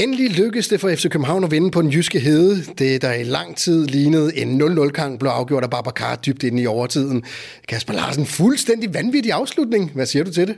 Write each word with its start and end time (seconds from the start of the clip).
Endelig 0.00 0.30
lykkedes 0.30 0.68
det 0.68 0.80
for 0.80 0.90
FC 0.94 1.08
København 1.08 1.44
at 1.44 1.50
vinde 1.50 1.70
på 1.70 1.82
den 1.82 1.90
jyske 1.90 2.20
hede. 2.20 2.64
Det, 2.78 3.02
der 3.02 3.12
i 3.12 3.24
lang 3.24 3.56
tid 3.56 3.86
lignede 3.86 4.36
en 4.36 4.62
0-0-kamp, 4.62 5.18
blev 5.18 5.30
afgjort 5.30 5.64
af 5.64 5.70
Babacar 5.70 6.16
dybt 6.16 6.42
ind 6.42 6.60
i 6.60 6.66
overtiden. 6.66 7.24
Kasper 7.68 7.94
Larsen, 7.94 8.26
fuldstændig 8.26 8.94
vanvittig 8.94 9.32
afslutning. 9.32 9.90
Hvad 9.94 10.06
siger 10.06 10.24
du 10.24 10.32
til 10.32 10.48
det? 10.48 10.56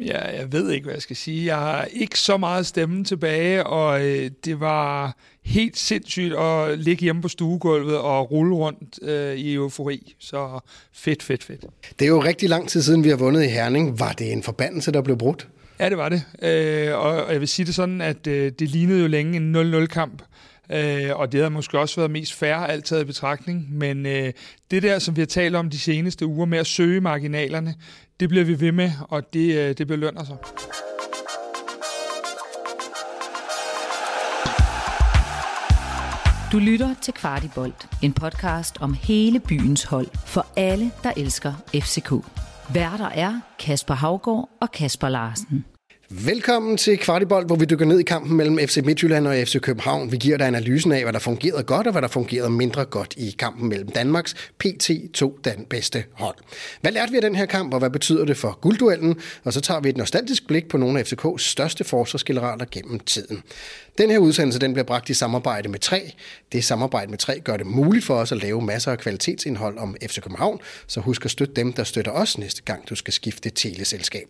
Ja, 0.00 0.38
jeg 0.38 0.52
ved 0.52 0.70
ikke, 0.70 0.84
hvad 0.84 0.94
jeg 0.94 1.02
skal 1.02 1.16
sige. 1.16 1.46
Jeg 1.46 1.56
har 1.56 1.88
ikke 1.92 2.18
så 2.18 2.36
meget 2.36 2.66
stemme 2.66 3.04
tilbage, 3.04 3.66
og 3.66 4.06
øh, 4.06 4.30
det 4.44 4.60
var 4.60 5.16
helt 5.44 5.78
sindssygt 5.78 6.34
at 6.34 6.78
ligge 6.78 7.02
hjemme 7.02 7.22
på 7.22 7.28
stuegulvet 7.28 7.98
og 7.98 8.30
rulle 8.30 8.54
rundt 8.54 8.98
øh, 9.02 9.34
i 9.34 9.54
eufori. 9.54 10.14
Så 10.18 10.60
fedt, 10.92 11.22
fedt, 11.22 11.44
fedt. 11.44 11.64
Det 11.98 12.04
er 12.04 12.08
jo 12.08 12.22
rigtig 12.22 12.48
lang 12.48 12.68
tid 12.68 12.82
siden, 12.82 13.04
vi 13.04 13.08
har 13.08 13.16
vundet 13.16 13.44
i 13.44 13.48
Herning. 13.48 13.98
Var 13.98 14.12
det 14.12 14.32
en 14.32 14.42
forbandelse, 14.42 14.92
der 14.92 15.02
blev 15.02 15.18
brudt? 15.18 15.48
Ja, 15.78 15.88
det 15.88 15.98
var 15.98 16.08
det. 16.08 16.24
Øh, 16.42 16.98
og 16.98 17.32
jeg 17.32 17.40
vil 17.40 17.48
sige 17.48 17.66
det 17.66 17.74
sådan, 17.74 18.00
at 18.00 18.26
øh, 18.26 18.52
det 18.58 18.70
lignede 18.70 19.00
jo 19.00 19.06
længe 19.06 19.36
en 19.36 19.56
0-0-kamp. 19.56 20.22
Øh, 20.72 21.10
og 21.14 21.32
det 21.32 21.40
havde 21.40 21.50
måske 21.50 21.78
også 21.78 21.96
været 21.96 22.10
mest 22.10 22.34
færre 22.34 22.70
alt 22.70 22.84
taget 22.84 23.02
i 23.02 23.04
betragtning. 23.04 23.66
Men 23.72 24.06
øh, 24.06 24.32
det 24.70 24.82
der, 24.82 24.98
som 24.98 25.16
vi 25.16 25.20
har 25.20 25.26
talt 25.26 25.56
om 25.56 25.70
de 25.70 25.78
seneste 25.78 26.26
uger 26.26 26.46
med 26.46 26.58
at 26.58 26.66
søge 26.66 27.00
marginalerne, 27.00 27.74
det 28.20 28.28
bliver 28.28 28.44
vi 28.44 28.60
ved 28.60 28.72
med, 28.72 28.90
og 29.08 29.32
det, 29.32 29.54
øh, 29.54 29.78
det 29.78 29.86
belønner 29.86 30.24
sig. 30.24 30.36
Altså. 30.40 30.84
Du 36.52 36.58
lytter 36.58 36.94
til 37.02 37.14
Kvartibolt, 37.14 37.88
en 38.02 38.12
podcast 38.12 38.76
om 38.80 38.94
hele 38.94 39.40
byens 39.40 39.84
hold 39.84 40.06
for 40.26 40.46
alle, 40.56 40.90
der 41.02 41.12
elsker 41.16 41.52
FCK. 41.74 42.12
Værter 42.72 43.08
er 43.08 43.40
Kasper 43.58 43.94
Havgård 43.94 44.48
og 44.60 44.72
Kasper 44.72 45.08
Larsen. 45.08 45.64
Velkommen 46.10 46.76
til 46.76 46.98
Kvartibold, 46.98 47.46
hvor 47.46 47.56
vi 47.56 47.64
dykker 47.64 47.86
ned 47.86 47.98
i 47.98 48.02
kampen 48.02 48.36
mellem 48.36 48.58
FC 48.58 48.80
Midtjylland 48.84 49.26
og 49.26 49.34
FC 49.34 49.60
København. 49.60 50.12
Vi 50.12 50.16
giver 50.16 50.38
dig 50.38 50.46
analysen 50.46 50.92
af, 50.92 51.02
hvad 51.02 51.12
der 51.12 51.18
fungerede 51.18 51.62
godt 51.62 51.86
og 51.86 51.92
hvad 51.92 52.02
der 52.02 52.08
fungerede 52.08 52.50
mindre 52.50 52.84
godt 52.84 53.14
i 53.16 53.34
kampen 53.38 53.68
mellem 53.68 53.88
Danmarks 53.88 54.34
PT 54.58 54.90
to 55.14 55.38
den 55.44 55.64
bedste 55.70 56.04
hold. 56.12 56.36
Hvad 56.80 56.92
lærte 56.92 57.10
vi 57.10 57.16
af 57.16 57.22
den 57.22 57.34
her 57.34 57.46
kamp, 57.46 57.72
og 57.74 57.78
hvad 57.78 57.90
betyder 57.90 58.24
det 58.24 58.36
for 58.36 58.58
guldduellen? 58.60 59.20
Og 59.44 59.52
så 59.52 59.60
tager 59.60 59.80
vi 59.80 59.88
et 59.88 59.96
nostalgisk 59.96 60.46
blik 60.46 60.68
på 60.68 60.76
nogle 60.76 60.98
af 60.98 61.12
FCK's 61.12 61.38
største 61.38 61.84
forsvarsgeneraler 61.84 62.64
gennem 62.70 63.00
tiden. 63.00 63.42
Den 63.98 64.10
her 64.10 64.18
udsendelse 64.18 64.58
den 64.58 64.72
bliver 64.72 64.84
bragt 64.84 65.10
i 65.10 65.14
samarbejde 65.14 65.68
med 65.68 65.78
3. 65.78 66.12
Det 66.52 66.64
samarbejde 66.64 67.10
med 67.10 67.18
3 67.18 67.40
gør 67.40 67.56
det 67.56 67.66
muligt 67.66 68.04
for 68.04 68.14
os 68.14 68.32
at 68.32 68.42
lave 68.42 68.62
masser 68.62 68.92
af 68.92 68.98
kvalitetsindhold 68.98 69.78
om 69.78 69.96
FC 70.02 70.20
København, 70.20 70.60
så 70.86 71.00
husk 71.00 71.24
at 71.24 71.30
støtte 71.30 71.54
dem, 71.54 71.72
der 71.72 71.84
støtter 71.84 72.12
os 72.12 72.38
næste 72.38 72.62
gang, 72.62 72.88
du 72.88 72.94
skal 72.94 73.12
skifte 73.12 73.50
teleselskab. 73.50 74.28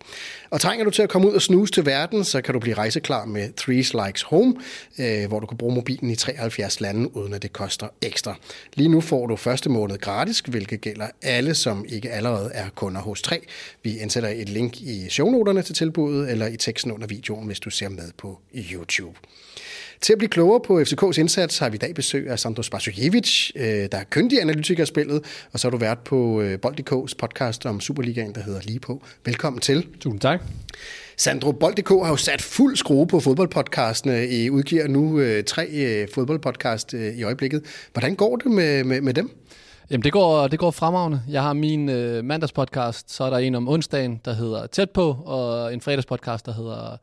Og 0.51 0.61
trænger 0.61 0.85
du 0.85 0.91
til 0.91 1.03
at 1.03 1.09
komme 1.09 1.29
ud 1.29 1.33
og 1.33 1.43
snuse 1.43 1.73
til 1.73 1.87
verden, 1.87 2.25
så 2.25 2.41
kan 2.41 2.55
du 2.55 2.61
blive 2.61 2.75
rejseklar 2.75 3.25
med 3.25 3.53
3 3.53 3.73
Likes 4.07 4.23
Home, 4.23 4.55
øh, 4.99 5.29
hvor 5.29 5.41
du 5.41 5.47
kan 5.47 5.59
bruge 5.59 5.75
mobilen 5.75 6.11
i 6.11 6.17
73 6.17 6.81
lande, 6.81 7.17
uden 7.17 7.35
at 7.35 7.43
det 7.43 7.53
koster 7.53 7.89
ekstra. 8.03 8.35
Lige 8.75 8.89
nu 8.89 9.01
får 9.01 9.27
du 9.27 9.37
første 9.37 9.71
måned 9.71 9.99
gratis, 9.99 10.41
hvilket 10.41 10.81
gælder 10.81 11.07
alle, 11.23 11.55
som 11.55 11.85
ikke 11.89 12.11
allerede 12.11 12.51
er 12.55 12.69
kunder 12.75 13.01
hos 13.01 13.23
3. 13.23 13.47
Vi 13.83 13.99
indsætter 13.99 14.29
et 14.29 14.49
link 14.49 14.81
i 14.81 15.07
shownoterne 15.11 15.63
til 15.63 15.75
tilbuddet, 15.75 16.31
eller 16.31 16.47
i 16.47 16.57
teksten 16.57 16.93
under 16.93 17.07
videoen, 17.07 17.47
hvis 17.47 17.61
du 17.61 17.71
ser 17.71 17.89
med 17.89 18.11
på 18.19 18.39
YouTube. 18.55 19.19
Til 20.05 20.13
at 20.13 20.19
blive 20.19 20.29
klogere 20.29 20.61
på 20.61 20.81
FCK's 20.81 21.21
indsats 21.21 21.59
har 21.59 21.69
vi 21.69 21.75
i 21.75 21.79
dag 21.79 21.95
besøg 21.95 22.31
af 22.31 22.39
Sandro 22.39 22.63
Spasojevic, 22.63 23.51
øh, 23.57 23.65
der 23.65 23.99
er 23.99 24.05
kyndig 24.11 24.41
analytiker 24.41 24.83
af 24.83 24.87
spillet, 24.87 25.25
og 25.53 25.61
så 25.61 25.67
har 25.67 25.71
du 25.71 25.77
været 25.77 25.99
på 25.99 26.41
øh, 26.41 26.59
Bold.dk's 26.63 27.13
podcast 27.19 27.67
om 27.67 27.81
Superligaen, 27.81 28.35
der 28.35 28.43
hedder 28.43 28.61
Lige 28.65 28.81
på. 28.81 29.03
Velkommen 29.25 29.61
til. 29.61 29.87
Tusind 30.01 30.21
tak. 30.21 30.41
Sandro, 31.17 31.53
Bold.dk 31.53 31.89
har 31.89 32.09
jo 32.09 32.17
sat 32.17 32.43
fuld 32.43 32.77
skrue 32.77 33.07
på 33.07 33.21
fodboldpodcastene. 33.21 34.29
I 34.29 34.51
udgiver 34.51 34.89
nu 34.89 35.21
øh, 35.21 35.45
tre 35.45 36.07
fodboldpodcast 36.15 36.93
i 36.93 37.23
øjeblikket. 37.23 37.63
Hvordan 37.93 38.15
går 38.15 38.37
det 38.37 38.53
med, 38.53 38.85
med, 38.85 39.01
med 39.01 39.15
dem? 39.15 39.31
Jamen, 39.91 40.05
det 40.05 40.13
går, 40.13 40.49
det 40.49 40.59
går 40.59 40.71
fremragende. 40.71 41.23
Jeg 41.29 41.43
har 41.43 41.53
min 41.53 41.89
øh, 41.89 42.25
mandagspodcast, 42.25 43.11
så 43.11 43.25
er 43.25 43.31
der 43.31 43.39
en 43.39 43.55
om 43.55 43.69
onsdagen, 43.69 44.21
der 44.25 44.33
hedder 44.33 44.67
Tæt 44.67 44.91
på, 44.91 45.17
og 45.25 45.75
en 45.75 45.81
fredagspodcast, 45.81 46.47
der 46.47 46.53
hedder 46.53 46.97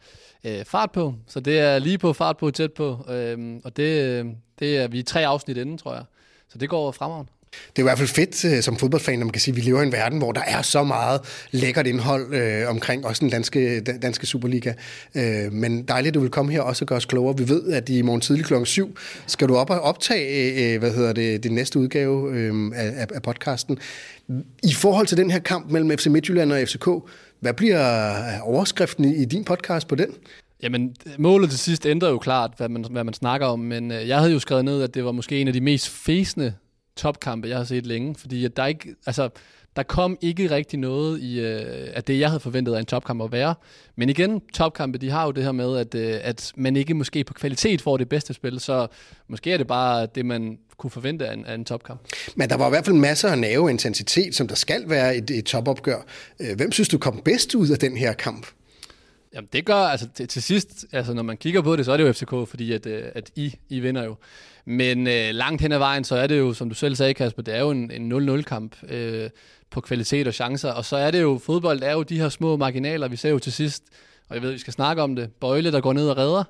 øh, 0.44 0.66
Fart 0.66 0.92
på. 0.92 1.14
Så 1.28 1.40
det 1.40 1.60
er 1.60 1.80
lige 1.80 1.98
på 1.98 2.14
Fart 2.14 2.38
på, 2.38 2.52
Tæt 2.52 2.74
på. 2.74 3.06
Øh, 3.10 3.60
og 3.64 3.78
det, 3.78 4.02
øh, 4.04 4.26
det 4.60 4.78
er 4.78 4.88
vi 4.88 5.00
er 5.00 5.04
tre 5.04 5.26
afsnit 5.26 5.58
inden, 5.58 5.78
tror 5.78 5.94
jeg. 5.94 6.04
Så 6.50 6.58
det 6.58 6.70
går 6.70 6.92
fremragende. 6.92 7.32
Det 7.52 7.80
er 7.80 7.82
i 7.82 7.84
hvert 7.84 7.98
fald 7.98 8.08
fedt 8.10 8.46
øh, 8.46 8.64
som 8.64 8.78
fodboldfan, 8.78 9.20
når 9.20 9.26
man 9.26 9.32
kan 9.32 9.42
sige, 9.42 9.52
at 9.52 9.56
vi 9.56 9.62
lever 9.62 9.82
i 9.82 9.86
en 9.86 9.92
verden, 9.92 10.18
hvor 10.18 10.32
der 10.32 10.42
er 10.42 10.62
så 10.62 10.84
meget 10.84 11.22
lækkert 11.52 11.88
indhold 11.88 12.34
øh, 12.34 12.70
omkring 12.70 13.06
også 13.06 13.20
den 13.20 13.30
danske, 13.30 13.82
danske 13.82 14.26
Superliga. 14.26 14.74
Øh, 15.16 15.54
men 15.54 15.84
dejligt, 15.84 16.08
at 16.08 16.14
du 16.14 16.20
vil 16.20 16.30
komme 16.30 16.52
her 16.52 16.62
også 16.62 16.84
og 16.84 16.88
gøre 16.88 16.98
os 16.98 17.06
klogere. 17.06 17.38
Vi 17.38 17.50
ved, 17.50 17.72
at 17.72 17.90
i 17.90 18.02
morgen 18.02 18.22
tidlig 18.22 18.46
klokken 18.46 18.66
7 18.66 18.98
skal 19.28 19.48
du 19.48 19.56
op 19.56 19.70
og 19.70 19.82
optage 19.82 20.74
øh, 20.74 20.80
hvad 20.80 20.92
hedder 20.92 21.14
det, 21.14 21.44
din 21.44 21.52
næste 21.52 21.80
udgave 21.80 22.34
øh, 22.34 22.72
af, 22.76 23.08
af 23.14 23.22
podcasten. 23.22 23.78
I 24.64 24.74
forhold 24.74 25.08
til 25.08 25.18
den 25.18 25.32
her 25.32 25.40
kamp 25.40 25.72
mellem 25.72 25.98
FC 25.98 26.08
Midtjylland 26.08 26.52
og 26.52 26.68
FCK, 26.68 26.88
hvad 27.40 27.54
bliver 27.54 28.40
overskriften 28.42 29.06
i, 29.06 29.26
din 29.26 29.44
podcast 29.44 29.88
på 29.88 29.96
den? 29.96 30.08
Jamen, 30.64 30.96
målet 31.18 31.50
til 31.50 31.60
sidst 31.60 31.86
ændrer 31.86 32.10
jo 32.10 32.18
klart, 32.18 32.52
hvad 32.58 32.70
man, 32.70 32.86
hvad 32.92 33.04
man 33.04 33.14
snakker 33.14 33.48
om, 33.48 33.60
men 33.60 33.92
øh, 33.92 34.08
jeg 34.08 34.18
havde 34.18 34.32
jo 34.32 34.40
skrevet 34.40 34.66
ned, 34.66 34.84
at 34.84 34.94
det 34.94 35.06
var 35.06 35.12
måske 35.12 35.42
en 35.42 35.48
af 35.48 35.54
de 35.54 35.62
mest 35.62 35.90
fæsende 35.90 36.54
topkampe, 36.96 37.48
jeg 37.48 37.58
har 37.58 37.64
set 37.64 37.86
længe, 37.86 38.16
fordi 38.16 38.46
at 38.46 38.58
der 38.58 38.66
ikke, 38.66 38.96
altså, 39.06 39.30
der 39.76 39.84
kom 39.84 40.18
ikke 40.22 40.52
rigtig 40.52 40.80
noget 40.80 41.22
i, 41.22 41.40
øh, 41.40 41.88
af 41.94 42.04
det, 42.04 42.20
jeg 42.20 42.30
havde 42.30 42.40
forventet 42.40 42.74
af 42.74 42.80
en 42.80 42.86
topkamp 42.86 43.22
at 43.22 43.32
være. 43.32 43.56
Men 43.96 44.10
igen, 44.10 44.42
topkampe, 44.54 44.98
de 44.98 45.10
har 45.10 45.26
jo 45.26 45.32
det 45.32 45.44
her 45.44 45.52
med, 45.52 45.78
at, 45.78 45.96
øh, 45.96 46.20
at 46.24 46.52
man 46.56 46.76
ikke 46.76 46.94
måske 46.94 47.24
på 47.24 47.34
kvalitet 47.34 47.82
får 47.82 47.98
det 47.98 48.10
bedste 48.10 48.34
spil, 48.34 48.60
så 48.60 48.88
måske 49.28 49.52
er 49.52 49.58
det 49.58 49.68
bare 49.68 50.08
det, 50.16 50.26
man 50.26 50.58
kunne 50.78 50.92
forvente 50.92 51.28
af 51.28 51.34
en, 51.34 51.46
af 51.46 51.56
en 51.56 51.66
topkamp. 51.66 52.02
Men 52.36 52.50
der 52.50 52.58
var 52.58 52.68
i 52.68 52.70
hvert 52.70 52.86
fald 52.86 52.96
masser 52.96 53.30
af 53.30 53.38
nerve 53.38 53.70
intensitet, 53.70 54.36
som 54.36 54.48
der 54.48 54.56
skal 54.56 54.90
være 54.90 55.16
i 55.16 55.18
et, 55.18 55.32
et 55.32 55.46
topopgør. 55.46 56.06
Øh, 56.40 56.56
hvem 56.56 56.72
synes 56.72 56.90
du 56.90 56.98
kom 56.98 57.22
bedst 57.26 57.56
ud 57.56 57.70
af 57.70 57.80
den 57.80 57.98
her 57.98 58.14
kamp? 58.14 58.48
Jamen 59.36 59.50
det 59.54 59.66
gør, 59.66 59.76
altså 59.76 60.08
til, 60.16 60.28
til 60.28 60.44
sidst, 60.44 60.86
altså 60.92 61.14
når 61.14 61.24
man 61.24 61.38
kigger 61.38 61.62
på 61.62 61.76
det, 61.76 61.86
så 61.86 61.92
er 61.92 61.98
det 61.98 62.04
jo 62.04 62.14
FCK, 62.14 62.50
fordi 62.50 62.72
at, 62.72 62.86
øh, 62.86 63.04
at 63.16 63.32
I, 63.36 63.56
I 63.70 63.80
vinder 63.80 64.04
jo. 64.04 64.16
Men 64.66 65.08
øh, 65.08 65.30
langt 65.32 65.62
hen 65.62 65.72
ad 65.72 65.78
vejen, 65.78 66.04
så 66.04 66.16
er 66.16 66.28
det 66.28 66.40
jo, 66.40 66.54
som 66.54 66.70
du 66.70 66.76
selv 66.76 66.96
sagde, 66.96 67.14
Kasper, 67.14 67.44
det 67.44 67.56
er 67.56 67.60
jo 67.60 67.72
en, 67.72 67.92
en 67.92 68.30
0-0-kamp 68.30 68.76
øh, 68.90 69.30
på 69.70 69.82
kvalitet 69.82 70.28
og 70.28 70.34
chancer. 70.34 70.72
Og 70.72 70.86
så 70.86 70.98
er 70.98 71.12
det 71.12 71.22
jo, 71.22 71.40
fodbold 71.44 71.84
er 71.84 71.92
jo 71.92 72.04
de 72.04 72.20
her 72.20 72.30
små 72.30 72.58
marginaler, 72.58 73.08
vi 73.08 73.16
ser 73.16 73.30
jo 73.30 73.40
til 73.40 73.54
sidst, 73.54 73.84
og 74.30 74.36
jeg 74.36 74.44
ved, 74.44 74.52
vi 74.52 74.58
skal 74.58 74.74
snakke 74.74 75.02
om 75.02 75.16
det. 75.16 75.32
Bøjle, 75.32 75.72
der 75.72 75.82
går 75.82 75.94
ned 75.94 76.10
og 76.10 76.18
redder, 76.18 76.44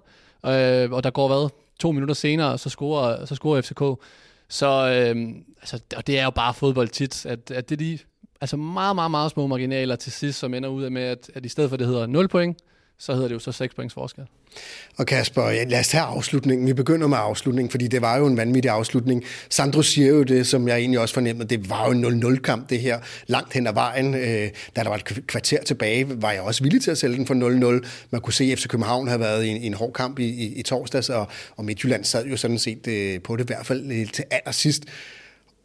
øh, 0.84 0.92
og 0.92 1.04
der 1.04 1.10
går 1.10 1.28
hvad? 1.28 1.50
To 1.80 1.92
minutter 1.92 2.16
senere, 2.16 2.58
så 2.58 2.70
scorer, 2.70 3.26
så 3.26 3.36
scorer 3.36 3.62
FCK. 3.62 4.04
Så 4.50 4.68
øh, 4.68 5.28
altså, 5.62 5.80
og 5.98 6.08
det 6.08 6.20
er 6.20 6.24
jo 6.24 6.30
bare 6.30 6.54
fodbold 6.54 6.88
tit, 6.88 7.26
at, 7.26 7.52
at 7.52 7.70
det 7.70 7.76
er 7.76 7.78
de 7.78 7.98
altså 8.42 8.58
meget, 8.58 8.96
meget, 8.96 9.12
meget 9.12 9.32
små 9.32 9.48
marginaler 9.48 9.96
til 9.96 10.12
sidst, 10.12 10.40
som 10.40 10.54
ender 10.54 10.70
ud 10.70 10.84
af 10.84 10.92
med, 10.92 11.02
at, 11.02 11.32
at 11.36 11.46
i 11.46 11.50
stedet 11.50 11.70
for, 11.70 11.76
at 11.76 11.80
det 11.80 11.88
hedder 11.88 12.08
0 12.08 12.28
point, 12.28 12.58
så 13.00 13.14
hedder 13.14 13.28
det 13.28 13.36
jo 13.36 13.40
så 13.40 13.52
6 13.52 13.76
points 13.76 13.94
forskel. 13.94 14.24
Og 14.98 15.06
Kasper, 15.06 15.50
ja, 15.50 15.64
lad 15.64 15.80
os 15.80 15.88
tage 15.88 16.04
afslutningen. 16.04 16.68
Vi 16.68 16.74
begynder 16.74 17.08
med 17.08 17.18
afslutningen, 17.22 17.72
fordi 17.72 17.88
det 17.88 18.02
var 18.02 18.18
jo 18.18 18.28
en 18.28 18.38
vanvittig 18.38 18.72
afslutning. 18.72 19.24
Sandro 19.50 19.82
siger 19.82 20.08
jo 20.08 20.24
det, 20.24 20.48
som 20.48 20.68
jeg 20.68 20.78
egentlig 20.78 21.00
også 21.00 21.14
fornemmede, 21.14 21.50
det 21.50 21.70
var 21.70 21.86
jo 21.86 21.92
en 21.92 22.24
0-0-kamp, 22.24 22.70
det 22.70 22.80
her, 22.80 23.00
langt 23.28 23.54
hen 23.54 23.68
ad 23.68 23.74
vejen. 23.74 24.14
Øh, 24.14 24.50
da 24.76 24.84
der 24.84 24.90
var 24.90 24.96
et 24.96 25.28
kvarter 25.28 25.64
tilbage, 25.64 26.22
var 26.22 26.32
jeg 26.32 26.42
også 26.42 26.64
villig 26.64 26.82
til 26.82 26.92
at 26.92 26.98
sælge 26.98 27.18
den 27.18 27.28
for 27.28 27.80
0-0. 27.82 27.88
Man 28.12 28.22
kunne 28.22 28.34
se, 28.34 28.44
at 28.44 28.60
FC 28.60 28.68
København 28.68 29.08
havde 29.08 29.20
været 29.20 29.46
i 29.46 29.48
en, 29.48 29.62
en 29.62 29.74
hård 29.74 29.94
kamp 29.94 30.20
i, 30.20 30.26
i, 30.26 30.54
i 30.54 30.64
torsdags, 30.64 31.10
og, 31.10 31.28
og 31.58 31.66
Midtjylland 31.66 32.04
sad 32.04 32.26
jo 32.26 32.38
sådan 32.38 32.60
set 32.60 32.88
øh, 32.88 33.22
på 33.22 33.36
det 33.36 33.44
i 33.44 33.48
hvert 33.48 33.66
fald 33.66 33.92
øh, 33.92 34.12
til 34.12 34.26
allersidst. 34.32 34.84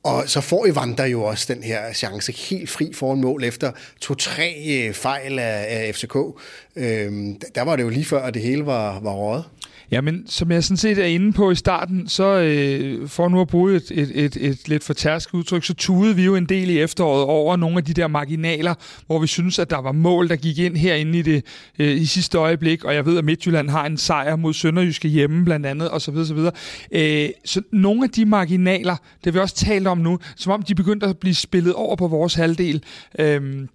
Og 0.07 0.29
så 0.29 0.41
får 0.41 0.67
Evander 0.67 1.05
jo 1.05 1.23
også 1.23 1.55
den 1.55 1.63
her 1.63 1.93
chance 1.93 2.33
helt 2.33 2.71
fri 2.71 2.93
foran 2.95 3.21
mål 3.21 3.45
efter 3.45 3.73
to-tre 4.01 4.55
øh, 4.69 4.95
fejl 4.95 5.39
af, 5.39 5.67
af 5.69 5.95
FCK. 5.95 6.17
Øhm, 6.77 7.41
der 7.55 7.63
var 7.63 7.77
det 7.77 7.83
jo 7.83 7.89
lige 7.89 8.05
før, 8.05 8.23
at 8.23 8.35
det 8.35 8.43
hele 8.43 8.67
var, 8.67 9.01
var 9.01 9.13
røget. 9.13 9.45
Jamen, 9.91 10.27
som 10.27 10.51
jeg 10.51 10.65
sådan 10.65 10.77
set 10.77 10.99
er 10.99 11.05
inde 11.05 11.33
på 11.33 11.51
i 11.51 11.55
starten, 11.55 12.09
så 12.09 12.25
øh, 12.25 13.09
for 13.09 13.29
nu 13.29 13.41
at 13.41 13.49
bruge 13.49 13.75
et, 13.75 13.91
et, 13.91 14.11
et, 14.15 14.37
et 14.41 14.69
lidt 14.69 14.85
for 14.85 14.95
tærsk 14.95 15.35
udtryk, 15.35 15.65
så 15.65 15.75
tudede 15.75 16.17
vi 16.17 16.25
jo 16.25 16.37
en 16.37 16.47
del 16.47 16.71
i 16.71 16.79
efteråret 16.79 17.25
over 17.25 17.57
nogle 17.57 17.77
af 17.77 17.85
de 17.85 17.93
der 17.93 18.07
marginaler, 18.07 18.75
hvor 19.07 19.19
vi 19.19 19.27
synes, 19.27 19.59
at 19.59 19.71
der 19.71 19.81
var 19.81 19.93
mål, 19.93 20.29
der 20.29 20.37
gik 20.37 20.59
ind 20.59 20.77
herinde 20.77 21.19
i 21.19 21.23
det 21.23 21.45
øh, 21.79 22.01
i 22.01 22.05
sidste 22.05 22.39
øjeblik, 22.39 22.85
og 22.85 22.95
jeg 22.95 23.07
ved, 23.07 23.19
at 23.19 23.25
Midtjylland 23.25 23.71
har 23.71 23.87
en 23.87 23.97
sejr 23.97 24.37
mod 24.37 24.55
Sønderjyske 24.55 25.09
hjemme 25.09 25.45
blandt 25.45 25.67
andet, 25.67 25.89
og 25.89 26.01
så 26.01 26.11
videre, 26.11 26.27
så 26.27 26.35
videre. 26.35 26.53
Øh, 26.93 27.31
så 27.45 27.63
nogle 27.73 28.05
af 28.05 28.11
de 28.11 28.25
marginaler, 28.25 28.97
det 29.25 29.35
vi 29.35 29.39
også 29.39 29.55
talt 29.55 29.87
om 29.87 29.99
nu, 29.99 30.19
som 30.37 30.53
om 30.53 30.63
de 30.63 30.75
begyndte 30.75 31.07
at 31.07 31.19
blive 31.19 31.35
spillet 31.35 31.75
over 31.75 31.97
på 31.97 32.09
vores 32.09 32.35
halvdel, 32.35 32.83
øh, 33.19 33.67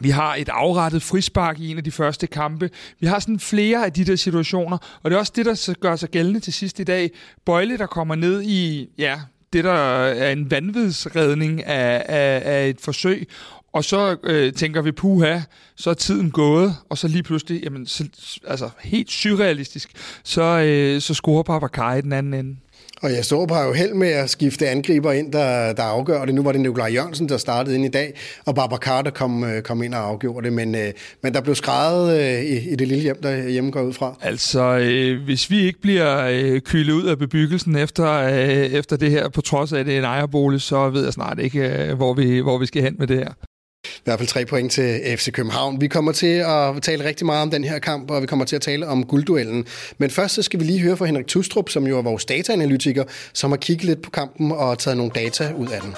vi 0.00 0.10
har 0.10 0.34
et 0.34 0.48
afrettet 0.48 1.02
frispark 1.02 1.60
i 1.60 1.70
en 1.70 1.76
af 1.76 1.84
de 1.84 1.90
første 1.90 2.26
kampe. 2.26 2.70
Vi 3.00 3.06
har 3.06 3.18
sådan 3.18 3.40
flere 3.40 3.84
af 3.84 3.92
de 3.92 4.04
der 4.04 4.16
situationer, 4.16 4.78
og 5.02 5.10
det 5.10 5.16
er 5.16 5.20
også 5.20 5.32
det, 5.36 5.46
der 5.46 5.74
gør 5.80 5.96
sig 5.96 6.08
gældende 6.08 6.40
til 6.40 6.52
sidst 6.52 6.80
i 6.80 6.84
dag. 6.84 7.10
Bøjle, 7.44 7.78
der 7.78 7.86
kommer 7.86 8.14
ned 8.14 8.42
i, 8.42 8.88
ja, 8.98 9.20
det, 9.52 9.64
der 9.64 9.72
er 9.72 10.32
en 10.32 10.50
vanvidsredning 10.50 11.64
af, 11.64 12.04
af, 12.08 12.42
af 12.44 12.68
et 12.68 12.80
forsøg, 12.80 13.28
og 13.72 13.84
så 13.84 14.16
øh, 14.24 14.52
tænker 14.52 14.82
vi, 14.82 14.92
puha, 14.92 15.40
så 15.76 15.90
er 15.90 15.94
tiden 15.94 16.30
gået, 16.30 16.76
og 16.88 16.98
så 16.98 17.08
lige 17.08 17.22
pludselig, 17.22 17.62
jamen, 17.64 17.86
så, 17.86 18.08
altså 18.46 18.70
helt 18.80 19.10
surrealistisk, 19.10 19.90
så, 20.24 20.42
øh, 20.42 21.00
så 21.00 21.14
scorer 21.14 21.42
Babacar 21.42 21.94
i 21.94 22.00
den 22.00 22.12
anden 22.12 22.34
ende. 22.34 22.56
Og 23.02 23.12
jeg 23.12 23.24
står 23.24 23.54
har 23.54 23.64
jo 23.64 23.72
held 23.72 23.94
med 23.94 24.08
at 24.08 24.30
skifte 24.30 24.68
angriber 24.68 25.12
ind, 25.12 25.32
der, 25.32 25.72
der 25.72 25.82
afgør 25.82 26.24
det. 26.24 26.34
Nu 26.34 26.42
var 26.42 26.52
det 26.52 26.60
Nikolaj 26.60 26.88
Jørgensen, 26.92 27.28
der 27.28 27.36
startede 27.36 27.76
ind 27.76 27.84
i 27.84 27.88
dag, 27.88 28.14
og 28.46 28.54
Babacar, 28.54 29.02
der 29.02 29.10
kom, 29.10 29.44
øh, 29.44 29.62
kom 29.62 29.82
ind 29.82 29.94
og 29.94 30.00
afgjorde 30.00 30.44
det. 30.44 30.52
Men, 30.52 30.74
øh, 30.74 30.92
men 31.22 31.34
der 31.34 31.40
blev 31.40 31.54
skrevet 31.54 32.20
øh, 32.20 32.42
i, 32.42 32.70
i 32.70 32.76
det 32.76 32.88
lille 32.88 33.02
hjem, 33.02 33.22
der 33.22 33.48
hjemme 33.48 33.70
går 33.70 33.82
ud 33.82 33.92
fra. 33.92 34.14
Altså, 34.22 34.78
øh, 34.78 35.24
hvis 35.24 35.50
vi 35.50 35.60
ikke 35.60 35.80
bliver 35.80 36.26
øh, 36.30 36.60
kylet 36.60 36.92
ud 36.92 37.04
af 37.04 37.18
bebyggelsen 37.18 37.76
efter, 37.76 38.12
øh, 38.12 38.48
efter 38.48 38.96
det 38.96 39.10
her, 39.10 39.28
på 39.28 39.40
trods 39.40 39.72
af, 39.72 39.78
at 39.80 39.86
det 39.86 39.94
er 39.94 39.98
en 39.98 40.04
ejerbolig, 40.04 40.60
så 40.60 40.90
ved 40.90 41.04
jeg 41.04 41.12
snart 41.12 41.38
ikke, 41.38 41.60
øh, 41.60 41.96
hvor, 41.96 42.14
vi, 42.14 42.38
hvor 42.38 42.58
vi 42.58 42.66
skal 42.66 42.82
hen 42.82 42.96
med 42.98 43.06
det 43.06 43.16
her. 43.16 43.47
I 43.96 44.00
hvert 44.04 44.18
fald 44.18 44.28
tre 44.28 44.44
point 44.44 44.72
til 44.72 45.00
FC 45.16 45.32
København. 45.32 45.80
Vi 45.80 45.88
kommer 45.88 46.12
til 46.12 46.44
at 46.46 46.82
tale 46.82 47.04
rigtig 47.04 47.26
meget 47.26 47.42
om 47.42 47.50
den 47.50 47.64
her 47.64 47.78
kamp, 47.78 48.10
og 48.10 48.22
vi 48.22 48.26
kommer 48.26 48.44
til 48.44 48.56
at 48.56 48.62
tale 48.62 48.86
om 48.86 49.06
guldduellen. 49.06 49.66
Men 49.98 50.10
først 50.10 50.34
så 50.34 50.42
skal 50.42 50.60
vi 50.60 50.64
lige 50.64 50.80
høre 50.80 50.96
fra 50.96 51.04
Henrik 51.04 51.26
Tustrup, 51.26 51.68
som 51.68 51.86
jo 51.86 51.98
er 51.98 52.02
vores 52.02 52.24
dataanalytiker, 52.24 53.04
som 53.32 53.50
har 53.50 53.56
kigget 53.56 53.84
lidt 53.84 54.02
på 54.02 54.10
kampen 54.10 54.52
og 54.52 54.78
taget 54.78 54.96
nogle 54.96 55.12
data 55.14 55.52
ud 55.52 55.68
af 55.68 55.80
den. 55.80 55.94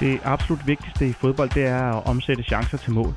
Det 0.00 0.20
absolut 0.24 0.66
vigtigste 0.66 1.08
i 1.08 1.12
fodbold, 1.12 1.50
det 1.54 1.64
er 1.64 1.82
at 1.82 2.06
omsætte 2.06 2.42
chancer 2.42 2.78
til 2.78 2.92
mål. 2.92 3.14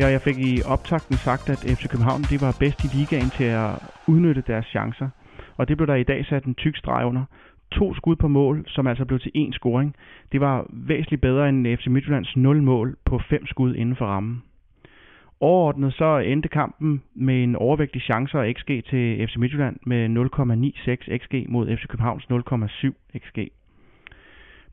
Ja, 0.00 0.06
jeg 0.06 0.22
fik 0.22 0.38
i 0.38 0.62
optakten 0.62 1.16
sagt, 1.16 1.48
at 1.48 1.58
FC 1.58 1.88
København 1.88 2.22
de 2.30 2.40
var 2.40 2.56
bedst 2.58 2.84
i 2.84 2.88
ligaen 2.96 3.30
til 3.30 3.44
at 3.44 3.70
udnytte 4.06 4.42
deres 4.46 4.66
chancer. 4.66 5.08
Og 5.56 5.68
det 5.68 5.76
blev 5.76 5.86
der 5.86 5.94
i 5.94 6.02
dag 6.02 6.26
sat 6.28 6.44
en 6.44 6.54
tyk 6.54 6.76
streg 6.76 7.04
under 7.04 7.24
to 7.70 7.94
skud 7.94 8.16
på 8.16 8.28
mål, 8.28 8.64
som 8.66 8.86
altså 8.86 9.04
blev 9.04 9.18
til 9.20 9.32
én 9.36 9.52
scoring. 9.52 9.94
Det 10.32 10.40
var 10.40 10.66
væsentligt 10.70 11.22
bedre 11.22 11.48
end 11.48 11.76
FC 11.76 11.86
Midtjyllands 11.86 12.36
0 12.36 12.62
mål 12.62 12.96
på 13.04 13.18
fem 13.18 13.46
skud 13.46 13.74
inden 13.74 13.96
for 13.96 14.06
rammen. 14.06 14.42
Overordnet 15.40 15.94
så 15.94 16.18
endte 16.18 16.48
kampen 16.48 17.02
med 17.14 17.42
en 17.42 17.56
overvægtig 17.56 18.02
chance 18.02 18.38
og 18.38 18.52
XG 18.58 18.84
til 18.90 19.28
FC 19.28 19.36
Midtjylland 19.36 19.76
med 19.86 20.08
0,96 20.08 21.18
XG 21.18 21.34
mod 21.48 21.76
FC 21.76 21.86
Københavns 21.86 22.24
0,7 22.24 23.18
XG. 23.18 23.38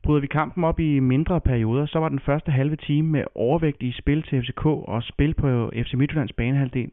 Bryder 0.02 0.20
vi 0.20 0.26
kampen 0.26 0.64
op 0.64 0.80
i 0.80 0.98
mindre 0.98 1.40
perioder, 1.40 1.86
så 1.86 1.98
var 1.98 2.08
den 2.08 2.20
første 2.20 2.52
halve 2.52 2.76
time 2.76 3.08
med 3.08 3.24
overvægtige 3.34 3.92
spil 3.92 4.22
til 4.22 4.42
FCK 4.42 4.66
og 4.66 5.02
spil 5.02 5.34
på 5.34 5.70
FC 5.74 5.94
Midtjyllands 5.94 6.32
banehalvdel. 6.32 6.90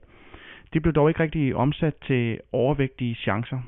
Det 0.74 0.82
blev 0.82 0.94
dog 0.94 1.10
ikke 1.10 1.24
rigtig 1.24 1.56
omsat 1.56 1.94
til 2.08 2.40
overvægtige 2.52 3.16
chancer. 3.16 3.60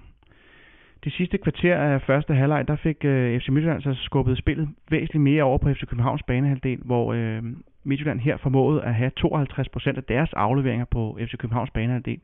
Det 1.05 1.13
sidste 1.13 1.37
kvarter 1.37 1.77
af 1.77 2.01
første 2.01 2.33
halvleg, 2.33 2.67
der 2.67 2.75
fik 2.75 3.05
øh, 3.05 3.39
FC 3.39 3.49
Midtjylland 3.49 3.81
så 3.81 3.93
skubbet 3.93 4.37
spillet 4.37 4.69
væsentligt 4.89 5.23
mere 5.23 5.43
over 5.43 5.57
på 5.57 5.73
FC 5.73 5.79
Københavns 5.79 6.23
banehalvdel, 6.23 6.79
hvor 6.83 7.13
øh, 7.13 7.43
Midtjylland 7.83 8.19
her 8.19 8.37
formåede 8.37 8.83
at 8.83 8.95
have 8.95 9.11
52% 9.19 9.87
af 9.87 10.03
deres 10.03 10.33
afleveringer 10.33 10.85
på 10.85 11.17
FC 11.21 11.37
Københavns 11.37 11.69
banehalvdel. 11.69 12.19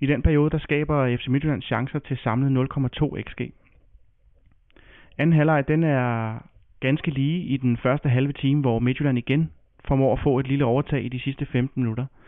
I 0.00 0.06
den 0.06 0.22
periode, 0.22 0.50
der 0.50 0.58
skaber 0.58 1.16
FC 1.16 1.26
Midtjylland 1.28 1.62
chancer 1.62 1.98
til 1.98 2.16
samlet 2.16 2.68
0,2 2.76 3.22
xg. 3.22 3.52
Anden 5.18 5.36
halvleg, 5.36 5.68
den 5.68 5.84
er 5.84 6.34
ganske 6.80 7.10
lige 7.10 7.42
i 7.42 7.56
den 7.56 7.76
første 7.76 8.08
halve 8.08 8.32
time, 8.32 8.60
hvor 8.60 8.78
Midtjylland 8.78 9.18
igen 9.18 9.50
formår 9.84 10.12
at 10.12 10.22
få 10.22 10.38
et 10.38 10.48
lille 10.48 10.64
overtag 10.64 11.04
i 11.04 11.08
de 11.08 11.20
sidste 11.20 11.46
15 11.46 11.82
minutter– 11.82 12.06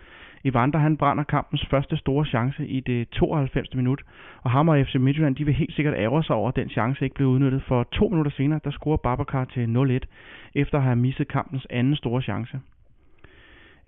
Evander 0.45 0.79
han 0.79 0.97
brænder 0.97 1.25
kampens 1.25 1.67
første 1.71 1.97
store 1.97 2.27
chance 2.27 2.67
i 2.67 2.81
det 2.81 3.09
92. 3.09 3.75
minut, 3.75 4.03
og 4.43 4.51
ham 4.51 4.69
og 4.69 4.87
FC 4.87 4.95
Midtjylland 4.95 5.37
de 5.37 5.45
vil 5.45 5.55
helt 5.55 5.75
sikkert 5.75 5.95
ærge 5.99 6.25
sig 6.25 6.37
over, 6.37 6.49
at 6.49 6.57
den 6.57 6.71
chance 6.71 7.05
ikke 7.05 7.15
blev 7.15 7.29
udnyttet, 7.29 7.63
for 7.63 7.83
to 7.93 8.09
minutter 8.09 8.33
senere 8.33 8.61
der 8.65 8.71
scorer 8.71 8.97
Babacar 8.97 9.45
til 9.45 9.67
0-1, 9.67 10.07
efter 10.55 10.79
at 10.79 10.85
have 10.85 10.97
misset 10.97 11.29
kampens 11.29 11.67
anden 11.71 11.97
store 11.97 12.23
chance. 12.23 12.61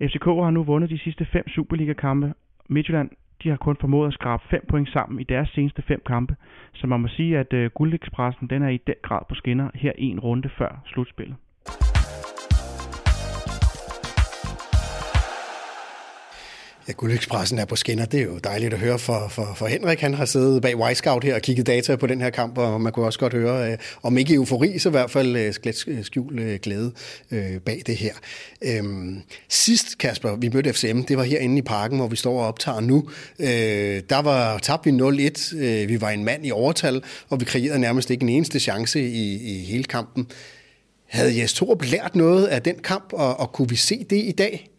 FCK 0.01 0.25
har 0.25 0.51
nu 0.51 0.63
vundet 0.63 0.89
de 0.89 0.99
sidste 0.99 1.25
fem 1.25 1.47
Superliga-kampe. 1.47 2.33
Midtjylland 2.69 3.09
de 3.43 3.49
har 3.49 3.57
kun 3.57 3.77
formået 3.81 4.07
at 4.07 4.13
skrabe 4.13 4.43
5 4.49 4.65
point 4.69 4.89
sammen 4.89 5.19
i 5.19 5.23
deres 5.23 5.49
seneste 5.49 5.81
fem 5.81 6.01
kampe, 6.05 6.35
så 6.73 6.87
man 6.87 6.99
må 6.99 7.07
sige, 7.07 7.37
at 7.37 7.53
øh, 7.53 7.65
uh, 7.65 7.71
Guldekspressen 7.71 8.49
den 8.49 8.63
er 8.63 8.69
i 8.69 8.79
den 8.87 8.95
grad 9.01 9.21
på 9.29 9.35
skinner 9.35 9.69
her 9.75 9.91
en 9.97 10.19
runde 10.19 10.49
før 10.49 10.81
slutspillet. 10.85 11.35
Ja, 16.87 16.93
Guldekspressen 16.93 17.59
er 17.59 17.65
på 17.65 17.75
skinner. 17.75 18.05
Det 18.05 18.19
er 18.19 18.23
jo 18.23 18.37
dejligt 18.37 18.73
at 18.73 18.79
høre 18.79 18.99
for, 18.99 19.27
for, 19.29 19.53
for 19.55 19.67
Henrik. 19.67 19.99
Han 19.99 20.13
har 20.13 20.25
siddet 20.25 20.61
bag 20.61 20.77
Wisecout 20.77 21.23
her 21.23 21.35
og 21.35 21.41
kigget 21.41 21.67
data 21.67 21.95
på 21.95 22.07
den 22.07 22.21
her 22.21 22.29
kamp, 22.29 22.57
og 22.57 22.81
man 22.81 22.93
kunne 22.93 23.05
også 23.05 23.19
godt 23.19 23.33
høre, 23.33 23.71
øh, 23.71 23.77
om 24.03 24.17
ikke 24.17 24.33
eufori, 24.33 24.79
så 24.79 24.89
i 24.89 24.91
hvert 24.91 25.11
fald 25.11 25.35
øh, 25.35 25.53
øh 25.87 26.03
skjul 26.03 26.39
øh, 26.39 26.59
glæde 26.59 26.91
øh, 27.31 27.59
bag 27.59 27.81
det 27.85 27.95
her. 27.95 28.13
Øhm, 28.61 29.21
sidst, 29.49 29.97
Kasper, 29.97 30.35
vi 30.35 30.49
mødte 30.49 30.73
FCM, 30.73 31.01
det 31.01 31.17
var 31.17 31.23
herinde 31.23 31.57
i 31.57 31.61
parken, 31.61 31.97
hvor 31.97 32.07
vi 32.07 32.15
står 32.15 32.41
og 32.41 32.47
optager 32.47 32.79
nu. 32.79 33.09
Øh, 33.39 34.01
der 34.09 34.21
var 34.21 34.57
tabt 34.57 34.85
vi 34.85 34.91
0-1. 34.91 35.57
Øh, 35.57 35.89
vi 35.89 36.01
var 36.01 36.09
en 36.09 36.23
mand 36.23 36.45
i 36.45 36.51
overtal, 36.51 37.03
og 37.29 37.39
vi 37.39 37.45
kreerede 37.45 37.79
nærmest 37.79 38.09
ikke 38.09 38.23
en 38.23 38.29
eneste 38.29 38.59
chance 38.59 39.01
i, 39.01 39.57
i 39.57 39.63
hele 39.63 39.83
kampen. 39.83 40.27
Havde 41.07 41.41
Jes 41.41 41.53
Torup 41.53 41.83
lært 41.83 42.15
noget 42.15 42.45
af 42.47 42.61
den 42.61 42.75
kamp, 42.83 43.13
og, 43.13 43.39
og 43.39 43.51
kunne 43.51 43.69
vi 43.69 43.75
se 43.75 44.05
det 44.09 44.23
i 44.25 44.31
dag? 44.31 44.69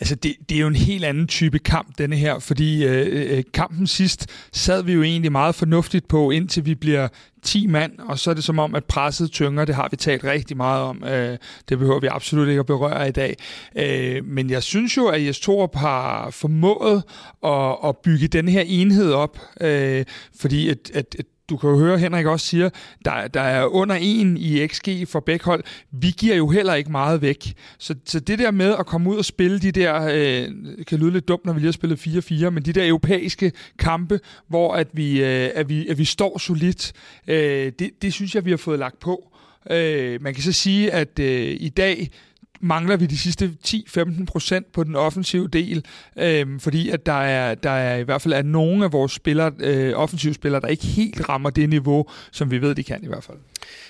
Altså, 0.00 0.14
det, 0.14 0.34
det 0.48 0.56
er 0.56 0.60
jo 0.60 0.66
en 0.66 0.76
helt 0.76 1.04
anden 1.04 1.26
type 1.26 1.58
kamp, 1.58 1.98
denne 1.98 2.16
her, 2.16 2.38
fordi 2.38 2.84
øh, 2.84 3.36
øh 3.36 3.44
kampen 3.54 3.86
sidst 3.86 4.26
sad 4.52 4.82
vi 4.82 4.92
jo 4.92 5.02
egentlig 5.02 5.32
meget 5.32 5.54
fornuftigt 5.54 6.08
på, 6.08 6.30
indtil 6.30 6.66
vi 6.66 6.74
bliver 6.74 7.08
10 7.42 7.66
mand, 7.66 7.98
og 7.98 8.18
så 8.18 8.30
er 8.30 8.34
det 8.34 8.44
som 8.44 8.58
om, 8.58 8.74
at 8.74 8.84
presset 8.84 9.30
tynger, 9.30 9.64
det 9.64 9.74
har 9.74 9.88
vi 9.90 9.96
talt 9.96 10.24
rigtig 10.24 10.56
meget 10.56 10.82
om. 10.82 11.04
Øh, 11.04 11.38
det 11.68 11.78
behøver 11.78 12.00
vi 12.00 12.06
absolut 12.06 12.48
ikke 12.48 12.60
at 12.60 12.66
berøre 12.66 13.08
i 13.08 13.12
dag. 13.12 13.36
Øh, 13.76 14.24
men 14.24 14.50
jeg 14.50 14.62
synes 14.62 14.96
jo, 14.96 15.06
at 15.06 15.26
Jes 15.26 15.40
Torup 15.40 15.74
har 15.74 16.30
formået 16.30 17.02
at, 17.44 17.76
at 17.84 17.96
bygge 17.96 18.28
den 18.28 18.48
her 18.48 18.62
enhed 18.66 19.12
op, 19.12 19.38
øh, 19.60 20.04
fordi 20.40 20.68
at, 20.68 20.90
at, 20.94 21.16
at 21.18 21.26
du 21.50 21.56
kan 21.56 21.70
jo 21.70 21.78
høre, 21.78 21.98
Henrik 21.98 22.26
også 22.26 22.46
siger, 22.46 22.70
der, 23.04 23.28
der 23.28 23.40
er 23.40 23.64
under 23.64 23.94
en 23.94 24.36
i 24.36 24.66
XG 24.66 24.88
for 25.08 25.20
begge 25.20 25.44
hold. 25.44 25.64
Vi 25.90 26.14
giver 26.18 26.36
jo 26.36 26.48
heller 26.48 26.74
ikke 26.74 26.90
meget 26.90 27.22
væk. 27.22 27.54
Så, 27.78 27.94
så 28.04 28.20
det 28.20 28.38
der 28.38 28.50
med 28.50 28.74
at 28.78 28.86
komme 28.86 29.10
ud 29.10 29.16
og 29.16 29.24
spille 29.24 29.58
de 29.58 29.72
der, 29.72 30.08
øh, 30.12 30.48
kan 30.86 30.98
lyde 30.98 31.10
lidt 31.10 31.28
dumt, 31.28 31.44
når 31.44 31.52
vi 31.52 31.60
lige 31.60 31.66
har 31.66 31.72
spillet 31.72 32.46
4-4, 32.46 32.50
men 32.50 32.62
de 32.62 32.72
der 32.72 32.88
europæiske 32.88 33.52
kampe, 33.78 34.20
hvor 34.48 34.74
at 34.74 34.88
vi, 34.92 35.24
øh, 35.24 35.50
at 35.54 35.68
vi, 35.68 35.88
at 35.88 35.98
vi 35.98 36.04
står 36.04 36.38
solidt, 36.38 36.92
øh, 37.26 37.72
det, 37.78 37.90
det 38.02 38.12
synes 38.12 38.34
jeg, 38.34 38.44
vi 38.44 38.50
har 38.50 38.56
fået 38.56 38.78
lagt 38.78 39.00
på. 39.00 39.28
Øh, 39.70 40.22
man 40.22 40.34
kan 40.34 40.42
så 40.42 40.52
sige, 40.52 40.92
at 40.92 41.18
øh, 41.18 41.56
i 41.60 41.68
dag, 41.68 42.10
mangler 42.60 42.96
vi 42.96 43.06
de 43.06 43.18
sidste 43.18 43.52
10-15 43.66 44.24
procent 44.24 44.72
på 44.72 44.84
den 44.84 44.96
offensive 44.96 45.48
del, 45.48 45.84
øh, 46.18 46.46
fordi 46.60 46.90
at 46.90 47.06
der 47.06 47.12
er, 47.12 47.54
der 47.54 47.70
er 47.70 47.96
i 47.96 48.02
hvert 48.02 48.22
fald 48.22 48.34
er 48.34 48.42
nogle 48.42 48.84
af 48.84 48.92
vores 48.92 49.12
spillere, 49.12 49.52
øh, 49.58 49.92
offensive 49.96 50.34
spillere, 50.34 50.60
der 50.60 50.68
ikke 50.68 50.86
helt 50.86 51.28
rammer 51.28 51.50
det 51.50 51.68
niveau, 51.68 52.06
som 52.30 52.50
vi 52.50 52.62
ved, 52.62 52.74
de 52.74 52.82
kan 52.82 53.00
i 53.02 53.06
hvert 53.06 53.24
fald. 53.24 53.38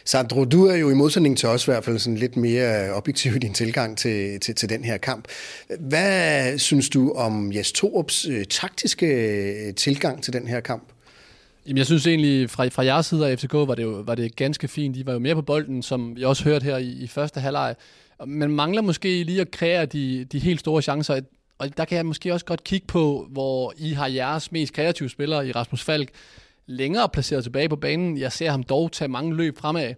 Sandro, 0.04 0.44
du 0.44 0.66
er 0.66 0.76
jo 0.76 0.90
i 0.90 0.94
modsætning 0.94 1.38
til 1.38 1.48
os 1.48 1.66
i 1.66 1.70
hvert 1.70 1.84
fald 1.84 1.98
sådan 1.98 2.16
lidt 2.16 2.36
mere 2.36 2.94
objektiv 2.94 3.36
i 3.36 3.38
din 3.38 3.54
tilgang 3.54 3.98
til, 3.98 4.40
til, 4.40 4.54
til 4.54 4.68
den 4.68 4.84
her 4.84 4.96
kamp. 4.96 5.24
Hvad 5.80 6.58
synes 6.58 6.88
du 6.88 7.12
om 7.12 7.52
Jes 7.52 7.72
Torups 7.72 8.26
øh, 8.30 8.44
taktiske 8.44 9.06
øh, 9.06 9.74
tilgang 9.74 10.22
til 10.22 10.32
den 10.32 10.48
her 10.48 10.60
kamp? 10.60 10.82
Jamen, 11.66 11.78
jeg 11.78 11.86
synes 11.86 12.06
egentlig, 12.06 12.50
fra, 12.50 12.68
fra 12.68 12.84
jeres 12.84 13.06
side 13.06 13.30
af 13.30 13.38
FCK 13.38 13.52
var 13.52 13.74
det 13.74 13.82
jo 13.82 14.02
var 14.06 14.14
det 14.14 14.36
ganske 14.36 14.68
fint. 14.68 14.96
De 14.96 15.06
var 15.06 15.12
jo 15.12 15.18
mere 15.18 15.34
på 15.34 15.42
bolden, 15.42 15.82
som 15.82 16.16
vi 16.16 16.24
også 16.24 16.44
hørte 16.44 16.64
her 16.64 16.76
i, 16.76 16.88
i 16.88 17.06
første 17.06 17.40
halvleg. 17.40 17.74
Man 18.26 18.50
mangler 18.50 18.82
måske 18.82 19.24
lige 19.24 19.40
at 19.40 19.50
kreere 19.50 19.86
de, 19.86 20.24
de 20.24 20.38
helt 20.38 20.60
store 20.60 20.82
chancer, 20.82 21.20
og 21.58 21.76
der 21.76 21.84
kan 21.84 21.96
jeg 21.96 22.06
måske 22.06 22.32
også 22.32 22.46
godt 22.46 22.64
kigge 22.64 22.86
på, 22.86 23.26
hvor 23.30 23.72
I 23.76 23.92
har 23.92 24.06
jeres 24.06 24.52
mest 24.52 24.72
kreative 24.72 25.08
spillere 25.08 25.48
i 25.48 25.52
Rasmus 25.52 25.82
Falk 25.82 26.10
længere 26.66 27.08
placeret 27.08 27.42
tilbage 27.42 27.68
på 27.68 27.76
banen. 27.76 28.18
Jeg 28.18 28.32
ser 28.32 28.50
ham 28.50 28.62
dog 28.62 28.92
tage 28.92 29.08
mange 29.08 29.36
løb 29.36 29.58
fremad. 29.58 29.94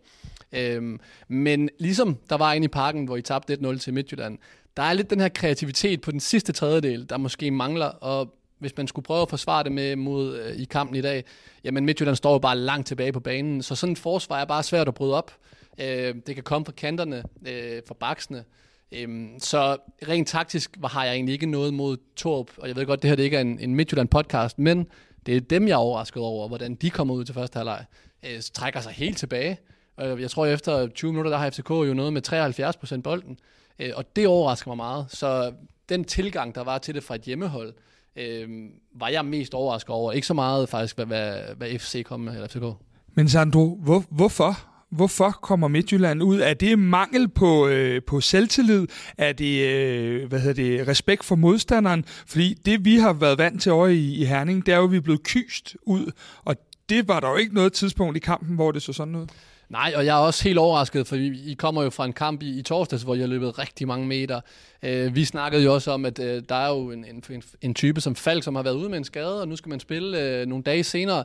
Øhm, 0.52 1.00
men 1.28 1.68
ligesom 1.78 2.16
der 2.30 2.36
var 2.36 2.52
inde 2.52 2.64
i 2.64 2.68
parken, 2.68 3.04
hvor 3.04 3.16
I 3.16 3.22
tabte 3.22 3.58
1-0 3.62 3.78
til 3.78 3.94
Midtjylland, 3.94 4.38
der 4.76 4.82
er 4.82 4.92
lidt 4.92 5.10
den 5.10 5.20
her 5.20 5.28
kreativitet 5.28 6.00
på 6.00 6.10
den 6.10 6.20
sidste 6.20 6.52
tredjedel, 6.52 7.08
der 7.08 7.16
måske 7.16 7.50
mangler, 7.50 7.86
og 7.86 8.34
hvis 8.58 8.76
man 8.76 8.88
skulle 8.88 9.04
prøve 9.04 9.22
at 9.22 9.30
forsvare 9.30 9.64
det 9.64 9.72
med 9.72 9.96
mod 9.96 10.38
øh, 10.38 10.56
i 10.56 10.64
kampen 10.64 10.96
i 10.96 11.00
dag, 11.00 11.24
jamen 11.64 11.86
Midtjylland 11.86 12.16
står 12.16 12.32
jo 12.32 12.38
bare 12.38 12.56
langt 12.56 12.86
tilbage 12.86 13.12
på 13.12 13.20
banen, 13.20 13.62
så 13.62 13.74
sådan 13.74 13.92
et 13.92 13.98
forsvar 13.98 14.40
er 14.40 14.44
bare 14.44 14.62
svært 14.62 14.88
at 14.88 14.94
bryde 14.94 15.14
op. 15.14 15.32
Øh, 15.80 16.14
det 16.26 16.34
kan 16.34 16.44
komme 16.44 16.64
fra 16.64 16.72
kanterne, 16.72 17.22
øh, 17.46 17.82
fra 17.88 17.94
baksene. 18.00 18.44
Øh, 18.92 19.28
så 19.38 19.76
rent 20.08 20.28
taktisk 20.28 20.76
har 20.84 21.04
jeg 21.04 21.14
egentlig 21.14 21.32
ikke 21.32 21.46
noget 21.46 21.74
mod 21.74 21.96
Torp, 22.16 22.46
og 22.58 22.68
jeg 22.68 22.76
ved 22.76 22.86
godt, 22.86 23.02
det 23.02 23.08
her 23.08 23.16
det 23.16 23.22
ikke 23.22 23.36
er 23.36 23.40
en, 23.40 23.58
en 23.58 23.74
Midtjylland-podcast, 23.80 24.54
men 24.56 24.86
det 25.26 25.36
er 25.36 25.40
dem, 25.40 25.68
jeg 25.68 25.72
er 25.72 25.78
overrasket 25.78 26.22
over, 26.22 26.48
hvordan 26.48 26.74
de 26.74 26.90
kommer 26.90 27.14
ud 27.14 27.24
til 27.24 27.34
første 27.34 27.56
halvleg. 27.56 27.84
Øh, 28.26 28.40
trækker 28.54 28.80
sig 28.80 28.92
helt 28.92 29.18
tilbage. 29.18 29.58
Jeg 29.98 30.30
tror, 30.30 30.46
at 30.46 30.52
efter 30.52 30.88
20 30.88 31.12
minutter, 31.12 31.30
der 31.30 31.38
har 31.38 31.50
FCK 31.50 31.70
jo 31.70 31.94
noget 31.94 32.12
med 32.12 32.22
73 32.22 32.76
procent 32.76 33.04
bolden, 33.04 33.38
øh, 33.78 33.90
og 33.94 34.16
det 34.16 34.26
overrasker 34.26 34.70
mig 34.70 34.76
meget. 34.76 35.06
Så 35.08 35.52
den 35.88 36.04
tilgang, 36.04 36.54
der 36.54 36.64
var 36.64 36.78
til 36.78 36.94
det 36.94 37.04
fra 37.04 37.14
et 37.14 37.22
hjemmehold, 37.22 37.74
øh, 38.16 38.48
var 38.94 39.08
jeg 39.08 39.24
mest 39.24 39.54
overrasket 39.54 39.90
over. 39.90 40.12
Ikke 40.12 40.26
så 40.26 40.34
meget 40.34 40.68
faktisk, 40.68 40.96
hvad, 40.96 41.06
hvad, 41.06 41.42
hvad 41.56 41.78
FC 41.78 42.04
kom 42.04 42.20
med, 42.20 42.32
eller 42.32 42.48
FCK. 42.48 42.82
Men 43.14 43.28
Sandro, 43.28 43.78
hvor, 43.82 44.04
hvorfor? 44.10 44.69
Hvorfor 44.90 45.30
kommer 45.30 45.68
Midtjylland 45.68 46.22
ud? 46.22 46.40
Er 46.40 46.54
det 46.54 46.78
mangel 46.78 47.28
på, 47.28 47.68
øh, 47.68 48.02
på 48.02 48.20
selvtillid? 48.20 48.86
Er 49.18 49.32
det, 49.32 49.66
øh, 49.66 50.28
hvad 50.28 50.40
hedder 50.40 50.62
det 50.62 50.88
respekt 50.88 51.24
for 51.24 51.36
modstanderen? 51.36 52.04
Fordi 52.26 52.54
det, 52.54 52.84
vi 52.84 52.96
har 52.96 53.12
været 53.12 53.38
vant 53.38 53.62
til 53.62 53.72
over 53.72 53.86
i, 53.86 54.14
i 54.14 54.24
Herning, 54.24 54.66
det 54.66 54.74
er 54.74 54.78
jo, 54.78 54.84
at 54.84 54.92
vi 54.92 54.96
er 54.96 55.00
blevet 55.00 55.22
kyst 55.22 55.76
ud. 55.82 56.12
Og 56.44 56.56
det 56.88 57.08
var 57.08 57.20
der 57.20 57.30
jo 57.30 57.36
ikke 57.36 57.54
noget 57.54 57.72
tidspunkt 57.72 58.16
i 58.16 58.20
kampen, 58.20 58.54
hvor 58.54 58.72
det 58.72 58.82
så 58.82 58.92
sådan 58.92 59.14
ud. 59.14 59.26
Nej, 59.68 59.92
og 59.96 60.06
jeg 60.06 60.16
er 60.16 60.20
også 60.20 60.44
helt 60.44 60.58
overrasket, 60.58 61.06
for 61.06 61.16
I 61.16 61.56
kommer 61.58 61.82
jo 61.82 61.90
fra 61.90 62.04
en 62.04 62.12
kamp 62.12 62.42
i, 62.42 62.58
i 62.58 62.62
torsdags, 62.62 63.02
hvor 63.02 63.14
jeg 63.14 63.28
løbet 63.28 63.58
rigtig 63.58 63.86
mange 63.86 64.06
meter. 64.06 64.40
Øh, 64.82 65.14
vi 65.14 65.24
snakkede 65.24 65.62
jo 65.64 65.74
også 65.74 65.90
om, 65.90 66.04
at 66.04 66.18
øh, 66.18 66.42
der 66.48 66.54
er 66.54 66.68
jo 66.68 66.90
en, 66.90 67.04
en, 67.30 67.42
en 67.62 67.74
type 67.74 68.00
som 68.00 68.14
Falk, 68.16 68.44
som 68.44 68.54
har 68.54 68.62
været 68.62 68.74
ude 68.74 68.88
med 68.88 68.98
en 68.98 69.04
skade, 69.04 69.40
og 69.40 69.48
nu 69.48 69.56
skal 69.56 69.70
man 69.70 69.80
spille 69.80 70.20
øh, 70.20 70.46
nogle 70.46 70.64
dage 70.64 70.84
senere. 70.84 71.24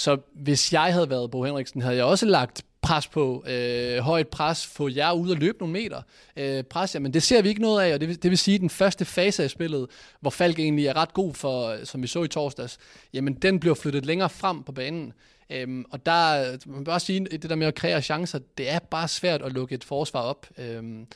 Så 0.00 0.18
hvis 0.34 0.72
jeg 0.72 0.92
havde 0.92 1.10
været 1.10 1.30
Bo 1.30 1.44
Henriksen, 1.44 1.82
havde 1.82 1.96
jeg 1.96 2.04
også 2.04 2.26
lagt 2.26 2.64
pres 2.82 3.08
på, 3.08 3.44
øh, 3.46 3.98
højt 3.98 4.28
pres, 4.28 4.66
få 4.66 4.88
jer 4.88 5.12
ud 5.12 5.30
og 5.30 5.36
løbe 5.36 5.58
nogle 5.58 5.72
meter. 5.72 6.02
Øh, 6.36 6.64
pres, 6.64 6.96
men 7.00 7.14
det 7.14 7.22
ser 7.22 7.42
vi 7.42 7.48
ikke 7.48 7.60
noget 7.60 7.82
af, 7.82 7.94
og 7.94 8.00
det 8.00 8.08
vil, 8.08 8.22
det 8.22 8.30
vil 8.30 8.38
sige, 8.38 8.54
at 8.54 8.60
den 8.60 8.70
første 8.70 9.04
fase 9.04 9.42
af 9.44 9.50
spillet, 9.50 9.86
hvor 10.20 10.30
Falk 10.30 10.58
egentlig 10.58 10.86
er 10.86 10.96
ret 10.96 11.14
god 11.14 11.34
for, 11.34 11.68
øh, 11.68 11.84
som 11.86 12.02
vi 12.02 12.06
så 12.06 12.22
i 12.22 12.28
torsdags, 12.28 12.78
jamen 13.12 13.34
den 13.34 13.60
bliver 13.60 13.74
flyttet 13.74 14.06
længere 14.06 14.30
frem 14.30 14.62
på 14.62 14.72
banen. 14.72 15.12
Øhm, 15.50 15.84
og 15.90 16.06
der, 16.06 16.50
man 16.66 16.76
kan 16.76 16.84
bare 16.84 17.00
sige, 17.00 17.24
det 17.24 17.50
der 17.50 17.56
med 17.56 17.66
at 17.66 17.74
kreere 17.74 18.02
chancer, 18.02 18.38
det 18.58 18.70
er 18.70 18.78
bare 18.78 19.08
svært 19.08 19.42
at 19.42 19.52
lukke 19.52 19.74
et 19.74 19.84
forsvar 19.84 20.20
op. 20.20 20.46
Øhm, 20.58 21.06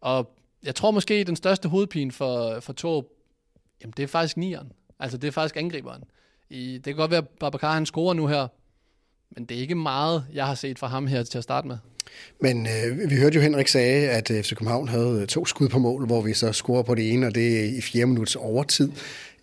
og 0.00 0.30
jeg 0.62 0.74
tror 0.74 0.90
måske, 0.90 1.24
den 1.24 1.36
største 1.36 1.68
hovedpine 1.68 2.12
for, 2.12 2.60
for 2.60 2.72
Torp, 2.72 3.04
jamen 3.82 3.94
det 3.96 4.02
er 4.02 4.06
faktisk 4.06 4.36
nieren. 4.36 4.72
Altså 4.98 5.18
det 5.18 5.28
er 5.28 5.32
faktisk 5.32 5.56
angriberen. 5.56 6.04
I, 6.50 6.74
det 6.74 6.84
kan 6.84 6.96
godt 6.96 7.10
være, 7.10 7.18
at 7.18 7.28
Babacar 7.40 7.74
han 7.74 7.86
scorer 7.86 8.14
nu 8.14 8.26
her, 8.26 8.46
men 9.30 9.44
det 9.44 9.56
er 9.56 9.60
ikke 9.60 9.74
meget, 9.74 10.24
jeg 10.34 10.46
har 10.46 10.54
set 10.54 10.78
fra 10.78 10.86
ham 10.86 11.06
her 11.06 11.22
til 11.22 11.38
at 11.38 11.44
starte 11.44 11.68
med. 11.68 11.76
Men 12.40 12.66
øh, 12.66 13.10
vi 13.10 13.16
hørte 13.16 13.34
jo 13.34 13.40
Henrik 13.40 13.68
sagde, 13.68 14.10
at 14.10 14.30
øh, 14.30 14.42
FC 14.42 14.50
København 14.50 14.88
havde 14.88 15.20
øh, 15.20 15.26
to 15.26 15.46
skud 15.46 15.68
på 15.68 15.78
mål, 15.78 16.06
hvor 16.06 16.20
vi 16.20 16.34
så 16.34 16.52
scorer 16.52 16.82
på 16.82 16.94
det 16.94 17.12
ene, 17.12 17.26
og 17.26 17.34
det 17.34 17.60
er 17.60 17.64
i 17.64 17.80
fjerde 17.80 18.06
minuts 18.06 18.36
overtid. 18.36 18.90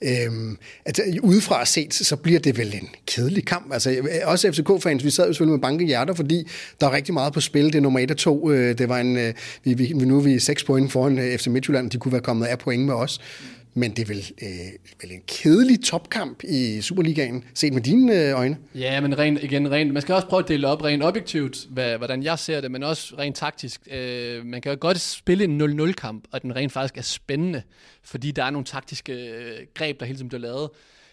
Øhm, 0.01 0.57
altså, 0.85 1.03
udefra 1.23 1.65
set, 1.65 1.93
så 1.93 2.15
bliver 2.15 2.39
det 2.39 2.57
vel 2.57 2.73
en 2.73 2.89
kedelig 3.07 3.45
kamp. 3.45 3.73
Altså, 3.73 3.95
også 4.23 4.51
FCK-fans, 4.51 5.03
vi 5.03 5.09
sad 5.09 5.27
jo 5.27 5.33
selvfølgelig 5.33 5.57
med 5.57 5.61
banke 5.61 5.85
hjerter, 5.85 6.13
fordi 6.13 6.47
der 6.81 6.87
er 6.87 6.91
rigtig 6.91 7.13
meget 7.13 7.33
på 7.33 7.41
spil. 7.41 7.65
Det 7.65 7.75
er 7.75 7.81
nummer 7.81 7.99
1 7.99 8.11
og 8.11 8.17
2. 8.17 8.51
Øh, 8.51 8.77
det 8.77 8.89
var 8.89 8.99
en, 8.99 9.17
øh, 9.17 9.33
vi, 9.63 9.73
vi, 9.73 9.93
nu 9.93 10.17
er 10.17 10.21
vi 10.21 10.39
6 10.39 10.63
point 10.63 10.91
foran 10.91 11.19
øh, 11.19 11.37
FC 11.37 11.47
Midtjylland. 11.47 11.91
De 11.91 11.97
kunne 11.97 12.11
være 12.11 12.21
kommet 12.21 12.45
af 12.45 12.59
point 12.59 12.85
med 12.85 12.93
os. 12.93 13.19
Men 13.77 13.91
det 13.91 13.99
er 13.99 14.05
vel, 14.05 14.31
øh, 14.41 14.99
vel 15.01 15.11
en 15.11 15.21
kedelig 15.27 15.83
topkamp 15.83 16.43
i 16.43 16.81
Superligaen, 16.81 17.43
set 17.53 17.73
med 17.73 17.81
dine 17.81 18.21
øh, 18.21 18.39
øjne? 18.39 18.57
Ja, 18.75 19.01
men 19.01 19.17
rent, 19.17 19.43
igen, 19.43 19.71
rent, 19.71 19.93
man 19.93 20.01
skal 20.01 20.15
også 20.15 20.27
prøve 20.27 20.43
at 20.43 20.47
dele 20.47 20.67
op 20.67 20.83
rent 20.83 21.03
objektivt, 21.03 21.67
hvad, 21.69 21.97
hvordan 21.97 22.23
jeg 22.23 22.39
ser 22.39 22.61
det, 22.61 22.71
men 22.71 22.83
også 22.83 23.15
rent 23.17 23.35
taktisk. 23.35 23.81
Øh, 23.91 24.45
man 24.45 24.61
kan 24.61 24.71
jo 24.71 24.77
godt 24.81 24.99
spille 24.99 25.43
en 25.43 25.61
0-0-kamp, 25.61 26.23
og 26.31 26.41
den 26.41 26.55
rent 26.55 26.71
faktisk 26.71 26.97
er 26.97 27.01
spændende, 27.01 27.61
fordi 28.03 28.31
der 28.31 28.43
er 28.43 28.49
nogle 28.49 28.65
taktiske 28.65 29.13
øh, 29.13 29.67
greb, 29.73 29.99
der 29.99 30.05
hele 30.05 30.17
tiden 30.17 30.29
bliver 30.29 30.41
lavet. 30.41 30.69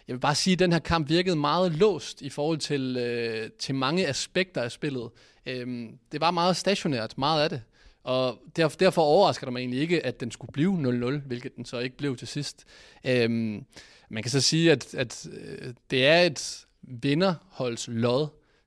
Jeg 0.08 0.14
vil 0.14 0.20
bare 0.20 0.34
sige, 0.34 0.52
at 0.52 0.58
den 0.58 0.72
her 0.72 0.78
kamp 0.78 1.08
virkede 1.08 1.36
meget 1.36 1.72
låst 1.72 2.22
i 2.22 2.28
forhold 2.28 2.58
til, 2.58 2.96
øh, 2.96 3.50
til 3.58 3.74
mange 3.74 4.06
aspekter 4.08 4.62
af 4.62 4.72
spillet. 4.72 5.08
Øh, 5.46 5.66
det 6.12 6.20
var 6.20 6.30
meget 6.30 6.56
stationært, 6.56 7.18
meget 7.18 7.42
af 7.42 7.50
det. 7.50 7.62
Og 8.02 8.38
derfor, 8.56 8.78
derfor 8.78 9.02
overrasker 9.02 9.46
det 9.46 9.52
mig 9.52 9.60
egentlig 9.60 9.80
ikke, 9.80 10.06
at 10.06 10.20
den 10.20 10.30
skulle 10.30 10.52
blive 10.52 11.16
0-0, 11.16 11.26
hvilket 11.26 11.56
den 11.56 11.64
så 11.64 11.78
ikke 11.78 11.96
blev 11.96 12.16
til 12.16 12.28
sidst. 12.28 12.64
Øhm, 13.04 13.64
man 14.08 14.22
kan 14.22 14.30
så 14.30 14.40
sige, 14.40 14.72
at, 14.72 14.94
at 14.94 15.26
øh, 15.32 15.74
det 15.90 16.06
er 16.06 16.20
et 16.20 16.66
vinderholds 16.82 17.88
lod, 17.88 18.26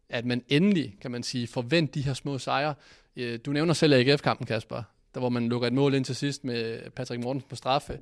at 0.09 0.25
man 0.25 0.43
endelig, 0.47 0.95
kan 1.01 1.11
man 1.11 1.23
sige, 1.23 1.47
forventer 1.47 1.93
de 1.93 2.01
her 2.01 2.13
små 2.13 2.37
sejre. 2.37 2.73
Øh, 3.15 3.39
du 3.45 3.51
nævner 3.51 3.73
selv 3.73 3.93
AGF-kampen, 3.93 4.47
Kasper, 4.47 4.83
der 5.13 5.19
hvor 5.19 5.29
man 5.29 5.49
lukker 5.49 5.67
et 5.67 5.73
mål 5.73 5.93
ind 5.93 6.05
til 6.05 6.15
sidst 6.15 6.43
med 6.43 6.91
Patrick 6.91 7.23
Mortensen 7.23 7.49
på 7.49 7.55
straffe. 7.55 7.99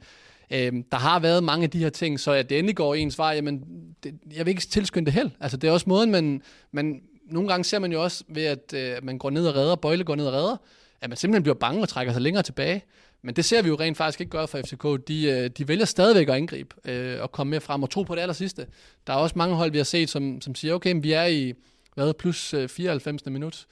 Øhm, 0.51 0.83
der 0.83 0.97
har 0.97 1.19
været 1.19 1.43
mange 1.43 1.63
af 1.63 1.69
de 1.69 1.79
her 1.79 1.89
ting, 1.89 2.19
så 2.19 2.31
at 2.31 2.49
det 2.49 2.59
endelig 2.59 2.75
går 2.75 2.95
ens 2.95 3.17
vej, 3.17 3.31
jamen, 3.35 3.63
det, 4.03 4.19
jeg 4.35 4.45
vil 4.45 4.51
ikke 4.51 4.61
tilskynde 4.61 5.05
det 5.05 5.13
held. 5.13 5.29
Altså, 5.39 5.57
det 5.57 5.67
er 5.67 5.71
også 5.71 5.89
måden, 5.89 6.11
man, 6.11 6.41
man, 6.71 7.01
nogle 7.25 7.49
gange 7.49 7.63
ser 7.63 7.79
man 7.79 7.91
jo 7.91 8.03
også 8.03 8.23
ved, 8.27 8.43
at 8.43 8.73
øh, 8.73 9.03
man 9.03 9.17
går 9.17 9.29
ned 9.29 9.47
og 9.47 9.55
redder, 9.55 9.75
Bøjle 9.75 10.03
går 10.03 10.15
ned 10.15 10.27
og 10.27 10.33
redder, 10.33 10.57
at 11.03 11.09
man 11.09 11.17
simpelthen 11.17 11.43
bliver 11.43 11.55
bange 11.55 11.81
og 11.81 11.89
trækker 11.89 12.13
sig 12.13 12.21
længere 12.21 12.43
tilbage. 12.43 12.83
Men 13.21 13.35
det 13.35 13.45
ser 13.45 13.61
vi 13.61 13.67
jo 13.67 13.75
rent 13.75 13.97
faktisk 13.97 14.21
ikke 14.21 14.29
gøre 14.29 14.47
for 14.47 14.57
FCK. 14.57 15.07
De, 15.07 15.25
øh, 15.25 15.49
de 15.49 15.67
vælger 15.67 15.85
stadigvæk 15.85 16.29
at 16.29 16.35
angribe 16.35 16.75
øh, 16.85 17.21
og 17.21 17.31
komme 17.31 17.51
med 17.51 17.59
frem 17.59 17.83
og 17.83 17.89
tro 17.89 18.03
på 18.03 18.15
det 18.15 18.21
aller 18.21 18.33
sidste. 18.33 18.67
Der 19.07 19.13
er 19.13 19.17
også 19.17 19.37
mange 19.37 19.55
hold, 19.55 19.71
vi 19.71 19.77
har 19.77 19.85
set, 19.85 20.09
som, 20.09 20.41
som 20.41 20.55
siger, 20.55 20.73
okay, 20.73 20.95
vi 21.01 21.11
er 21.11 21.25
i 21.25 21.53
hvad, 21.95 22.13
plus 22.13 22.53
øh, 22.53 22.69
94. 22.69 23.25
Minut. 23.25 23.65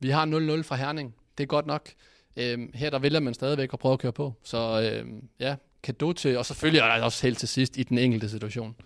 Vi 0.00 0.10
har 0.10 0.26
0-0 0.60 0.62
fra 0.62 0.76
Herning. 0.76 1.14
Det 1.38 1.44
er 1.44 1.48
godt 1.48 1.66
nok. 1.66 1.88
Øh, 2.36 2.58
her 2.74 2.90
der 2.90 2.98
vælger 2.98 3.20
man 3.20 3.34
stadigvæk 3.34 3.72
at 3.72 3.78
prøve 3.78 3.92
at 3.92 3.98
køre 3.98 4.12
på. 4.12 4.34
Så 4.44 4.90
øh, 4.92 5.06
ja, 5.40 5.56
kado 5.82 6.12
til, 6.12 6.38
og 6.38 6.46
selvfølgelig 6.46 6.80
er 6.80 7.02
også 7.02 7.26
helt 7.26 7.38
til 7.38 7.48
sidst 7.48 7.76
i 7.76 7.82
den 7.82 7.98
enkelte 7.98 8.28
situation. 8.28 8.76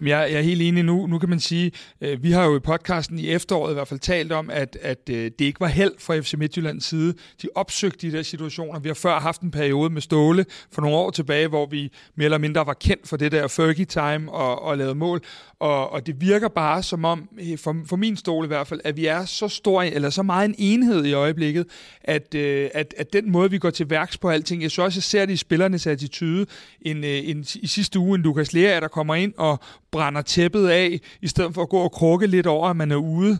Jeg, 0.00 0.08
jeg 0.08 0.32
er 0.32 0.40
helt 0.40 0.62
enig 0.62 0.82
nu. 0.82 1.06
Nu 1.06 1.18
kan 1.18 1.28
man 1.28 1.40
sige, 1.40 1.72
øh, 2.00 2.22
vi 2.22 2.30
har 2.30 2.44
jo 2.44 2.56
i 2.56 2.60
podcasten 2.60 3.18
i 3.18 3.28
efteråret 3.28 3.70
i 3.70 3.74
hvert 3.74 3.88
fald 3.88 4.00
talt 4.00 4.32
om, 4.32 4.50
at, 4.50 4.78
at 4.82 4.98
øh, 5.10 5.24
det 5.38 5.40
ikke 5.44 5.60
var 5.60 5.66
held 5.66 5.92
fra 5.98 6.20
FC 6.20 6.34
Midtjyllands 6.34 6.84
side. 6.84 7.14
De 7.42 7.48
opsøgte 7.54 8.10
de 8.10 8.16
der 8.16 8.22
situationer. 8.22 8.80
Vi 8.80 8.88
har 8.88 8.94
før 8.94 9.20
haft 9.20 9.40
en 9.40 9.50
periode 9.50 9.90
med 9.90 10.02
Ståle 10.02 10.44
for 10.72 10.82
nogle 10.82 10.96
år 10.96 11.10
tilbage, 11.10 11.48
hvor 11.48 11.66
vi 11.66 11.92
mere 12.14 12.24
eller 12.24 12.38
mindre 12.38 12.66
var 12.66 12.74
kendt 12.74 13.08
for 13.08 13.16
det 13.16 13.32
der 13.32 13.48
Fergie-time 13.48 14.32
og, 14.32 14.62
og 14.62 14.78
lavede 14.78 14.94
mål. 14.94 15.22
Og, 15.58 15.92
og 15.92 16.06
det 16.06 16.20
virker 16.20 16.48
bare 16.48 16.82
som 16.82 17.04
om, 17.04 17.28
øh, 17.40 17.58
for, 17.58 17.76
for 17.86 17.96
min 17.96 18.16
stol 18.16 18.44
i 18.44 18.48
hvert 18.48 18.66
fald, 18.66 18.80
at 18.84 18.96
vi 18.96 19.06
er 19.06 19.24
så 19.24 19.48
stor, 19.48 19.82
eller 19.82 20.10
så 20.10 20.22
meget 20.22 20.48
en 20.48 20.54
enhed 20.58 21.04
i 21.04 21.12
øjeblikket, 21.12 21.66
at, 22.00 22.34
øh, 22.34 22.70
at, 22.74 22.94
at 22.98 23.12
den 23.12 23.30
måde, 23.30 23.50
vi 23.50 23.58
går 23.58 23.70
til 23.70 23.90
værks 23.90 24.18
på 24.18 24.28
alting, 24.28 24.62
jeg 24.62 24.70
så 24.70 24.82
også, 24.82 24.96
jeg 24.96 25.02
ser 25.02 25.26
det 25.26 25.32
i 25.32 25.36
spillernes 25.36 25.86
attitude, 25.86 26.46
en, 26.80 27.04
øh, 27.04 27.28
en, 27.28 27.46
i 27.54 27.66
sidste 27.66 27.98
uge 27.98 28.14
en 28.14 28.22
Lukas 28.22 28.52
Lea, 28.52 28.80
der 28.80 28.88
kommer 28.88 29.14
ind 29.14 29.34
og 29.36 29.55
brænder 29.90 30.22
tæppet 30.22 30.68
af, 30.68 31.00
i 31.22 31.28
stedet 31.28 31.54
for 31.54 31.62
at 31.62 31.68
gå 31.68 31.78
og 31.78 31.92
krukke 31.92 32.26
lidt 32.26 32.46
over, 32.46 32.68
at 32.68 32.76
man 32.76 32.90
er 32.90 32.96
ude. 32.96 33.38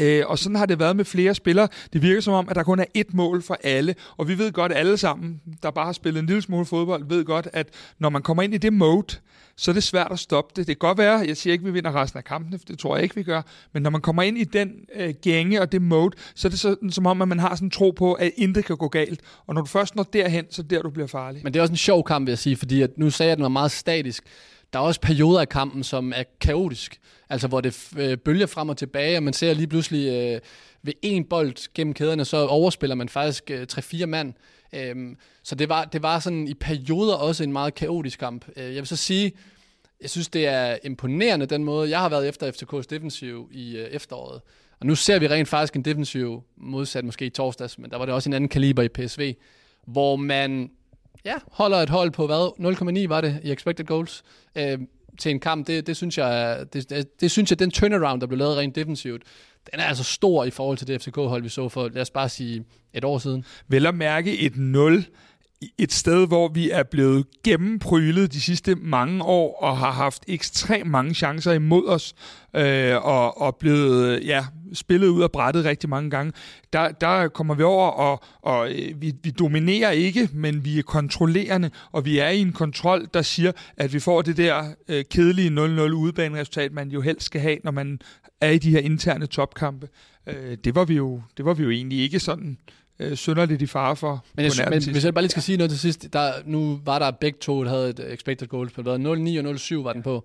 Øh, 0.00 0.22
og 0.26 0.38
sådan 0.38 0.56
har 0.56 0.66
det 0.66 0.78
været 0.78 0.96
med 0.96 1.04
flere 1.04 1.34
spillere. 1.34 1.68
Det 1.92 2.02
virker 2.02 2.20
som 2.20 2.34
om, 2.34 2.48
at 2.48 2.56
der 2.56 2.62
kun 2.62 2.78
er 2.78 2.84
ét 2.98 3.10
mål 3.12 3.42
for 3.42 3.58
alle. 3.62 3.94
Og 4.16 4.28
vi 4.28 4.38
ved 4.38 4.52
godt 4.52 4.72
alle 4.72 4.96
sammen, 4.96 5.40
der 5.62 5.70
bare 5.70 5.84
har 5.84 5.92
spillet 5.92 6.20
en 6.20 6.26
lille 6.26 6.42
smule 6.42 6.66
fodbold, 6.66 7.04
ved 7.08 7.24
godt, 7.24 7.48
at 7.52 7.68
når 7.98 8.08
man 8.08 8.22
kommer 8.22 8.42
ind 8.42 8.54
i 8.54 8.58
det 8.58 8.72
mode, 8.72 9.16
så 9.56 9.70
er 9.70 9.72
det 9.72 9.82
svært 9.82 10.08
at 10.10 10.18
stoppe 10.18 10.52
det. 10.56 10.66
Det 10.66 10.78
kan 10.78 10.88
godt 10.88 10.98
være, 10.98 11.18
jeg 11.18 11.36
siger 11.36 11.52
ikke, 11.52 11.62
at 11.62 11.66
vi 11.66 11.72
vinder 11.72 11.94
resten 11.94 12.18
af 12.18 12.24
kampene, 12.24 12.58
for 12.58 12.64
det 12.64 12.78
tror 12.78 12.96
jeg 12.96 13.02
ikke, 13.02 13.14
vi 13.14 13.22
gør. 13.22 13.42
Men 13.72 13.82
når 13.82 13.90
man 13.90 14.00
kommer 14.00 14.22
ind 14.22 14.38
i 14.38 14.44
den 14.44 14.72
øh, 14.94 15.14
gænge 15.22 15.60
og 15.60 15.72
det 15.72 15.82
mode, 15.82 16.16
så 16.34 16.48
er 16.48 16.50
det 16.50 16.60
sådan, 16.60 16.90
som 16.90 17.06
om, 17.06 17.22
at 17.22 17.28
man 17.28 17.38
har 17.38 17.54
sådan 17.54 17.66
en 17.66 17.70
tro 17.70 17.90
på, 17.90 18.12
at 18.12 18.30
intet 18.36 18.64
kan 18.64 18.76
gå 18.76 18.88
galt. 18.88 19.20
Og 19.46 19.54
når 19.54 19.60
du 19.60 19.66
først 19.66 19.96
når 19.96 20.02
derhen, 20.02 20.44
så 20.50 20.62
er 20.62 20.66
der, 20.66 20.82
du 20.82 20.90
bliver 20.90 21.06
farlig. 21.06 21.40
Men 21.44 21.52
det 21.52 21.58
er 21.58 21.62
også 21.62 21.72
en 21.72 21.76
sjov 21.76 22.04
kamp, 22.04 22.26
vil 22.26 22.30
jeg 22.30 22.38
sige, 22.38 22.56
fordi 22.56 22.82
at 22.82 22.98
nu 22.98 23.10
sagde 23.10 23.28
jeg, 23.28 23.32
at 23.32 23.38
den 23.38 23.42
var 23.42 23.48
meget 23.48 23.70
statisk. 23.70 24.24
Der 24.72 24.78
er 24.78 24.82
også 24.82 25.00
perioder 25.00 25.40
af 25.40 25.48
kampen, 25.48 25.84
som 25.84 26.12
er 26.16 26.22
kaotisk. 26.40 27.00
Altså 27.28 27.48
hvor 27.48 27.60
det 27.60 27.88
øh, 27.98 28.18
bølger 28.18 28.46
frem 28.46 28.68
og 28.68 28.76
tilbage, 28.76 29.16
og 29.16 29.22
man 29.22 29.32
ser 29.32 29.54
lige 29.54 29.66
pludselig 29.66 30.08
øh, 30.08 30.40
ved 30.82 30.92
en 31.02 31.24
bold 31.24 31.74
gennem 31.74 31.94
kæderne, 31.94 32.24
så 32.24 32.46
overspiller 32.46 32.94
man 32.94 33.08
faktisk 33.08 33.50
øh, 33.50 33.66
3-4 33.72 34.06
mand. 34.06 34.34
Øhm, 34.74 35.16
så 35.42 35.54
det 35.54 35.68
var, 35.68 35.84
det 35.84 36.02
var 36.02 36.18
sådan 36.18 36.48
i 36.48 36.54
perioder 36.54 37.14
også 37.14 37.44
en 37.44 37.52
meget 37.52 37.74
kaotisk 37.74 38.18
kamp. 38.18 38.48
Øh, 38.56 38.64
jeg 38.64 38.76
vil 38.76 38.86
så 38.86 38.96
sige, 38.96 39.32
jeg 40.00 40.10
synes, 40.10 40.28
det 40.28 40.46
er 40.46 40.76
imponerende 40.84 41.46
den 41.46 41.64
måde, 41.64 41.90
jeg 41.90 42.00
har 42.00 42.08
været 42.08 42.28
efter 42.28 42.52
FCK's 42.52 42.86
defensiv 42.90 43.48
i 43.52 43.76
øh, 43.76 43.84
efteråret. 43.84 44.40
Og 44.80 44.86
nu 44.86 44.94
ser 44.94 45.18
vi 45.18 45.28
rent 45.28 45.48
faktisk 45.48 45.76
en 45.76 45.82
defensiv, 45.82 46.42
modsat 46.56 47.04
måske 47.04 47.26
i 47.26 47.30
torsdags, 47.30 47.78
men 47.78 47.90
der 47.90 47.98
var 47.98 48.04
det 48.04 48.14
også 48.14 48.28
en 48.28 48.34
anden 48.34 48.48
kaliber 48.48 48.82
i 48.82 48.88
PSV, 48.88 49.34
hvor 49.86 50.16
man 50.16 50.70
ja, 51.26 51.34
holder 51.52 51.78
et 51.78 51.90
hold 51.90 52.10
på 52.10 52.26
hvad? 52.26 53.00
0,9 53.02 53.08
var 53.08 53.20
det 53.20 53.40
i 53.44 53.52
expected 53.52 53.84
goals 53.84 54.24
øh, 54.56 54.78
til 55.18 55.30
en 55.30 55.40
kamp. 55.40 55.66
Det, 55.66 55.86
det, 55.86 55.96
synes 55.96 56.18
jeg, 56.18 56.64
det, 56.72 57.08
det, 57.20 57.30
synes 57.30 57.50
jeg, 57.50 57.58
den 57.58 57.70
turnaround, 57.70 58.20
der 58.20 58.26
blev 58.26 58.38
lavet 58.38 58.56
rent 58.56 58.74
defensivt, 58.74 59.22
den 59.72 59.80
er 59.80 59.84
altså 59.84 60.04
stor 60.04 60.44
i 60.44 60.50
forhold 60.50 60.78
til 60.78 60.86
det 60.86 61.02
FCK-hold, 61.02 61.42
vi 61.42 61.48
så 61.48 61.68
for, 61.68 61.88
lad 61.88 62.02
os 62.02 62.10
bare 62.10 62.28
sige, 62.28 62.64
et 62.94 63.04
år 63.04 63.18
siden. 63.18 63.44
Vel 63.68 63.86
at 63.86 63.94
mærke 63.94 64.38
et 64.38 64.56
0 64.56 65.04
et 65.78 65.92
sted, 65.92 66.26
hvor 66.26 66.48
vi 66.48 66.70
er 66.70 66.82
blevet 66.82 67.26
gennemprylet 67.44 68.32
de 68.32 68.40
sidste 68.40 68.74
mange 68.74 69.24
år 69.24 69.62
og 69.62 69.78
har 69.78 69.90
haft 69.90 70.24
ekstremt 70.28 70.90
mange 70.90 71.14
chancer 71.14 71.52
imod 71.52 71.86
os 71.86 72.14
øh, 72.56 73.04
og, 73.04 73.40
og 73.40 73.56
blevet 73.56 74.26
ja, 74.26 74.46
spillet 74.72 75.08
ud 75.08 75.22
af 75.22 75.32
brættet 75.32 75.64
rigtig 75.64 75.90
mange 75.90 76.10
gange. 76.10 76.32
Der, 76.72 76.92
der 76.92 77.28
kommer 77.28 77.54
vi 77.54 77.62
over, 77.62 77.88
og, 77.88 78.22
og 78.42 78.70
øh, 78.70 79.00
vi, 79.00 79.12
vi 79.22 79.30
dominerer 79.30 79.90
ikke, 79.90 80.28
men 80.32 80.64
vi 80.64 80.78
er 80.78 80.82
kontrollerende, 80.82 81.70
og 81.92 82.04
vi 82.04 82.18
er 82.18 82.28
i 82.28 82.40
en 82.40 82.52
kontrol, 82.52 83.06
der 83.14 83.22
siger, 83.22 83.52
at 83.76 83.92
vi 83.92 84.00
får 84.00 84.22
det 84.22 84.36
der 84.36 84.64
øh, 84.88 85.04
kedelige 85.10 85.50
0-0 85.50 85.80
udebaneresultat, 85.80 86.72
man 86.72 86.88
jo 86.88 87.00
helst 87.00 87.26
skal 87.26 87.40
have, 87.40 87.58
når 87.64 87.70
man 87.70 88.00
er 88.40 88.50
i 88.50 88.58
de 88.58 88.70
her 88.70 88.80
interne 88.80 89.26
topkampe. 89.26 89.88
Øh, 90.26 90.56
det, 90.64 90.74
var 90.74 90.84
vi 90.84 90.94
jo, 90.94 91.22
det 91.36 91.44
var 91.44 91.54
vi 91.54 91.62
jo 91.62 91.70
egentlig 91.70 91.98
ikke 91.98 92.20
sådan 92.20 92.58
øh, 92.98 93.16
synderligt 93.16 93.62
i 93.62 93.66
fare 93.66 93.96
for. 93.96 94.24
Men, 94.34 94.44
jeg, 94.44 94.66
men 94.70 94.90
hvis 94.90 95.04
jeg 95.04 95.14
bare 95.14 95.22
lige 95.22 95.30
skal 95.30 95.42
sige 95.42 95.58
noget 95.58 95.70
til 95.70 95.80
sidst, 95.80 96.12
der, 96.12 96.32
nu 96.44 96.80
var 96.84 96.98
der 96.98 97.10
begge 97.10 97.38
to, 97.40 97.64
der 97.64 97.70
havde 97.70 97.90
et 97.90 98.12
expected 98.12 98.46
goals 98.46 98.72
på 98.72 98.80
0,9 98.80 98.86
og 98.86 98.94
0,7 98.94 99.82
var 99.82 99.92
den 99.92 100.02
på. 100.02 100.24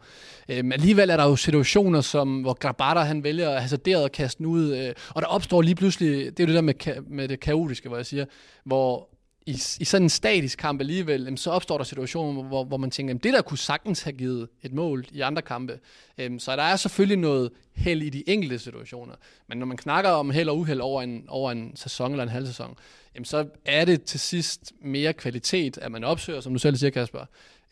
Øhm, 0.49 0.71
alligevel 0.71 1.09
er 1.09 1.17
der 1.17 1.23
jo 1.23 1.35
situationer, 1.35 2.01
som, 2.01 2.41
hvor 2.41 2.53
Grabata 2.53 2.99
han 2.99 3.23
vælger 3.23 3.49
at 3.49 3.61
hasardere 3.61 4.03
og 4.03 4.11
kaste 4.11 4.37
den 4.37 4.45
ud, 4.45 4.75
øh, 4.75 4.93
og 5.09 5.21
der 5.21 5.27
opstår 5.27 5.61
lige 5.61 5.75
pludselig, 5.75 6.37
det 6.37 6.39
er 6.39 6.43
jo 6.43 6.47
det 6.47 6.55
der 6.55 6.61
med, 6.61 7.01
med 7.07 7.27
det 7.27 7.39
kaotiske, 7.39 7.87
hvor 7.87 7.97
jeg 7.97 8.05
siger, 8.05 8.25
hvor 8.63 9.10
i, 9.45 9.51
i 9.51 9.85
sådan 9.85 10.05
en 10.05 10.09
statisk 10.09 10.57
kamp 10.57 10.79
alligevel, 10.79 11.37
så 11.37 11.51
opstår 11.51 11.77
der 11.77 11.83
situationer, 11.83 12.43
hvor, 12.43 12.63
hvor 12.63 12.77
man 12.77 12.91
tænker, 12.91 13.15
at 13.15 13.23
det 13.23 13.33
der 13.33 13.41
kunne 13.41 13.57
sagtens 13.57 14.01
have 14.01 14.13
givet 14.13 14.49
et 14.63 14.73
mål 14.73 15.05
i 15.11 15.21
andre 15.21 15.41
kampe. 15.41 15.79
Øhm, 16.17 16.39
så 16.39 16.55
der 16.55 16.63
er 16.63 16.75
selvfølgelig 16.75 17.17
noget 17.17 17.51
held 17.75 18.01
i 18.01 18.09
de 18.09 18.29
enkelte 18.29 18.59
situationer. 18.59 19.13
Men 19.47 19.57
når 19.57 19.65
man 19.65 19.77
snakker 19.77 20.09
om 20.09 20.29
held 20.29 20.49
og 20.49 20.57
uheld 20.57 20.79
over 20.79 21.01
en, 21.01 21.25
over 21.27 21.51
en 21.51 21.71
sæson 21.75 22.11
eller 22.11 22.23
en 22.23 22.29
halv 22.29 22.45
sæson, 22.45 22.75
jamen, 23.15 23.25
så 23.25 23.47
er 23.65 23.85
det 23.85 24.03
til 24.03 24.19
sidst 24.19 24.73
mere 24.81 25.13
kvalitet, 25.13 25.77
at 25.77 25.91
man 25.91 26.03
opsøger, 26.03 26.41
som 26.41 26.53
du 26.53 26.59
selv 26.59 26.75
siger, 26.75 26.91
Kasper, 26.91 27.25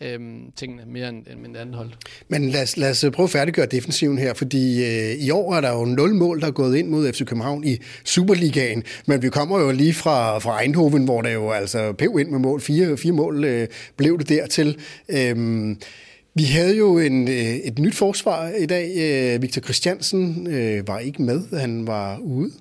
øhm, 0.04 0.52
tingene 0.56 0.84
mere 0.88 1.10
end, 1.10 1.28
end 1.46 1.58
andet 1.58 1.76
hold. 1.76 1.90
Men 2.28 2.50
lad 2.50 2.64
os, 2.64 2.78
lad 2.78 2.90
os 2.90 3.04
øh, 3.04 3.12
prøve 3.12 3.24
at 3.26 3.30
færdiggøre 3.30 3.66
defensiven 3.66 4.18
her, 4.18 4.34
fordi 4.34 4.86
øh, 4.86 5.12
i 5.14 5.30
år 5.30 5.56
er 5.56 5.62
der 5.62 5.72
jo 5.72 5.86
nul 5.86 6.16
mål, 6.16 6.42
der 6.42 6.48
er 6.48 6.52
gået 6.52 6.78
ind 6.78 6.90
mod 6.90 7.14
FC 7.14 7.26
København 7.26 7.64
i 7.64 7.78
Superligaen, 8.06 8.84
men 9.06 9.22
vi 9.22 9.30
kommer 9.30 9.60
jo 9.60 9.72
lige 9.72 9.94
fra, 9.94 10.40
fra 10.40 10.64
Eindhoven, 10.64 11.06
hvor 11.06 11.22
der 11.22 11.30
jo 11.30 11.52
altså 11.52 11.94
pev 11.94 12.18
ind 12.20 12.30
med 12.30 12.40
mål. 12.40 12.62
Fire, 12.62 12.98
fire 12.98 13.14
mål 13.14 13.44
øh, 13.44 13.68
blev 13.98 14.20
det 14.20 14.30
dertil. 14.30 14.78
Øhm, 15.10 15.78
vi 16.36 16.44
havde 16.44 16.78
jo 16.78 17.00
en, 17.00 17.28
øh, 17.28 17.56
et 17.56 17.80
nyt 17.80 17.96
forsvar 17.96 18.50
i 18.50 18.66
dag. 18.66 18.92
Øh, 18.98 19.42
Victor 19.42 19.62
Christiansen 19.62 20.48
øh, 20.48 20.88
var 20.88 21.00
ikke 21.00 21.22
med, 21.22 21.60
han 21.60 21.88
var 21.88 22.18
ude. 22.18 22.52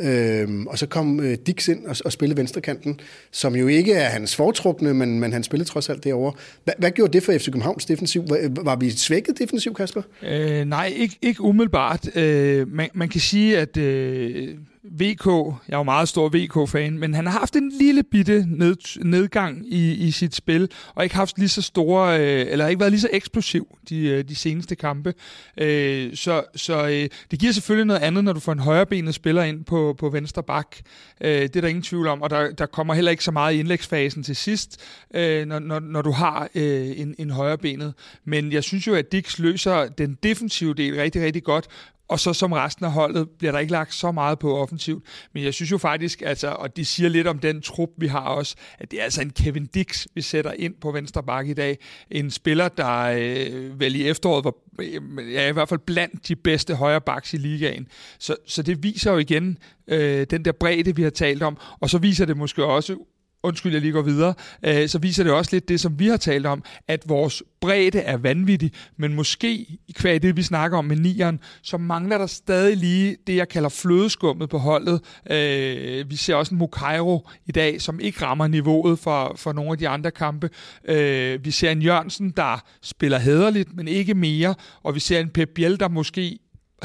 Øhm, 0.00 0.66
og 0.66 0.78
så 0.78 0.86
kom 0.86 1.20
øh, 1.20 1.38
Dix 1.46 1.68
ind 1.68 1.86
og, 1.86 1.96
og 2.04 2.12
spillede 2.12 2.38
venstrekanten, 2.38 3.00
som 3.30 3.56
jo 3.56 3.66
ikke 3.66 3.92
er 3.92 4.08
hans 4.08 4.36
foretrukne, 4.36 4.94
men, 4.94 5.20
men 5.20 5.32
han 5.32 5.42
spillede 5.42 5.68
trods 5.68 5.88
alt 5.88 6.04
derovre. 6.04 6.32
Hva, 6.64 6.72
hvad 6.78 6.90
gjorde 6.90 7.12
det 7.12 7.22
for 7.22 7.32
FC 7.32 7.44
Københavns 7.44 7.84
defensiv? 7.84 8.24
Var, 8.28 8.38
øh, 8.42 8.66
var 8.66 8.76
vi 8.76 8.90
svækket 8.90 9.38
defensiv, 9.38 9.74
Kasper? 9.74 10.02
Øh, 10.22 10.64
nej, 10.64 10.92
ikke, 10.96 11.18
ikke 11.22 11.40
umiddelbart. 11.40 12.16
Øh, 12.16 12.72
man, 12.72 12.90
man 12.94 13.08
kan 13.08 13.20
sige, 13.20 13.58
at 13.58 13.76
øh, 13.76 14.54
VK, 14.84 15.26
jeg 15.68 15.74
er 15.74 15.76
jo 15.76 15.82
meget 15.82 16.08
stor 16.08 16.30
VK-fan, 16.34 16.98
men 16.98 17.14
han 17.14 17.26
har 17.26 17.38
haft 17.38 17.56
en 17.56 17.72
lille 17.78 18.02
bitte 18.02 18.44
ned, 18.48 19.04
nedgang 19.04 19.72
i, 19.72 19.92
i 19.92 20.10
sit 20.10 20.34
spil, 20.34 20.68
og 20.94 21.04
ikke 21.04 21.16
haft 21.16 21.38
lige 21.38 21.48
så 21.48 21.62
store, 21.62 22.20
øh, 22.20 22.46
eller 22.48 22.66
ikke 22.66 22.80
været 22.80 22.92
lige 22.92 23.00
så 23.00 23.08
eksplosiv 23.12 23.78
de, 23.88 24.08
øh, 24.08 24.24
de 24.28 24.34
seneste 24.34 24.76
kampe. 24.76 25.14
Øh, 25.56 26.16
så 26.16 26.44
så 26.56 26.86
øh, 26.86 27.08
det 27.30 27.38
giver 27.38 27.52
selvfølgelig 27.52 27.86
noget 27.86 28.00
andet, 28.00 28.24
når 28.24 28.32
du 28.32 28.40
får 28.40 28.52
en 28.52 28.58
højrebenet 28.58 29.14
spiller 29.14 29.42
ind 29.42 29.64
på, 29.64 29.94
på 29.98 30.08
venstre 30.08 30.42
bak. 30.42 30.76
Øh, 31.20 31.42
det 31.42 31.56
er 31.56 31.60
der 31.60 31.68
ingen 31.68 31.82
tvivl 31.82 32.06
om, 32.06 32.22
og 32.22 32.30
der, 32.30 32.52
der 32.52 32.66
kommer 32.66 32.94
heller 32.94 33.10
ikke 33.10 33.24
så 33.24 33.30
meget 33.30 33.54
i 33.54 33.58
indlægsfasen 33.58 34.22
til 34.22 34.36
sidst, 34.36 34.80
øh, 35.14 35.46
når, 35.46 35.58
når, 35.58 35.80
når 35.80 36.02
du 36.02 36.10
har 36.10 36.48
øh, 36.54 37.00
en, 37.00 37.14
en 37.18 37.30
højrebenet. 37.30 37.94
Men 38.24 38.52
jeg 38.52 38.64
synes 38.64 38.86
jo, 38.86 38.94
at 38.94 39.12
Dix 39.12 39.38
løser 39.38 39.88
den 39.88 40.18
defensive 40.22 40.74
del 40.74 40.94
rigtig, 40.94 41.22
rigtig 41.22 41.42
godt, 41.42 41.68
og 42.12 42.20
så 42.20 42.32
som 42.32 42.52
resten 42.52 42.84
af 42.84 42.92
holdet 42.92 43.30
bliver 43.30 43.52
der 43.52 43.58
ikke 43.58 43.72
lagt 43.72 43.94
så 43.94 44.12
meget 44.12 44.38
på 44.38 44.58
offensivt. 44.58 45.04
Men 45.32 45.44
jeg 45.44 45.54
synes 45.54 45.70
jo 45.70 45.78
faktisk, 45.78 46.22
altså, 46.22 46.48
og 46.48 46.76
de 46.76 46.84
siger 46.84 47.08
lidt 47.08 47.26
om 47.26 47.38
den 47.38 47.62
trup, 47.62 47.90
vi 47.96 48.06
har 48.06 48.20
også, 48.20 48.56
at 48.78 48.90
det 48.90 49.00
er 49.00 49.04
altså 49.04 49.22
en 49.22 49.30
Kevin 49.30 49.66
Dix, 49.66 50.06
vi 50.14 50.22
sætter 50.22 50.52
ind 50.52 50.74
på 50.80 50.90
venstre 50.90 51.22
bakke 51.22 51.50
i 51.50 51.54
dag. 51.54 51.78
En 52.10 52.30
spiller, 52.30 52.68
der 52.68 53.02
øh, 53.18 53.80
vel 53.80 53.96
i 53.96 54.08
efteråret 54.08 54.44
var 54.44 54.54
øh, 54.80 55.32
ja, 55.32 55.48
i 55.48 55.52
hvert 55.52 55.68
fald 55.68 55.80
blandt 55.80 56.28
de 56.28 56.36
bedste 56.36 56.74
højre 56.74 57.00
backs 57.00 57.34
i 57.34 57.36
ligaen. 57.36 57.88
Så, 58.18 58.36
så 58.46 58.62
det 58.62 58.82
viser 58.82 59.12
jo 59.12 59.18
igen 59.18 59.58
øh, 59.88 60.26
den 60.30 60.44
der 60.44 60.52
bredde, 60.52 60.96
vi 60.96 61.02
har 61.02 61.10
talt 61.10 61.42
om, 61.42 61.56
og 61.80 61.90
så 61.90 61.98
viser 61.98 62.24
det 62.24 62.36
måske 62.36 62.64
også 62.64 62.96
undskyld, 63.42 63.72
jeg 63.72 63.80
lige 63.80 63.92
går 63.92 64.02
videre, 64.02 64.34
øh, 64.62 64.88
så 64.88 64.98
viser 64.98 65.24
det 65.24 65.32
også 65.32 65.50
lidt 65.52 65.68
det, 65.68 65.80
som 65.80 65.98
vi 65.98 66.06
har 66.06 66.16
talt 66.16 66.46
om, 66.46 66.64
at 66.88 67.08
vores 67.08 67.42
bredde 67.60 67.98
er 67.98 68.16
vanvittig, 68.16 68.72
men 68.96 69.14
måske, 69.14 69.78
kvad 69.94 70.20
det, 70.20 70.36
vi 70.36 70.42
snakker 70.42 70.78
om 70.78 70.84
med 70.84 70.96
nieren, 70.96 71.40
så 71.62 71.78
mangler 71.78 72.18
der 72.18 72.26
stadig 72.26 72.76
lige 72.76 73.16
det, 73.26 73.36
jeg 73.36 73.48
kalder 73.48 73.68
flødeskummet 73.68 74.48
på 74.48 74.58
holdet. 74.58 75.00
Øh, 75.30 76.10
vi 76.10 76.16
ser 76.16 76.34
også 76.34 76.54
en 76.54 76.58
Mukairo 76.58 77.28
i 77.46 77.52
dag, 77.52 77.82
som 77.82 78.00
ikke 78.00 78.24
rammer 78.24 78.46
niveauet 78.46 78.98
for, 78.98 79.34
for 79.36 79.52
nogle 79.52 79.72
af 79.72 79.78
de 79.78 79.88
andre 79.88 80.10
kampe. 80.10 80.50
Øh, 80.84 81.44
vi 81.44 81.50
ser 81.50 81.70
en 81.70 81.82
Jørgensen, 81.82 82.30
der 82.30 82.64
spiller 82.82 83.18
hederligt, 83.18 83.76
men 83.76 83.88
ikke 83.88 84.14
mere, 84.14 84.54
og 84.82 84.94
vi 84.94 85.00
ser 85.00 85.20
en 85.20 85.28
Pep 85.28 85.48
Biel, 85.54 85.80
der 85.80 85.88
måske 85.88 86.38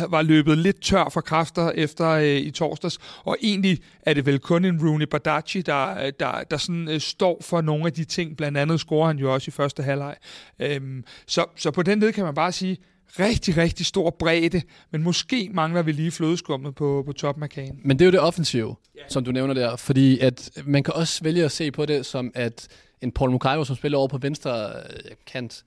var 0.09 0.21
løbet 0.21 0.57
lidt 0.57 0.81
tør 0.81 1.09
for 1.09 1.21
kræfter 1.21 1.71
efter 1.71 2.09
øh, 2.09 2.37
i 2.37 2.51
torsdags, 2.51 2.97
og 3.23 3.37
egentlig 3.41 3.79
er 4.01 4.13
det 4.13 4.25
vel 4.25 4.39
kun 4.39 4.65
en 4.65 4.87
Rooney 4.87 5.05
Badaci, 5.05 5.61
der, 5.61 6.11
der, 6.19 6.43
der 6.51 6.57
sådan, 6.57 6.89
øh, 6.89 6.99
står 6.99 7.37
for 7.41 7.61
nogle 7.61 7.85
af 7.85 7.93
de 7.93 8.03
ting. 8.03 8.37
Blandt 8.37 8.57
andet 8.57 8.79
scorer 8.79 9.07
han 9.07 9.19
jo 9.19 9.33
også 9.33 9.49
i 9.49 9.51
første 9.51 9.83
halvleg. 9.83 10.15
Øhm, 10.59 11.03
så, 11.27 11.45
så 11.55 11.71
på 11.71 11.83
den 11.83 11.99
led 11.99 12.11
kan 12.11 12.25
man 12.25 12.35
bare 12.35 12.51
sige, 12.51 12.77
rigtig, 13.19 13.57
rigtig 13.57 13.85
stor 13.85 14.09
bredde, 14.09 14.61
men 14.91 15.03
måske 15.03 15.49
mangler 15.53 15.81
vi 15.81 15.91
lige 15.91 16.11
flødeskummet 16.11 16.75
på, 16.75 17.03
på 17.05 17.13
toppen 17.13 17.43
af 17.43 17.49
kagen. 17.49 17.79
Men 17.83 17.99
det 17.99 18.05
er 18.05 18.07
jo 18.07 18.11
det 18.11 18.19
offensive, 18.19 18.75
yeah. 18.97 19.09
som 19.09 19.23
du 19.23 19.31
nævner 19.31 19.53
der, 19.53 19.75
fordi 19.75 20.19
at 20.19 20.49
man 20.65 20.83
kan 20.83 20.93
også 20.93 21.23
vælge 21.23 21.45
at 21.45 21.51
se 21.51 21.71
på 21.71 21.85
det 21.85 22.05
som, 22.05 22.31
at 22.35 22.67
en 23.01 23.11
Paul 23.11 23.31
Mukairo, 23.31 23.63
som 23.63 23.75
spiller 23.75 23.97
over 23.97 24.07
på 24.07 24.17
venstre 24.17 24.69
øh, 24.69 25.11
kant, 25.27 25.63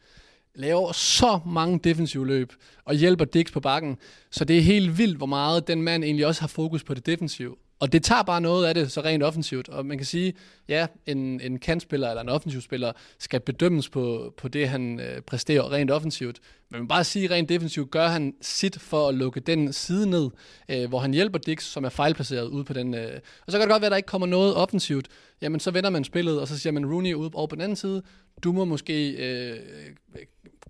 laver 0.54 0.92
så 0.92 1.40
mange 1.46 1.80
defensive 1.84 2.26
løb 2.26 2.52
og 2.84 2.94
hjælper 2.94 3.24
Dix 3.24 3.52
på 3.52 3.60
bakken. 3.60 3.98
Så 4.30 4.44
det 4.44 4.58
er 4.58 4.62
helt 4.62 4.98
vildt, 4.98 5.16
hvor 5.16 5.26
meget 5.26 5.68
den 5.68 5.82
mand 5.82 6.04
egentlig 6.04 6.26
også 6.26 6.40
har 6.40 6.48
fokus 6.48 6.84
på 6.84 6.94
det 6.94 7.06
defensive. 7.06 7.56
Og 7.80 7.92
det 7.92 8.02
tager 8.02 8.22
bare 8.22 8.40
noget 8.40 8.66
af 8.66 8.74
det 8.74 8.92
så 8.92 9.00
rent 9.00 9.22
offensivt. 9.22 9.68
Og 9.68 9.86
man 9.86 9.98
kan 9.98 10.06
sige, 10.06 10.34
ja, 10.68 10.86
en, 11.06 11.40
en 11.40 11.58
kantspiller 11.58 12.08
eller 12.08 12.22
en 12.22 12.28
offensiv 12.28 12.60
spiller 12.60 12.92
skal 13.18 13.40
bedømmes 13.40 13.88
på, 13.88 14.34
på 14.36 14.48
det, 14.48 14.68
han 14.68 15.00
øh, 15.00 15.20
præsterer 15.20 15.72
rent 15.72 15.90
offensivt. 15.90 16.40
Men 16.70 16.80
man 16.80 16.88
bare 16.88 17.04
sige, 17.04 17.30
rent 17.30 17.48
defensivt 17.48 17.90
gør 17.90 18.08
han 18.08 18.34
sit 18.40 18.80
for 18.80 19.08
at 19.08 19.14
lukke 19.14 19.40
den 19.40 19.72
side 19.72 20.10
ned, 20.10 20.30
øh, 20.68 20.88
hvor 20.88 20.98
han 20.98 21.14
hjælper 21.14 21.38
Dix, 21.38 21.64
som 21.64 21.84
er 21.84 21.88
fejlplaceret 21.88 22.48
ude 22.48 22.64
på 22.64 22.72
den. 22.72 22.94
Øh. 22.94 23.20
Og 23.46 23.52
så 23.52 23.58
kan 23.58 23.60
det 23.60 23.72
godt 23.72 23.80
være, 23.80 23.86
at 23.86 23.90
der 23.90 23.96
ikke 23.96 24.06
kommer 24.06 24.26
noget 24.26 24.54
offensivt. 24.54 25.08
Jamen, 25.42 25.60
så 25.60 25.70
vender 25.70 25.90
man 25.90 26.04
spillet, 26.04 26.40
og 26.40 26.48
så 26.48 26.58
siger 26.58 26.72
man 26.72 26.86
Rooney 26.86 27.14
ude 27.14 27.30
over 27.34 27.46
på 27.46 27.54
den 27.54 27.62
anden 27.62 27.76
side. 27.76 28.02
Du 28.44 28.52
må 28.52 28.64
måske 28.64 29.10
øh, 29.10 29.58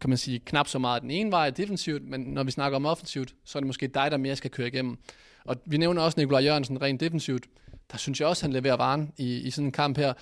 kan 0.01 0.11
man 0.11 0.19
sige, 0.19 0.39
knap 0.39 0.69
så 0.69 0.79
meget 0.79 1.03
den 1.03 1.11
ene 1.11 1.31
vej 1.31 1.51
defensivt, 1.51 2.03
men 2.09 2.21
når 2.21 2.45
vi 2.45 2.51
snakker 2.51 2.77
om 2.77 2.87
offensivt, 2.87 3.35
så 3.45 3.59
er 3.59 3.61
det 3.61 3.67
måske 3.67 3.87
dig, 3.87 4.11
der 4.11 4.17
mere 4.17 4.37
skal 4.37 4.51
køre 4.51 4.67
igennem. 4.67 4.99
Og 5.51 5.57
vi 5.65 5.77
nævner 5.77 6.03
også 6.03 6.21
Nikolaj 6.21 6.41
Jørgensen 6.45 6.83
rent 6.83 7.01
defensivt. 7.01 7.47
Der 7.93 7.99
synes 7.99 8.21
jeg 8.21 8.29
også, 8.29 8.45
han 8.45 8.53
leverer 8.53 8.77
varen 8.77 9.13
i, 9.17 9.37
i 9.37 9.51
sådan 9.51 9.67
en 9.67 9.73
kamp 9.73 9.97
her. 9.97 10.13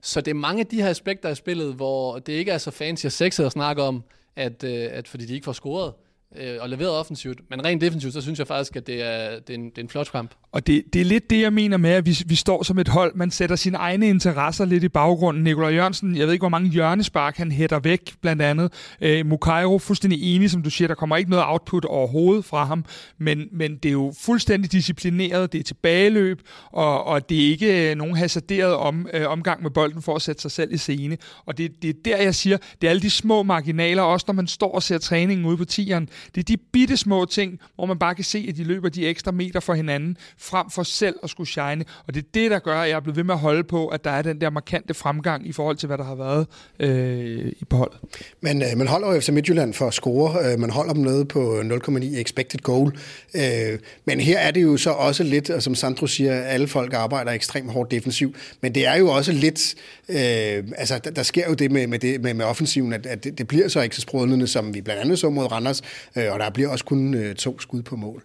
Så 0.00 0.20
det 0.20 0.30
er 0.30 0.34
mange 0.34 0.60
af 0.60 0.66
de 0.66 0.82
her 0.82 0.90
aspekter 0.90 1.28
i 1.28 1.34
spillet, 1.34 1.74
hvor 1.74 2.18
det 2.18 2.32
ikke 2.32 2.50
er 2.50 2.58
så 2.58 2.70
fancy 2.70 3.06
og 3.06 3.12
sexet 3.12 3.44
at 3.44 3.52
snakke 3.52 3.82
om, 3.82 4.04
at, 4.36 4.64
øh, 4.64 4.88
at 4.90 5.08
fordi 5.08 5.26
de 5.26 5.34
ikke 5.34 5.44
får 5.44 5.52
scoret, 5.52 5.92
øh, 6.36 6.56
og 6.60 6.68
leveret 6.68 6.90
offensivt. 6.90 7.40
Men 7.50 7.64
rent 7.64 7.80
defensivt, 7.80 8.12
så 8.12 8.20
synes 8.20 8.38
jeg 8.38 8.46
faktisk, 8.46 8.76
at 8.76 8.86
det 8.86 9.02
er, 9.02 9.40
det 9.40 9.50
er, 9.50 9.54
en, 9.54 9.64
det 9.64 9.78
er 9.78 9.82
en 9.82 9.88
flot 9.88 10.10
kamp. 10.12 10.34
Og 10.52 10.66
det, 10.66 10.84
det 10.92 11.00
er 11.00 11.04
lidt 11.04 11.30
det, 11.30 11.40
jeg 11.40 11.52
mener 11.52 11.76
med, 11.76 11.90
at 11.90 12.06
vi, 12.06 12.18
vi 12.26 12.34
står 12.34 12.62
som 12.62 12.78
et 12.78 12.88
hold. 12.88 13.14
Man 13.14 13.30
sætter 13.30 13.56
sine 13.56 13.76
egne 13.76 14.08
interesser 14.08 14.64
lidt 14.64 14.84
i 14.84 14.88
baggrunden. 14.88 15.44
Nikolaj 15.44 15.70
Jørgensen, 15.70 16.16
jeg 16.16 16.26
ved 16.26 16.32
ikke, 16.32 16.42
hvor 16.42 16.48
mange 16.48 16.70
hjørnespark 16.70 17.36
han 17.36 17.52
hætter 17.52 17.78
væk, 17.78 18.14
blandt 18.20 18.42
andet. 18.42 18.72
Øh, 19.00 19.26
Mukairo, 19.26 19.78
fuldstændig 19.78 20.34
enig, 20.34 20.50
som 20.50 20.62
du 20.62 20.70
siger. 20.70 20.88
Der 20.88 20.94
kommer 20.94 21.16
ikke 21.16 21.30
noget 21.30 21.44
output 21.48 21.84
overhovedet 21.84 22.44
fra 22.44 22.64
ham. 22.64 22.84
Men, 23.18 23.48
men 23.52 23.76
det 23.76 23.88
er 23.88 23.92
jo 23.92 24.14
fuldstændig 24.20 24.72
disciplineret. 24.72 25.52
Det 25.52 25.58
er 25.58 25.64
tilbageløb, 25.64 26.40
og, 26.72 27.04
og 27.04 27.28
det 27.28 27.44
er 27.44 27.50
ikke 27.50 27.90
øh, 27.90 27.96
nogen 27.96 28.16
hasarderet 28.16 28.74
om, 28.74 29.08
øh, 29.14 29.28
omgang 29.28 29.62
med 29.62 29.70
bolden 29.70 30.02
for 30.02 30.16
at 30.16 30.22
sætte 30.22 30.42
sig 30.42 30.50
selv 30.50 30.72
i 30.72 30.76
scene. 30.76 31.16
Og 31.46 31.58
det, 31.58 31.82
det 31.82 31.90
er 31.90 31.94
der, 32.04 32.16
jeg 32.16 32.34
siger, 32.34 32.56
det 32.80 32.86
er 32.86 32.90
alle 32.90 33.02
de 33.02 33.10
små 33.10 33.42
marginaler, 33.42 34.02
også 34.02 34.24
når 34.28 34.34
man 34.34 34.46
står 34.46 34.74
og 34.74 34.82
ser 34.82 34.98
træningen 34.98 35.46
ude 35.46 35.56
på 35.56 35.64
tieren. 35.64 36.08
Det 36.34 36.40
er 36.40 36.44
de 36.44 36.56
bitte 36.56 36.96
små 36.96 37.24
ting, 37.24 37.58
hvor 37.74 37.86
man 37.86 37.98
bare 37.98 38.14
kan 38.14 38.24
se, 38.24 38.46
at 38.48 38.56
de 38.56 38.64
løber 38.64 38.88
de 38.88 39.06
ekstra 39.06 39.30
meter 39.30 39.60
for 39.60 39.74
hinanden 39.74 40.16
frem 40.38 40.70
for 40.70 40.82
selv 40.82 41.16
at 41.22 41.30
skulle 41.30 41.48
shine. 41.48 41.84
Og 42.06 42.14
det 42.14 42.24
er 42.24 42.28
det, 42.34 42.50
der 42.50 42.58
gør, 42.58 42.80
at 42.80 42.88
jeg 42.88 42.96
er 42.96 43.00
blevet 43.00 43.16
ved 43.16 43.24
med 43.24 43.34
at 43.34 43.40
holde 43.40 43.64
på, 43.64 43.88
at 43.88 44.04
der 44.04 44.10
er 44.10 44.22
den 44.22 44.40
der 44.40 44.50
markante 44.50 44.94
fremgang 44.94 45.48
i 45.48 45.52
forhold 45.52 45.76
til, 45.76 45.86
hvad 45.86 45.98
der 45.98 46.04
har 46.04 46.14
været 46.14 46.46
øh, 46.80 47.52
i 47.60 47.64
beholdet. 47.64 47.98
Men 48.40 48.62
øh, 48.62 48.68
man 48.76 48.88
holder 48.88 49.14
jo 49.14 49.20
FC 49.20 49.28
Midtjylland 49.28 49.74
for 49.74 49.86
at 49.86 49.94
score. 49.94 50.52
Øh, 50.52 50.58
man 50.58 50.70
holder 50.70 50.92
dem 50.92 51.02
nede 51.02 51.24
på 51.24 51.58
øh, 51.58 51.70
0,9 51.70 52.20
expected 52.20 52.60
goal. 52.60 52.92
Øh, 53.34 53.78
men 54.04 54.20
her 54.20 54.38
er 54.38 54.50
det 54.50 54.62
jo 54.62 54.76
så 54.76 54.90
også 54.90 55.22
lidt, 55.22 55.50
og 55.50 55.62
som 55.62 55.74
Sandro 55.74 56.06
siger, 56.06 56.42
alle 56.42 56.68
folk 56.68 56.92
arbejder 56.92 57.32
ekstremt 57.32 57.72
hårdt 57.72 57.90
defensivt. 57.90 58.36
Men 58.60 58.74
det 58.74 58.86
er 58.86 58.96
jo 58.96 59.08
også 59.08 59.32
lidt, 59.32 59.74
øh, 60.08 60.64
altså 60.76 60.98
der, 61.04 61.10
der 61.10 61.22
sker 61.22 61.48
jo 61.48 61.54
det 61.54 61.72
med, 61.72 61.86
med, 61.86 61.98
det, 61.98 62.20
med, 62.20 62.34
med 62.34 62.44
offensiven, 62.44 62.92
at, 62.92 63.06
at 63.06 63.24
det, 63.24 63.38
det 63.38 63.48
bliver 63.48 63.68
så 63.68 63.80
ikke 63.80 63.96
så 63.96 64.00
sprudlende, 64.00 64.46
som 64.46 64.74
vi 64.74 64.80
blandt 64.80 65.02
andet 65.02 65.18
så 65.18 65.30
mod 65.30 65.52
Randers, 65.52 65.82
Øh, 66.16 66.32
og 66.32 66.38
der 66.38 66.50
bliver 66.50 66.68
også 66.68 66.84
kun 66.84 67.14
øh, 67.14 67.34
to 67.34 67.60
skud 67.60 67.82
på 67.82 67.96
mål. 67.96 68.22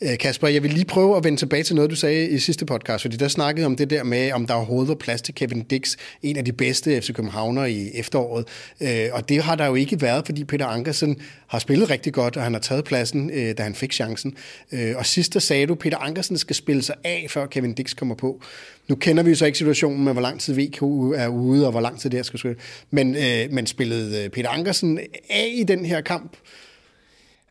Øh, 0.00 0.18
Kasper, 0.18 0.48
jeg 0.48 0.62
vil 0.62 0.72
lige 0.72 0.84
prøve 0.84 1.16
at 1.16 1.24
vende 1.24 1.38
tilbage 1.38 1.62
til 1.62 1.74
noget, 1.74 1.90
du 1.90 1.96
sagde 1.96 2.28
i 2.28 2.38
sidste 2.38 2.66
podcast, 2.66 3.02
fordi 3.02 3.16
der 3.16 3.28
snakkede 3.28 3.66
om 3.66 3.76
det 3.76 3.90
der 3.90 4.04
med, 4.04 4.32
om 4.32 4.46
der 4.46 4.54
overhovedet 4.54 4.88
var 4.88 4.94
plads 4.94 5.22
til 5.22 5.34
Kevin 5.34 5.62
Dix, 5.62 5.96
en 6.22 6.36
af 6.36 6.44
de 6.44 6.52
bedste 6.52 7.00
FC 7.00 7.12
Københavner 7.12 7.64
i 7.64 7.90
efteråret. 7.94 8.44
Øh, 8.80 9.08
og 9.12 9.28
det 9.28 9.42
har 9.42 9.54
der 9.54 9.66
jo 9.66 9.74
ikke 9.74 10.00
været, 10.00 10.26
fordi 10.26 10.44
Peter 10.44 10.66
Ankersen 10.66 11.16
har 11.46 11.58
spillet 11.58 11.90
rigtig 11.90 12.12
godt, 12.12 12.36
og 12.36 12.42
han 12.42 12.52
har 12.52 12.60
taget 12.60 12.84
pladsen, 12.84 13.30
øh, 13.30 13.58
da 13.58 13.62
han 13.62 13.74
fik 13.74 13.92
chancen. 13.92 14.34
Øh, 14.72 14.96
og 14.96 15.06
sidst 15.06 15.34
der 15.34 15.40
sagde 15.40 15.66
du, 15.66 15.72
at 15.72 15.78
Peter 15.78 15.98
Ankersen 15.98 16.38
skal 16.38 16.56
spille 16.56 16.82
sig 16.82 16.94
af, 17.04 17.26
før 17.30 17.46
Kevin 17.46 17.74
Dix 17.74 17.96
kommer 17.96 18.14
på. 18.14 18.42
Nu 18.88 18.94
kender 18.94 19.22
vi 19.22 19.30
jo 19.30 19.36
så 19.36 19.46
ikke 19.46 19.58
situationen 19.58 20.04
med, 20.04 20.12
hvor 20.12 20.22
lang 20.22 20.40
tid 20.40 20.54
VK 20.54 20.82
er 21.16 21.28
ude, 21.28 21.66
og 21.66 21.70
hvor 21.70 21.80
lang 21.80 22.00
tid 22.00 22.10
det 22.10 22.18
her 22.18 22.22
skal 22.22 22.38
spille. 22.38 22.56
Men, 22.90 23.16
øh, 23.16 23.52
men 23.52 23.66
spillede 23.66 24.28
Peter 24.28 24.48
Ankersen 24.48 24.98
af 25.30 25.52
i 25.54 25.62
den 25.62 25.84
her 25.84 26.00
kamp? 26.00 26.36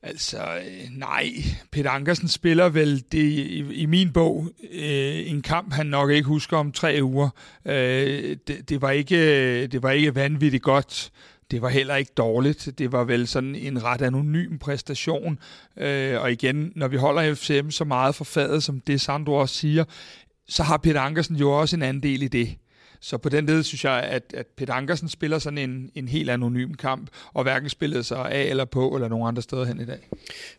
Altså, 0.07 0.37
øh, 0.37 0.89
nej. 0.91 1.33
Peter 1.71 1.89
Ankersen 1.89 2.27
spiller 2.27 2.69
vel 2.69 3.03
det 3.11 3.23
i, 3.23 3.73
i 3.73 3.85
min 3.85 4.13
bog 4.13 4.49
øh, 4.71 5.31
en 5.31 5.41
kamp, 5.41 5.73
han 5.73 5.85
nok 5.85 6.11
ikke 6.11 6.27
husker 6.27 6.57
om 6.57 6.71
tre 6.71 6.99
uger. 7.01 7.29
Øh, 7.65 8.37
det, 8.47 8.69
det, 8.69 8.81
var 8.81 8.91
ikke, 8.91 9.67
det 9.67 9.83
var 9.83 9.91
ikke 9.91 10.15
vanvittigt 10.15 10.63
godt. 10.63 11.11
Det 11.51 11.61
var 11.61 11.69
heller 11.69 11.95
ikke 11.95 12.11
dårligt. 12.17 12.69
Det 12.77 12.91
var 12.91 13.03
vel 13.03 13.27
sådan 13.27 13.55
en 13.55 13.83
ret 13.83 14.01
anonym 14.01 14.57
præstation. 14.57 15.39
Øh, 15.77 16.21
og 16.21 16.31
igen, 16.31 16.71
når 16.75 16.87
vi 16.87 16.97
holder 16.97 17.35
FCM 17.35 17.69
så 17.69 17.85
meget 17.85 18.15
for 18.15 18.23
fadet, 18.23 18.63
som 18.63 18.79
det 18.79 19.01
Sandro 19.01 19.33
også 19.33 19.55
siger, 19.55 19.83
så 20.47 20.63
har 20.63 20.77
Peter 20.77 21.01
Ankersen 21.01 21.35
jo 21.35 21.51
også 21.51 21.75
en 21.75 21.81
anden 21.81 22.03
del 22.03 22.23
i 22.23 22.27
det. 22.27 22.57
Så 22.99 23.17
på 23.17 23.29
den 23.29 23.45
led 23.45 23.63
synes 23.63 23.83
jeg, 23.83 24.03
at, 24.03 24.23
at 24.33 24.45
Peter 24.57 24.73
Ankersen 24.73 25.09
spiller 25.09 25.39
sådan 25.39 25.57
en, 25.57 25.91
en 25.95 26.07
helt 26.07 26.29
anonym 26.29 26.73
kamp, 26.73 27.09
og 27.33 27.43
hverken 27.43 27.69
spillede 27.69 28.03
sig 28.03 28.31
af 28.31 28.43
eller 28.43 28.65
på, 28.65 28.95
eller 28.95 29.07
nogen 29.07 29.27
andre 29.27 29.41
steder 29.41 29.65
hen 29.65 29.81
i 29.81 29.85
dag. 29.85 29.97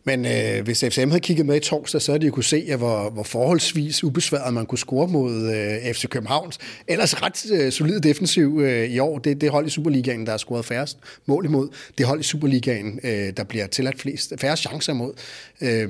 Men 0.03 0.25
øh, 0.25 0.63
hvis 0.63 0.83
FCM 0.89 1.09
havde 1.09 1.19
kigget 1.19 1.45
med 1.45 1.55
i 1.55 1.59
torsdag, 1.59 2.01
så 2.01 2.11
havde 2.11 2.21
de 2.21 2.25
jo 2.25 2.31
kunne 2.31 2.43
se, 2.43 2.65
at 2.69 2.77
hvor, 2.77 3.09
hvor 3.09 3.23
forholdsvis 3.23 4.03
ubesværet 4.03 4.53
man 4.53 4.65
kunne 4.65 4.77
score 4.77 5.07
mod 5.07 5.33
øh, 5.33 5.93
FC 5.93 6.07
Københavns. 6.07 6.57
Ellers 6.87 7.23
ret 7.23 7.51
øh, 7.51 7.71
solid 7.71 7.99
defensiv 7.99 8.59
øh, 8.63 8.89
i 8.89 8.99
år. 8.99 9.19
Det, 9.19 9.41
det 9.41 9.49
hold 9.49 9.67
i 9.67 9.69
Superligaen, 9.69 10.25
der 10.25 10.31
har 10.31 10.37
scoret 10.37 10.65
færrest 10.65 10.97
mål 11.25 11.45
imod. 11.45 11.69
Det 11.97 12.05
hold 12.05 12.19
i 12.19 12.23
Superligaen, 12.23 12.99
øh, 13.03 13.33
der 13.37 13.43
bliver 13.43 13.67
tilladt 13.67 14.01
flest, 14.01 14.33
færre 14.41 14.57
chancer 14.57 14.93
imod. 14.93 15.13
Øh, 15.61 15.89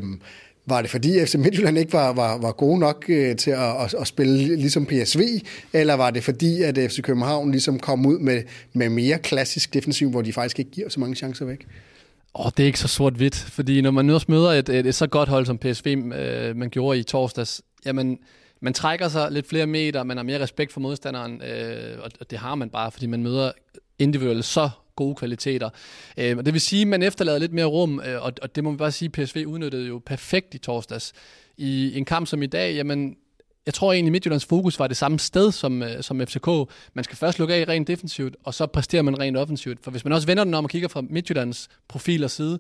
var 0.70 0.82
det 0.82 0.92
fordi 0.92 1.26
FC 1.26 1.36
Midtjylland 1.36 1.78
ikke 1.78 1.94
var, 1.94 2.14
var, 2.14 2.38
var 2.38 2.52
gode 2.52 2.80
nok 2.80 3.06
øh, 3.08 3.36
til 3.36 3.52
at, 3.52 3.84
at, 3.84 3.94
at 3.94 4.08
spille 4.08 4.56
ligesom 4.56 4.86
PSV, 4.86 5.22
eller 5.74 5.94
var 5.94 6.12
det 6.12 6.24
fordi, 6.24 6.62
at 6.62 6.78
FC 6.78 7.02
København 7.02 7.52
ligesom 7.52 7.80
kom 7.80 8.06
ud 8.06 8.20
med, 8.20 8.44
med 8.74 8.90
mere 8.90 9.20
klassisk 9.20 9.74
defensiv, 9.74 10.10
hvor 10.10 10.22
de 10.22 10.34
faktisk 10.34 10.60
ikke 10.60 10.72
giver 10.72 10.90
så 10.90 11.00
mange 11.00 11.16
chancer 11.16 11.46
væk? 11.46 11.68
Åh, 12.36 12.46
oh, 12.46 12.52
det 12.58 12.64
er 12.64 12.68
ikke 12.68 12.80
så 12.80 12.88
sort-hvidt, 12.88 13.36
fordi 13.36 13.82
når 13.82 13.92
man 13.92 14.10
også 14.10 14.26
møder 14.30 14.52
et, 14.52 14.70
et, 14.70 14.86
et 14.86 14.96
så 14.96 15.08
godt 15.08 15.30
hold 15.30 15.46
som 15.46 15.58
PSV, 15.58 15.88
øh, 15.88 16.56
man 16.56 16.70
gjorde 16.70 17.00
i 17.00 17.04
torsdags, 17.04 17.62
jamen, 17.86 18.18
man 18.62 18.74
trækker 18.74 19.08
sig 19.08 19.32
lidt 19.32 19.48
flere 19.48 19.68
meter, 19.68 20.04
man 20.04 20.18
har 20.18 20.24
mere 20.24 20.40
respekt 20.40 20.74
for 20.74 20.80
modstanderen, 20.80 21.42
øh, 21.42 21.98
og 22.20 22.32
det 22.32 22.40
har 22.40 22.56
man 22.56 22.70
bare, 22.70 22.92
fordi 22.92 23.06
man 23.06 23.24
møder 23.24 23.52
individuelt 24.00 24.46
så 24.46 24.70
gode 25.00 25.16
kvaliteter. 25.16 25.70
Øh, 26.18 26.38
og 26.38 26.46
det 26.46 26.54
vil 26.54 26.62
sige, 26.62 26.82
at 26.82 26.88
man 26.88 27.04
efterlader 27.04 27.40
lidt 27.40 27.54
mere 27.54 27.66
rum, 27.66 28.02
øh, 28.06 28.24
og, 28.24 28.34
og 28.42 28.56
det 28.56 28.64
må 28.64 28.70
man 28.70 28.78
bare 28.78 28.92
sige, 28.92 29.10
PSV 29.10 29.44
udnyttede 29.48 29.88
jo 29.88 30.02
perfekt 30.06 30.54
i 30.54 30.58
torsdags. 30.58 31.14
I 31.58 31.98
en 31.98 32.06
kamp 32.06 32.28
som 32.28 32.44
i 32.44 32.48
dag, 32.48 32.76
jamen, 32.76 33.16
jeg 33.66 33.74
tror 33.74 33.94
egentlig, 33.94 34.12
Midtjyllands 34.12 34.46
fokus 34.46 34.80
var 34.80 34.88
det 34.88 34.98
samme 34.98 35.20
sted 35.20 35.52
som, 35.52 35.84
øh, 35.84 36.04
som 36.04 36.22
FCK. 36.28 36.48
Man 36.94 37.04
skal 37.04 37.18
først 37.18 37.40
lukke 37.40 37.56
af 37.56 37.68
rent 37.68 37.88
defensivt, 37.88 38.36
og 38.44 38.54
så 38.54 38.66
præsterer 38.66 39.02
man 39.02 39.20
rent 39.20 39.38
offensivt. 39.38 39.84
For 39.84 39.92
hvis 39.92 40.04
man 40.04 40.14
også 40.14 40.28
vender 40.28 40.44
den 40.44 40.54
om 40.54 40.64
og 40.64 40.70
kigger 40.70 40.88
fra 40.88 41.02
Midtjyllands 41.02 41.70
profil 41.88 42.24
og 42.24 42.32
side, 42.32 42.60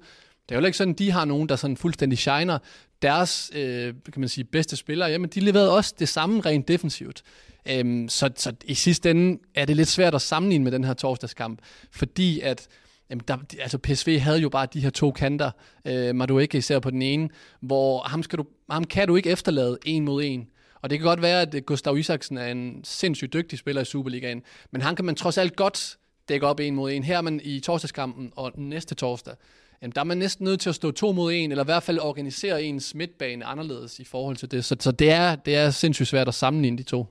det 0.49 0.55
er 0.55 0.59
jo 0.59 0.65
ikke 0.65 0.77
sådan, 0.77 0.93
de 0.93 1.11
har 1.11 1.25
nogen, 1.25 1.49
der 1.49 1.55
sådan 1.55 1.77
fuldstændig 1.77 2.17
shiner. 2.17 2.59
Deres, 3.01 3.51
øh, 3.55 3.93
kan 4.13 4.19
man 4.19 4.29
sige, 4.29 4.43
bedste 4.43 4.75
spillere, 4.75 5.09
jamen 5.09 5.29
de 5.29 5.39
leverede 5.39 5.71
også 5.71 5.93
det 5.99 6.09
samme 6.09 6.41
rent 6.41 6.67
defensivt. 6.67 7.23
Øhm, 7.69 8.09
så, 8.09 8.29
så 8.35 8.53
i 8.65 8.73
sidste 8.73 9.11
ende 9.11 9.39
er 9.55 9.65
det 9.65 9.75
lidt 9.75 9.87
svært 9.87 10.15
at 10.15 10.21
sammenligne 10.21 10.63
med 10.63 10.71
den 10.71 10.83
her 10.83 10.93
torsdagskamp, 10.93 11.59
fordi 11.91 12.39
at 12.39 12.67
Jamen, 13.09 13.23
der, 13.27 13.37
altså 13.59 13.77
PSV 13.77 14.19
havde 14.19 14.39
jo 14.39 14.49
bare 14.49 14.67
de 14.73 14.79
her 14.79 14.89
to 14.89 15.11
kanter, 15.11 15.51
øh, 15.85 16.15
Madueke 16.15 16.57
især 16.57 16.79
på 16.79 16.91
den 16.91 17.01
ene, 17.01 17.29
hvor 17.61 17.99
ham, 17.99 18.23
skal 18.23 18.39
du, 18.39 18.45
ham 18.69 18.83
kan 18.83 19.07
du 19.07 19.15
ikke 19.15 19.29
efterlade 19.29 19.77
en 19.85 20.05
mod 20.05 20.23
en. 20.23 20.47
Og 20.81 20.89
det 20.89 20.99
kan 20.99 21.05
godt 21.05 21.21
være, 21.21 21.41
at 21.41 21.55
øh, 21.55 21.61
Gustav 21.61 21.97
Isaksen 21.97 22.37
er 22.37 22.47
en 22.47 22.81
sindssygt 22.83 23.33
dygtig 23.33 23.59
spiller 23.59 23.81
i 23.81 23.85
Superligaen, 23.85 24.41
men 24.71 24.81
han 24.81 24.95
kan 24.95 25.05
man 25.05 25.15
trods 25.15 25.37
alt 25.37 25.55
godt 25.55 25.97
dække 26.29 26.47
op 26.47 26.59
en 26.59 26.75
mod 26.75 26.91
en. 26.91 27.03
Her 27.03 27.17
er 27.17 27.21
man 27.21 27.41
i 27.43 27.59
torsdagskampen 27.59 28.31
og 28.35 28.51
næste 28.55 28.95
torsdag, 28.95 29.33
jamen, 29.81 29.91
der 29.95 30.01
er 30.01 30.05
man 30.05 30.17
næsten 30.17 30.43
nødt 30.43 30.59
til 30.59 30.69
at 30.69 30.75
stå 30.75 30.91
to 30.91 31.11
mod 31.11 31.33
en, 31.33 31.51
eller 31.51 31.63
i 31.63 31.65
hvert 31.65 31.83
fald 31.83 31.99
organisere 31.99 32.63
ens 32.63 32.95
midtbane 32.95 33.45
anderledes 33.45 33.99
i 33.99 34.03
forhold 34.03 34.37
til 34.37 34.51
det. 34.51 34.65
Så, 34.65 34.75
så 34.79 34.91
det, 34.91 35.11
er, 35.11 35.35
det 35.35 35.55
er 35.55 35.69
sindssygt 35.69 36.07
svært 36.09 36.27
at 36.27 36.33
sammenligne 36.33 36.77
de 36.77 36.83
to. 36.83 37.05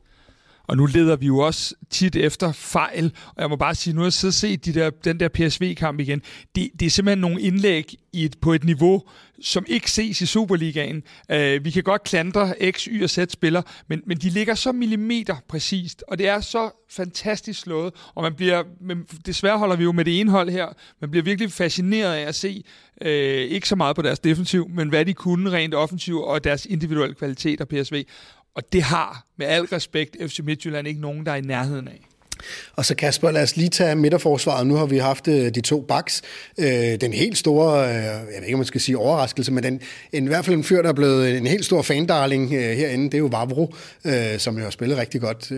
Og 0.68 0.76
nu 0.76 0.86
leder 0.86 1.16
vi 1.16 1.26
jo 1.26 1.38
også 1.38 1.74
tit 1.90 2.16
efter 2.16 2.52
fejl, 2.52 3.12
og 3.26 3.42
jeg 3.42 3.50
må 3.50 3.56
bare 3.56 3.74
sige, 3.74 3.94
nu 3.94 4.00
har 4.00 4.06
jeg 4.06 4.12
siddet 4.12 4.34
og 4.34 4.34
set 4.34 4.64
de 4.64 4.74
der, 4.74 4.90
den 4.90 5.20
der 5.20 5.28
PSV-kamp 5.28 6.00
igen. 6.00 6.22
Det, 6.54 6.70
det 6.80 6.86
er 6.86 6.90
simpelthen 6.90 7.18
nogle 7.18 7.40
indlæg 7.40 7.94
i 8.12 8.24
et, 8.24 8.36
på 8.40 8.52
et 8.52 8.64
niveau, 8.64 9.02
som 9.42 9.64
ikke 9.68 9.90
ses 9.90 10.20
i 10.20 10.26
Superligaen. 10.26 11.02
Øh, 11.30 11.64
vi 11.64 11.70
kan 11.70 11.82
godt 11.82 12.04
klandre 12.04 12.54
X, 12.70 12.84
Y 12.84 13.02
og 13.02 13.10
Z 13.10 13.18
spiller, 13.30 13.62
men, 13.88 14.02
men 14.06 14.18
de 14.18 14.30
ligger 14.30 14.54
så 14.54 14.72
millimeter 14.72 15.36
præcist, 15.48 16.04
og 16.08 16.18
det 16.18 16.28
er 16.28 16.40
så 16.40 16.70
fantastisk 16.90 17.60
slået, 17.60 17.94
og 18.14 18.22
man 18.22 18.34
bliver, 18.34 18.62
men 18.80 19.02
desværre 19.26 19.58
holder 19.58 19.76
vi 19.76 19.84
jo 19.84 19.92
med 19.92 20.04
det 20.04 20.20
ene 20.20 20.30
hold 20.30 20.50
her, 20.50 20.66
man 21.00 21.10
bliver 21.10 21.24
virkelig 21.24 21.52
fascineret 21.52 22.14
af 22.14 22.20
at 22.20 22.34
se, 22.34 22.64
øh, 23.02 23.40
ikke 23.40 23.68
så 23.68 23.76
meget 23.76 23.96
på 23.96 24.02
deres 24.02 24.18
defensiv, 24.18 24.68
men 24.68 24.88
hvad 24.88 25.04
de 25.04 25.14
kunne 25.14 25.50
rent 25.50 25.74
offensivt, 25.74 26.24
og 26.24 26.44
deres 26.44 26.66
individuelle 26.66 27.14
kvaliteter, 27.14 27.64
PSV. 27.64 28.04
Og 28.54 28.72
det 28.72 28.82
har 28.82 29.26
med 29.36 29.46
al 29.46 29.62
respekt 29.62 30.16
FC 30.20 30.40
Midtjylland 30.44 30.88
ikke 30.88 31.00
nogen, 31.00 31.26
der 31.26 31.32
er 31.32 31.36
i 31.36 31.40
nærheden 31.40 31.88
af. 31.88 32.08
Og 32.72 32.84
så 32.84 32.94
Kasper, 32.94 33.30
lad 33.30 33.42
os 33.42 33.56
lige 33.56 33.68
tage 33.68 33.96
midterforsvaret. 33.96 34.66
Nu 34.66 34.74
har 34.74 34.86
vi 34.86 34.98
haft 34.98 35.28
øh, 35.28 35.54
de 35.54 35.60
to 35.60 35.80
backs. 35.80 36.22
Øh, 36.58 37.00
den 37.00 37.12
helt 37.12 37.38
store, 37.38 37.88
øh, 37.88 37.94
jeg 37.94 38.26
ved 38.26 38.42
ikke, 38.42 38.54
om 38.54 38.58
man 38.58 38.66
skal 38.66 38.80
sige 38.80 38.98
overraskelse, 38.98 39.52
men 39.52 39.64
den, 39.64 39.80
en, 40.12 40.24
i 40.24 40.28
hvert 40.28 40.44
fald 40.44 40.56
en 40.56 40.64
fyr, 40.64 40.82
der 40.82 40.88
er 40.88 40.92
blevet 40.92 41.36
en 41.36 41.46
helt 41.46 41.64
stor 41.64 41.82
fandarling 41.82 42.50
herinde, 42.50 43.04
det 43.04 43.14
er 43.14 43.18
jo 43.18 43.26
Vavro, 43.26 43.74
som 44.38 44.58
jo 44.58 44.62
har 44.62 44.70
spillet 44.70 44.98
rigtig 44.98 45.20
godt. 45.20 45.52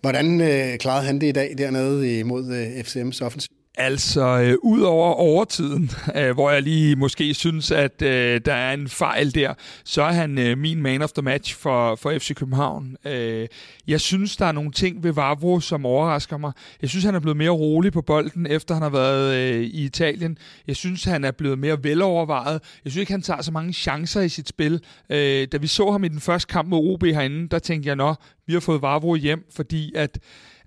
Hvordan 0.00 0.38
klarede 0.78 1.06
han 1.06 1.20
det 1.20 1.26
i 1.26 1.32
dag 1.32 1.54
dernede 1.58 2.18
imod 2.18 2.66
FCM's 2.84 3.24
offensiv? 3.24 3.57
Altså, 3.80 4.40
øh, 4.40 4.56
ud 4.62 4.80
over 4.80 5.12
overtiden, 5.14 5.90
øh, 6.18 6.30
hvor 6.34 6.50
jeg 6.50 6.62
lige 6.62 6.96
måske 6.96 7.34
synes, 7.34 7.70
at 7.70 8.02
øh, 8.02 8.40
der 8.44 8.54
er 8.54 8.74
en 8.74 8.88
fejl 8.88 9.34
der, 9.34 9.54
så 9.84 10.02
er 10.02 10.12
han 10.12 10.38
øh, 10.38 10.58
min 10.58 10.82
man 10.82 11.02
of 11.02 11.12
the 11.12 11.22
match 11.22 11.56
for, 11.56 11.94
for 11.94 12.18
FC 12.18 12.34
København. 12.34 12.96
Øh, 13.04 13.48
jeg 13.88 14.00
synes, 14.00 14.36
der 14.36 14.46
er 14.46 14.52
nogle 14.52 14.72
ting 14.72 15.02
ved 15.02 15.12
Vavro, 15.12 15.60
som 15.60 15.86
overrasker 15.86 16.36
mig. 16.36 16.52
Jeg 16.82 16.90
synes, 16.90 17.04
han 17.04 17.14
er 17.14 17.20
blevet 17.20 17.36
mere 17.36 17.50
rolig 17.50 17.92
på 17.92 18.02
bolden, 18.02 18.46
efter 18.46 18.74
han 18.74 18.82
har 18.82 18.90
været 18.90 19.34
øh, 19.34 19.62
i 19.62 19.84
Italien. 19.84 20.38
Jeg 20.66 20.76
synes, 20.76 21.04
han 21.04 21.24
er 21.24 21.30
blevet 21.30 21.58
mere 21.58 21.84
velovervejet. 21.84 22.62
Jeg 22.84 22.92
synes 22.92 23.00
ikke, 23.00 23.12
han 23.12 23.22
tager 23.22 23.42
så 23.42 23.52
mange 23.52 23.72
chancer 23.72 24.20
i 24.20 24.28
sit 24.28 24.48
spil. 24.48 24.80
Øh, 25.10 25.48
da 25.52 25.56
vi 25.56 25.66
så 25.66 25.90
ham 25.90 26.04
i 26.04 26.08
den 26.08 26.20
første 26.20 26.52
kamp 26.52 26.68
mod 26.68 26.92
OB 26.92 27.04
herinde, 27.04 27.48
der 27.48 27.58
tænkte 27.58 27.88
jeg, 27.88 27.96
nå, 27.96 28.14
vi 28.46 28.52
har 28.52 28.60
fået 28.60 28.82
Vavro 28.82 29.14
hjem, 29.14 29.44
fordi 29.56 29.92
at 29.94 30.18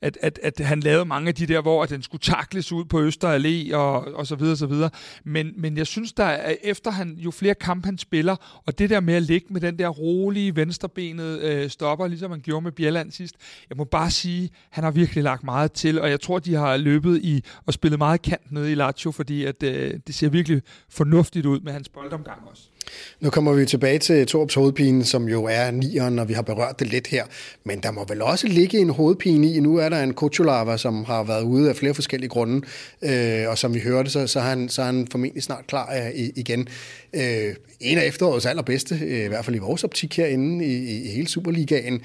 at, 0.02 0.18
at, 0.22 0.40
at 0.44 0.60
han 0.60 0.80
lavede 0.80 1.06
mange 1.06 1.28
af 1.28 1.36
de 1.36 1.46
der, 1.46 1.62
hvor 1.62 1.84
at 1.84 1.90
den 1.90 2.02
skulle 2.04 2.22
takles 2.22 2.72
ud 2.72 2.86
på 2.86 3.02
Øster 3.02 3.38
Allé 3.40 3.76
og, 3.76 4.16
og 4.16 4.28
så 4.28 4.36
videre, 4.36 4.58
så 4.58 4.66
videre. 4.66 4.90
Men, 5.24 5.54
men 5.58 5.78
jeg 5.78 5.88
synes, 5.88 6.14
der 6.14 6.24
er, 6.24 6.56
efter 6.64 6.92
han, 6.92 7.14
jo 7.18 7.32
flere 7.32 7.56
kampe 7.56 7.86
han 7.86 7.98
spiller, 7.98 8.62
og 8.66 8.80
det 8.80 8.90
der 8.90 9.00
med 9.00 9.14
at 9.14 9.24
ligge 9.24 9.48
med 9.50 9.62
den 9.62 9.80
der 9.80 9.88
rolige 9.88 10.56
venstrebenet 10.56 11.40
øh, 11.40 11.70
stopper, 11.70 12.08
ligesom 12.08 12.32
han 12.32 12.42
gjorde 12.42 12.64
med 12.64 12.72
Bjelland 12.72 13.12
sidst, 13.12 13.36
jeg 13.70 13.78
må 13.78 13.84
bare 13.84 14.12
sige, 14.12 14.50
han 14.70 14.84
har 14.84 14.92
virkelig 14.92 15.24
lagt 15.24 15.44
meget 15.44 15.72
til, 15.72 16.02
og 16.02 16.10
jeg 16.10 16.22
tror, 16.22 16.40
de 16.40 16.54
har 16.54 16.78
løbet 16.78 17.22
i 17.24 17.44
og 17.66 17.74
spillet 17.74 17.98
meget 17.98 18.22
kant 18.22 18.52
nede 18.52 18.72
i 18.72 18.76
Lazio, 18.76 19.12
fordi 19.12 19.46
at, 19.46 19.64
øh, 19.64 20.00
det 20.08 20.16
ser 20.16 20.30
virkelig 20.30 20.62
fornuftigt 20.90 21.46
ud 21.46 21.60
med 21.60 21.74
hans 21.74 21.90
boldomgang 21.90 22.40
også. 22.52 22.71
Nu 23.20 23.30
kommer 23.30 23.54
vi 23.54 23.66
tilbage 23.66 24.00
til 24.00 24.28
Torps 24.28 24.54
hovedpine, 24.54 25.06
som 25.06 25.30
jo 25.30 25.44
er 25.44 25.72
nieren, 25.72 26.20
og 26.20 26.30
vi 26.30 26.34
har 26.34 26.42
berørt 26.42 26.80
det 26.80 26.88
lidt 26.88 27.08
her. 27.08 27.26
Men 27.64 27.80
der 27.80 27.92
må 27.92 28.06
vel 28.10 28.22
også 28.22 28.48
ligge 28.48 28.78
en 28.78 28.90
hovedpine 28.90 29.48
i. 29.48 29.60
Nu 29.60 29.78
er 29.78 29.90
der 29.90 30.04
en 30.04 30.14
Kocholava, 30.14 30.78
som 30.78 31.04
har 31.04 31.24
været 31.24 31.44
ude 31.44 31.70
af 31.70 31.76
flere 31.76 31.94
forskellige 31.94 32.30
grunde, 32.30 32.68
øh, 33.02 33.50
og 33.50 33.58
som 33.58 33.74
vi 33.74 33.80
hørte, 33.80 34.10
så, 34.10 34.28
så, 34.28 34.40
er 34.40 34.44
han, 34.44 34.70
så 34.70 34.82
er 34.82 34.86
han 34.86 35.08
formentlig 35.12 35.44
snart 35.44 35.68
klar 35.68 35.94
øh, 35.96 36.30
igen. 36.36 36.68
Øh, 37.14 37.56
en 37.80 37.98
af 37.98 38.06
efterårets 38.06 38.46
allerbedste, 38.46 39.00
øh, 39.02 39.26
i 39.26 39.28
hvert 39.28 39.46
fald 39.46 39.56
i 39.56 39.60
vores 39.60 39.84
optik 39.84 40.18
herinde 40.18 40.66
i, 40.66 40.78
i, 40.78 41.04
i 41.04 41.08
hele 41.08 41.28
Superligaen. 41.28 42.02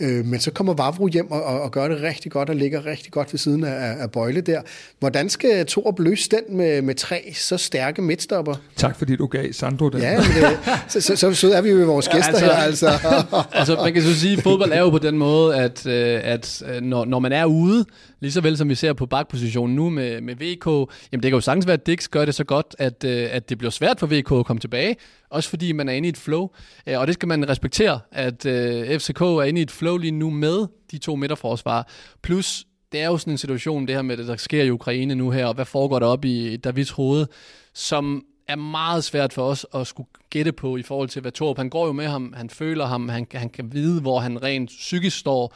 Øh, 0.00 0.26
men 0.26 0.40
så 0.40 0.50
kommer 0.50 0.74
Vavro 0.74 1.08
hjem 1.08 1.30
og, 1.30 1.44
og, 1.44 1.60
og 1.60 1.70
gør 1.70 1.88
det 1.88 2.02
rigtig 2.02 2.32
godt 2.32 2.50
og 2.50 2.56
ligger 2.56 2.86
rigtig 2.86 3.12
godt 3.12 3.32
ved 3.32 3.38
siden 3.38 3.64
af, 3.64 4.02
af 4.02 4.10
Bøjle 4.10 4.40
der. 4.40 4.60
Hvordan 4.98 5.28
skal 5.28 5.66
Torup 5.66 5.98
løse 5.98 6.30
den 6.30 6.56
med, 6.56 6.82
med 6.82 6.94
tre 6.94 7.32
så 7.34 7.56
stærke 7.56 8.02
midtstopper? 8.02 8.54
Tak 8.76 8.98
fordi 8.98 9.16
du 9.16 9.26
gav 9.26 9.52
Sandro 9.52 9.88
den. 9.88 10.00
Ja, 10.00 10.16
men 10.16 10.26
det, 10.26 10.58
så, 10.92 11.00
så, 11.00 11.16
så, 11.16 11.34
så 11.34 11.52
er 11.52 11.60
vi 11.60 11.70
jo 11.70 11.86
vores 11.86 12.08
gæster 12.08 12.46
ja, 12.46 12.62
altså, 12.62 12.88
her. 12.88 12.96
Altså. 12.96 13.42
altså 13.58 13.76
man 13.84 13.92
kan 13.92 14.02
så 14.02 14.14
sige, 14.20 14.36
at 14.36 14.42
fodbold 14.42 14.72
er 14.72 14.80
jo 14.80 14.90
på 14.90 14.98
den 14.98 15.18
måde, 15.18 15.56
at, 15.56 15.86
øh, 15.86 16.20
at 16.24 16.62
øh, 16.74 16.82
når, 16.82 17.04
når 17.04 17.18
man 17.18 17.32
er 17.32 17.44
ude, 17.44 17.84
lige 18.20 18.32
så 18.32 18.40
vel 18.40 18.56
som 18.56 18.68
vi 18.68 18.74
ser 18.74 18.92
på 18.92 19.06
bakpositionen 19.06 19.76
nu 19.76 19.90
med, 19.90 20.20
med 20.20 20.34
VK, 20.34 20.66
jamen 21.12 21.22
det 21.22 21.30
kan 21.30 21.32
jo 21.32 21.40
sagtens 21.40 21.66
være, 21.66 21.74
at 21.74 21.86
Dix 21.86 22.08
gør 22.08 22.24
det 22.24 22.34
så 22.34 22.44
godt, 22.44 22.76
at, 22.78 23.04
øh, 23.04 23.28
at 23.30 23.48
det 23.48 23.58
bliver 23.58 23.70
svært 23.70 24.00
for 24.00 24.06
VK 24.06 24.32
at 24.32 24.46
komme 24.46 24.60
tilbage, 24.60 24.96
også 25.30 25.50
fordi 25.50 25.72
man 25.72 25.88
er 25.88 25.92
inde 25.92 26.06
i 26.06 26.10
et 26.10 26.16
flow, 26.16 26.48
øh, 26.86 26.98
og 27.00 27.06
det 27.06 27.14
skal 27.14 27.28
man 27.28 27.48
respektere, 27.48 28.00
at 28.12 28.46
øh, 28.46 28.98
FCK 28.98 29.20
er 29.20 29.42
inde 29.42 29.60
i 29.60 29.62
et 29.62 29.70
flow 29.70 29.96
lige 29.96 30.10
nu 30.10 30.30
med 30.30 30.66
de 30.90 30.98
to 30.98 31.16
midterforsvar, 31.16 31.88
plus 32.22 32.64
det 32.92 33.00
er 33.00 33.06
jo 33.06 33.18
sådan 33.18 33.32
en 33.32 33.38
situation, 33.38 33.86
det 33.86 33.94
her 33.94 34.02
med 34.02 34.16
det, 34.16 34.26
der 34.26 34.36
sker 34.36 34.62
i 34.62 34.70
Ukraine 34.70 35.14
nu 35.14 35.30
her, 35.30 35.46
og 35.46 35.54
hvad 35.54 35.64
foregår 35.64 35.98
der 35.98 36.06
op 36.06 36.24
i 36.24 36.56
Davids 36.56 36.90
hoved, 36.90 37.26
som 37.74 38.24
er 38.48 38.56
meget 38.56 39.04
svært 39.04 39.32
for 39.32 39.42
os 39.42 39.66
at 39.74 39.86
skulle 39.86 40.08
gætte 40.30 40.52
på 40.52 40.76
i 40.76 40.82
forhold 40.82 41.08
til, 41.08 41.22
hvad 41.22 41.32
Torp, 41.32 41.56
han 41.56 41.70
går 41.70 41.86
jo 41.86 41.92
med 41.92 42.06
ham, 42.06 42.32
han 42.36 42.50
føler 42.50 42.86
ham, 42.86 43.08
han, 43.08 43.26
han 43.32 43.50
kan 43.50 43.72
vide, 43.72 44.00
hvor 44.00 44.18
han 44.18 44.42
rent 44.42 44.68
psykisk 44.68 45.18
står. 45.18 45.54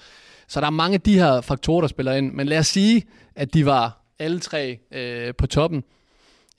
Så 0.53 0.61
der 0.61 0.67
er 0.67 0.71
mange 0.71 0.95
af 0.95 1.01
de 1.01 1.19
her 1.19 1.41
faktorer, 1.41 1.81
der 1.81 1.89
spiller 1.89 2.13
ind. 2.13 2.33
Men 2.33 2.47
lad 2.47 2.59
os 2.59 2.67
sige, 2.67 3.05
at 3.37 3.55
de 3.55 3.67
var 3.67 4.05
alle 4.19 4.41
tre 4.41 4.79
øh, 4.91 5.35
på 5.35 5.47
toppen. 5.47 5.85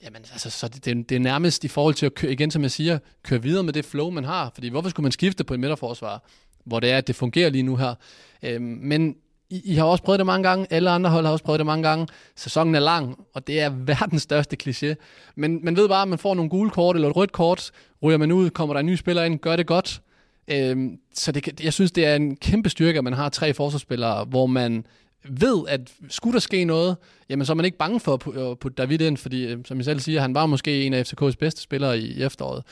Jamen, 0.02 0.22
altså, 0.32 0.50
så 0.50 0.68
det, 0.68 0.84
det, 0.84 1.08
det 1.08 1.14
er 1.14 1.20
nærmest 1.20 1.64
i 1.64 1.68
forhold 1.68 1.94
til 1.94 2.06
at 2.06 2.14
køre, 2.14 2.32
igen, 2.32 2.50
som 2.50 2.62
jeg 2.62 2.70
siger, 2.70 2.98
køre 3.22 3.42
videre 3.42 3.62
med 3.62 3.72
det 3.72 3.84
flow, 3.84 4.10
man 4.10 4.24
har. 4.24 4.50
Fordi 4.54 4.68
hvorfor 4.68 4.90
skulle 4.90 5.04
man 5.04 5.12
skifte 5.12 5.44
på 5.44 5.54
et 5.54 5.60
midterforsvar, 5.60 6.22
hvor 6.64 6.80
det 6.80 6.90
er, 6.90 6.98
at 6.98 7.06
det 7.06 7.16
fungerer 7.16 7.50
lige 7.50 7.62
nu 7.62 7.76
her? 7.76 7.94
Øh, 8.42 8.60
men 8.60 9.16
i, 9.50 9.62
I 9.64 9.74
har 9.74 9.84
også 9.84 10.04
prøvet 10.04 10.18
det 10.18 10.26
mange 10.26 10.48
gange, 10.48 10.66
alle 10.70 10.90
andre 10.90 11.10
hold 11.10 11.24
har 11.24 11.32
også 11.32 11.44
prøvet 11.44 11.58
det 11.58 11.66
mange 11.66 11.88
gange. 11.88 12.06
Sæsonen 12.36 12.74
er 12.74 12.80
lang, 12.80 13.18
og 13.34 13.46
det 13.46 13.60
er 13.60 13.70
verdens 13.92 14.22
største 14.22 14.56
kliché. 14.62 14.94
Men 15.34 15.64
man 15.64 15.76
ved 15.76 15.88
bare, 15.88 16.02
at 16.02 16.08
man 16.08 16.18
får 16.18 16.34
nogle 16.34 16.50
gule 16.50 16.70
kort 16.70 16.96
eller 16.96 17.08
et 17.08 17.16
rødt 17.16 17.32
kort, 17.32 17.70
ryger 18.02 18.18
man 18.18 18.32
ud, 18.32 18.50
kommer 18.50 18.74
der 18.74 18.80
en 18.80 18.86
ny 18.86 18.96
spiller 18.96 19.24
ind, 19.24 19.38
gør 19.38 19.56
det 19.56 19.66
godt. 19.66 20.00
Øhm, 20.48 20.98
så 21.14 21.32
det, 21.32 21.60
jeg 21.64 21.72
synes, 21.72 21.92
det 21.92 22.06
er 22.06 22.16
en 22.16 22.36
kæmpe 22.36 22.68
styrke, 22.68 22.98
at 22.98 23.04
man 23.04 23.12
har 23.12 23.28
tre 23.28 23.54
forsvarsspillere, 23.54 24.24
hvor 24.24 24.46
man 24.46 24.86
ved, 25.28 25.64
at 25.68 25.92
skulle 26.08 26.34
der 26.34 26.40
ske 26.40 26.64
noget, 26.64 26.96
jamen 27.28 27.46
så 27.46 27.52
er 27.52 27.54
man 27.54 27.64
ikke 27.64 27.78
bange 27.78 28.00
for 28.00 28.14
at 28.52 28.58
putte 28.58 28.74
David 28.82 29.00
ind, 29.00 29.16
fordi 29.16 29.46
øh, 29.46 29.58
som 29.64 29.76
jeg 29.76 29.84
selv 29.84 30.00
siger, 30.00 30.20
han 30.20 30.34
var 30.34 30.46
måske 30.46 30.84
en 30.84 30.94
af 30.94 31.12
FCK's 31.12 31.34
bedste 31.38 31.62
spillere 31.62 31.98
i 31.98 32.22
efteråret. 32.22 32.64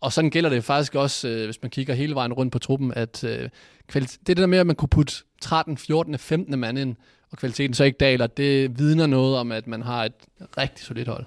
Og 0.00 0.12
sådan 0.12 0.30
gælder 0.30 0.50
det 0.50 0.64
faktisk 0.64 0.94
også, 0.94 1.28
øh, 1.28 1.44
hvis 1.44 1.62
man 1.62 1.70
kigger 1.70 1.94
hele 1.94 2.14
vejen 2.14 2.32
rundt 2.32 2.52
på 2.52 2.58
truppen, 2.58 2.94
at 2.94 3.24
øh, 3.24 3.48
det 3.94 4.18
det 4.26 4.36
der 4.36 4.46
med, 4.46 4.58
at 4.58 4.66
man 4.66 4.76
kunne 4.76 4.88
putte 4.88 5.14
13, 5.40 5.76
14, 5.78 6.18
15 6.18 6.58
mand 6.58 6.78
ind, 6.78 6.96
og 7.30 7.38
kvaliteten 7.38 7.74
så 7.74 7.84
ikke 7.84 7.98
daler, 7.98 8.26
det 8.26 8.78
vidner 8.78 9.06
noget 9.06 9.36
om, 9.36 9.52
at 9.52 9.66
man 9.66 9.82
har 9.82 10.04
et 10.04 10.12
rigtig 10.58 10.84
solidt 10.84 11.08
hold. 11.08 11.24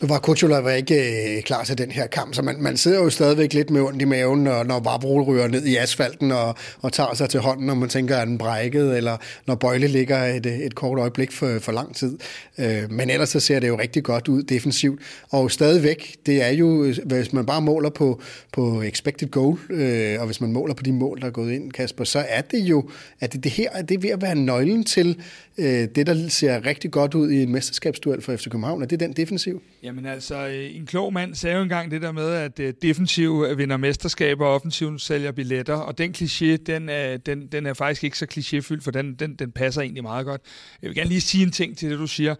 Nu 0.00 0.08
var 0.08 0.18
Kutulov 0.18 0.70
ikke 0.76 1.36
øh, 1.36 1.42
klar 1.42 1.64
til 1.64 1.78
den 1.78 1.90
her 1.90 2.06
kamp, 2.06 2.34
så 2.34 2.42
man, 2.42 2.62
man 2.62 2.76
sidder 2.76 2.98
jo 2.98 3.10
stadigvæk 3.10 3.52
lidt 3.52 3.70
med 3.70 3.80
ondt 3.80 4.02
i 4.02 4.04
maven, 4.04 4.44
når, 4.44 4.64
når 4.64 4.80
Vabro 4.80 5.22
ryger 5.22 5.48
ned 5.48 5.66
i 5.66 5.76
asfalten 5.76 6.32
og, 6.32 6.54
og 6.80 6.92
tager 6.92 7.14
sig 7.14 7.28
til 7.28 7.40
hånden, 7.40 7.66
når 7.66 7.74
man 7.74 7.88
tænker, 7.88 8.16
at 8.16 8.28
den 8.28 8.38
brækket, 8.38 8.96
eller 8.96 9.16
når 9.46 9.54
Bøjle 9.54 9.86
ligger 9.86 10.24
et, 10.24 10.46
øh, 10.46 10.58
et 10.58 10.74
kort 10.74 10.98
øjeblik 10.98 11.32
for, 11.32 11.58
for 11.58 11.72
lang 11.72 11.96
tid. 11.96 12.18
Øh, 12.58 12.90
men 12.90 13.10
ellers 13.10 13.28
så 13.28 13.40
ser 13.40 13.60
det 13.60 13.68
jo 13.68 13.78
rigtig 13.78 14.02
godt 14.02 14.28
ud 14.28 14.42
defensivt. 14.42 15.00
Og 15.30 15.50
stadigvæk, 15.50 16.16
det 16.26 16.42
er 16.42 16.50
jo, 16.50 16.84
øh, 16.84 16.96
hvis 17.04 17.32
man 17.32 17.46
bare 17.46 17.62
måler 17.62 17.90
på, 17.90 18.20
på 18.52 18.82
expected 18.82 19.28
goal, 19.28 19.58
øh, 19.70 20.20
og 20.20 20.26
hvis 20.26 20.40
man 20.40 20.52
måler 20.52 20.74
på 20.74 20.82
de 20.82 20.92
mål, 20.92 21.20
der 21.20 21.26
er 21.26 21.30
gået 21.30 21.52
ind, 21.52 21.72
Kasper, 21.72 22.04
så 22.04 22.24
er 22.28 22.40
det 22.40 22.60
jo, 22.60 22.90
at 23.20 23.32
det, 23.32 23.44
det 23.44 23.52
her 23.52 23.82
det 23.82 23.94
er 23.94 23.98
ved 23.98 24.10
at 24.10 24.22
være 24.22 24.34
nøglen 24.34 24.84
til 24.84 25.16
øh, 25.58 25.88
det, 25.94 26.06
der 26.06 26.28
ser 26.28 26.66
rigtig 26.66 26.90
godt 26.90 27.14
ud 27.14 27.30
i 27.30 27.42
en 27.42 27.52
mesterskabsduel 27.52 28.22
for 28.22 28.36
FC 28.36 28.44
København, 28.44 28.82
og 28.82 28.90
det 28.90 29.02
er 29.02 29.06
den 29.06 29.16
defensiv. 29.16 29.62
Jamen 29.90 30.06
altså, 30.06 30.46
øh, 30.46 30.76
en 30.76 30.86
klog 30.86 31.12
mand 31.12 31.34
sagde 31.34 31.56
jo 31.56 31.62
engang 31.62 31.90
det 31.90 32.02
der 32.02 32.12
med, 32.12 32.32
at 32.32 32.60
øh, 32.60 32.74
defensiv 32.82 33.44
øh, 33.48 33.58
vinder 33.58 33.76
mesterskaber, 33.76 34.46
og 34.46 34.54
offensiven 34.54 34.98
sælger 34.98 35.32
billetter, 35.32 35.74
og 35.74 35.98
den 35.98 36.14
kliché, 36.18 36.56
den 36.56 36.88
er, 36.88 37.16
den, 37.16 37.46
den 37.46 37.66
er 37.66 37.74
faktisk 37.74 38.04
ikke 38.04 38.18
så 38.18 38.26
klichéfyldt, 38.34 38.82
for 38.82 38.90
den, 38.90 39.14
den, 39.14 39.34
den 39.34 39.52
passer 39.52 39.82
egentlig 39.82 40.02
meget 40.02 40.26
godt. 40.26 40.40
Jeg 40.82 40.88
vil 40.88 40.96
gerne 40.96 41.08
lige 41.08 41.20
sige 41.20 41.42
en 41.42 41.52
ting 41.52 41.78
til 41.78 41.90
det, 41.90 41.98
du 41.98 42.06
siger, 42.06 42.34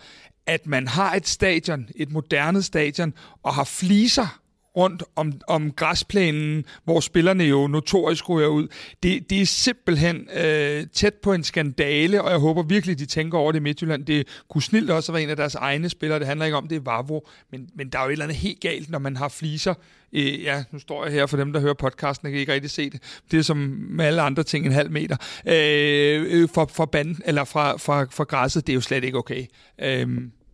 at 0.47 0.67
man 0.67 0.89
har 0.89 1.15
et 1.15 1.29
stadion, 1.29 1.89
et 1.97 2.11
moderne 2.11 2.63
stadion, 2.63 3.15
og 3.43 3.55
har 3.55 3.65
fliser 3.65 4.40
rundt 4.77 5.03
om, 5.17 5.33
om 5.49 5.73
græsplænen, 5.73 6.65
hvor 6.85 7.01
spillerne 7.01 7.45
jo 7.45 7.67
notorisk 7.67 8.29
ryger 8.29 8.49
ud. 8.49 8.69
Det, 9.03 9.31
det 9.31 9.41
er 9.41 9.47
simpelthen 9.47 10.29
øh, 10.37 10.87
tæt 10.93 11.15
på 11.15 11.33
en 11.33 11.45
skandale, 11.45 12.23
og 12.23 12.31
jeg 12.31 12.39
håber 12.39 12.63
virkelig, 12.63 12.99
de 12.99 13.07
tænker 13.07 13.39
over 13.39 13.53
det 13.53 13.59
i 13.59 13.63
Midtjylland. 13.63 14.07
Det 14.07 14.29
kunne 14.49 14.63
snilt 14.63 14.91
også 14.91 15.13
være 15.13 15.23
en 15.23 15.31
af 15.31 15.37
deres 15.37 15.55
egne 15.55 15.89
spillere. 15.89 16.19
Det 16.19 16.27
handler 16.27 16.47
ikke 16.47 16.57
om, 16.57 16.69
det 16.69 16.77
er 16.77 16.81
Vavro, 16.81 17.29
men, 17.51 17.69
men 17.75 17.89
der 17.89 17.99
er 17.99 18.03
jo 18.03 18.09
et 18.09 18.13
eller 18.13 18.25
andet 18.25 18.37
helt 18.37 18.61
galt, 18.61 18.91
når 18.91 18.99
man 18.99 19.17
har 19.17 19.29
fliser. 19.29 19.75
Øh, 20.13 20.43
ja, 20.43 20.65
nu 20.71 20.79
står 20.79 21.05
jeg 21.05 21.13
her 21.13 21.27
for 21.27 21.37
dem, 21.37 21.53
der 21.53 21.61
hører 21.61 21.75
podcasten, 21.75 22.27
jeg 22.27 22.33
kan 22.33 22.41
ikke 22.41 22.53
rigtig 22.53 22.71
se 22.71 22.91
det. 22.91 23.03
Det 23.31 23.39
er 23.39 23.43
som 23.43 23.57
med 23.91 24.05
alle 24.05 24.23
andre 24.23 24.43
ting 24.43 24.67
en 24.67 24.73
halv 24.73 24.91
meter. 24.91 25.17
Øh, 25.47 26.43
øh 26.43 26.49
for, 26.55 26.71
for, 26.75 26.85
banden, 26.85 27.23
eller 27.25 27.45
fra, 27.45 27.77
fra, 27.77 28.07
fra 28.11 28.25
græsset, 28.25 28.67
det 28.67 28.73
er 28.73 28.75
jo 28.75 28.81
slet 28.81 29.05
ikke 29.05 29.19
okay. 29.19 29.47
Øh, 29.83 30.09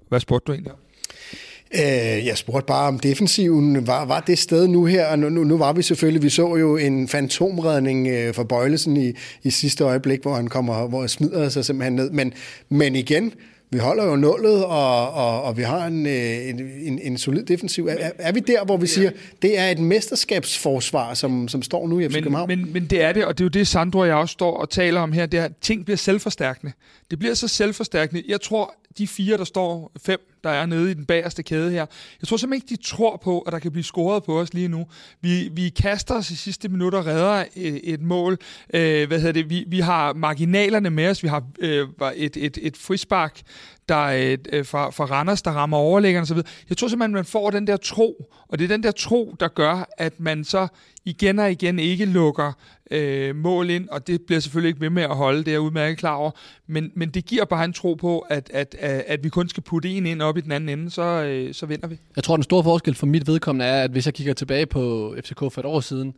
hvad 0.08 0.20
spurgte 0.20 0.46
du 0.46 0.52
egentlig 0.52 0.72
om? 0.72 0.78
Øh, 1.74 2.26
jeg 2.26 2.38
spurgte 2.38 2.66
bare 2.66 2.88
om 2.88 2.98
defensiven. 2.98 3.86
Var, 3.86 4.04
var 4.04 4.20
det 4.20 4.38
sted 4.38 4.68
nu 4.68 4.84
her? 4.84 5.06
Og 5.06 5.18
nu, 5.18 5.28
nu, 5.28 5.44
nu 5.44 5.58
var 5.58 5.72
vi 5.72 5.82
selvfølgelig, 5.82 6.22
vi 6.22 6.28
så 6.28 6.56
jo 6.56 6.76
en 6.76 7.08
fantomredning 7.08 8.08
øh, 8.08 8.34
for 8.34 8.44
Bøjlesen 8.44 8.96
i, 8.96 9.12
i 9.42 9.50
sidste 9.50 9.84
øjeblik, 9.84 10.22
hvor 10.22 10.34
han 10.34 10.46
kommer, 10.46 10.88
hvor 10.88 11.00
han 11.00 11.08
smider 11.08 11.48
sig 11.48 11.64
simpelthen 11.64 11.96
ned. 11.96 12.10
Men, 12.10 12.32
men 12.68 12.96
igen, 12.96 13.32
vi 13.70 13.78
holder 13.78 14.04
jo 14.04 14.16
nullet, 14.16 14.64
og, 14.64 15.12
og, 15.12 15.42
og 15.42 15.56
vi 15.56 15.62
har 15.62 15.86
en, 15.86 16.06
øh, 16.06 16.48
en, 16.48 16.60
en, 16.82 16.98
en 17.02 17.18
solid 17.18 17.44
defensiv. 17.44 17.86
Er, 17.86 18.10
er 18.18 18.32
vi 18.32 18.40
der, 18.40 18.64
hvor 18.64 18.76
vi 18.76 18.86
siger, 18.86 19.10
det 19.42 19.58
er 19.58 19.68
et 19.68 19.78
mesterskabsforsvar, 19.78 21.14
som, 21.14 21.48
som 21.48 21.62
står 21.62 21.88
nu 21.88 22.00
i 22.00 22.08
FC 22.08 22.14
men, 22.14 22.22
København? 22.22 22.48
Men, 22.48 22.72
men 22.72 22.86
det 22.86 23.02
er 23.02 23.12
det, 23.12 23.24
og 23.24 23.38
det 23.38 23.44
er 23.44 23.44
jo 23.44 23.48
det, 23.48 23.68
Sandro 23.68 23.98
og 23.98 24.06
jeg 24.06 24.16
også 24.16 24.32
står 24.32 24.56
og 24.56 24.70
taler 24.70 25.00
om 25.00 25.12
her, 25.12 25.26
det 25.26 25.40
er, 25.40 25.44
at 25.44 25.52
ting 25.60 25.84
bliver 25.84 25.96
selvforstærkende. 25.96 26.72
Det 27.10 27.18
bliver 27.18 27.34
så 27.34 27.48
selvforstærkende. 27.48 28.22
Jeg 28.28 28.40
tror, 28.40 28.74
de 28.98 29.08
fire, 29.08 29.36
der 29.36 29.44
står, 29.44 29.92
fem, 30.02 30.20
der 30.44 30.50
er 30.50 30.66
nede 30.66 30.90
i 30.90 30.94
den 30.94 31.06
bagerste 31.06 31.42
kæde 31.42 31.70
her, 31.70 31.86
jeg 32.20 32.28
tror 32.28 32.36
simpelthen 32.36 32.62
ikke, 32.70 32.82
de 32.82 32.88
tror 32.88 33.16
på, 33.24 33.40
at 33.40 33.52
der 33.52 33.58
kan 33.58 33.72
blive 33.72 33.84
scoret 33.84 34.24
på 34.24 34.40
os 34.40 34.54
lige 34.54 34.68
nu. 34.68 34.86
Vi, 35.20 35.48
vi 35.52 35.68
kaster 35.68 36.14
os 36.14 36.30
i 36.30 36.36
sidste 36.36 36.68
minutter 36.68 36.98
og 36.98 37.06
redder 37.06 37.44
et, 37.56 37.80
et 37.84 38.00
mål. 38.02 38.38
Øh, 38.74 39.08
hvad 39.08 39.18
hedder 39.18 39.32
det? 39.32 39.50
Vi, 39.50 39.64
vi 39.68 39.80
har 39.80 40.12
marginalerne 40.12 40.90
med 40.90 41.08
os. 41.08 41.22
Vi 41.22 41.28
har 41.28 41.44
øh, 41.58 41.88
et, 42.16 42.36
et, 42.36 42.58
et 42.62 42.76
frispark, 42.76 43.40
der 43.88 44.02
øh, 44.02 44.38
øh, 44.52 44.66
fra, 44.66 44.90
fra 44.90 45.04
Randers, 45.04 45.42
der 45.42 45.50
rammer 45.50 45.76
overlæggerne 45.76 46.22
osv. 46.22 46.38
Jeg 46.68 46.76
tror 46.76 46.88
simpelthen, 46.88 47.14
man 47.14 47.24
får 47.24 47.50
den 47.50 47.66
der 47.66 47.76
tro, 47.76 48.30
og 48.48 48.58
det 48.58 48.64
er 48.64 48.68
den 48.68 48.82
der 48.82 48.90
tro, 48.90 49.34
der 49.40 49.48
gør, 49.48 49.88
at 49.98 50.20
man 50.20 50.44
så 50.44 50.68
igen 51.04 51.38
og 51.38 51.50
igen 51.50 51.78
ikke 51.78 52.04
lukker 52.04 52.52
øh, 52.90 53.36
mål 53.36 53.70
ind, 53.70 53.88
og 53.88 54.06
det 54.06 54.22
bliver 54.26 54.40
selvfølgelig 54.40 54.68
ikke 54.68 54.80
ved 54.80 54.90
med 54.90 55.02
at 55.02 55.16
holde, 55.16 55.38
det 55.38 55.48
er 55.48 55.52
jeg 55.52 55.60
udmærket 55.60 55.98
klar 55.98 56.14
over, 56.14 56.30
men, 56.66 56.92
men 56.94 57.10
det 57.10 57.24
giver 57.24 57.44
bare 57.44 57.64
en 57.64 57.72
tro 57.72 57.94
på, 57.94 58.18
at, 58.18 58.50
at, 58.54 58.76
at, 58.78 59.04
at 59.06 59.24
vi 59.24 59.28
kun 59.28 59.48
skal 59.48 59.62
putte 59.62 59.88
en 59.88 60.06
ind 60.06 60.22
op 60.22 60.38
i 60.38 60.40
den 60.40 60.52
anden 60.52 60.78
ende, 60.78 60.90
så, 60.90 61.02
øh, 61.02 61.54
så 61.54 61.66
vinder 61.66 61.86
vi. 61.86 61.98
Jeg 62.16 62.24
tror, 62.24 62.36
den 62.36 62.42
store 62.42 62.64
forskel 62.64 62.94
for 62.94 63.06
mit 63.06 63.26
vedkommende 63.26 63.64
er, 63.64 63.84
at 63.84 63.90
hvis 63.90 64.06
jeg 64.06 64.14
kigger 64.14 64.34
tilbage 64.34 64.66
på 64.66 65.14
FCK 65.24 65.38
for 65.38 65.58
et 65.58 65.64
år 65.66 65.80
siden, 65.80 66.14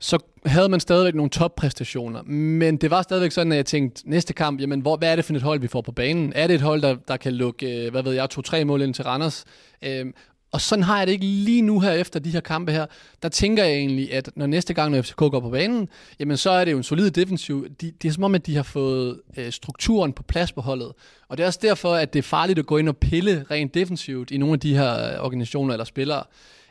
så 0.00 0.18
havde 0.46 0.68
man 0.68 0.80
stadigvæk 0.80 1.14
nogle 1.14 1.30
toppræstationer. 1.30 2.22
Men 2.22 2.76
det 2.76 2.90
var 2.90 3.02
stadigvæk 3.02 3.32
sådan, 3.32 3.52
at 3.52 3.56
jeg 3.56 3.66
tænkte, 3.66 4.10
næste 4.10 4.32
kamp, 4.32 4.60
jamen, 4.60 4.80
hvor, 4.80 4.96
hvad 4.96 5.12
er 5.12 5.16
det 5.16 5.24
for 5.24 5.34
et 5.34 5.42
hold, 5.42 5.60
vi 5.60 5.68
får 5.68 5.80
på 5.80 5.92
banen? 5.92 6.32
Er 6.36 6.46
det 6.46 6.54
et 6.54 6.60
hold, 6.60 6.82
der, 6.82 6.96
der 7.08 7.16
kan 7.16 7.32
lukke, 7.32 7.86
øh, 7.86 7.90
hvad 7.90 8.02
ved 8.02 8.12
jeg, 8.12 8.30
to-tre 8.30 8.64
mål 8.64 8.82
ind 8.82 8.94
til 8.94 9.04
Randers? 9.04 9.44
Øhm, 9.82 10.14
og 10.52 10.60
sådan 10.60 10.82
har 10.82 10.98
jeg 10.98 11.06
det 11.06 11.12
ikke 11.12 11.24
lige 11.24 11.62
nu 11.62 11.80
her 11.80 11.92
efter 11.92 12.20
de 12.20 12.30
her 12.30 12.40
kampe 12.40 12.72
her. 12.72 12.86
Der 13.22 13.28
tænker 13.28 13.64
jeg 13.64 13.72
egentlig, 13.72 14.12
at 14.12 14.30
når 14.36 14.46
næste 14.46 14.74
gang, 14.74 14.92
når 14.92 15.02
FCK 15.02 15.16
går 15.16 15.40
på 15.40 15.50
banen, 15.50 15.88
jamen 16.20 16.36
så 16.36 16.50
er 16.50 16.64
det 16.64 16.72
jo 16.72 16.76
en 16.76 16.82
solid 16.82 17.10
defensiv. 17.10 17.68
De, 17.80 17.92
det 18.02 18.08
er 18.08 18.12
som 18.12 18.24
om, 18.24 18.34
at 18.34 18.46
de 18.46 18.56
har 18.56 18.62
fået 18.62 19.20
øh, 19.36 19.52
strukturen 19.52 20.12
på 20.12 20.22
plads 20.22 20.52
på 20.52 20.60
holdet. 20.60 20.92
Og 21.28 21.36
det 21.36 21.42
er 21.42 21.46
også 21.46 21.58
derfor, 21.62 21.94
at 21.94 22.12
det 22.12 22.18
er 22.18 22.22
farligt 22.22 22.58
at 22.58 22.66
gå 22.66 22.76
ind 22.76 22.88
og 22.88 22.96
pille 22.96 23.44
rent 23.50 23.74
defensivt 23.74 24.30
i 24.30 24.38
nogle 24.38 24.52
af 24.52 24.60
de 24.60 24.74
her 24.74 25.12
øh, 25.12 25.24
organisationer 25.24 25.74
eller 25.74 25.84
spillere. 25.84 26.22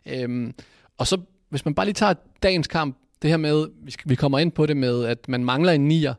Øhm, 0.05 0.53
og 0.97 1.07
så, 1.07 1.17
hvis 1.49 1.65
man 1.65 1.75
bare 1.75 1.85
lige 1.85 1.93
tager 1.93 2.13
dagens 2.43 2.67
kamp, 2.67 2.97
det 3.21 3.29
her 3.29 3.37
med, 3.37 3.67
vi, 4.05 4.15
kommer 4.15 4.39
ind 4.39 4.51
på 4.51 4.65
det 4.65 4.77
med, 4.77 5.05
at 5.05 5.29
man 5.29 5.43
mangler 5.43 5.71
en 5.71 5.87
nier. 5.87 6.13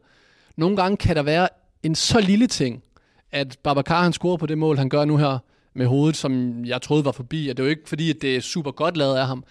Nogle 0.56 0.76
gange 0.76 0.96
kan 0.96 1.16
der 1.16 1.22
være 1.22 1.48
en 1.82 1.94
så 1.94 2.20
lille 2.20 2.46
ting, 2.46 2.82
at 3.32 3.58
Babacar 3.62 4.02
han 4.02 4.12
scorer 4.12 4.36
på 4.36 4.46
det 4.46 4.58
mål, 4.58 4.78
han 4.78 4.88
gør 4.88 5.04
nu 5.04 5.16
her, 5.16 5.38
med 5.74 5.86
hovedet, 5.86 6.16
som 6.16 6.64
jeg 6.64 6.82
troede 6.82 7.04
var 7.04 7.12
forbi, 7.12 7.48
og 7.48 7.56
det 7.56 7.62
er 7.62 7.66
jo 7.66 7.70
ikke 7.70 7.88
fordi, 7.88 8.10
at 8.10 8.16
det 8.22 8.36
er 8.36 8.40
super 8.40 8.70
godt 8.70 8.96
lavet 8.96 9.16
af 9.16 9.26
ham, 9.26 9.44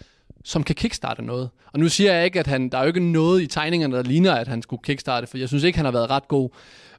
som 0.43 0.63
kan 0.63 0.75
kickstarte 0.75 1.21
noget. 1.21 1.49
Og 1.73 1.79
nu 1.79 1.89
siger 1.89 2.13
jeg 2.13 2.25
ikke, 2.25 2.39
at 2.39 2.47
han, 2.47 2.69
der 2.69 2.77
er 2.77 2.81
jo 2.81 2.87
ikke 2.87 3.11
noget 3.11 3.41
i 3.41 3.47
tegningerne, 3.47 3.95
der 3.95 4.03
ligner, 4.03 4.33
at 4.33 4.47
han 4.47 4.61
skulle 4.61 4.83
kickstarte, 4.83 5.27
for 5.27 5.37
jeg 5.37 5.47
synes 5.47 5.63
ikke, 5.63 5.77
han 5.77 5.85
har 5.85 5.91
været 5.91 6.09
ret 6.09 6.27
god. 6.27 6.49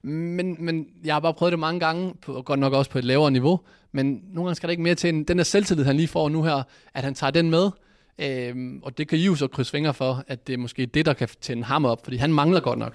Men, 0.02 0.56
men 0.58 0.86
jeg 1.04 1.14
har 1.14 1.20
bare 1.20 1.34
prøvet 1.34 1.52
det 1.52 1.58
mange 1.58 1.80
gange, 1.80 2.14
på, 2.22 2.42
godt 2.42 2.60
nok 2.60 2.72
også 2.72 2.90
på 2.90 2.98
et 2.98 3.04
lavere 3.04 3.30
niveau, 3.30 3.60
men 3.92 4.22
nogle 4.32 4.48
gange 4.48 4.54
skal 4.54 4.66
der 4.66 4.70
ikke 4.70 4.82
mere 4.82 4.94
til. 4.94 5.28
Den 5.28 5.38
der 5.38 5.44
selvtillid, 5.44 5.84
han 5.84 5.96
lige 5.96 6.08
får 6.08 6.28
nu 6.28 6.42
her, 6.42 6.62
at 6.94 7.04
han 7.04 7.14
tager 7.14 7.30
den 7.30 7.50
med, 7.50 7.70
Øhm, 8.20 8.80
og 8.82 8.98
det 8.98 9.08
kan 9.08 9.18
I 9.18 9.22
jo 9.22 9.34
så 9.34 9.46
krydse 9.46 9.70
fingre 9.70 9.94
for, 9.94 10.24
at 10.28 10.46
det 10.46 10.52
er 10.52 10.58
måske 10.58 10.86
det, 10.86 11.06
der 11.06 11.12
kan 11.12 11.28
tænde 11.40 11.64
ham 11.64 11.84
op, 11.84 12.00
fordi 12.04 12.16
han 12.16 12.32
mangler 12.32 12.60
godt 12.60 12.78
nok. 12.78 12.92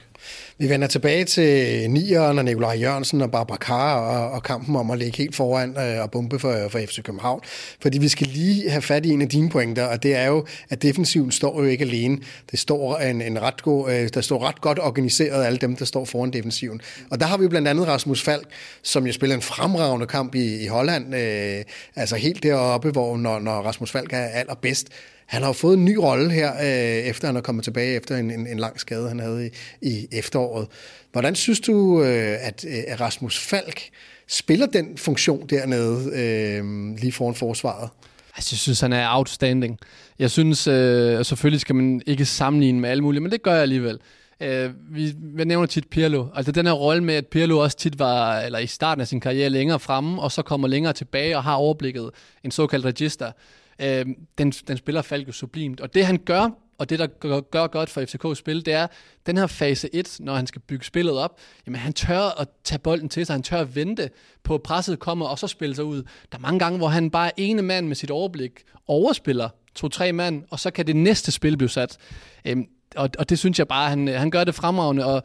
Vi 0.58 0.70
vender 0.70 0.88
tilbage 0.88 1.26
til 1.26 1.90
Nieren 1.92 2.38
og 2.38 2.46
Nikolaj 2.46 2.78
Jørgensen 2.82 3.22
og 3.22 3.32
Barbara 3.32 3.58
Carr 3.58 4.00
og, 4.00 4.32
og 4.32 4.44
kampen 4.44 4.76
om 4.76 4.92
at 4.92 4.98
ligge 4.98 5.18
helt 5.18 5.36
foran 5.36 5.78
øh, 5.78 6.02
og 6.02 6.12
bombe 6.12 6.40
for, 6.40 6.68
for 6.70 6.80
FC 6.80 7.04
København. 7.04 7.42
Fordi 7.82 7.98
vi 7.98 8.08
skal 8.08 8.28
lige 8.28 8.70
have 8.70 8.82
fat 8.82 9.06
i 9.06 9.10
en 9.10 9.22
af 9.22 9.30
dine 9.30 9.50
pointer, 9.50 9.86
og 9.86 10.04
det 10.04 10.16
er 10.16 10.28
jo, 10.28 10.46
at 10.70 10.82
defensiven 10.82 11.32
står 11.32 11.62
jo 11.62 11.68
ikke 11.68 11.86
alene. 11.86 12.18
Det 12.52 12.60
står 12.60 12.98
en, 12.98 13.22
en 13.22 13.42
ret 13.42 13.62
god, 13.62 13.92
øh, 13.92 14.10
der 14.14 14.22
står 14.22 14.48
ret 14.48 14.62
godt 14.62 14.80
organiseret 14.80 15.46
alle 15.46 15.58
dem, 15.58 15.76
der 15.76 15.86
står 15.86 16.06
foran 16.06 16.34
defensiven. 16.34 16.82
Og 17.12 17.20
der 17.20 17.26
har 17.26 17.38
vi 17.38 17.48
blandt 17.48 17.68
andet 17.68 17.88
Rasmus 17.88 18.22
Falk, 18.22 18.48
som 18.84 19.08
jo 19.08 19.14
spiller 19.14 19.36
en 19.36 19.42
fremragende 19.42 20.08
kamp 20.08 20.36
i, 20.36 20.64
i 20.64 20.68
Holland. 20.68 21.16
Øh, 21.16 21.64
altså 21.96 22.16
helt 22.16 22.44
deroppe, 22.44 22.92
hvor 22.92 23.18
når, 23.18 23.40
når 23.40 23.62
Rasmus 23.62 23.92
Falk 23.92 24.14
er 24.14 24.18
allerbedst, 24.18 24.90
han 25.26 25.42
har 25.42 25.50
jo 25.50 25.54
fået 25.54 25.78
en 25.78 25.86
ny 25.86 25.96
rolle 25.96 26.32
her, 26.32 26.54
øh, 26.54 27.08
efter 27.10 27.28
han 27.28 27.36
er 27.36 27.42
kommet 27.42 27.64
tilbage 27.64 27.96
efter 27.96 28.18
en, 28.18 28.32
en, 28.32 28.48
en 28.48 28.60
lang 28.60 28.80
skade, 28.80 29.08
han 29.08 29.20
havde 29.20 29.48
i, 29.48 29.50
i 29.90 30.08
efteråret. 30.12 30.68
Hvordan 31.12 31.36
synes 31.36 31.60
du, 31.60 32.04
øh, 32.04 32.48
at 32.48 32.66
øh, 32.68 33.00
Rasmus 33.00 33.40
Falk 33.40 33.82
spiller 34.28 34.66
den 34.66 34.98
funktion 34.98 35.48
dernede 35.48 36.12
øh, 36.16 36.96
lige 37.02 37.12
foran 37.12 37.36
forsvaret? 37.36 37.90
Altså, 38.36 38.50
jeg 38.54 38.60
synes, 38.60 38.80
han 38.80 38.94
er 38.94 39.16
outstanding. 39.18 39.80
Jeg 40.20 40.32
synes, 40.32 40.68
øh, 40.68 41.26
selvfølgelig 41.26 41.62
skal 41.62 41.76
man 41.76 42.02
ikke 42.06 42.26
sammenligne 42.26 42.80
med 42.80 42.90
alle 42.90 43.04
mulige, 43.04 43.22
men 43.22 43.32
det 43.32 43.44
gør 43.44 43.54
jeg 43.54 43.62
alligevel. 43.62 44.00
Øh, 44.42 44.70
vi, 44.92 45.14
vi 45.18 45.44
nævner 45.44 45.66
tit 45.66 45.88
Pirlo. 45.88 46.26
Altså 46.36 46.52
den 46.52 46.66
her 46.66 46.74
rolle 46.74 47.04
med, 47.04 47.16
at 47.16 47.28
Pirlo 47.28 47.60
også 47.60 47.78
tit 47.78 48.00
var, 48.00 48.40
eller 48.40 48.60
i 48.60 48.68
starten 48.68 49.02
af 49.02 49.08
sin 49.08 49.20
karriere, 49.20 49.50
længere 49.50 49.80
fremme, 49.80 50.22
og 50.22 50.32
så 50.32 50.42
kommer 50.42 50.68
længere 50.68 50.94
tilbage 50.94 51.38
og 51.38 51.44
har 51.44 51.56
overblikket 51.56 52.10
en 52.44 52.52
såkaldt 52.52 52.86
register. 52.86 53.32
Øh, 53.80 54.06
den, 54.38 54.52
den 54.52 54.78
spiller 54.78 55.02
Falk 55.02 55.28
jo 55.28 55.32
sublimt. 55.32 55.82
Og 55.82 55.94
det 55.94 56.06
han 56.06 56.18
gør, 56.18 56.50
og 56.78 56.90
det 56.90 57.00
der 57.00 57.08
gør, 57.08 57.40
gør 57.40 57.68
godt 57.68 57.90
for 57.90 58.02
FCK's 58.02 58.36
spil, 58.36 58.66
det 58.66 58.74
er 58.74 58.88
den 59.26 59.38
her 59.38 59.48
fase 59.48 59.90
1, 59.96 60.18
når 60.20 60.36
han 60.36 60.48
skal 60.48 60.62
bygge 60.62 60.86
spillet 60.86 61.18
op, 61.18 61.40
jamen 61.66 61.80
han 61.80 61.94
tør 61.94 62.42
at 62.42 62.48
tage 62.64 62.80
bolden 62.80 63.10
til 63.10 63.26
sig, 63.26 63.34
han 63.34 63.44
tør 63.44 63.60
at 63.60 63.76
vente 63.76 64.10
på, 64.44 64.56
at 64.56 64.64
presset 64.64 65.00
kommer, 65.00 65.26
og 65.26 65.40
så 65.40 65.48
spille 65.48 65.76
sig 65.76 65.84
ud. 65.84 66.04
Der 66.32 66.38
er 66.38 66.42
mange 66.42 66.60
gange, 66.60 66.78
hvor 66.78 66.88
han 66.88 67.12
bare 67.12 67.40
ene 67.40 67.62
mand 67.62 67.88
med 67.88 67.96
sit 67.96 68.12
overblik 68.12 68.64
overspiller 68.88 69.50
to-tre 69.76 70.14
mand, 70.14 70.44
og 70.50 70.60
så 70.60 70.72
kan 70.72 70.88
det 70.88 70.96
næste 70.96 71.32
spil 71.32 71.58
blive 71.58 71.70
sat. 71.70 71.98
Øhm, 72.46 72.66
og, 72.96 73.10
og 73.20 73.30
det 73.30 73.40
synes 73.40 73.60
jeg 73.60 73.68
bare, 73.68 73.90
han, 73.90 74.08
han 74.08 74.32
gør 74.32 74.44
det 74.44 74.56
fremragende, 74.56 75.06
og 75.06 75.24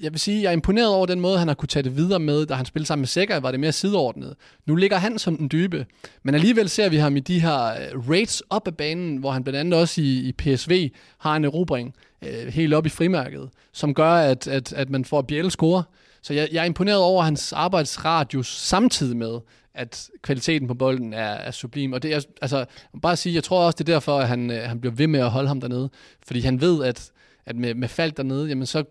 jeg 0.00 0.12
vil 0.12 0.20
sige, 0.20 0.42
jeg 0.42 0.48
er 0.48 0.52
imponeret 0.52 0.94
over 0.94 1.06
den 1.06 1.20
måde, 1.20 1.38
han 1.38 1.48
har 1.48 1.54
kunne 1.54 1.66
tage 1.68 1.82
det 1.82 1.96
videre 1.96 2.18
med, 2.20 2.46
da 2.46 2.54
han 2.54 2.66
spillede 2.66 2.86
sammen 2.86 3.02
med 3.02 3.08
Sækker, 3.08 3.40
var 3.40 3.50
det 3.50 3.60
mere 3.60 3.72
sideordnet. 3.72 4.34
Nu 4.66 4.74
ligger 4.74 4.96
han 4.96 5.18
som 5.18 5.36
den 5.36 5.48
dybe, 5.52 5.86
men 6.22 6.34
alligevel 6.34 6.68
ser 6.68 6.88
vi 6.88 6.96
ham 6.96 7.16
i 7.16 7.20
de 7.20 7.40
her 7.40 7.64
øh, 7.64 8.08
raids 8.10 8.42
op 8.50 8.66
af 8.66 8.76
banen, 8.76 9.16
hvor 9.16 9.30
han 9.30 9.44
blandt 9.44 9.58
andet 9.58 9.80
også 9.80 10.00
i, 10.00 10.18
i 10.18 10.32
PSV 10.32 10.90
har 11.18 11.36
en 11.36 11.44
erobring 11.44 11.94
øh, 12.22 12.46
helt 12.46 12.74
op 12.74 12.86
i 12.86 12.88
frimærket, 12.88 13.48
som 13.72 13.94
gør, 13.94 14.12
at, 14.12 14.48
at, 14.48 14.72
at 14.72 14.90
man 14.90 15.04
får 15.04 15.22
Biel 15.22 15.50
score. 15.50 15.82
Så 16.22 16.34
jeg, 16.34 16.48
jeg 16.52 16.60
er 16.60 16.64
imponeret 16.64 16.98
over 16.98 17.22
hans 17.22 17.52
arbejdsradius 17.52 18.58
samtidig 18.58 19.16
med, 19.16 19.38
at 19.74 20.10
kvaliteten 20.22 20.68
på 20.68 20.74
bolden 20.74 21.12
er, 21.12 21.18
er 21.18 21.50
sublim. 21.50 21.92
Og 21.92 22.02
det 22.02 22.14
er, 22.14 22.20
altså, 22.42 22.64
bare 23.02 23.16
sige, 23.16 23.34
jeg 23.34 23.44
tror 23.44 23.66
også, 23.66 23.76
det 23.76 23.88
er 23.88 23.92
derfor, 23.92 24.18
at 24.18 24.28
han, 24.28 24.50
øh, 24.50 24.62
han 24.62 24.80
bliver 24.80 24.94
ved 24.94 25.06
med 25.06 25.20
at 25.20 25.30
holde 25.30 25.48
ham 25.48 25.60
dernede. 25.60 25.90
Fordi 26.26 26.40
han 26.40 26.60
ved, 26.60 26.84
at, 26.84 27.10
at 27.46 27.56
med, 27.56 27.74
med 27.74 27.88
fald 27.88 28.12
dernede, 28.12 28.48
jamen 28.48 28.66
så 28.66 28.84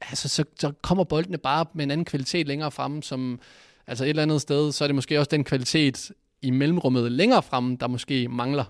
altså, 0.00 0.28
så, 0.28 0.44
så 0.60 0.72
kommer 0.82 1.04
boldene 1.04 1.38
bare 1.38 1.66
med 1.74 1.84
en 1.84 1.90
anden 1.90 2.04
kvalitet 2.04 2.46
længere 2.46 2.70
frem, 2.70 3.02
som 3.02 3.40
altså 3.86 4.04
et 4.04 4.08
eller 4.08 4.22
andet 4.22 4.40
sted, 4.40 4.72
så 4.72 4.84
er 4.84 4.88
det 4.88 4.94
måske 4.94 5.18
også 5.18 5.28
den 5.30 5.44
kvalitet 5.44 6.12
i 6.42 6.50
mellemrummet 6.50 7.12
længere 7.12 7.42
frem, 7.42 7.76
der 7.76 7.86
måske 7.86 8.28
mangler. 8.28 8.64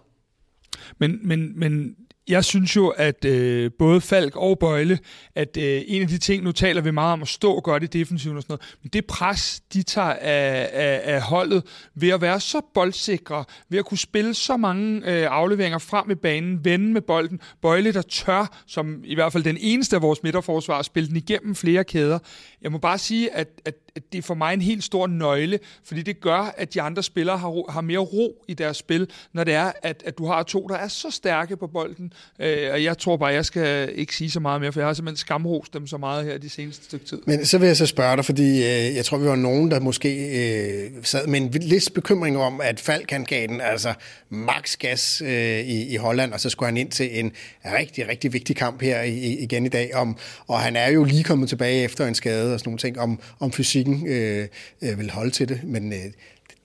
Men, 0.99 1.29
men, 1.29 1.59
men 1.59 1.97
jeg 2.29 2.45
synes 2.45 2.77
jo, 2.77 2.89
at 2.89 3.25
øh, 3.25 3.71
både 3.79 4.01
Falk 4.01 4.37
og 4.37 4.59
Bøjle, 4.59 4.99
at 5.35 5.57
øh, 5.57 5.83
en 5.87 6.03
af 6.03 6.09
de 6.09 6.19
ting, 6.19 6.45
nu 6.45 6.53
taler 6.53 6.81
vi 6.81 6.91
meget 6.91 7.13
om 7.13 7.23
at 7.23 7.29
stå 7.29 7.61
godt 7.61 7.83
i 7.83 7.87
defensiven 7.87 8.37
og 8.37 8.43
sådan 8.43 8.53
noget, 8.53 8.77
men 8.83 8.91
det 8.93 9.07
pres, 9.07 9.63
de 9.73 9.83
tager 9.83 10.13
af, 10.21 10.71
af, 10.73 11.01
af 11.05 11.23
holdet 11.23 11.63
ved 11.95 12.09
at 12.09 12.21
være 12.21 12.41
så 12.41 12.61
boldsikre, 12.75 13.45
ved 13.69 13.79
at 13.79 13.85
kunne 13.85 13.99
spille 13.99 14.35
så 14.35 14.57
mange 14.57 14.97
øh, 14.99 15.27
afleveringer 15.31 15.79
frem 15.79 16.11
i 16.11 16.15
banen, 16.15 16.65
vende 16.65 16.93
med 16.93 17.01
bolden, 17.01 17.41
Bøjle, 17.63 17.93
der 17.93 18.03
tør, 18.03 18.63
som 18.67 19.01
i 19.05 19.15
hvert 19.15 19.33
fald 19.33 19.45
den 19.45 19.57
eneste 19.61 19.97
af 19.97 20.03
vores 20.03 20.23
midterforsvar, 20.23 20.83
spille 20.83 21.09
den 21.09 21.17
igennem 21.17 21.55
flere 21.55 21.85
kæder. 21.85 22.19
Jeg 22.63 22.73
må 22.73 22.79
bare 22.79 22.99
sige, 22.99 23.35
at, 23.35 23.49
at 23.65 23.75
det 24.13 24.19
er 24.19 24.23
for 24.23 24.35
mig 24.35 24.55
en 24.55 24.63
helt 24.63 24.85
stor 24.85 25.07
nøgle, 25.07 25.59
fordi 25.85 26.03
det 26.03 26.21
gør, 26.21 26.55
at 26.57 26.75
de 26.75 26.83
andre 26.83 27.03
spillere 27.03 27.39
har, 27.39 27.73
har 27.73 27.81
mere 27.81 27.99
ro 27.99 28.45
i 28.49 28.55
deres 28.55 28.77
spil, 28.77 29.11
når 29.33 29.45
det 29.45 29.55
er, 29.55 29.73
at, 29.83 30.03
at 30.07 30.19
du 30.19 30.27
har 30.27 30.43
to, 30.43 30.67
der 30.67 30.75
er 30.75 30.89
så 30.89 31.11
stærke 31.11 31.57
på 31.57 31.67
bolden. 31.67 32.13
Øh, 32.41 32.73
og 32.73 32.85
jeg 32.85 32.99
tror 32.99 33.17
bare, 33.17 33.33
jeg 33.33 33.45
skal 33.45 33.93
ikke 33.95 34.17
sige 34.17 34.31
så 34.31 34.41
meget 34.41 34.61
mere, 34.61 34.73
for 34.73 34.81
jeg 34.81 34.87
har 34.87 34.95
simpelthen 34.95 35.17
skamrost 35.17 35.75
dem 35.75 35.87
så 35.87 35.97
meget 35.97 36.25
her 36.25 36.39
de 36.39 36.51
seneste 36.51 36.85
stykke 36.85 37.07
tid. 37.07 37.23
Men 37.27 37.47
så 37.47 37.59
vil 37.59 37.67
jeg 37.67 37.77
så 37.77 37.87
spørge 37.87 38.17
dig, 38.17 38.25
fordi 38.25 38.57
øh, 38.57 38.95
jeg 38.97 39.05
tror, 39.05 39.19
vi 39.19 39.27
var 39.27 39.37
nogen, 39.37 39.71
der 39.71 39.81
måske 39.81 40.09
øh, 40.27 40.91
sad 41.03 41.27
med 41.27 41.41
en 41.41 41.51
lidt 41.51 41.95
bekymring 41.95 42.39
om, 42.39 42.61
at 42.61 42.81
Falk 42.81 43.11
han 43.11 43.25
gav 43.25 43.47
den 43.47 43.61
altså 43.61 43.95
max 44.31 44.77
gas 44.77 45.23
øh, 45.25 45.61
i, 45.61 45.89
i 45.89 45.97
Holland, 45.97 46.33
og 46.33 46.41
så 46.41 46.51
skulle 46.51 46.67
han 46.67 46.77
ind 46.77 46.91
til 46.91 47.21
en 47.21 47.33
rigtig, 47.65 48.09
rigtig 48.09 48.33
vigtig 48.33 48.57
kamp 48.57 48.83
her 48.83 49.03
i, 49.03 49.39
igen 49.39 49.67
i 49.67 49.69
dag. 49.69 49.95
Om, 49.95 50.17
og 50.47 50.61
han 50.61 50.77
er 50.77 50.89
jo 50.91 51.05
lige 51.05 51.25
kommet 51.25 51.49
tilbage 51.49 51.83
efter 51.83 52.07
en 52.07 52.15
skade 52.15 52.48
og 52.53 52.61
sådan 52.61 52.69
nogle 52.69 52.79
ting, 52.79 52.99
om, 52.99 53.21
om 53.41 53.53
fysikken 53.53 54.07
øh, 54.09 54.49
øh, 54.83 54.99
vil 54.99 55.11
holde 55.11 55.31
til 55.31 55.49
det. 55.49 55.65
Men 55.65 55.93
øh, 55.93 55.99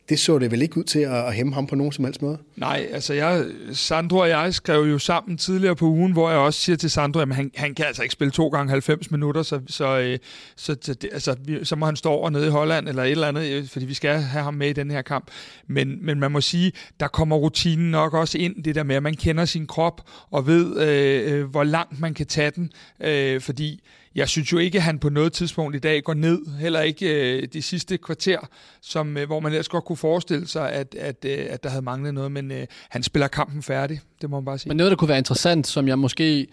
det 0.09 0.19
så 0.19 0.39
det 0.39 0.51
vel 0.51 0.61
ikke 0.61 0.77
ud 0.77 0.83
til 0.83 0.99
at, 0.99 1.13
at 1.13 1.33
hæmme 1.33 1.53
ham 1.53 1.67
på 1.67 1.75
nogen 1.75 1.91
som 1.91 2.05
helst 2.05 2.21
måde? 2.21 2.37
Nej, 2.55 2.87
altså 2.91 3.13
jeg, 3.13 3.45
Sandro 3.71 4.17
og 4.17 4.29
jeg 4.29 4.53
skrev 4.53 4.81
jo 4.81 4.99
sammen 4.99 5.37
tidligere 5.37 5.75
på 5.75 5.85
ugen, 5.85 6.11
hvor 6.11 6.29
jeg 6.29 6.39
også 6.39 6.59
siger 6.59 6.75
til 6.75 6.91
Sandro, 6.91 7.19
at 7.19 7.35
han, 7.35 7.51
han 7.55 7.75
kan 7.75 7.85
altså 7.85 8.01
ikke 8.01 8.13
spille 8.13 8.31
to 8.31 8.47
gange 8.47 8.69
90 8.69 9.11
minutter, 9.11 9.43
så, 9.43 9.61
så, 9.67 9.99
øh, 9.99 10.19
så, 10.55 10.75
så, 10.81 10.93
det, 10.93 11.09
altså, 11.13 11.35
så 11.63 11.75
må 11.75 11.85
han 11.85 11.95
stå 11.95 12.09
over 12.09 12.29
nede 12.29 12.47
i 12.47 12.49
Holland 12.49 12.89
eller 12.89 13.03
et 13.03 13.11
eller 13.11 13.27
andet, 13.27 13.51
øh, 13.51 13.67
fordi 13.67 13.85
vi 13.85 13.93
skal 13.93 14.21
have 14.21 14.43
ham 14.43 14.53
med 14.53 14.69
i 14.69 14.73
den 14.73 14.91
her 14.91 15.01
kamp. 15.01 15.31
Men, 15.67 16.05
men 16.05 16.19
man 16.19 16.31
må 16.31 16.41
sige, 16.41 16.71
der 16.99 17.07
kommer 17.07 17.35
rutinen 17.35 17.91
nok 17.91 18.13
også 18.13 18.37
ind, 18.37 18.63
det 18.63 18.75
der 18.75 18.83
med, 18.83 18.95
at 18.95 19.03
man 19.03 19.15
kender 19.15 19.45
sin 19.45 19.67
krop 19.67 20.01
og 20.31 20.47
ved, 20.47 20.81
øh, 20.81 21.33
øh 21.33 21.45
hvor 21.45 21.63
langt 21.63 21.99
man 21.99 22.13
kan 22.13 22.25
tage 22.25 22.51
den, 22.51 22.71
øh, 22.99 23.41
fordi 23.41 23.83
jeg 24.15 24.29
synes 24.29 24.51
jo 24.53 24.57
ikke, 24.57 24.77
at 24.77 24.83
han 24.83 24.99
på 24.99 25.09
noget 25.09 25.33
tidspunkt 25.33 25.75
i 25.75 25.79
dag 25.79 26.03
går 26.03 26.13
ned, 26.13 26.57
heller 26.59 26.81
ikke 26.81 27.37
øh, 27.37 27.47
de 27.53 27.61
sidste 27.61 27.97
kvarter, 27.97 28.39
som, 28.81 29.17
øh, 29.17 29.25
hvor 29.25 29.39
man 29.39 29.51
ellers 29.51 29.69
godt 29.69 29.85
kunne 29.85 29.97
forestille 29.97 30.47
sig, 30.47 30.71
at, 30.71 30.95
at, 30.95 31.25
øh, 31.25 31.45
at 31.49 31.63
der 31.63 31.69
havde 31.69 31.81
manglet 31.81 32.13
noget, 32.13 32.31
men 32.31 32.51
øh, 32.51 32.67
han 32.89 33.03
spiller 33.03 33.27
kampen 33.27 33.63
færdig, 33.63 34.01
det 34.21 34.29
må 34.29 34.37
man 34.37 34.45
bare 34.45 34.57
sige. 34.57 34.69
Men 34.69 34.77
noget, 34.77 34.91
der 34.91 34.95
kunne 34.95 35.09
være 35.09 35.17
interessant, 35.17 35.67
som 35.67 35.87
jeg 35.87 35.99
måske 35.99 36.47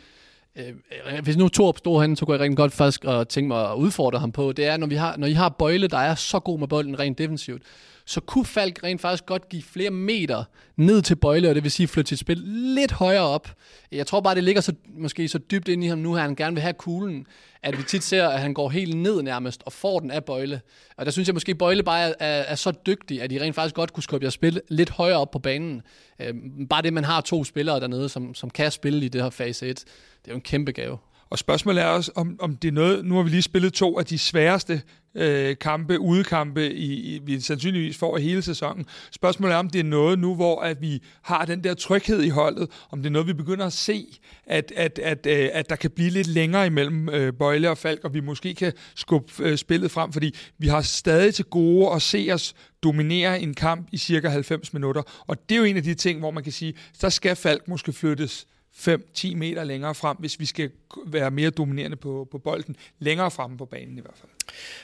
Øh, 0.56 0.74
hvis 1.22 1.36
nu 1.36 1.48
Torp 1.48 1.78
stod 1.78 2.00
henne, 2.00 2.16
så 2.16 2.26
kunne 2.26 2.34
jeg 2.34 2.40
rigtig 2.40 2.56
godt 2.56 2.72
faktisk 2.72 3.04
og 3.04 3.28
tænke 3.28 3.48
mig 3.48 3.70
at 3.70 3.74
udfordre 3.74 4.18
ham 4.18 4.32
på, 4.32 4.52
det 4.52 4.66
er, 4.66 4.76
når, 4.76 4.86
vi 4.86 4.94
har, 4.94 5.16
når 5.16 5.26
I 5.26 5.32
har 5.32 5.48
Bøjle, 5.48 5.88
der 5.88 5.98
er 5.98 6.14
så 6.14 6.38
god 6.38 6.58
med 6.58 6.68
bolden 6.68 6.98
rent 6.98 7.18
defensivt, 7.18 7.62
så 8.10 8.20
kunne 8.20 8.46
Falk 8.46 8.84
rent 8.84 9.00
faktisk 9.00 9.26
godt 9.26 9.48
give 9.48 9.62
flere 9.62 9.90
meter 9.90 10.44
ned 10.76 11.02
til 11.02 11.16
Bøjle, 11.16 11.48
og 11.48 11.54
det 11.54 11.62
vil 11.62 11.70
sige 11.70 11.88
flytte 11.88 12.08
sit 12.08 12.18
spil 12.18 12.38
lidt 12.46 12.92
højere 12.92 13.22
op. 13.22 13.48
Jeg 13.92 14.06
tror 14.06 14.20
bare, 14.20 14.34
det 14.34 14.44
ligger 14.44 14.60
så, 14.60 14.72
måske 14.98 15.28
så 15.28 15.38
dybt 15.38 15.68
ind 15.68 15.84
i 15.84 15.86
ham 15.86 15.98
nu, 15.98 16.16
at 16.16 16.22
han 16.22 16.34
gerne 16.34 16.54
vil 16.54 16.62
have 16.62 16.72
kuglen, 16.72 17.26
at 17.62 17.78
vi 17.78 17.82
tit 17.82 18.02
ser, 18.02 18.28
at 18.28 18.40
han 18.40 18.54
går 18.54 18.68
helt 18.68 18.96
ned 18.96 19.22
nærmest 19.22 19.62
og 19.66 19.72
får 19.72 20.00
den 20.00 20.10
af 20.10 20.24
Bøjle. 20.24 20.60
Og 20.96 21.06
der 21.06 21.12
synes 21.12 21.28
jeg 21.28 21.34
måske, 21.34 21.50
at 21.50 21.58
Bøjle 21.58 21.82
bare 21.82 22.00
er, 22.00 22.14
er, 22.20 22.42
er 22.42 22.54
så 22.54 22.72
dygtig, 22.86 23.22
at 23.22 23.30
de 23.30 23.40
rent 23.40 23.54
faktisk 23.54 23.74
godt 23.74 23.92
kunne 23.92 24.02
skubbe 24.02 24.24
jeres 24.24 24.34
spil 24.34 24.60
lidt 24.68 24.90
højere 24.90 25.18
op 25.18 25.30
på 25.30 25.38
banen. 25.38 25.82
Øh, 26.20 26.34
bare 26.70 26.82
det, 26.82 26.92
man 26.92 27.04
har 27.04 27.20
to 27.20 27.44
spillere 27.44 27.80
dernede, 27.80 28.08
som, 28.08 28.34
som 28.34 28.50
kan 28.50 28.70
spille 28.70 29.04
i 29.04 29.08
det 29.08 29.22
her 29.22 29.30
fase 29.30 29.68
1, 29.68 29.78
det 29.78 29.84
er 30.24 30.32
jo 30.32 30.36
en 30.36 30.42
kæmpe 30.42 30.72
gave. 30.72 30.98
Og 31.30 31.38
spørgsmålet 31.38 31.82
er 31.82 31.86
også, 31.86 32.12
om, 32.14 32.36
om 32.40 32.56
det 32.56 32.68
er 32.68 32.72
noget, 32.72 33.04
nu 33.04 33.16
har 33.16 33.22
vi 33.22 33.30
lige 33.30 33.42
spillet 33.42 33.72
to 33.72 33.98
af 33.98 34.06
de 34.06 34.18
sværeste 34.18 34.82
øh, 35.14 35.56
kampe, 35.56 36.00
udekampe, 36.00 36.72
i, 36.72 37.14
i, 37.14 37.18
vi 37.18 37.40
sandsynligvis 37.40 37.98
får 37.98 38.18
i 38.18 38.22
hele 38.22 38.42
sæsonen. 38.42 38.86
Spørgsmålet 39.10 39.54
er, 39.54 39.58
om 39.58 39.70
det 39.70 39.78
er 39.78 39.84
noget 39.84 40.18
nu, 40.18 40.34
hvor 40.34 40.60
at 40.60 40.80
vi 40.80 41.02
har 41.22 41.44
den 41.44 41.64
der 41.64 41.74
tryghed 41.74 42.22
i 42.22 42.28
holdet, 42.28 42.70
om 42.90 42.98
det 42.98 43.06
er 43.06 43.10
noget, 43.10 43.28
vi 43.28 43.32
begynder 43.32 43.66
at 43.66 43.72
se, 43.72 44.06
at, 44.46 44.72
at, 44.76 44.98
at, 44.98 45.26
at, 45.26 45.44
øh, 45.44 45.50
at 45.52 45.70
der 45.70 45.76
kan 45.76 45.90
blive 45.90 46.10
lidt 46.10 46.26
længere 46.26 46.66
imellem 46.66 47.08
øh, 47.08 47.32
Bøjle 47.32 47.70
og 47.70 47.78
Falk, 47.78 48.04
og 48.04 48.14
vi 48.14 48.20
måske 48.20 48.54
kan 48.54 48.72
skubbe 48.94 49.32
øh, 49.40 49.58
spillet 49.58 49.90
frem, 49.90 50.12
fordi 50.12 50.34
vi 50.58 50.68
har 50.68 50.82
stadig 50.82 51.34
til 51.34 51.44
gode 51.44 51.94
at 51.94 52.02
se 52.02 52.28
os 52.32 52.54
dominere 52.82 53.40
en 53.40 53.54
kamp 53.54 53.88
i 53.92 53.96
cirka 53.96 54.28
90 54.28 54.72
minutter. 54.72 55.02
Og 55.26 55.48
det 55.48 55.54
er 55.54 55.58
jo 55.58 55.64
en 55.64 55.76
af 55.76 55.82
de 55.82 55.94
ting, 55.94 56.18
hvor 56.18 56.30
man 56.30 56.42
kan 56.42 56.52
sige, 56.52 56.74
der 57.00 57.08
skal 57.08 57.36
Falk 57.36 57.68
måske 57.68 57.92
flyttes 57.92 58.46
5-10 58.76 59.36
meter 59.36 59.64
længere 59.64 59.94
frem, 59.94 60.16
hvis 60.20 60.40
vi 60.40 60.46
skal 60.46 60.70
være 61.06 61.30
mere 61.30 61.50
dominerende 61.50 61.96
på, 61.96 62.28
på 62.30 62.38
bolden, 62.38 62.76
længere 62.98 63.30
fremme 63.30 63.56
på 63.56 63.64
banen 63.64 63.98
i 63.98 64.00
hvert 64.00 64.16
fald. 64.16 64.30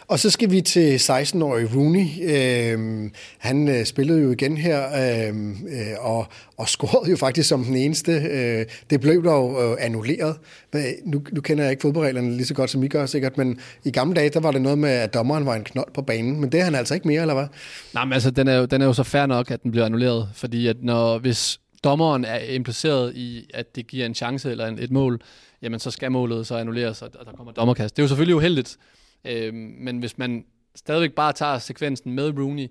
Og 0.09 0.19
så 0.19 0.31
skal 0.31 0.51
vi 0.51 0.61
til 0.61 0.97
16-årige 0.97 1.69
Rooney. 1.75 2.07
Øh, 2.23 3.11
han 3.39 3.69
øh, 3.69 3.85
spillede 3.85 4.23
jo 4.23 4.31
igen 4.31 4.57
her 4.57 4.87
øhm, 5.29 5.67
øh, 5.67 5.87
og, 6.01 6.27
og 6.57 6.69
scorede 6.69 7.11
jo 7.11 7.17
faktisk 7.17 7.49
som 7.49 7.65
den 7.65 7.77
eneste. 7.77 8.13
Øh, 8.13 8.67
det 8.91 9.01
blev 9.01 9.25
dog 9.25 9.63
øh, 9.63 9.77
annulleret. 9.81 10.37
Nu, 11.05 11.23
nu 11.33 11.41
kender 11.41 11.65
jeg 11.65 11.71
ikke 11.71 11.81
fodboldreglerne 11.81 12.37
lige 12.37 12.47
så 12.47 12.55
godt 12.55 12.71
som 12.71 12.83
I 12.83 12.89
gør 12.89 13.07
sikkert, 13.07 13.39
men 13.39 13.61
i 13.85 13.91
gamle 13.91 14.15
dage, 14.15 14.31
der 14.31 14.41
var 14.41 14.51
det 14.51 14.63
noget 14.63 14.79
med, 14.79 14.91
at 14.91 15.15
dommeren 15.15 15.47
var 15.47 15.55
en 15.55 15.65
knold 15.65 15.93
på 15.95 16.03
banen, 16.03 16.41
men 16.41 16.53
det 16.53 16.61
er 16.61 16.65
han 16.65 16.75
altså 16.75 16.95
ikke 16.95 17.09
mere, 17.09 17.21
eller 17.21 17.35
hvad? 17.35 17.47
Nej, 17.95 18.05
men 18.05 18.13
altså, 18.13 18.31
den 18.31 18.49
er 18.49 18.57
jo, 18.57 18.65
den 18.65 18.83
er 18.83 18.87
jo 18.87 18.93
så 18.93 19.03
fair 19.03 19.27
nok, 19.27 19.51
at 19.51 19.63
den 19.63 19.71
bliver 19.71 19.87
annulleret, 19.87 20.29
fordi 20.35 20.67
at 20.67 20.77
når, 20.83 21.19
hvis 21.19 21.61
dommeren 21.87 22.25
er 22.25 22.39
impliceret 22.39 23.17
i, 23.17 23.51
at 23.55 23.77
det 23.77 23.87
giver 23.87 24.07
en 24.07 24.15
chance 24.15 24.51
eller 24.51 24.67
en, 24.67 24.79
et 24.79 24.91
mål, 24.91 25.21
jamen 25.63 25.81
så 25.81 25.91
skal 25.91 26.13
målet 26.13 26.47
så 26.47 26.57
annulleres, 26.57 27.03
og, 27.03 27.11
og 27.19 27.27
der 27.27 27.33
kommer 27.33 27.53
dommerkast. 27.53 27.97
Det 27.97 28.03
er 28.03 28.05
jo 28.05 28.09
selvfølgelig 28.09 28.37
uheldigt, 28.37 28.77
øh, 29.25 29.55
men 29.55 29.99
hvis 29.99 30.19
man 30.19 30.45
stadigvæk 30.75 31.13
bare 31.13 31.33
tager 31.33 31.59
sekvensen 31.59 32.13
med 32.13 32.39
Rooney, 32.39 32.69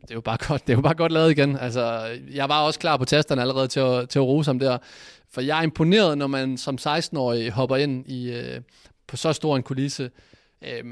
det 0.00 0.10
er 0.10 0.14
jo 0.14 0.20
bare 0.20 0.38
godt, 0.48 0.66
det 0.66 0.72
er 0.72 0.76
jo 0.76 0.82
bare 0.82 0.94
godt 0.94 1.12
lavet 1.12 1.30
igen. 1.30 1.56
Altså, 1.56 2.10
jeg 2.34 2.48
var 2.48 2.62
også 2.62 2.80
klar 2.80 2.96
på 2.96 3.04
tasterne 3.04 3.40
allerede 3.40 3.68
til 3.68 3.80
at, 3.80 4.08
til 4.08 4.18
at 4.18 4.24
rose 4.24 4.48
ham 4.48 4.58
der. 4.58 4.78
For 5.30 5.40
jeg 5.40 5.58
er 5.58 5.62
imponeret, 5.62 6.18
når 6.18 6.26
man 6.26 6.58
som 6.58 6.78
16-årig 6.80 7.50
hopper 7.50 7.76
ind 7.76 8.08
i, 8.08 8.32
øh, 8.32 8.60
på 9.06 9.16
så 9.16 9.32
stor 9.32 9.56
en 9.56 9.62
kulisse, 9.62 10.10
øh, 10.64 10.84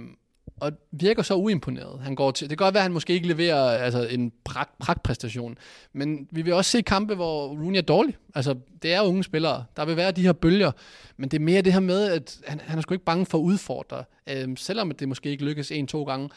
og 0.61 0.73
virker 0.91 1.23
så 1.23 1.35
uimponeret. 1.35 2.01
Han 2.01 2.15
går 2.15 2.31
til, 2.31 2.51
det 2.51 2.59
kan 2.59 2.65
godt 2.65 2.75
være, 2.75 2.81
at 2.81 2.85
han 2.85 2.93
måske 2.93 3.13
ikke 3.13 3.29
leverer 3.29 3.79
altså, 3.79 4.07
en 4.07 4.33
pragt, 4.45 4.79
pragtpræstation, 4.79 5.59
men 5.93 6.29
vi 6.31 6.43
vil 6.43 6.53
også 6.53 6.71
se 6.71 6.83
kampe, 6.83 7.15
hvor 7.15 7.49
Rooney 7.49 7.79
er 7.79 7.83
dårlig. 7.83 8.17
Altså, 8.35 8.55
det 8.83 8.95
er 8.95 9.01
unge 9.01 9.25
spillere. 9.25 9.65
Der 9.77 9.85
vil 9.85 9.97
være 9.97 10.11
de 10.11 10.23
her 10.23 10.33
bølger, 10.33 10.73
men 11.17 11.29
det 11.29 11.37
er 11.37 11.45
mere 11.45 11.63
det 11.63 11.73
her 11.73 11.81
med, 11.81 12.13
at 12.13 12.39
han, 12.47 12.61
han 12.65 12.79
er 12.79 12.83
sgu 12.83 12.95
ikke 12.95 13.05
bange 13.05 13.27
for 13.27 13.39
at 13.39 13.43
udfordre, 13.43 14.05
øh, 14.31 14.49
selvom 14.57 14.91
det 14.91 15.09
måske 15.09 15.31
ikke 15.31 15.45
lykkes 15.45 15.71
en-to 15.71 16.05
gange. 16.05 16.29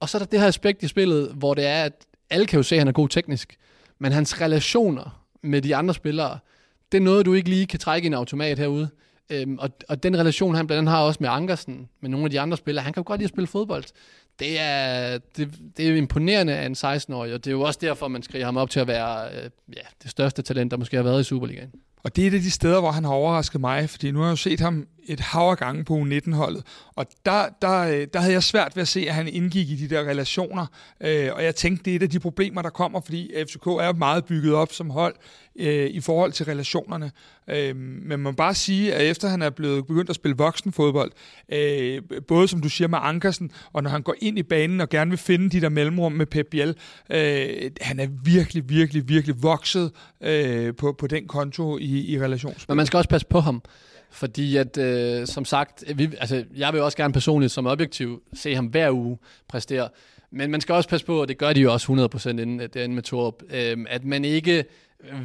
Og 0.00 0.08
så 0.08 0.18
er 0.18 0.18
der 0.18 0.26
det 0.26 0.40
her 0.40 0.46
aspekt 0.46 0.82
i 0.82 0.88
spillet, 0.88 1.32
hvor 1.34 1.54
det 1.54 1.66
er, 1.66 1.84
at 1.84 2.06
alle 2.30 2.46
kan 2.46 2.56
jo 2.56 2.62
se, 2.62 2.74
at 2.74 2.80
han 2.80 2.88
er 2.88 2.92
god 2.92 3.08
teknisk, 3.08 3.56
men 3.98 4.12
hans 4.12 4.40
relationer 4.40 5.22
med 5.42 5.62
de 5.62 5.76
andre 5.76 5.94
spillere, 5.94 6.38
det 6.92 6.98
er 6.98 7.02
noget, 7.02 7.26
du 7.26 7.34
ikke 7.34 7.48
lige 7.48 7.66
kan 7.66 7.80
trække 7.80 8.06
i 8.06 8.08
en 8.08 8.14
automat 8.14 8.58
herude. 8.58 8.88
Øhm, 9.30 9.58
og, 9.58 9.70
og 9.88 10.02
den 10.02 10.18
relation, 10.18 10.54
han 10.54 10.66
blandt 10.66 10.78
andet 10.78 10.92
har 10.92 11.02
også 11.02 11.18
med 11.20 11.28
Ankersen, 11.28 11.88
med 12.00 12.10
nogle 12.10 12.24
af 12.24 12.30
de 12.30 12.40
andre 12.40 12.56
spillere, 12.56 12.84
han 12.84 12.92
kan 12.92 13.00
jo 13.00 13.04
godt 13.06 13.20
lide 13.20 13.26
at 13.26 13.30
spille 13.30 13.46
fodbold. 13.46 13.84
Det 14.38 14.60
er, 14.60 15.18
det, 15.36 15.54
det 15.76 15.86
er 15.86 15.90
jo 15.90 15.96
imponerende 15.96 16.54
af 16.54 16.66
en 16.66 16.72
16-årig, 16.72 17.34
og 17.34 17.44
det 17.44 17.46
er 17.46 17.52
jo 17.52 17.60
også 17.60 17.78
derfor, 17.82 18.08
man 18.08 18.22
skriver 18.22 18.44
ham 18.44 18.56
op 18.56 18.70
til 18.70 18.80
at 18.80 18.86
være 18.86 19.28
øh, 19.34 19.50
ja, 19.76 19.80
det 20.02 20.10
største 20.10 20.42
talent, 20.42 20.70
der 20.70 20.76
måske 20.76 20.96
har 20.96 21.04
været 21.04 21.20
i 21.20 21.24
Superligaen. 21.24 21.70
Og 22.02 22.16
det 22.16 22.24
er 22.24 22.28
et 22.28 22.34
af 22.34 22.40
de 22.40 22.50
steder, 22.50 22.80
hvor 22.80 22.90
han 22.90 23.04
har 23.04 23.12
overrasket 23.12 23.60
mig, 23.60 23.90
fordi 23.90 24.10
nu 24.10 24.18
har 24.18 24.26
jeg 24.26 24.30
jo 24.30 24.36
set 24.36 24.60
ham 24.60 24.86
et 25.08 25.20
hav 25.20 25.50
af 25.50 25.56
gange 25.56 25.84
på 25.84 25.94
U19-holdet, 25.94 26.62
og 26.94 27.06
der, 27.26 27.48
der, 27.62 27.78
øh, 27.78 28.06
der 28.12 28.20
havde 28.20 28.32
jeg 28.32 28.42
svært 28.42 28.76
ved 28.76 28.82
at 28.82 28.88
se, 28.88 29.00
at 29.08 29.14
han 29.14 29.28
indgik 29.28 29.70
i 29.70 29.76
de 29.76 29.94
der 29.94 30.00
relationer, 30.00 30.66
øh, 31.00 31.28
og 31.32 31.44
jeg 31.44 31.54
tænkte, 31.54 31.84
det 31.84 31.90
er 31.90 31.96
et 31.96 32.02
af 32.02 32.10
de 32.10 32.20
problemer, 32.20 32.62
der 32.62 32.70
kommer, 32.70 33.00
fordi 33.00 33.32
FCK 33.48 33.66
er 33.66 33.92
meget 33.92 34.24
bygget 34.24 34.54
op 34.54 34.72
som 34.72 34.90
hold 34.90 35.14
øh, 35.58 35.90
i 35.90 36.00
forhold 36.00 36.32
til 36.32 36.46
relationerne. 36.46 37.10
Øh, 37.50 37.76
men 37.76 38.08
man 38.08 38.20
må 38.20 38.32
bare 38.32 38.54
sige, 38.54 38.94
at 38.94 39.10
efter 39.10 39.28
han 39.28 39.42
er 39.42 39.50
blevet 39.50 39.86
begyndt 39.86 40.10
at 40.10 40.16
spille 40.16 40.36
voksenfodbold, 40.36 41.12
øh, 41.48 42.02
både 42.28 42.48
som 42.48 42.60
du 42.60 42.68
siger 42.68 42.88
med 42.88 42.98
Ankersen, 43.02 43.50
og 43.72 43.82
når 43.82 43.90
han 43.90 44.02
går 44.02 44.14
ind 44.20 44.38
i 44.38 44.42
banen 44.42 44.80
og 44.80 44.88
gerne 44.88 45.10
vil 45.10 45.18
finde 45.18 45.50
de 45.50 45.60
der 45.60 45.68
mellemrum 45.68 46.12
med 46.12 46.26
Pep 46.26 46.46
Biel, 46.50 46.76
øh, 47.10 47.70
han 47.80 48.00
er 48.00 48.08
virkelig, 48.24 48.68
virkelig, 48.68 49.08
virkelig 49.08 49.42
vokset 49.42 49.92
øh, 50.20 50.74
på, 50.74 50.92
på 50.92 51.06
den 51.06 51.26
konto 51.28 51.78
i, 51.78 52.12
i 52.12 52.20
relationsspil. 52.20 52.64
Men 52.68 52.76
man 52.76 52.86
skal 52.86 52.96
også 52.96 53.08
passe 53.08 53.26
på 53.26 53.40
ham. 53.40 53.62
Fordi 54.16 54.56
at, 54.56 54.78
øh, 54.78 55.26
som 55.26 55.44
sagt, 55.44 55.84
vi, 55.94 56.10
altså, 56.18 56.44
jeg 56.56 56.72
vil 56.72 56.82
også 56.82 56.96
gerne 56.96 57.12
personligt 57.12 57.52
som 57.52 57.66
objektiv 57.66 58.22
se 58.34 58.54
ham 58.54 58.66
hver 58.66 58.90
uge 58.90 59.18
præstere. 59.48 59.88
Men 60.30 60.50
man 60.50 60.60
skal 60.60 60.74
også 60.74 60.88
passe 60.88 61.06
på, 61.06 61.20
og 61.20 61.28
det 61.28 61.38
gør 61.38 61.52
de 61.52 61.60
jo 61.60 61.72
også 61.72 62.10
100% 62.26 62.28
inden, 62.28 62.60
inden 62.60 62.94
med 62.94 63.02
Torup, 63.02 63.42
øh, 63.50 63.76
at 63.88 64.04
man 64.04 64.24
ikke 64.24 64.64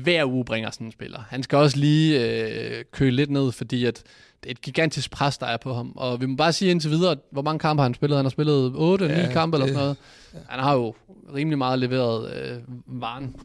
hver 0.04 0.26
uge 0.26 0.46
bringer 0.46 0.72
sådan 0.72 0.88
en 0.88 0.92
spiller. 0.92 1.20
Han 1.30 1.44
skal 1.44 1.58
også 1.58 1.78
lige 1.78 2.26
øh, 2.26 2.84
køle 2.92 3.16
lidt 3.16 3.30
ned, 3.30 3.52
fordi 3.52 3.86
at 3.86 4.04
det 4.44 4.50
er 4.50 4.52
et 4.52 4.62
gigantisk 4.62 5.12
pres, 5.12 5.38
der 5.38 5.46
er 5.46 5.58
på 5.58 5.74
ham. 5.74 5.94
Og 5.96 6.22
vi 6.22 6.26
må 6.26 6.36
bare 6.36 6.54
sige 6.54 6.72
indtil 6.72 6.90
videre, 6.92 7.16
hvor 7.32 7.42
mange 7.42 7.60
kampe 7.60 7.82
har 7.82 7.86
han 7.86 7.94
spillet? 7.94 8.18
Han 8.18 8.26
har 8.26 8.30
spillet 8.30 8.72
8, 8.76 9.06
ja, 9.06 9.28
9 9.28 9.34
kampe 9.34 9.56
eller 9.58 9.68
sådan 9.68 9.80
noget. 9.80 9.98
Ja. 10.34 10.40
Han 10.50 10.60
har 10.60 10.76
jo 10.76 10.96
rimelig 11.36 11.58
meget 11.58 11.80
leveret 11.80 12.34
øh, 12.34 12.58
varen. 13.02 13.36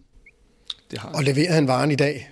Det 0.90 0.98
har. 0.98 1.08
Og 1.08 1.24
leverer 1.24 1.52
han 1.52 1.68
varen 1.68 1.90
i 1.90 1.96
dag? 1.96 2.30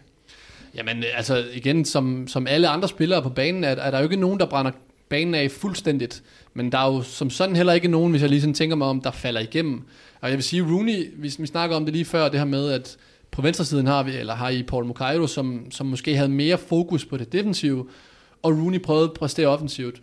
Jamen, 0.75 0.99
øh, 0.99 1.05
altså 1.17 1.45
igen, 1.55 1.85
som, 1.85 2.29
som 2.29 2.47
alle 2.47 2.69
andre 2.69 2.89
spillere 2.89 3.23
på 3.23 3.29
banen, 3.29 3.65
er, 3.65 3.69
er 3.69 3.91
der 3.91 3.99
jo 3.99 4.05
ikke 4.05 4.17
nogen, 4.17 4.41
der 4.41 4.47
brænder 4.47 4.71
banen 5.09 5.35
af 5.35 5.51
fuldstændigt. 5.51 6.23
Men 6.55 6.73
der 6.73 6.79
er 6.79 6.95
jo 6.95 7.03
som 7.03 7.31
sådan 7.31 7.57
heller 7.57 7.73
ikke 7.73 7.89
nogen, 7.89 8.11
hvis 8.11 8.23
jeg 8.23 8.31
lige 8.31 8.41
sådan 8.41 8.55
tænker 8.55 8.77
mig 8.77 8.87
om, 8.87 9.01
der 9.01 9.11
falder 9.11 9.41
igennem. 9.41 9.83
Og 10.21 10.29
jeg 10.29 10.37
vil 10.37 10.45
sige, 10.45 10.63
Rooney, 10.63 11.13
vi, 11.17 11.35
vi 11.39 11.47
snakker 11.47 11.77
om 11.77 11.85
det 11.85 11.95
lige 11.95 12.05
før, 12.05 12.29
det 12.29 12.41
her 12.41 12.47
med, 12.47 12.71
at 12.71 12.97
på 13.31 13.43
venstresiden 13.43 13.87
har 13.87 14.03
vi, 14.03 14.17
eller 14.17 14.35
har 14.35 14.49
I 14.49 14.63
Paul 14.63 14.85
Mukairo, 14.85 15.27
som, 15.27 15.67
som 15.71 15.87
måske 15.87 16.17
havde 16.17 16.29
mere 16.29 16.59
fokus 16.59 17.05
på 17.05 17.17
det 17.17 17.33
defensive, 17.33 17.87
og 18.43 18.53
Rooney 18.53 18.83
prøvede 18.83 19.05
at 19.05 19.13
præstere 19.13 19.47
offensivt. 19.47 20.01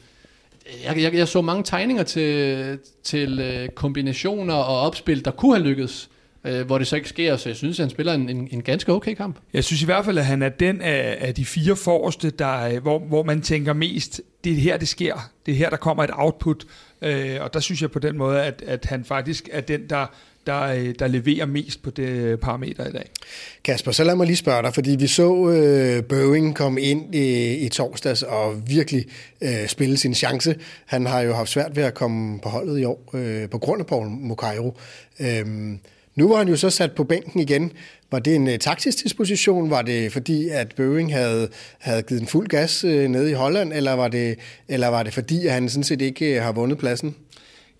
Jeg, 0.85 1.01
jeg, 1.01 1.13
jeg 1.13 1.27
så 1.27 1.41
mange 1.41 1.63
tegninger 1.63 2.03
til, 2.03 2.79
til 3.03 3.39
øh, 3.39 3.69
kombinationer 3.69 4.53
og 4.53 4.79
opspil, 4.79 5.25
der 5.25 5.31
kunne 5.31 5.55
have 5.55 5.67
lykkedes 5.67 6.09
øh, 6.45 6.65
hvor 6.65 6.77
det 6.77 6.87
så 6.87 6.95
ikke 6.95 7.09
sker, 7.09 7.37
så 7.37 7.49
jeg 7.49 7.55
synes, 7.55 7.79
at 7.79 7.83
han 7.83 7.89
spiller 7.89 8.13
en, 8.13 8.29
en, 8.29 8.47
en 8.51 8.61
ganske 8.61 8.93
okay 8.93 9.13
kamp. 9.15 9.35
Jeg 9.53 9.63
synes 9.63 9.81
i 9.81 9.85
hvert 9.85 10.05
fald, 10.05 10.17
at 10.17 10.25
han 10.25 10.41
er 10.41 10.49
den 10.49 10.81
af, 10.81 11.17
af 11.19 11.35
de 11.35 11.45
fire 11.45 11.75
forreste, 11.75 12.29
der, 12.29 12.79
hvor, 12.79 12.99
hvor 12.99 13.23
man 13.23 13.41
tænker 13.41 13.73
mest, 13.73 14.21
det 14.43 14.51
er 14.51 14.55
her, 14.55 14.77
det 14.77 14.87
sker. 14.87 15.31
Det 15.45 15.51
er 15.51 15.55
her, 15.55 15.69
der 15.69 15.77
kommer 15.77 16.03
et 16.03 16.11
output. 16.13 16.65
Øh, 17.01 17.37
og 17.41 17.53
der 17.53 17.59
synes 17.59 17.81
jeg 17.81 17.91
på 17.91 17.99
den 17.99 18.17
måde, 18.17 18.43
at, 18.43 18.63
at 18.67 18.85
han 18.85 19.05
faktisk 19.05 19.49
er 19.51 19.61
den, 19.61 19.89
der 19.89 20.05
der, 20.47 20.61
øh, 20.61 20.95
der 20.99 21.07
leverer 21.07 21.45
mest 21.45 21.83
på 21.83 21.89
det 21.89 22.39
parameter 22.39 22.87
i 22.87 22.91
dag. 22.91 23.09
Kasper, 23.63 23.91
så 23.91 24.03
lad 24.03 24.15
mig 24.15 24.27
lige 24.27 24.37
spørge 24.37 24.63
dig, 24.63 24.73
fordi 24.73 24.95
vi 24.99 25.07
så 25.07 25.49
øh, 25.49 26.03
Boeing 26.03 26.55
komme 26.55 26.81
ind 26.81 27.15
i, 27.15 27.55
i 27.55 27.69
torsdags 27.69 28.23
og 28.23 28.67
virkelig 28.67 29.05
øh, 29.41 29.67
spille 29.67 29.97
sin 29.97 30.13
chance. 30.13 30.55
Han 30.85 31.05
har 31.05 31.21
jo 31.21 31.33
haft 31.33 31.49
svært 31.49 31.75
ved 31.75 31.83
at 31.83 31.93
komme 31.93 32.39
på 32.39 32.49
holdet 32.49 32.79
i 32.79 32.83
år 32.83 33.09
øh, 33.13 33.49
på 33.49 33.57
grund 33.57 33.81
af 33.81 33.87
Paul 33.87 34.07
Mukairo. 34.07 34.77
Øh, 35.19 35.45
nu 36.15 36.27
var 36.27 36.37
han 36.37 36.47
jo 36.47 36.55
så 36.55 36.69
sat 36.69 36.91
på 36.91 37.03
bænken 37.03 37.39
igen. 37.39 37.71
Var 38.11 38.19
det 38.19 38.35
en 38.35 38.47
uh, 38.47 38.55
taktisk 38.55 39.03
disposition? 39.03 39.69
Var 39.69 39.81
det 39.81 40.11
fordi, 40.11 40.49
at 40.49 40.73
Boeing 40.75 41.13
havde, 41.13 41.49
havde 41.79 42.01
givet 42.01 42.21
en 42.21 42.27
fuld 42.27 42.47
gas 42.47 42.83
øh, 42.83 43.05
uh, 43.05 43.11
nede 43.11 43.31
i 43.31 43.33
Holland? 43.33 43.73
Eller 43.73 43.93
var, 43.93 44.07
det, 44.07 44.39
eller 44.67 44.87
var 44.87 45.03
det 45.03 45.13
fordi, 45.13 45.47
at 45.47 45.53
han 45.53 45.69
sådan 45.69 45.83
set 45.83 46.01
ikke 46.01 46.37
uh, 46.37 46.43
har 46.43 46.51
vundet 46.51 46.77
pladsen? 46.77 47.15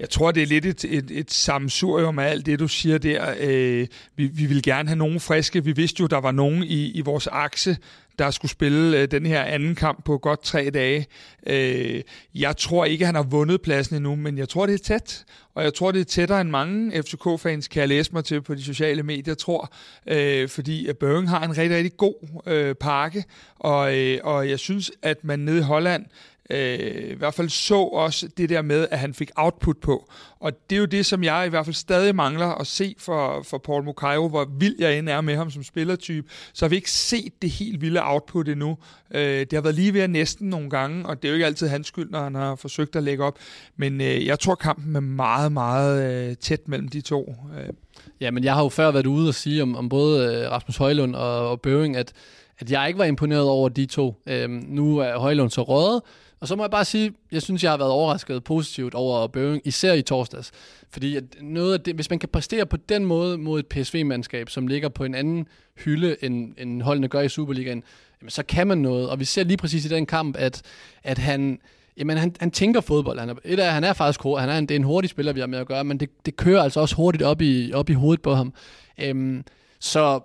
Jeg 0.01 0.09
tror, 0.09 0.31
det 0.31 0.43
er 0.43 0.47
lidt 0.47 0.65
et, 0.65 0.85
et, 0.85 1.11
et 1.11 1.31
samsurium 1.31 2.19
af 2.19 2.25
alt 2.25 2.45
det, 2.45 2.59
du 2.59 2.67
siger 2.67 2.97
der. 2.97 3.35
Øh, 3.39 3.87
vi, 4.15 4.25
vi 4.25 4.45
vil 4.45 4.63
gerne 4.63 4.89
have 4.89 4.97
nogen 4.97 5.19
friske. 5.19 5.63
Vi 5.63 5.71
vidste 5.71 6.01
jo, 6.01 6.07
der 6.07 6.17
var 6.17 6.31
nogen 6.31 6.63
i, 6.63 6.91
i 6.91 7.01
vores 7.01 7.27
akse, 7.27 7.77
der 8.19 8.31
skulle 8.31 8.51
spille 8.51 8.99
øh, 8.99 9.07
den 9.11 9.25
her 9.25 9.43
anden 9.43 9.75
kamp 9.75 10.05
på 10.05 10.17
godt 10.17 10.43
tre 10.43 10.69
dage. 10.69 11.07
Øh, 11.47 12.01
jeg 12.35 12.57
tror 12.57 12.85
ikke, 12.85 13.05
han 13.05 13.15
har 13.15 13.23
vundet 13.23 13.61
pladsen 13.61 13.95
endnu, 13.95 14.15
men 14.15 14.37
jeg 14.37 14.49
tror, 14.49 14.65
det 14.65 14.73
er 14.73 14.83
tæt. 14.83 15.25
Og 15.55 15.63
jeg 15.63 15.73
tror, 15.73 15.91
det 15.91 16.01
er 16.01 16.05
tættere 16.05 16.41
end 16.41 16.49
mange 16.49 17.03
FCK-fans 17.03 17.67
kan 17.67 17.79
jeg 17.79 17.89
læse 17.89 18.13
mig 18.13 18.25
til 18.25 18.41
på 18.41 18.55
de 18.55 18.63
sociale 18.63 19.03
medier, 19.03 19.33
tror. 19.33 19.73
Øh, 20.07 20.49
fordi 20.49 20.87
at 20.87 20.97
Børing 20.97 21.29
har 21.29 21.43
en 21.43 21.57
rigtig, 21.57 21.77
rigtig 21.77 21.97
god 21.97 22.41
øh, 22.45 22.75
pakke, 22.75 23.23
og, 23.55 23.97
øh, 23.97 24.19
og 24.23 24.49
jeg 24.49 24.59
synes, 24.59 24.91
at 25.01 25.23
man 25.23 25.39
nede 25.39 25.57
i 25.57 25.61
Holland 25.61 26.05
øh, 26.49 27.11
i 27.11 27.15
hvert 27.15 27.33
fald 27.33 27.49
så 27.49 27.77
også 27.77 28.27
det 28.37 28.49
der 28.49 28.61
med, 28.61 28.87
at 28.91 28.99
han 28.99 29.13
fik 29.13 29.31
output 29.35 29.77
på. 29.77 30.11
Og 30.39 30.69
det 30.69 30.75
er 30.75 30.79
jo 30.79 30.85
det, 30.85 31.05
som 31.05 31.23
jeg 31.23 31.45
i 31.45 31.49
hvert 31.49 31.65
fald 31.65 31.73
stadig 31.73 32.15
mangler 32.15 32.47
at 32.47 32.67
se 32.67 32.95
for, 32.97 33.43
for 33.43 33.57
Paul 33.57 33.83
Mukairo, 33.83 34.29
hvor 34.29 34.49
vild 34.59 34.75
jeg 34.79 34.97
end 34.97 35.09
er 35.09 35.21
med 35.21 35.35
ham 35.35 35.51
som 35.51 35.63
spillertype. 35.63 36.27
Så 36.53 36.65
har 36.65 36.69
vi 36.69 36.75
ikke 36.75 36.91
set 36.91 37.41
det 37.41 37.49
helt 37.49 37.81
vilde 37.81 37.99
output 38.03 38.47
endnu. 38.47 38.77
Øh, 39.13 39.39
det 39.39 39.53
har 39.53 39.61
været 39.61 39.75
lige 39.75 39.93
ved 39.93 40.01
at 40.01 40.09
næsten 40.09 40.49
nogle 40.49 40.69
gange, 40.69 41.05
og 41.05 41.21
det 41.21 41.27
er 41.27 41.29
jo 41.29 41.33
ikke 41.33 41.45
altid 41.45 41.67
hans 41.67 41.87
skyld, 41.87 42.09
når 42.09 42.23
han 42.23 42.35
har 42.35 42.55
forsøgt 42.55 42.95
at 42.95 43.03
lægge 43.03 43.23
op. 43.23 43.39
Men 43.77 44.01
øh, 44.01 44.25
jeg 44.25 44.39
tror, 44.39 44.55
kampen 44.55 44.95
er 44.95 44.99
meget, 44.99 45.51
meget 45.51 46.29
øh, 46.29 46.35
tæt 46.35 46.67
mellem 46.67 46.87
de 46.87 47.01
to. 47.01 47.35
Øh. 47.59 47.73
Ja, 48.21 48.31
men 48.31 48.43
jeg 48.43 48.53
har 48.53 48.63
jo 48.63 48.69
før 48.69 48.91
været 48.91 49.07
ude 49.07 49.27
og 49.27 49.35
sige 49.35 49.61
om, 49.61 49.75
om 49.75 49.89
både 49.89 50.35
øh, 50.35 50.51
Rasmus 50.51 50.77
Højlund 50.77 51.15
og, 51.15 51.49
og 51.49 51.61
Bøving, 51.61 51.95
at, 51.95 52.13
at 52.59 52.71
jeg 52.71 52.87
ikke 52.87 52.99
var 52.99 53.05
imponeret 53.05 53.49
over 53.49 53.69
de 53.69 53.85
to. 53.85 54.21
Øhm, 54.27 54.65
nu 54.67 54.97
er 54.97 55.17
Højlund 55.17 55.49
så 55.49 55.63
røget, 55.63 56.01
og 56.41 56.47
så 56.47 56.55
må 56.55 56.63
jeg 56.63 56.71
bare 56.71 56.85
sige, 56.85 57.13
jeg 57.31 57.41
synes, 57.41 57.63
jeg 57.63 57.71
har 57.71 57.77
været 57.77 57.91
overrasket 57.91 58.43
positivt 58.43 58.93
over 58.93 59.27
Børing, 59.27 59.61
især 59.65 59.93
i 59.93 60.01
torsdags. 60.01 60.51
Fordi 60.89 61.15
at 61.15 61.23
noget 61.41 61.73
af 61.73 61.81
det, 61.81 61.95
hvis 61.95 62.09
man 62.09 62.19
kan 62.19 62.29
præstere 62.29 62.65
på 62.65 62.77
den 62.77 63.05
måde 63.05 63.37
mod 63.37 63.59
et 63.59 63.67
PSV-mandskab, 63.67 64.49
som 64.49 64.67
ligger 64.67 64.89
på 64.89 65.03
en 65.03 65.15
anden 65.15 65.47
hylde, 65.85 66.15
end, 66.23 66.53
end 66.57 66.81
holdene 66.81 67.07
gør 67.07 67.21
i 67.21 67.29
Superligaen, 67.29 67.83
jamen, 68.21 68.29
så 68.29 68.43
kan 68.43 68.67
man 68.67 68.77
noget. 68.77 69.09
Og 69.09 69.19
vi 69.19 69.25
ser 69.25 69.43
lige 69.43 69.57
præcis 69.57 69.85
i 69.85 69.89
den 69.89 70.05
kamp, 70.05 70.35
at, 70.37 70.61
at 71.03 71.17
han, 71.17 71.59
jamen, 71.97 72.17
han, 72.17 72.35
han 72.39 72.51
tænker 72.51 72.81
fodbold. 72.81 73.19
Han 73.19 73.29
er, 73.29 73.35
et 73.45 73.59
af, 73.59 73.73
han 73.73 73.83
er 73.83 73.93
faktisk 73.93 74.23
han 74.23 74.49
er 74.49 74.57
en, 74.57 74.65
det 74.65 74.75
er 74.75 74.79
en 74.79 74.83
hurtig 74.83 75.09
spiller, 75.09 75.33
vi 75.33 75.39
har 75.39 75.47
med 75.47 75.59
at 75.59 75.67
gøre, 75.67 75.83
men 75.83 75.99
det, 75.99 76.09
det 76.25 76.35
kører 76.35 76.63
altså 76.63 76.79
også 76.79 76.95
hurtigt 76.95 77.23
op 77.23 77.41
i, 77.41 77.73
op 77.73 77.89
i 77.89 77.93
hovedet 77.93 78.21
på 78.21 78.33
ham. 78.33 78.53
Øhm, 78.99 79.43
så 79.79 80.19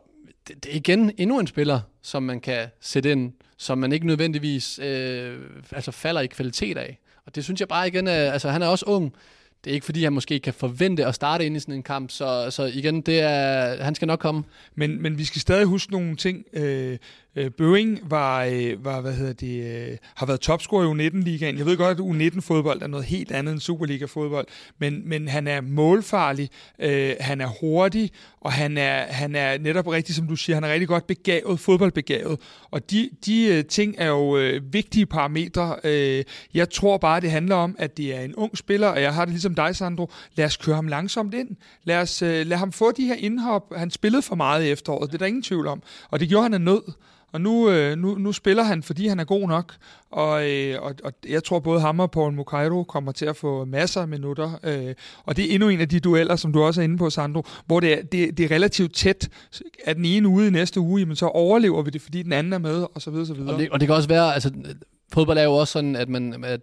det, 0.48 0.64
det 0.64 0.72
er 0.72 0.76
igen 0.76 1.12
endnu 1.18 1.40
en 1.40 1.46
spiller, 1.46 1.80
som 2.02 2.22
man 2.22 2.40
kan 2.40 2.66
sætte 2.80 3.12
ind 3.12 3.32
som 3.58 3.78
man 3.78 3.92
ikke 3.92 4.06
nødvendigvis 4.06 4.78
øh, 4.78 5.38
altså 5.72 5.90
falder 5.90 6.20
i 6.20 6.26
kvalitet 6.26 6.78
af. 6.78 6.98
Og 7.26 7.34
det 7.34 7.44
synes 7.44 7.60
jeg 7.60 7.68
bare 7.68 7.88
igen, 7.88 8.08
er, 8.08 8.32
altså 8.32 8.50
han 8.50 8.62
er 8.62 8.66
også 8.66 8.84
ung. 8.88 9.14
Det 9.64 9.70
er 9.70 9.74
ikke 9.74 9.86
fordi, 9.86 10.04
han 10.04 10.12
måske 10.12 10.40
kan 10.40 10.54
forvente 10.54 11.06
at 11.06 11.14
starte 11.14 11.46
ind 11.46 11.56
i 11.56 11.60
sådan 11.60 11.74
en 11.74 11.82
kamp, 11.82 12.10
så, 12.10 12.50
så 12.50 12.64
igen, 12.64 13.00
det 13.00 13.20
er, 13.20 13.82
han 13.84 13.94
skal 13.94 14.06
nok 14.06 14.18
komme. 14.18 14.44
Men, 14.74 15.02
men 15.02 15.18
vi 15.18 15.24
skal 15.24 15.40
stadig 15.40 15.66
huske 15.66 15.92
nogle 15.92 16.16
ting. 16.16 16.44
Øh, 16.52 16.98
Øh, 17.36 17.50
Bøving 17.50 18.00
var, 18.02 18.44
øh, 18.44 18.84
var, 18.84 19.00
hvad 19.00 19.12
hedder 19.12 19.32
det, 19.32 19.88
øh, 19.90 19.96
har 20.14 20.26
været 20.26 20.40
topscorer 20.40 20.84
i 20.84 21.08
U19-ligaen. 21.08 21.58
Jeg 21.58 21.66
ved 21.66 21.76
godt, 21.76 22.00
at 22.00 22.04
U19-fodbold 22.04 22.82
er 22.82 22.86
noget 22.86 23.06
helt 23.06 23.32
andet 23.32 23.52
end 23.52 23.60
Superliga-fodbold, 23.60 24.46
men, 24.78 25.08
men 25.08 25.28
han 25.28 25.46
er 25.46 25.60
målfarlig, 25.60 26.50
øh, 26.78 27.14
han 27.20 27.40
er 27.40 27.46
hurtig, 27.60 28.10
og 28.40 28.52
han 28.52 28.78
er, 28.78 28.98
han 28.98 29.34
er 29.34 29.58
netop 29.58 29.86
rigtig, 29.86 30.14
som 30.14 30.26
du 30.26 30.36
siger, 30.36 30.56
han 30.56 30.64
er 30.64 30.72
rigtig 30.72 30.88
godt 30.88 31.06
begavet, 31.06 31.60
fodboldbegavet. 31.60 32.40
Og 32.70 32.90
de, 32.90 33.10
de 33.26 33.46
øh, 33.46 33.64
ting 33.64 33.94
er 33.98 34.08
jo 34.08 34.36
øh, 34.36 34.72
vigtige 34.72 35.06
parametre. 35.06 35.76
Øh, 35.84 36.24
jeg 36.54 36.70
tror 36.70 36.96
bare, 36.96 37.20
det 37.20 37.30
handler 37.30 37.56
om, 37.56 37.76
at 37.78 37.96
det 37.96 38.16
er 38.16 38.20
en 38.20 38.34
ung 38.34 38.58
spiller, 38.58 38.88
og 38.88 39.02
jeg 39.02 39.14
har 39.14 39.24
det 39.24 39.32
ligesom 39.32 39.54
dig, 39.54 39.76
Sandro. 39.76 40.10
Lad 40.34 40.46
os 40.46 40.56
køre 40.56 40.74
ham 40.74 40.88
langsomt 40.88 41.34
ind. 41.34 41.48
Lad, 41.84 41.96
os, 41.96 42.22
øh, 42.22 42.46
lad 42.46 42.56
ham 42.56 42.72
få 42.72 42.92
de 42.92 43.06
her 43.06 43.14
indhop. 43.14 43.72
Han 43.76 43.90
spillede 43.90 44.22
for 44.22 44.34
meget 44.34 44.64
i 44.64 44.68
efteråret, 44.68 45.10
det 45.10 45.14
er 45.14 45.18
der 45.18 45.26
ingen 45.26 45.42
tvivl 45.42 45.66
om. 45.66 45.82
Og 46.10 46.20
det 46.20 46.28
gjorde 46.28 46.42
han 46.42 46.54
af 46.54 46.60
nød. 46.60 46.82
Og 47.36 47.42
nu, 47.42 47.70
øh, 47.70 47.98
nu, 47.98 48.14
nu 48.14 48.32
spiller 48.32 48.62
han, 48.62 48.82
fordi 48.82 49.06
han 49.06 49.20
er 49.20 49.24
god 49.24 49.48
nok. 49.48 49.74
Og, 50.10 50.50
øh, 50.50 50.82
og, 50.82 50.94
og 51.04 51.12
jeg 51.28 51.44
tror 51.44 51.60
både 51.60 51.80
ham 51.80 52.00
og 52.00 52.10
Paul 52.10 52.32
Mukairo 52.32 52.84
kommer 52.84 53.12
til 53.12 53.26
at 53.26 53.36
få 53.36 53.64
masser 53.64 54.00
af 54.00 54.08
minutter. 54.08 54.58
Øh, 54.64 54.94
og 55.24 55.36
det 55.36 55.50
er 55.50 55.54
endnu 55.54 55.68
en 55.68 55.80
af 55.80 55.88
de 55.88 56.00
dueller, 56.00 56.36
som 56.36 56.52
du 56.52 56.62
også 56.62 56.80
er 56.80 56.84
inde 56.84 56.98
på, 56.98 57.10
Sandro, 57.10 57.42
hvor 57.66 57.80
det 57.80 57.92
er, 57.92 58.02
det, 58.02 58.38
det 58.38 58.44
er 58.44 58.54
relativt 58.54 58.94
tæt. 58.94 59.28
Er 59.84 59.94
den 59.94 60.04
ene 60.04 60.28
ude 60.28 60.46
i 60.46 60.50
næste 60.50 60.80
uge, 60.80 61.00
jamen 61.00 61.16
så 61.16 61.26
overlever 61.26 61.82
vi 61.82 61.90
det, 61.90 62.02
fordi 62.02 62.22
den 62.22 62.32
anden 62.32 62.52
er 62.52 62.58
med, 62.58 62.86
og 62.94 63.02
så 63.02 63.10
videre, 63.10 63.26
så 63.26 63.34
videre. 63.34 63.54
Og 63.54 63.60
det, 63.60 63.70
og 63.70 63.80
det 63.80 63.88
kan 63.88 63.96
også 63.96 64.08
være, 64.08 64.34
altså 64.34 64.50
fodbold 65.12 65.38
er 65.38 65.44
jo 65.44 65.52
også 65.52 65.72
sådan, 65.72 65.96
at 65.96 66.08
man, 66.08 66.44
at 66.44 66.60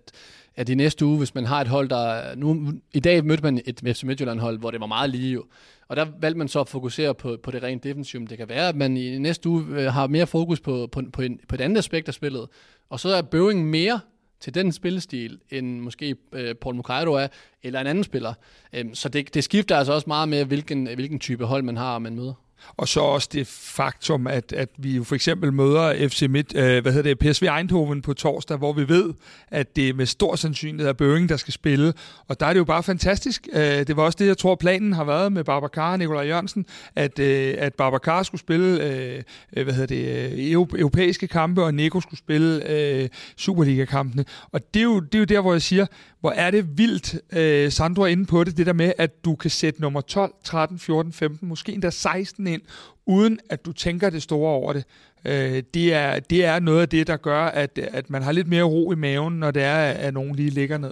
at 0.55 0.69
i 0.69 0.76
næste 0.76 1.05
uge, 1.05 1.17
hvis 1.17 1.36
man 1.36 1.45
har 1.45 1.61
et 1.61 1.67
hold, 1.67 1.89
der... 1.89 2.36
Nu, 2.36 2.74
I 2.93 2.99
dag 2.99 3.26
mødte 3.26 3.43
man 3.43 3.61
et 3.65 3.82
FC 3.95 4.03
Midtjylland-hold, 4.03 4.59
hvor 4.59 4.71
det 4.71 4.80
var 4.80 4.88
meget 4.88 5.09
lige 5.09 5.34
jo. 5.34 5.43
Og 5.88 5.95
der 5.95 6.05
valgte 6.19 6.38
man 6.38 6.47
så 6.47 6.59
at 6.59 6.69
fokusere 6.69 7.15
på, 7.15 7.38
på 7.43 7.51
det 7.51 7.63
rent 7.63 7.84
defensive. 7.84 8.25
Det 8.25 8.38
kan 8.38 8.49
være, 8.49 8.67
at 8.67 8.75
man 8.75 8.97
i 8.97 9.17
næste 9.17 9.49
uge 9.49 9.65
øh, 9.69 9.93
har 9.93 10.07
mere 10.07 10.27
fokus 10.27 10.59
på, 10.59 10.88
på, 10.91 11.01
på, 11.13 11.21
en, 11.21 11.39
på 11.47 11.55
et 11.55 11.61
andet 11.61 11.77
aspekt 11.77 12.07
af 12.07 12.13
spillet. 12.13 12.47
Og 12.89 12.99
så 12.99 13.09
er 13.09 13.21
Bøving 13.21 13.69
mere 13.69 13.99
til 14.39 14.55
den 14.55 14.71
spillestil, 14.71 15.39
end 15.49 15.79
måske 15.79 16.15
øh, 16.31 16.55
Paul 16.55 16.75
Mukairo 16.75 17.13
er, 17.13 17.27
eller 17.63 17.81
en 17.81 17.88
anden 17.88 18.03
spiller. 18.03 18.34
Øhm, 18.73 18.95
så 18.95 19.09
det, 19.09 19.34
det 19.34 19.43
skifter 19.43 19.77
altså 19.77 19.93
også 19.93 20.07
meget 20.07 20.29
med, 20.29 20.45
hvilken, 20.45 20.88
hvilken 20.95 21.19
type 21.19 21.45
hold 21.45 21.63
man 21.63 21.77
har, 21.77 21.99
man 21.99 22.15
møder. 22.15 22.43
Og 22.78 22.88
så 22.88 22.99
også 22.99 23.30
det 23.34 23.47
faktum, 23.47 24.28
at, 24.28 24.53
at 24.53 24.70
vi 24.78 24.95
jo 24.95 25.03
for 25.03 25.16
eksempel 25.16 25.53
møder 25.53 26.07
FC 26.09 26.26
Midt, 26.30 26.55
øh, 26.55 26.82
hvad 26.82 26.93
hedder 26.93 27.16
det, 27.16 27.20
PSV 27.20 27.43
Eindhoven 27.57 28.01
på 28.01 28.14
torsdag, 28.14 28.57
hvor 28.57 28.74
vi 28.74 28.89
ved, 28.89 29.14
at 29.47 29.76
det 29.76 29.95
med 29.95 30.05
stor 30.05 30.36
sandsynlighed 30.36 30.89
er 30.89 30.93
Børing, 30.93 31.30
der 31.30 31.38
skal 31.38 31.53
spille. 31.53 31.93
Og 32.28 32.39
der 32.39 32.45
er 32.45 32.53
det 32.53 32.59
jo 32.59 32.66
bare 32.66 32.84
fantastisk. 32.84 33.47
Øh, 33.53 33.61
det 33.61 33.97
var 33.97 34.03
også 34.03 34.18
det, 34.20 34.28
jeg 34.28 34.38
tror, 34.38 34.55
planen 34.55 34.93
har 34.93 35.03
været 35.03 35.32
med 35.32 35.43
Babacar 35.43 35.91
og 35.91 35.99
Nikolaj 35.99 36.28
Jørgensen, 36.28 36.66
at, 36.95 37.20
øh, 37.20 37.55
at 37.57 37.74
Babacar 37.74 38.24
skulle 38.24 38.41
spille 38.41 38.84
øh, 38.84 39.24
øh 39.57 39.64
hvad 39.64 39.74
hedder 39.74 39.95
det, 39.95 40.34
øh, 40.34 40.51
europæiske 40.80 41.28
kampe, 41.28 41.64
og 41.64 41.74
Nico 41.74 42.01
skulle 42.01 42.20
spille 42.20 42.70
øh, 42.70 43.09
Superliga-kampene. 43.38 44.26
Og 44.51 44.74
det 44.74 44.80
er, 44.80 44.84
jo, 44.84 44.99
det 44.99 45.16
er 45.16 45.20
jo 45.20 45.26
der, 45.26 45.41
hvor 45.41 45.51
jeg 45.51 45.61
siger, 45.61 45.86
hvor 46.20 46.32
er 46.32 46.51
det 46.51 46.78
vildt, 46.78 47.16
øh, 47.34 47.72
Sandro 47.72 48.01
er 48.01 48.07
inde 48.07 48.26
på 48.26 48.43
det, 48.43 48.57
det 48.57 48.66
der 48.66 48.74
med, 48.74 48.93
at 48.97 49.26
du 49.26 49.36
kan 49.36 49.49
sætte 49.49 49.82
nummer 49.82 50.01
12, 50.01 50.34
13, 50.43 50.80
14, 50.80 51.14
15, 51.14 51.47
måske 51.47 51.72
endda 51.72 51.89
16 51.89 52.47
ind, 52.54 52.62
uden 53.06 53.39
at 53.49 53.66
du 53.66 53.72
tænker 53.74 54.10
det 54.10 54.24
store 54.24 54.51
over 54.51 54.74
det. 54.74 54.84
Øh, 55.26 55.64
det, 55.74 55.93
er, 55.93 56.20
det 56.20 56.45
er 56.45 56.60
noget 56.60 56.82
af 56.82 56.89
det, 56.89 57.08
der 57.08 57.18
gør, 57.18 57.45
at, 57.45 57.80
at 57.93 58.10
man 58.10 58.24
har 58.24 58.32
lidt 58.32 58.47
mere 58.47 58.64
ro 58.64 58.91
i 58.91 58.95
maven, 58.95 59.34
når 59.34 59.51
det 59.51 59.64
er, 59.64 59.76
at 59.78 60.14
nogen 60.14 60.36
lige 60.36 60.49
ligger 60.49 60.78
ned. 60.78 60.91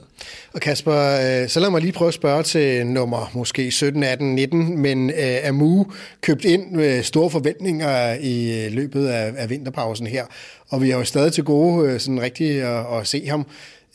Og 0.54 0.62
Kasper, 0.62 0.94
øh, 0.94 1.50
så 1.50 1.60
lad 1.60 1.70
mig 1.70 1.82
lige 1.82 1.92
prøve 1.92 2.08
at 2.08 2.14
spørge 2.14 2.44
til 2.44 2.88
nummer 2.88 3.32
måske 3.34 3.72
17, 3.72 4.04
18, 4.04 4.36
19, 4.36 4.78
men 4.78 5.10
øh, 5.10 5.48
Amu 5.48 5.86
købt 6.22 6.46
ind 6.46 6.72
med 6.72 7.04
store 7.04 7.30
forventninger 7.30 8.14
i 8.22 8.66
øh, 8.66 8.72
løbet 8.72 9.08
af, 9.08 9.34
af 9.38 9.50
vinterpausen 9.50 10.08
her, 10.08 10.26
og 10.70 10.82
vi 10.82 10.90
har 10.90 10.98
jo 10.98 11.04
stadig 11.04 11.34
til 11.34 11.44
gode 11.44 11.92
øh, 11.92 12.00
sådan 12.00 12.22
rigtigt 12.22 12.64
at, 12.64 12.86
at 13.00 13.08
se 13.08 13.28
ham. 13.28 13.46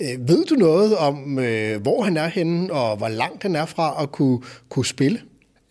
Øh, 0.00 0.28
ved 0.28 0.44
du 0.44 0.54
noget 0.54 0.96
om, 0.96 1.38
øh, 1.38 1.82
hvor 1.82 2.02
han 2.02 2.16
er 2.16 2.26
henne, 2.26 2.72
og 2.72 2.96
hvor 2.96 3.08
langt 3.08 3.42
han 3.42 3.56
er 3.56 3.66
fra 3.66 4.02
at 4.02 4.12
kunne, 4.12 4.38
kunne 4.68 4.86
spille? 4.86 5.20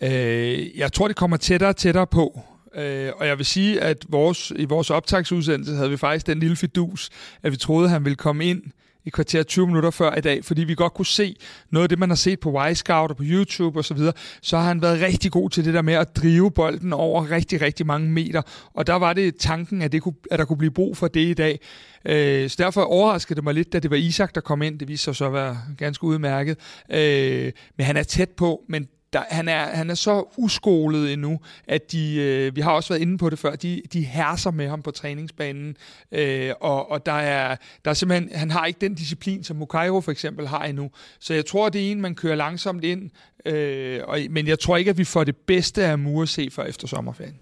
Øh, 0.01 0.77
jeg 0.77 0.93
tror, 0.93 1.07
det 1.07 1.17
kommer 1.17 1.37
tættere 1.37 1.69
og 1.69 1.75
tættere 1.75 2.07
på. 2.07 2.41
Øh, 2.75 3.11
og 3.17 3.27
jeg 3.27 3.37
vil 3.37 3.45
sige, 3.45 3.81
at 3.81 4.05
vores, 4.09 4.51
i 4.55 4.65
vores 4.65 4.89
optagsudsendelse 4.89 5.75
havde 5.75 5.89
vi 5.89 5.97
faktisk 5.97 6.27
den 6.27 6.39
lille 6.39 6.55
fidus, 6.55 7.09
at 7.43 7.51
vi 7.51 7.57
troede, 7.57 7.85
at 7.85 7.91
han 7.91 8.05
ville 8.05 8.15
komme 8.15 8.45
ind 8.45 8.63
i 9.05 9.09
kvarter 9.09 9.43
20 9.43 9.67
minutter 9.67 9.91
før 9.91 10.15
i 10.15 10.21
dag, 10.21 10.45
fordi 10.45 10.63
vi 10.63 10.75
godt 10.75 10.93
kunne 10.93 11.05
se 11.05 11.35
noget 11.69 11.83
af 11.83 11.89
det, 11.89 11.99
man 11.99 12.09
har 12.09 12.15
set 12.15 12.39
på 12.39 12.51
Wisecout 12.51 13.11
og 13.11 13.17
på 13.17 13.23
YouTube 13.25 13.79
osv., 13.79 13.87
så, 13.87 13.93
videre, 13.93 14.13
så 14.41 14.57
har 14.57 14.67
han 14.67 14.81
været 14.81 15.01
rigtig 15.01 15.31
god 15.31 15.49
til 15.49 15.65
det 15.65 15.73
der 15.73 15.81
med 15.81 15.93
at 15.93 16.15
drive 16.15 16.51
bolden 16.51 16.93
over 16.93 17.31
rigtig, 17.31 17.61
rigtig 17.61 17.85
mange 17.85 18.09
meter. 18.09 18.41
Og 18.73 18.87
der 18.87 18.93
var 18.93 19.13
det 19.13 19.35
tanken, 19.35 19.81
at, 19.81 19.91
det 19.91 20.01
kunne, 20.01 20.15
at 20.31 20.39
der 20.39 20.45
kunne 20.45 20.57
blive 20.57 20.71
brug 20.71 20.97
for 20.97 21.07
det 21.07 21.27
i 21.27 21.33
dag. 21.33 21.59
Øh, 22.05 22.49
så 22.49 22.55
derfor 22.59 22.81
overraskede 22.81 23.35
det 23.35 23.43
mig 23.43 23.53
lidt, 23.53 23.73
da 23.73 23.79
det 23.79 23.91
var 23.91 23.97
Isak, 23.97 24.35
der 24.35 24.41
kom 24.41 24.61
ind. 24.61 24.79
Det 24.79 24.87
viste 24.87 25.03
sig 25.03 25.15
så 25.15 25.25
at 25.25 25.33
være 25.33 25.57
ganske 25.77 26.03
udmærket. 26.03 26.57
Øh, 26.91 27.51
men 27.77 27.85
han 27.85 27.97
er 27.97 28.03
tæt 28.03 28.29
på, 28.29 28.61
men 28.69 28.87
der, 29.15 29.23
han, 29.29 29.47
er, 29.47 29.65
han 29.65 29.89
er 29.89 29.95
så 29.95 30.33
uskolet 30.37 31.13
endnu, 31.13 31.39
at 31.67 31.91
de, 31.91 32.15
øh, 32.15 32.55
vi 32.55 32.61
har 32.61 32.71
også 32.71 32.93
været 32.93 33.01
inde 33.01 33.17
på 33.17 33.29
det 33.29 33.39
før, 33.39 33.55
de, 33.55 33.81
de 33.93 34.01
herser 34.01 34.51
med 34.51 34.67
ham 34.69 34.81
på 34.81 34.91
træningsbanen, 34.91 35.77
øh, 36.11 36.51
og, 36.61 36.91
og 36.91 37.05
der 37.05 37.11
er, 37.11 37.55
der 37.85 37.91
er 37.91 37.95
simpelthen, 37.95 38.29
han 38.33 38.51
har 38.51 38.65
ikke 38.65 38.81
den 38.81 38.95
disciplin, 38.95 39.43
som 39.43 39.57
Mukairo 39.57 40.01
for 40.01 40.11
eksempel 40.11 40.47
har 40.47 40.63
endnu. 40.63 40.91
Så 41.19 41.33
jeg 41.33 41.45
tror, 41.45 41.69
det 41.69 41.87
er 41.87 41.91
en, 41.91 42.01
man 42.01 42.15
kører 42.15 42.35
langsomt 42.35 42.83
ind, 42.83 43.09
øh, 43.45 44.01
og, 44.07 44.19
men 44.29 44.47
jeg 44.47 44.59
tror 44.59 44.77
ikke, 44.77 44.89
at 44.89 44.97
vi 44.97 45.03
får 45.03 45.23
det 45.23 45.35
bedste 45.35 45.85
af 45.85 45.99
Mure 45.99 46.27
se 46.27 46.49
før 46.51 46.63
efter 46.63 46.87
sommerferien. 46.87 47.35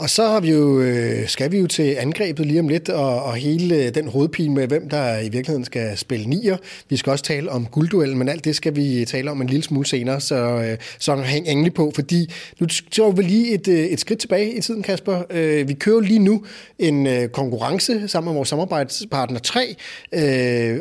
Og 0.00 0.10
så 0.10 0.28
har 0.28 0.40
vi 0.40 0.50
jo, 0.50 0.80
øh, 0.80 1.28
skal 1.28 1.52
vi 1.52 1.58
jo 1.58 1.66
til 1.66 1.96
angrebet 1.98 2.46
lige 2.46 2.60
om 2.60 2.68
lidt, 2.68 2.88
og, 2.88 3.22
og 3.22 3.34
hele 3.34 3.74
øh, 3.74 3.94
den 3.94 4.08
hovedpine 4.08 4.54
med, 4.54 4.66
hvem 4.66 4.88
der 4.88 5.18
i 5.18 5.28
virkeligheden 5.28 5.64
skal 5.64 5.98
spille 5.98 6.26
nier. 6.26 6.56
Vi 6.88 6.96
skal 6.96 7.10
også 7.10 7.24
tale 7.24 7.50
om 7.50 7.66
guldduellen, 7.66 8.18
men 8.18 8.28
alt 8.28 8.44
det 8.44 8.56
skal 8.56 8.76
vi 8.76 9.04
tale 9.04 9.30
om 9.30 9.40
en 9.40 9.46
lille 9.46 9.62
smule 9.62 9.86
senere, 9.86 10.20
så, 10.20 10.34
øh, 10.36 10.78
så 10.98 11.16
hæng 11.16 11.48
endelig 11.48 11.74
på, 11.74 11.92
fordi 11.94 12.32
nu 12.60 12.66
tager 12.66 13.10
vi 13.10 13.22
lige 13.22 13.54
et, 13.54 13.68
et 13.68 14.00
skridt 14.00 14.20
tilbage 14.20 14.56
i 14.56 14.60
tiden, 14.60 14.82
Kasper. 14.82 15.62
Vi 15.64 15.74
kører 15.74 16.00
lige 16.00 16.18
nu 16.18 16.44
en 16.78 17.28
konkurrence 17.32 18.08
sammen 18.08 18.30
med 18.30 18.34
vores 18.34 18.48
samarbejdspartner 18.48 19.38
3, 19.38 19.76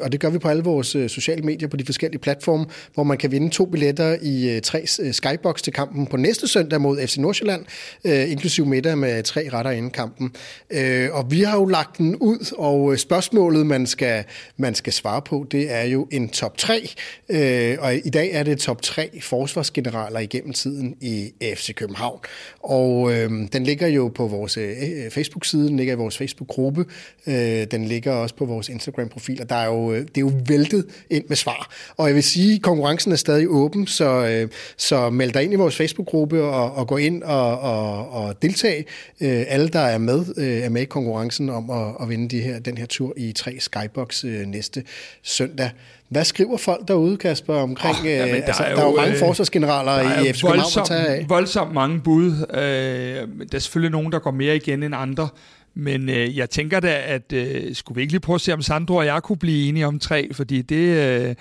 og 0.01 0.11
det 0.11 0.19
gør 0.19 0.29
vi 0.29 0.37
på 0.37 0.47
alle 0.47 0.63
vores 0.63 0.87
sociale 0.87 1.41
medier 1.41 1.67
på 1.67 1.77
de 1.77 1.85
forskellige 1.85 2.21
platforme, 2.21 2.65
hvor 2.93 3.03
man 3.03 3.17
kan 3.17 3.31
vinde 3.31 3.49
to 3.49 3.65
billetter 3.65 4.17
i 4.21 4.59
3 4.63 4.85
Skybox 5.11 5.61
til 5.61 5.73
kampen 5.73 6.07
på 6.07 6.17
næste 6.17 6.47
søndag 6.47 6.81
mod 6.81 7.07
FC 7.07 7.17
Nordsjælland, 7.17 7.65
inklusiv 8.05 8.65
middag 8.65 8.97
med 8.97 9.08
med 9.15 9.23
tre 9.23 9.49
retter 9.53 9.71
inden 9.71 9.91
kampen. 9.91 10.35
Øh, 10.69 11.09
og 11.11 11.31
vi 11.31 11.41
har 11.41 11.57
jo 11.57 11.65
lagt 11.65 11.97
den 11.97 12.15
ud, 12.15 12.53
og 12.57 12.99
spørgsmålet, 12.99 13.65
man 13.65 13.87
skal, 13.87 14.23
man 14.57 14.75
skal 14.75 14.93
svare 14.93 15.21
på, 15.21 15.45
det 15.51 15.71
er 15.71 15.83
jo 15.83 16.07
en 16.11 16.29
top 16.29 16.57
3. 16.57 16.89
Øh, 17.29 17.77
og 17.79 17.95
i 17.95 18.09
dag 18.09 18.31
er 18.31 18.43
det 18.43 18.57
top 18.57 18.81
3 18.81 19.19
forsvarsgeneraler 19.21 20.19
igennem 20.19 20.53
tiden 20.53 20.95
i 21.01 21.31
FC 21.55 21.75
København. 21.75 22.19
Og 22.59 23.13
øh, 23.13 23.31
den 23.53 23.63
ligger 23.63 23.87
jo 23.87 24.07
på 24.07 24.27
vores 24.27 24.57
øh, 24.57 24.69
øh, 24.69 25.11
Facebook-side, 25.11 25.67
den 25.67 25.77
ligger 25.77 25.93
i 25.93 25.97
vores 25.97 26.17
Facebook-gruppe, 26.17 26.85
øh, 27.27 27.33
den 27.71 27.85
ligger 27.85 28.11
også 28.11 28.35
på 28.35 28.45
vores 28.45 28.69
Instagram-profil, 28.69 29.41
og 29.41 29.49
der 29.49 29.55
er 29.55 29.65
jo, 29.65 29.91
øh, 29.91 30.01
det 30.01 30.17
er 30.17 30.21
jo 30.21 30.31
væltet 30.47 30.85
ind 31.09 31.23
med 31.27 31.35
svar. 31.35 31.73
Og 31.97 32.07
jeg 32.07 32.15
vil 32.15 32.23
sige, 32.23 32.55
at 32.55 32.61
konkurrencen 32.61 33.11
er 33.11 33.15
stadig 33.15 33.47
åben, 33.49 33.87
så, 33.87 34.27
øh, 34.27 34.49
så 34.77 35.09
meld 35.09 35.31
dig 35.31 35.43
ind 35.43 35.53
i 35.53 35.55
vores 35.55 35.75
Facebook-gruppe 35.75 36.43
og, 36.43 36.71
og 36.71 36.87
gå 36.87 36.97
ind 36.97 37.23
og, 37.23 37.59
og, 37.59 38.09
og 38.11 38.41
deltag. 38.41 38.85
Øh, 39.21 39.43
alle, 39.47 39.67
der 39.67 39.79
er 39.79 39.97
med, 39.97 40.25
øh, 40.37 40.57
er 40.57 40.69
med 40.69 40.81
i 40.81 40.85
konkurrencen 40.85 41.49
om 41.49 41.69
at, 41.69 41.95
at 42.01 42.09
vinde 42.09 42.29
de 42.29 42.41
her, 42.41 42.59
den 42.59 42.77
her 42.77 42.85
tur 42.85 43.13
i 43.17 43.31
tre 43.31 43.55
Skybox 43.59 44.23
øh, 44.23 44.45
næste 44.45 44.83
søndag. 45.23 45.71
Hvad 46.09 46.23
skriver 46.23 46.57
folk 46.57 46.87
derude, 46.87 47.17
Kasper, 47.17 47.55
omkring... 47.55 47.97
Oh, 47.99 48.05
jamen, 48.05 48.35
der, 48.35 48.41
altså, 48.41 48.63
er 48.63 48.71
jo, 48.71 48.75
der 48.75 48.83
er 48.83 48.89
jo 48.89 48.95
mange 48.95 49.13
øh, 49.13 49.19
forsvarsgeneraler 49.19 50.21
i 50.21 50.33
FC 50.33 50.41
København 50.41 50.71
at 50.79 50.87
tage 50.87 51.07
af. 51.07 51.25
Voldsomt 51.29 51.73
mange 51.73 52.01
bud. 52.01 52.31
Øh, 52.53 52.57
der 52.57 53.55
er 53.55 53.59
selvfølgelig 53.59 53.91
nogen, 53.91 54.11
der 54.11 54.19
går 54.19 54.31
mere 54.31 54.55
igen 54.55 54.83
end 54.83 54.95
andre. 54.95 55.29
Men 55.73 56.09
øh, 56.09 56.37
jeg 56.37 56.49
tænker 56.49 56.79
da, 56.79 57.01
at 57.05 57.33
øh, 57.33 57.75
skulle 57.75 57.95
vi 57.95 58.01
ikke 58.01 58.13
lige 58.13 58.19
prøve 58.19 58.35
at 58.35 58.41
se, 58.41 58.53
om 58.53 58.61
Sandro 58.61 58.95
og 58.95 59.05
jeg 59.05 59.23
kunne 59.23 59.37
blive 59.37 59.69
enige 59.69 59.87
om 59.87 59.99
tre, 59.99 60.33
fordi 60.33 60.61
det, 60.61 60.75
øh, 60.75 61.35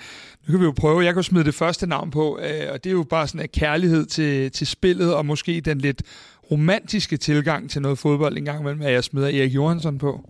nu 0.47 0.51
kan 0.51 0.59
vi 0.59 0.65
jo 0.65 0.71
prøve, 0.71 1.05
jeg 1.05 1.13
kan 1.13 1.23
smide 1.23 1.43
det 1.43 1.55
første 1.55 1.87
navn 1.87 2.11
på, 2.11 2.39
øh, 2.41 2.67
og 2.71 2.83
det 2.83 2.89
er 2.89 2.93
jo 2.93 3.03
bare 3.03 3.27
sådan 3.27 3.41
en 3.41 3.47
kærlighed 3.47 4.05
til, 4.05 4.51
til 4.51 4.67
spillet, 4.67 5.13
og 5.13 5.25
måske 5.25 5.61
den 5.61 5.77
lidt 5.77 6.03
romantiske 6.51 7.17
tilgang 7.17 7.69
til 7.69 7.81
noget 7.81 7.97
fodbold 7.97 8.37
en 8.37 8.45
gang 8.45 8.61
imellem, 8.61 8.81
at 8.81 8.93
jeg 8.93 9.03
smider 9.03 9.27
Erik 9.27 9.55
Johansson 9.55 9.97
på. 9.97 10.29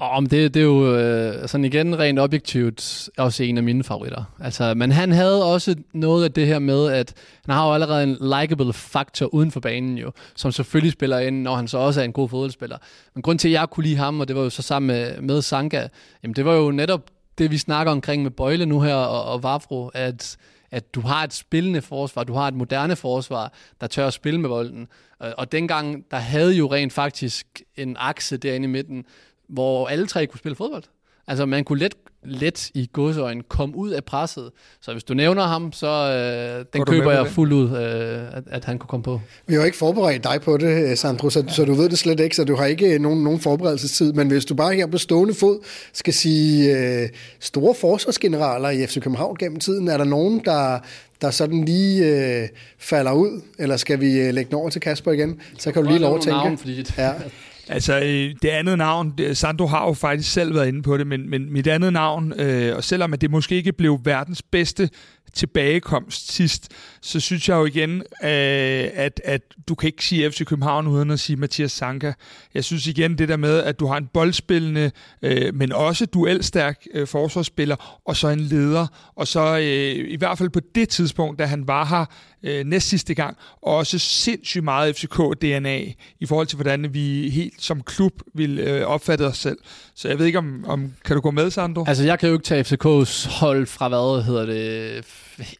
Om 0.00 0.26
det, 0.26 0.54
det 0.54 0.60
er 0.60 0.64
jo 0.64 0.96
øh, 0.96 1.48
sådan 1.48 1.64
igen 1.64 1.98
rent 1.98 2.18
objektivt 2.18 3.08
også 3.18 3.42
en 3.42 3.56
af 3.56 3.62
mine 3.62 3.84
favoritter. 3.84 4.24
Altså, 4.40 4.74
men 4.74 4.92
han 4.92 5.12
havde 5.12 5.44
også 5.44 5.74
noget 5.94 6.24
af 6.24 6.32
det 6.32 6.46
her 6.46 6.58
med, 6.58 6.92
at 6.92 7.14
han 7.46 7.54
har 7.54 7.66
jo 7.66 7.74
allerede 7.74 8.02
en 8.02 8.16
likable 8.20 8.72
faktor 8.72 9.26
uden 9.26 9.50
for 9.50 9.60
banen 9.60 9.98
jo, 9.98 10.12
som 10.36 10.52
selvfølgelig 10.52 10.92
spiller 10.92 11.18
ind, 11.18 11.42
når 11.42 11.56
han 11.56 11.68
så 11.68 11.78
også 11.78 12.00
er 12.00 12.04
en 12.04 12.12
god 12.12 12.28
fodboldspiller. 12.28 12.78
Men 13.14 13.22
grund 13.22 13.38
til, 13.38 13.48
at 13.48 13.52
jeg 13.52 13.68
kunne 13.70 13.84
lide 13.84 13.96
ham, 13.96 14.20
og 14.20 14.28
det 14.28 14.36
var 14.36 14.42
jo 14.42 14.50
så 14.50 14.62
sammen 14.62 14.86
med, 14.86 15.20
med 15.20 15.42
Sanka, 15.42 15.88
jamen 16.22 16.34
det 16.34 16.44
var 16.44 16.54
jo 16.54 16.70
netop 16.70 17.10
det, 17.38 17.50
vi 17.50 17.58
snakker 17.58 17.92
omkring 17.92 18.22
med 18.22 18.30
Bøjle 18.30 18.66
nu 18.66 18.80
her 18.80 18.94
og, 18.94 19.24
og 19.24 19.42
Vafro, 19.42 19.88
at 19.88 20.36
at 20.70 20.94
du 20.94 21.00
har 21.00 21.24
et 21.24 21.32
spillende 21.32 21.82
forsvar, 21.82 22.24
du 22.24 22.32
har 22.34 22.48
et 22.48 22.54
moderne 22.54 22.96
forsvar, 22.96 23.52
der 23.80 23.86
tør 23.86 24.06
at 24.06 24.12
spille 24.12 24.40
med 24.40 24.48
bolden. 24.48 24.88
Og, 25.18 25.34
og 25.38 25.52
dengang, 25.52 26.04
der 26.10 26.16
havde 26.16 26.54
jo 26.54 26.72
rent 26.72 26.92
faktisk 26.92 27.62
en 27.76 27.96
akse 27.98 28.36
derinde 28.36 28.64
i 28.64 28.70
midten, 28.70 29.04
hvor 29.50 29.86
alle 29.86 30.06
tre 30.06 30.26
kunne 30.26 30.38
spille 30.38 30.56
fodbold. 30.56 30.84
Altså 31.26 31.46
man 31.46 31.64
kunne 31.64 31.78
let 31.78 31.94
let 32.24 32.70
i 32.74 32.90
godsøjen 32.92 33.42
kom 33.48 33.74
ud 33.74 33.90
af 33.90 34.04
presset. 34.04 34.50
Så 34.80 34.92
hvis 34.92 35.04
du 35.04 35.14
nævner 35.14 35.42
ham, 35.42 35.72
så 35.72 35.86
øh, 35.86 36.64
den 36.72 36.84
køber 36.84 37.12
jeg 37.12 37.26
fuldt 37.26 37.52
ud, 37.52 37.70
øh, 37.70 38.36
at, 38.36 38.44
at 38.50 38.64
han 38.64 38.78
kunne 38.78 38.88
komme 38.88 39.04
på. 39.04 39.20
Vi 39.46 39.54
har 39.54 39.60
jo 39.60 39.66
ikke 39.66 39.76
forberedt 39.76 40.24
dig 40.24 40.40
på 40.40 40.56
det, 40.56 40.98
Sandro, 40.98 41.30
så, 41.30 41.44
så 41.48 41.64
du 41.64 41.74
ved 41.74 41.88
det 41.88 41.98
slet 41.98 42.20
ikke, 42.20 42.36
så 42.36 42.44
du 42.44 42.56
har 42.56 42.64
ikke 42.64 42.98
nogen, 42.98 43.24
nogen 43.24 43.40
forberedelsestid. 43.40 44.12
Men 44.12 44.28
hvis 44.28 44.44
du 44.44 44.54
bare 44.54 44.74
her 44.74 44.86
på 44.86 44.98
stående 44.98 45.34
fod 45.34 45.64
skal 45.92 46.14
sige 46.14 46.78
øh, 46.78 47.08
store 47.40 47.74
forsvarsgeneraler 47.74 48.70
i 48.70 48.86
FC 48.86 49.00
København 49.00 49.36
gennem 49.36 49.60
tiden, 49.60 49.88
er 49.88 49.96
der 49.96 50.04
nogen, 50.04 50.42
der, 50.44 50.78
der 51.20 51.30
sådan 51.30 51.64
lige 51.64 52.06
øh, 52.06 52.48
falder 52.78 53.12
ud, 53.12 53.42
eller 53.58 53.76
skal 53.76 54.00
vi 54.00 54.20
øh, 54.20 54.34
lægge 54.34 54.48
den 54.48 54.54
over 54.54 54.70
til 54.70 54.80
Kasper 54.80 55.12
igen? 55.12 55.40
Så 55.58 55.72
kan 55.72 55.82
du 55.82 55.88
lige 55.88 56.00
lov 56.00 56.16
at 56.16 56.22
tænke. 56.22 56.38
Navn, 56.38 56.58
fordi... 56.58 56.84
ja. 56.98 57.12
Altså, 57.72 58.00
øh, 58.00 58.34
det 58.42 58.48
andet 58.48 58.78
navn, 58.78 59.14
Sandro 59.32 59.66
har 59.66 59.86
jo 59.86 59.92
faktisk 59.92 60.32
selv 60.32 60.54
været 60.54 60.68
inde 60.68 60.82
på 60.82 60.96
det, 60.96 61.06
men, 61.06 61.30
men 61.30 61.52
mit 61.52 61.66
andet 61.66 61.92
navn, 61.92 62.40
øh, 62.40 62.76
og 62.76 62.84
selvom 62.84 63.12
at 63.12 63.20
det 63.20 63.30
måske 63.30 63.54
ikke 63.54 63.72
blev 63.72 64.00
verdens 64.04 64.42
bedste 64.42 64.88
tilbagekomst 65.34 66.32
sidst, 66.32 66.68
så 67.00 67.20
synes 67.20 67.48
jeg 67.48 67.54
jo 67.54 67.64
igen, 67.64 67.96
øh, 68.22 68.90
at, 68.94 69.20
at 69.24 69.42
du 69.68 69.74
kan 69.74 69.86
ikke 69.86 70.04
sige 70.04 70.30
FC 70.30 70.44
København 70.44 70.86
uden 70.86 71.10
at 71.10 71.20
sige 71.20 71.36
Mathias 71.36 71.72
Sanka. 71.72 72.12
Jeg 72.54 72.64
synes 72.64 72.86
igen 72.86 73.18
det 73.18 73.28
der 73.28 73.36
med, 73.36 73.58
at 73.58 73.80
du 73.80 73.86
har 73.86 73.96
en 73.96 74.06
boldspillende, 74.06 74.90
øh, 75.22 75.54
men 75.54 75.72
også 75.72 76.06
duelstærk 76.06 76.86
øh, 76.94 77.06
forsvarsspiller, 77.06 78.00
og 78.04 78.16
så 78.16 78.28
en 78.28 78.40
leder, 78.40 78.86
og 79.16 79.26
så 79.26 79.58
øh, 79.58 80.12
i 80.12 80.16
hvert 80.16 80.38
fald 80.38 80.50
på 80.50 80.60
det 80.74 80.88
tidspunkt, 80.88 81.38
da 81.38 81.44
han 81.44 81.68
var 81.68 81.84
her 81.84 82.04
øh, 82.42 82.64
næst 82.64 82.88
sidste 82.88 83.14
gang, 83.14 83.36
også 83.62 83.98
sindssygt 83.98 84.64
meget 84.64 84.94
FCK-DNA 84.94 85.92
i 86.20 86.26
forhold 86.26 86.46
til, 86.46 86.56
hvordan 86.56 86.94
vi 86.94 87.30
helt 87.30 87.62
som 87.62 87.82
klub 87.82 88.12
vil 88.34 88.58
øh, 88.58 88.86
opfatte 88.86 89.26
os 89.26 89.38
selv. 89.38 89.58
Så 89.94 90.08
jeg 90.08 90.18
ved 90.18 90.26
ikke, 90.26 90.38
om, 90.38 90.64
om 90.66 90.92
kan 91.04 91.16
du 91.16 91.22
gå 91.22 91.30
med, 91.30 91.50
Sandro? 91.50 91.84
Altså, 91.88 92.04
jeg 92.04 92.18
kan 92.18 92.28
jo 92.28 92.34
ikke 92.34 92.44
tage 92.44 92.64
FCK's 92.64 93.30
hold 93.40 93.66
fra, 93.66 93.88
hvad 93.88 94.22
hedder 94.22 94.46
det, 94.46 95.04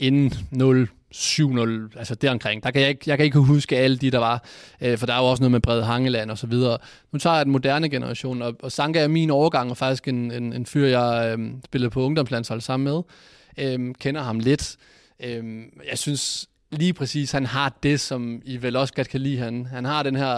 inden 0.00 0.34
0 0.50 0.88
7-0, 1.14 1.98
altså 1.98 2.14
deromkring. 2.14 2.62
Der 2.62 2.70
kan 2.70 2.82
jeg, 2.82 2.90
ikke, 2.90 3.02
jeg 3.06 3.18
kan 3.18 3.24
ikke 3.24 3.38
huske 3.38 3.78
alle 3.78 3.96
de, 3.96 4.10
der 4.10 4.18
var, 4.18 4.44
øh, 4.80 4.98
for 4.98 5.06
der 5.06 5.14
er 5.14 5.18
jo 5.18 5.24
også 5.24 5.42
noget 5.42 5.50
med 5.50 5.60
Brede 5.60 5.84
Hangeland 5.84 6.30
og 6.30 6.38
så 6.38 6.46
videre. 6.46 6.78
Nu 7.12 7.18
tager 7.18 7.36
jeg 7.36 7.44
den 7.44 7.52
moderne 7.52 7.88
generation, 7.88 8.42
og, 8.42 8.56
og 8.62 8.72
Sanka 8.72 9.00
er 9.00 9.08
min 9.08 9.30
overgang, 9.30 9.70
og 9.70 9.76
faktisk 9.76 10.08
en, 10.08 10.32
en, 10.32 10.52
en 10.52 10.66
fyr, 10.66 10.86
jeg 10.86 11.38
øh, 11.38 11.50
spillede 11.64 11.90
på 11.90 12.02
ungdomslandshold 12.02 12.60
sammen 12.60 12.84
med. 12.84 13.02
Øh, 13.58 13.94
kender 14.00 14.22
ham 14.22 14.38
lidt. 14.38 14.76
Øh, 15.24 15.44
jeg 15.90 15.98
synes 15.98 16.48
lige 16.72 16.92
præcis, 16.92 17.32
han 17.32 17.46
har 17.46 17.78
det, 17.82 18.00
som 18.00 18.42
I 18.44 18.56
vel 18.56 18.76
også 18.76 18.94
godt 18.94 19.08
kan 19.08 19.20
lide. 19.20 19.38
Han, 19.38 19.66
han 19.66 19.84
har 19.84 20.02
den 20.02 20.16
her, 20.16 20.32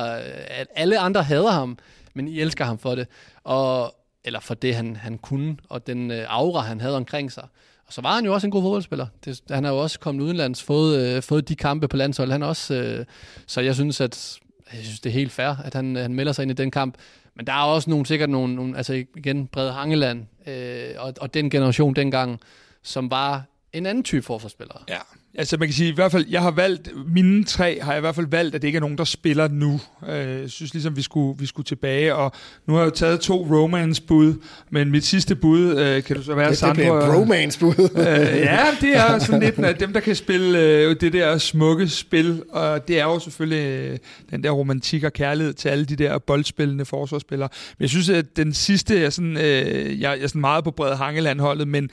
at 0.47 0.67
alle 0.77 0.99
andre 0.99 1.23
hader 1.23 1.51
ham, 1.51 1.79
men 2.15 2.29
I 2.29 2.41
elsker 2.41 2.65
ham 2.65 2.79
for 2.79 2.95
det. 2.95 3.07
Og, 3.45 3.95
eller 4.25 4.41
for 4.41 4.55
det, 4.55 4.75
han, 4.75 4.97
han 4.97 5.19
kunne, 5.19 5.57
og 5.69 5.87
den 5.87 6.11
øh, 6.11 6.25
aura, 6.29 6.61
han 6.61 6.81
havde 6.81 6.97
omkring 6.97 7.33
sig. 7.33 7.47
Og 7.87 7.93
så 7.93 8.01
var 8.01 8.15
han 8.15 8.25
jo 8.25 8.35
også 8.35 8.47
en 8.47 8.51
god 8.51 8.63
fodboldspiller. 8.63 9.07
Det, 9.25 9.41
han 9.51 9.65
har 9.65 9.73
jo 9.73 9.79
også 9.79 10.01
kommet 10.01 10.25
udenlands, 10.25 10.63
fået, 10.63 11.17
øh, 11.17 11.23
fået 11.23 11.49
de 11.49 11.57
kampe 11.57 11.89
på 11.89 11.97
landshold. 11.97 12.31
Han 12.31 12.43
også, 12.43 12.75
øh, 12.75 13.05
så 13.47 13.61
jeg 13.61 13.75
synes, 13.75 14.01
at 14.01 14.39
jeg 14.73 14.85
synes, 14.85 15.01
det 15.01 15.11
er 15.11 15.15
helt 15.15 15.33
fair, 15.33 15.57
at 15.65 15.75
han, 15.75 15.97
øh, 15.97 16.03
han 16.03 16.15
melder 16.15 16.33
sig 16.33 16.43
ind 16.43 16.51
i 16.51 16.55
den 16.55 16.71
kamp. 16.71 16.95
Men 17.37 17.47
der 17.47 17.53
er 17.53 17.63
også 17.65 17.91
nogle, 17.91 18.07
sikkert 18.07 18.31
nogle, 18.31 18.55
nogle 18.55 18.77
altså 18.77 19.05
igen, 19.17 19.47
Brede 19.47 19.73
Hangeland, 19.73 20.27
øh, 20.47 20.95
og, 20.99 21.15
og 21.21 21.35
den 21.35 21.51
generation 21.51 21.95
dengang, 21.95 22.41
som 22.83 23.11
var 23.11 23.45
en 23.73 23.87
anden 23.87 24.05
type 24.05 24.23
forsvarsspillere. 24.23 24.79
Ja, 24.89 24.99
Altså 25.35 25.57
man 25.57 25.69
kan 25.69 25.75
sige, 25.75 25.89
i 25.89 25.95
hvert 25.95 26.13
fald, 26.13 26.25
jeg 26.31 26.43
har 26.43 26.51
valgt, 26.51 26.91
mine 27.15 27.45
tre 27.45 27.79
har 27.83 27.93
jeg 27.93 27.99
i 27.99 28.01
hvert 28.01 28.15
fald 28.15 28.27
valgt, 28.27 28.55
at 28.55 28.63
det 28.63 28.69
ikke 28.69 28.77
er 28.77 28.81
nogen, 28.81 28.99
der 28.99 29.05
spiller 29.05 29.49
nu. 29.49 29.81
Øh, 30.09 30.41
jeg 30.41 30.51
synes 30.51 30.75
ligesom, 30.75 30.97
vi 30.97 31.03
skulle, 31.03 31.39
vi 31.39 31.47
skulle 31.47 31.65
tilbage, 31.65 32.15
og 32.15 32.33
nu 32.67 32.75
har 32.75 32.81
jeg 32.81 32.87
jo 32.87 32.95
taget 32.95 33.21
to 33.21 33.47
romance-bud, 33.51 34.35
men 34.71 34.91
mit 34.91 35.05
sidste 35.05 35.35
bud, 35.35 35.79
øh, 35.79 36.03
kan 36.03 36.17
du 36.17 36.23
så 36.23 36.35
være 36.35 36.49
det, 36.49 36.59
Sandro? 36.59 36.75
Det 36.75 36.85
bliver 36.85 37.15
romance-bud. 37.15 37.89
øh, 37.95 38.07
ja, 38.39 38.65
det 38.81 38.97
er 38.97 39.19
sådan 39.19 39.41
lidt 39.41 39.59
af 39.59 39.77
dem, 39.77 39.93
der 39.93 40.01
kan 40.01 40.17
spille 40.17 40.61
øh, 40.61 40.97
det 41.01 41.13
der 41.13 41.39
smukke 41.39 41.89
spil, 41.89 42.43
og 42.51 42.89
det 42.89 43.01
er 43.01 43.05
jo 43.05 43.19
selvfølgelig 43.19 43.67
øh, 43.67 43.99
den 44.31 44.45
der 44.45 44.51
romantik 44.51 45.05
og 45.05 45.13
kærlighed 45.13 45.53
til 45.55 45.69
alle 45.69 45.85
de 45.85 45.97
der 45.97 46.19
boldspillende 46.19 46.85
forsvarsspillere. 46.85 47.49
Men 47.79 47.83
jeg 47.83 47.91
synes, 47.91 48.09
at 48.09 48.37
den 48.37 48.55
sidste 48.55 49.05
er 49.05 49.11
sådan, 49.11 49.37
øh, 49.37 49.43
jeg, 49.43 50.01
jeg 50.01 50.23
er 50.23 50.27
sådan 50.27 50.41
meget 50.41 50.65
på 50.65 50.71
Brede 50.71 50.97
Hangeland-holdet, 50.97 51.69
men 51.69 51.85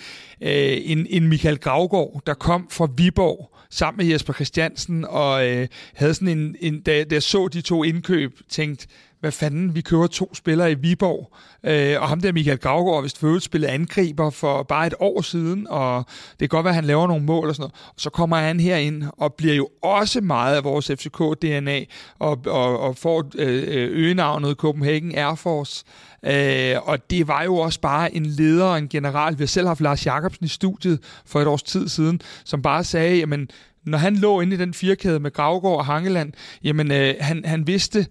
øh, 0.41 0.77
en, 0.83 1.07
en 1.09 1.27
Michael 1.27 1.57
Gravgaard, 1.57 2.21
der 2.27 2.33
kom 2.33 2.67
fra 2.71 2.87
Viborg, 2.97 3.28
sammen 3.71 4.05
med 4.05 4.13
Jesper 4.13 4.33
Christiansen, 4.33 5.05
og 5.05 5.47
øh, 5.47 5.67
havde 5.95 6.13
sådan 6.13 6.37
en, 6.37 6.55
en 6.59 6.81
da, 6.81 7.03
da 7.03 7.15
jeg 7.15 7.23
så 7.23 7.47
de 7.47 7.61
to 7.61 7.83
indkøb, 7.83 8.39
tænkt, 8.49 8.87
hvad 9.19 9.31
fanden, 9.31 9.75
vi 9.75 9.81
kører 9.81 10.07
to 10.07 10.35
spillere 10.35 10.71
i 10.71 10.75
Viborg, 10.75 11.33
øh, 11.63 12.01
og 12.01 12.09
ham 12.09 12.21
der 12.21 12.31
Michael 12.31 12.57
Gravgaard, 12.57 13.03
hvis 13.03 13.13
du 13.13 13.39
spillet 13.39 13.67
angriber 13.67 14.29
for 14.29 14.63
bare 14.63 14.87
et 14.87 14.93
år 14.99 15.21
siden, 15.21 15.67
og 15.69 16.05
det 16.31 16.39
kan 16.39 16.47
godt 16.49 16.63
være, 16.63 16.71
at 16.71 16.75
han 16.75 16.85
laver 16.85 17.07
nogle 17.07 17.25
mål 17.25 17.49
og 17.49 17.55
sådan 17.55 17.61
noget, 17.61 17.73
og 17.87 18.01
så 18.01 18.09
kommer 18.09 18.37
han 18.37 18.59
her 18.59 18.77
ind 18.77 19.03
og 19.17 19.33
bliver 19.33 19.55
jo 19.55 19.69
også 19.81 20.21
meget 20.21 20.55
af 20.55 20.63
vores 20.63 20.89
FCK-DNA, 20.89 21.85
og, 22.19 22.37
og, 22.45 22.79
og 22.79 22.97
får 22.97 23.31
øh, 23.35 23.63
øh 23.67 23.89
øgenavnet 23.91 24.57
Copenhagen 24.57 25.15
Air 25.15 25.35
Force, 25.35 25.85
Øh, 25.85 26.08
Øh, 26.23 26.75
og 26.83 27.09
det 27.09 27.27
var 27.27 27.43
jo 27.43 27.55
også 27.55 27.81
bare 27.81 28.15
en 28.15 28.25
leder 28.25 28.65
og 28.65 28.77
en 28.77 28.89
general. 28.89 29.37
Vi 29.37 29.43
har 29.43 29.47
selv 29.47 29.67
haft 29.67 29.81
Lars 29.81 30.05
Jakobsen 30.05 30.45
i 30.45 30.49
studiet 30.49 30.99
for 31.25 31.41
et 31.41 31.47
års 31.47 31.63
tid 31.63 31.87
siden, 31.87 32.21
som 32.45 32.61
bare 32.61 32.83
sagde, 32.83 33.17
jamen, 33.17 33.49
når 33.85 33.97
han 33.97 34.15
lå 34.15 34.41
inde 34.41 34.55
i 34.55 34.59
den 34.59 34.73
firkæde 34.73 35.19
med 35.19 35.31
Gravgaard 35.31 35.77
og 35.77 35.85
Hangeland, 35.85 36.33
jamen, 36.63 36.91
øh, 36.91 37.15
han, 37.19 37.45
han 37.45 37.67
vidste 37.67 38.07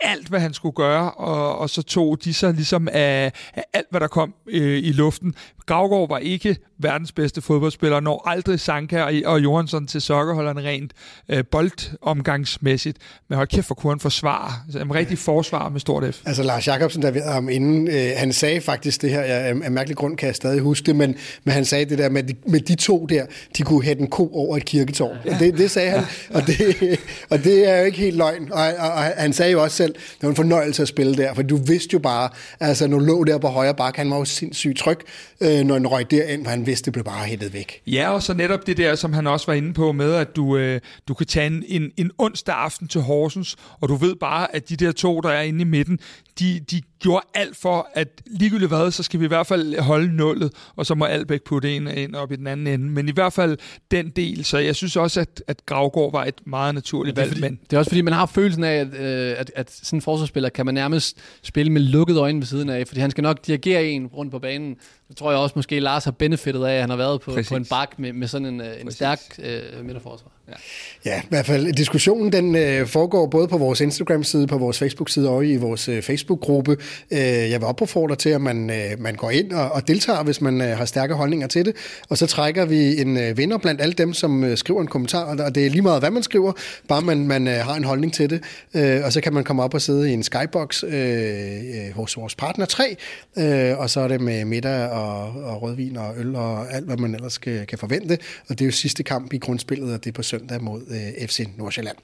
alt, 0.00 0.28
hvad 0.28 0.40
han 0.40 0.54
skulle 0.54 0.74
gøre, 0.74 1.10
og, 1.10 1.58
og 1.58 1.70
så 1.70 1.82
tog 1.82 2.18
de 2.24 2.34
så 2.34 2.52
ligesom 2.52 2.88
af, 2.92 3.32
af 3.54 3.64
alt, 3.72 3.86
hvad 3.90 4.00
der 4.00 4.08
kom 4.08 4.34
øh, 4.46 4.78
i 4.78 4.92
luften. 4.92 5.34
Gravgaard 5.66 6.08
var 6.08 6.18
ikke 6.18 6.56
verdens 6.78 7.12
bedste 7.12 7.42
fodboldspiller, 7.42 8.00
når 8.00 8.28
aldrig 8.28 8.60
Sanka 8.60 9.02
og, 9.02 9.12
og 9.24 9.42
Johansson 9.42 9.86
til 9.86 10.00
sokkerholderne 10.00 10.60
rent 10.60 10.92
øh, 11.28 11.44
boldomgangsmæssigt. 11.50 12.98
Men 13.28 13.36
hold 13.36 13.48
kæft, 13.48 13.66
for 13.66 13.74
kunne 13.74 13.92
han 13.92 14.00
forsvare. 14.00 14.52
Altså, 14.64 14.78
en 14.78 14.94
rigtig 14.94 15.18
forsvar 15.18 15.68
med 15.68 15.80
stort 15.80 16.14
F. 16.14 16.20
Altså 16.26 16.42
Lars 16.42 16.66
Jacobsen, 16.66 17.02
der 17.02 17.10
ved 17.10 17.22
ham 17.22 17.48
inden, 17.48 17.88
øh, 17.88 18.10
han 18.16 18.32
sagde 18.32 18.60
faktisk 18.60 19.02
det 19.02 19.10
her, 19.10 19.20
jeg, 19.20 19.62
af 19.62 19.70
mærkelig 19.70 19.96
grund 19.96 20.16
kan 20.16 20.26
jeg 20.26 20.34
stadig 20.34 20.60
huske 20.60 20.86
det, 20.86 20.96
men, 20.96 21.14
men 21.44 21.54
han 21.54 21.64
sagde 21.64 21.84
det 21.84 21.98
der 21.98 22.08
med, 22.08 22.22
med 22.46 22.60
de 22.60 22.74
to 22.74 23.06
der, 23.06 23.26
de 23.56 23.62
kunne 23.62 23.82
hætte 23.82 24.02
en 24.02 24.10
ko 24.10 24.30
over 24.34 24.56
et 24.56 24.64
kirketårn. 24.64 25.16
Ja. 25.24 25.36
Det, 25.38 25.58
det 25.58 25.70
sagde 25.70 25.90
han, 25.90 26.04
og 26.34 26.46
det, 26.46 26.98
og 27.30 27.44
det 27.44 27.68
er 27.68 27.78
jo 27.78 27.84
ikke 27.84 27.98
helt 27.98 28.16
løgn. 28.16 28.52
Og, 28.52 28.62
og, 28.78 28.90
og 28.90 29.02
han 29.02 29.32
sagde 29.32 29.52
jo 29.52 29.62
også 29.62 29.87
selv, 29.88 29.94
det 29.94 30.22
var 30.22 30.28
en 30.28 30.36
fornøjelse 30.36 30.82
at 30.82 30.88
spille 30.88 31.16
der, 31.16 31.34
for 31.34 31.42
du 31.42 31.56
vidste 31.56 31.92
jo 31.92 31.98
bare, 31.98 32.30
altså 32.60 32.86
når 32.86 32.98
du 32.98 33.04
lå 33.04 33.24
der 33.24 33.38
på 33.38 33.48
højre 33.48 33.74
bakke, 33.74 33.98
han 33.98 34.10
var 34.10 34.16
jo 34.16 34.24
sindssygt 34.24 34.78
tryg, 34.78 34.98
øh, 35.40 35.64
når 35.64 35.74
han 35.74 35.86
røg 35.86 36.10
derind, 36.10 36.44
for 36.44 36.50
han 36.50 36.66
vidste, 36.66 36.84
det 36.84 36.92
blev 36.92 37.04
bare 37.04 37.24
hættet 37.24 37.52
væk. 37.52 37.82
Ja, 37.86 38.10
og 38.10 38.22
så 38.22 38.34
netop 38.34 38.66
det 38.66 38.76
der, 38.76 38.94
som 38.94 39.12
han 39.12 39.26
også 39.26 39.46
var 39.46 39.54
inde 39.54 39.72
på 39.74 39.92
med, 39.92 40.14
at 40.14 40.36
du, 40.36 40.56
øh, 40.56 40.80
du 41.08 41.14
kan 41.14 41.26
tage 41.26 41.46
en, 41.46 41.64
en, 41.68 41.90
en 41.96 42.10
onsdag 42.18 42.54
aften 42.54 42.88
til 42.88 43.00
Horsens, 43.00 43.56
og 43.80 43.88
du 43.88 43.94
ved 43.94 44.14
bare, 44.14 44.56
at 44.56 44.68
de 44.68 44.76
der 44.76 44.92
to, 44.92 45.20
der 45.20 45.30
er 45.30 45.42
inde 45.42 45.60
i 45.60 45.64
midten, 45.64 45.98
de, 46.38 46.60
de 46.70 46.82
gjorde 47.00 47.26
alt 47.34 47.56
for, 47.56 47.88
at 47.94 48.08
ligegyldigt 48.26 48.70
hvad, 48.70 48.90
så 48.90 49.02
skal 49.02 49.20
vi 49.20 49.24
i 49.24 49.28
hvert 49.28 49.46
fald 49.46 49.80
holde 49.80 50.16
nullet, 50.16 50.52
og 50.76 50.86
så 50.86 50.94
må 50.94 51.04
Albæk 51.04 51.42
putte 51.42 51.76
en 51.76 51.88
ind 51.88 52.14
op 52.14 52.32
i 52.32 52.36
den 52.36 52.46
anden 52.46 52.66
ende. 52.66 52.90
Men 52.90 53.08
i 53.08 53.12
hvert 53.12 53.32
fald 53.32 53.58
den 53.90 54.10
del, 54.10 54.44
så 54.44 54.58
jeg 54.58 54.76
synes 54.76 54.96
også, 54.96 55.20
at, 55.20 55.42
at 55.46 55.66
Gravgaard 55.66 56.12
var 56.12 56.24
et 56.24 56.40
meget 56.46 56.74
naturligt 56.74 57.16
valg. 57.16 57.28
Fordi, 57.28 57.40
men... 57.40 57.58
Det 57.70 57.72
er 57.72 57.78
også 57.78 57.90
fordi, 57.90 58.00
man 58.00 58.12
har 58.12 58.26
følelsen 58.26 58.64
af, 58.64 58.74
at, 58.74 58.94
øh, 58.94 59.34
at, 59.38 59.52
at 59.56 59.70
sådan 59.70 59.96
en 59.96 60.02
forsvarsspiller 60.02 60.48
kan 60.48 60.66
man 60.66 60.74
nærmest 60.74 61.18
spille 61.42 61.72
med 61.72 61.80
lukkede 61.80 62.20
øjne 62.20 62.38
ved 62.38 62.46
siden 62.46 62.68
af, 62.68 62.88
fordi 62.88 63.00
han 63.00 63.10
skal 63.10 63.22
nok 63.22 63.46
dirigere 63.46 63.86
en 63.86 64.06
rundt 64.06 64.32
på 64.32 64.38
banen. 64.38 64.76
Det 65.08 65.16
tror 65.16 65.30
jeg 65.30 65.40
også 65.40 65.52
måske, 65.56 65.80
Lars 65.80 66.04
har 66.04 66.12
benefitet 66.12 66.64
af, 66.64 66.74
at 66.74 66.80
han 66.80 66.90
har 66.90 66.96
været 66.96 67.20
på, 67.20 67.38
på 67.48 67.56
en 67.56 67.64
bak 67.64 67.98
med, 67.98 68.12
med 68.12 68.28
sådan 68.28 68.46
en, 68.46 68.60
øh, 68.60 68.80
en 68.80 68.90
stærk 68.90 69.20
øh, 69.38 69.84
midterforsvar. 69.84 70.37
Ja. 70.48 71.10
ja, 71.10 71.20
i 71.20 71.26
hvert 71.28 71.46
fald 71.46 71.72
diskussionen 71.72 72.32
den 72.32 72.56
øh, 72.56 72.86
foregår 72.86 73.26
både 73.26 73.48
på 73.48 73.58
vores 73.58 73.80
Instagram-side, 73.80 74.46
på 74.46 74.58
vores 74.58 74.78
Facebook-side 74.78 75.28
og 75.28 75.46
i 75.46 75.56
vores 75.56 75.88
øh, 75.88 76.02
Facebook-gruppe. 76.02 76.76
Øh, 77.10 77.18
jeg 77.20 77.60
vil 77.60 77.64
opfordre 77.64 78.16
til, 78.16 78.30
at 78.30 78.40
man, 78.40 78.70
øh, 78.70 78.76
man 78.98 79.14
går 79.14 79.30
ind 79.30 79.52
og, 79.52 79.72
og 79.72 79.88
deltager, 79.88 80.22
hvis 80.22 80.40
man 80.40 80.60
øh, 80.60 80.76
har 80.76 80.84
stærke 80.84 81.14
holdninger 81.14 81.46
til 81.46 81.64
det. 81.64 81.76
Og 82.08 82.18
så 82.18 82.26
trækker 82.26 82.64
vi 82.64 83.00
en 83.00 83.16
øh, 83.16 83.38
vinder 83.38 83.58
blandt 83.58 83.80
alle 83.80 83.94
dem, 83.94 84.12
som 84.12 84.44
øh, 84.44 84.56
skriver 84.56 84.80
en 84.80 84.86
kommentar. 84.86 85.24
Og 85.24 85.54
det 85.54 85.66
er 85.66 85.70
lige 85.70 85.82
meget, 85.82 86.02
hvad 86.02 86.10
man 86.10 86.22
skriver, 86.22 86.52
bare 86.88 87.02
man, 87.02 87.26
man 87.26 87.48
øh, 87.48 87.54
har 87.54 87.74
en 87.74 87.84
holdning 87.84 88.14
til 88.14 88.30
det. 88.30 88.42
Øh, 88.74 89.00
og 89.04 89.12
så 89.12 89.20
kan 89.20 89.32
man 89.32 89.44
komme 89.44 89.62
op 89.62 89.74
og 89.74 89.80
sidde 89.80 90.10
i 90.10 90.12
en 90.12 90.22
skybox 90.22 90.84
øh, 90.84 90.92
øh, 90.92 91.94
hos 91.94 92.16
vores 92.16 92.34
partner 92.34 92.66
3. 92.66 92.96
Øh, 93.38 93.78
og 93.78 93.90
så 93.90 94.00
er 94.00 94.08
det 94.08 94.20
med 94.20 94.44
middag 94.44 94.88
og, 94.88 95.22
og 95.44 95.62
rødvin 95.62 95.96
og 95.96 96.14
øl 96.16 96.36
og 96.36 96.74
alt, 96.74 96.86
hvad 96.86 96.96
man 96.96 97.14
ellers 97.14 97.38
kan, 97.38 97.66
kan 97.66 97.78
forvente. 97.78 98.18
Og 98.48 98.58
det 98.58 98.60
er 98.60 98.66
jo 98.66 98.72
sidste 98.72 99.02
kamp 99.02 99.32
i 99.32 99.38
grundspillet, 99.38 99.94
og 99.94 100.04
det 100.04 100.10
er 100.10 100.14
på 100.14 100.22
søndag 100.22 100.37
mod 100.60 100.82
øh, 100.90 101.28
FC 101.28 101.48
Nordsjælland. 101.56 101.96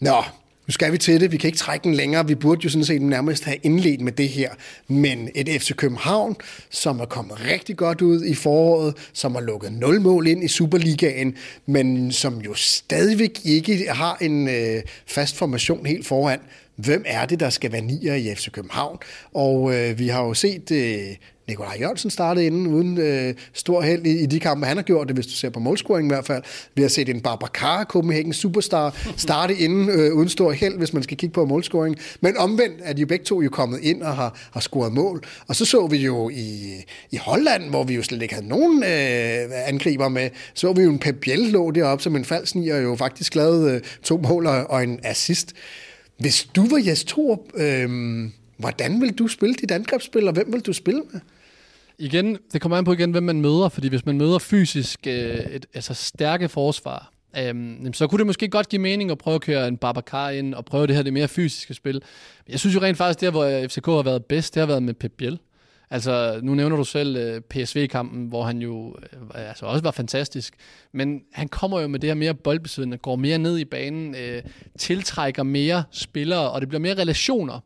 Nå, 0.00 0.22
nu 0.68 0.72
skal 0.72 0.92
vi 0.92 0.98
til 0.98 1.20
det, 1.20 1.32
vi 1.32 1.36
kan 1.36 1.48
ikke 1.48 1.58
trække 1.58 1.84
den 1.84 1.94
længere, 1.94 2.26
vi 2.26 2.34
burde 2.34 2.60
jo 2.64 2.70
sådan 2.70 2.84
set 2.84 3.02
nærmest 3.02 3.44
have 3.44 3.56
indledt 3.62 4.00
med 4.00 4.12
det 4.12 4.28
her, 4.28 4.50
men 4.88 5.30
et 5.34 5.48
FC 5.62 5.76
København, 5.76 6.36
som 6.70 7.00
er 7.00 7.04
kommet 7.04 7.46
rigtig 7.50 7.76
godt 7.76 8.02
ud 8.02 8.24
i 8.24 8.34
foråret, 8.34 8.94
som 9.12 9.34
har 9.34 9.42
lukket 9.42 9.72
0 9.72 10.00
mål 10.00 10.26
ind 10.26 10.44
i 10.44 10.48
Superligaen, 10.48 11.36
men 11.66 12.12
som 12.12 12.40
jo 12.40 12.54
stadigvæk 12.54 13.40
ikke 13.44 13.86
har 13.90 14.16
en 14.20 14.48
øh, 14.48 14.82
fast 15.06 15.36
formation 15.36 15.86
helt 15.86 16.06
foran. 16.06 16.40
Hvem 16.78 17.02
er 17.06 17.26
det, 17.26 17.40
der 17.40 17.50
skal 17.50 17.72
være 17.72 17.80
nier 17.80 18.14
i 18.14 18.34
FC 18.34 18.50
København? 18.50 18.98
Og 19.34 19.74
øh, 19.74 19.98
vi 19.98 20.08
har 20.08 20.24
jo 20.24 20.34
set 20.34 20.70
øh, 20.70 21.16
Nikolaj 21.48 21.76
Jørgensen 21.80 22.10
startede 22.10 22.46
inden 22.46 22.66
uden 22.66 22.98
øh, 22.98 23.34
stor 23.52 23.82
held 23.82 24.06
i, 24.06 24.22
i 24.22 24.26
de 24.26 24.40
kampe, 24.40 24.66
han 24.66 24.76
har 24.76 24.84
gjort 24.84 25.08
det, 25.08 25.16
hvis 25.16 25.26
du 25.26 25.32
ser 25.32 25.50
på 25.50 25.60
målscoring 25.60 26.06
i 26.06 26.12
hvert 26.14 26.26
fald. 26.26 26.42
Vi 26.74 26.82
har 26.82 26.88
set 26.88 27.08
en 27.08 27.20
Babacar, 27.20 27.84
Copenhagen 27.84 28.32
superstar, 28.32 29.12
starte 29.16 29.54
inden 29.54 29.88
øh, 29.88 30.14
uden 30.14 30.28
stor 30.28 30.52
held, 30.52 30.78
hvis 30.78 30.92
man 30.92 31.02
skal 31.02 31.16
kigge 31.16 31.32
på 31.32 31.44
målscoring. 31.44 31.96
Men 32.20 32.36
omvendt 32.36 32.76
er 32.82 32.92
de 32.92 33.00
jo 33.00 33.06
begge 33.06 33.24
to 33.24 33.42
jo 33.42 33.50
kommet 33.50 33.80
ind 33.80 34.02
og 34.02 34.16
har, 34.16 34.38
har 34.52 34.60
scoret 34.60 34.92
mål. 34.92 35.24
Og 35.48 35.56
så 35.56 35.64
så 35.64 35.86
vi 35.86 35.96
jo 35.96 36.28
i, 36.28 36.74
i 37.10 37.16
Holland, 37.16 37.70
hvor 37.70 37.84
vi 37.84 37.94
jo 37.94 38.02
slet 38.02 38.22
ikke 38.22 38.34
havde 38.34 38.48
nogen 38.48 38.82
øh, 38.82 39.68
angriber 39.68 40.08
med, 40.08 40.30
så 40.54 40.72
vi 40.72 40.82
jo 40.82 40.90
en 40.90 40.98
Pep 40.98 41.16
Biel 41.20 41.38
lå 41.38 41.70
deroppe 41.70 42.04
som 42.04 42.16
en 42.16 42.24
falsnier, 42.24 42.76
og 42.76 42.82
jo 42.82 42.96
faktisk 42.96 43.34
lavede 43.34 43.74
øh, 43.74 43.80
to 44.02 44.16
mål 44.16 44.46
og 44.46 44.82
en 44.82 45.00
assist. 45.02 45.54
Hvis 46.18 46.48
du 46.56 46.68
var 46.68 46.82
Jes 46.86 47.04
Torup, 47.04 47.40
øh, 47.54 47.88
hvordan 48.56 49.00
vil 49.00 49.12
du 49.18 49.28
spille 49.28 49.54
dit 49.54 49.70
angrebsspil, 49.70 50.26
og 50.26 50.32
hvem 50.32 50.52
vil 50.52 50.60
du 50.60 50.72
spille 50.72 51.02
med? 51.12 51.20
Igen, 51.98 52.38
det 52.52 52.60
kommer 52.60 52.76
an 52.78 52.84
på 52.84 52.92
igen, 52.92 53.10
hvem 53.10 53.22
man 53.22 53.40
møder, 53.40 53.68
fordi 53.68 53.88
hvis 53.88 54.06
man 54.06 54.18
møder 54.18 54.38
fysisk 54.38 55.06
øh, 55.06 55.38
et, 55.38 55.66
altså 55.74 55.94
stærke 55.94 56.48
forsvar, 56.48 57.12
øhm, 57.38 57.92
så 57.92 58.06
kunne 58.06 58.18
det 58.18 58.26
måske 58.26 58.48
godt 58.48 58.68
give 58.68 58.82
mening 58.82 59.10
at 59.10 59.18
prøve 59.18 59.34
at 59.34 59.40
køre 59.40 59.68
en 59.68 59.76
Babacar 59.76 60.30
ind 60.30 60.54
og 60.54 60.64
prøve 60.64 60.86
det 60.86 60.96
her 60.96 61.02
det 61.02 61.12
mere 61.12 61.28
fysiske 61.28 61.74
spil. 61.74 62.02
Jeg 62.48 62.60
synes 62.60 62.74
jo 62.74 62.80
rent 62.80 62.98
faktisk, 62.98 63.20
det 63.20 63.30
hvor 63.30 63.66
FCK 63.68 63.86
har 63.86 64.02
været 64.02 64.24
bedst, 64.24 64.54
det 64.54 64.60
har 64.60 64.66
været 64.66 64.82
med 64.82 64.94
Pep 64.94 65.12
Biel. 65.16 65.38
Altså, 65.90 66.40
nu 66.42 66.54
nævner 66.54 66.76
du 66.76 66.84
selv 66.84 67.16
øh, 67.16 67.40
PSV-kampen, 67.40 68.26
hvor 68.26 68.42
han 68.42 68.58
jo 68.58 68.96
øh, 69.12 69.48
altså 69.48 69.66
også 69.66 69.82
var 69.82 69.90
fantastisk. 69.90 70.54
Men 70.92 71.20
han 71.32 71.48
kommer 71.48 71.80
jo 71.80 71.88
med 71.88 72.00
det 72.00 72.10
her 72.10 72.14
mere 72.14 72.34
boldbesiddende, 72.34 72.98
går 72.98 73.16
mere 73.16 73.38
ned 73.38 73.58
i 73.58 73.64
banen, 73.64 74.14
øh, 74.14 74.42
tiltrækker 74.78 75.42
mere 75.42 75.84
spillere, 75.90 76.50
og 76.50 76.60
det 76.60 76.68
bliver 76.68 76.80
mere 76.80 76.94
relationer 76.94 77.60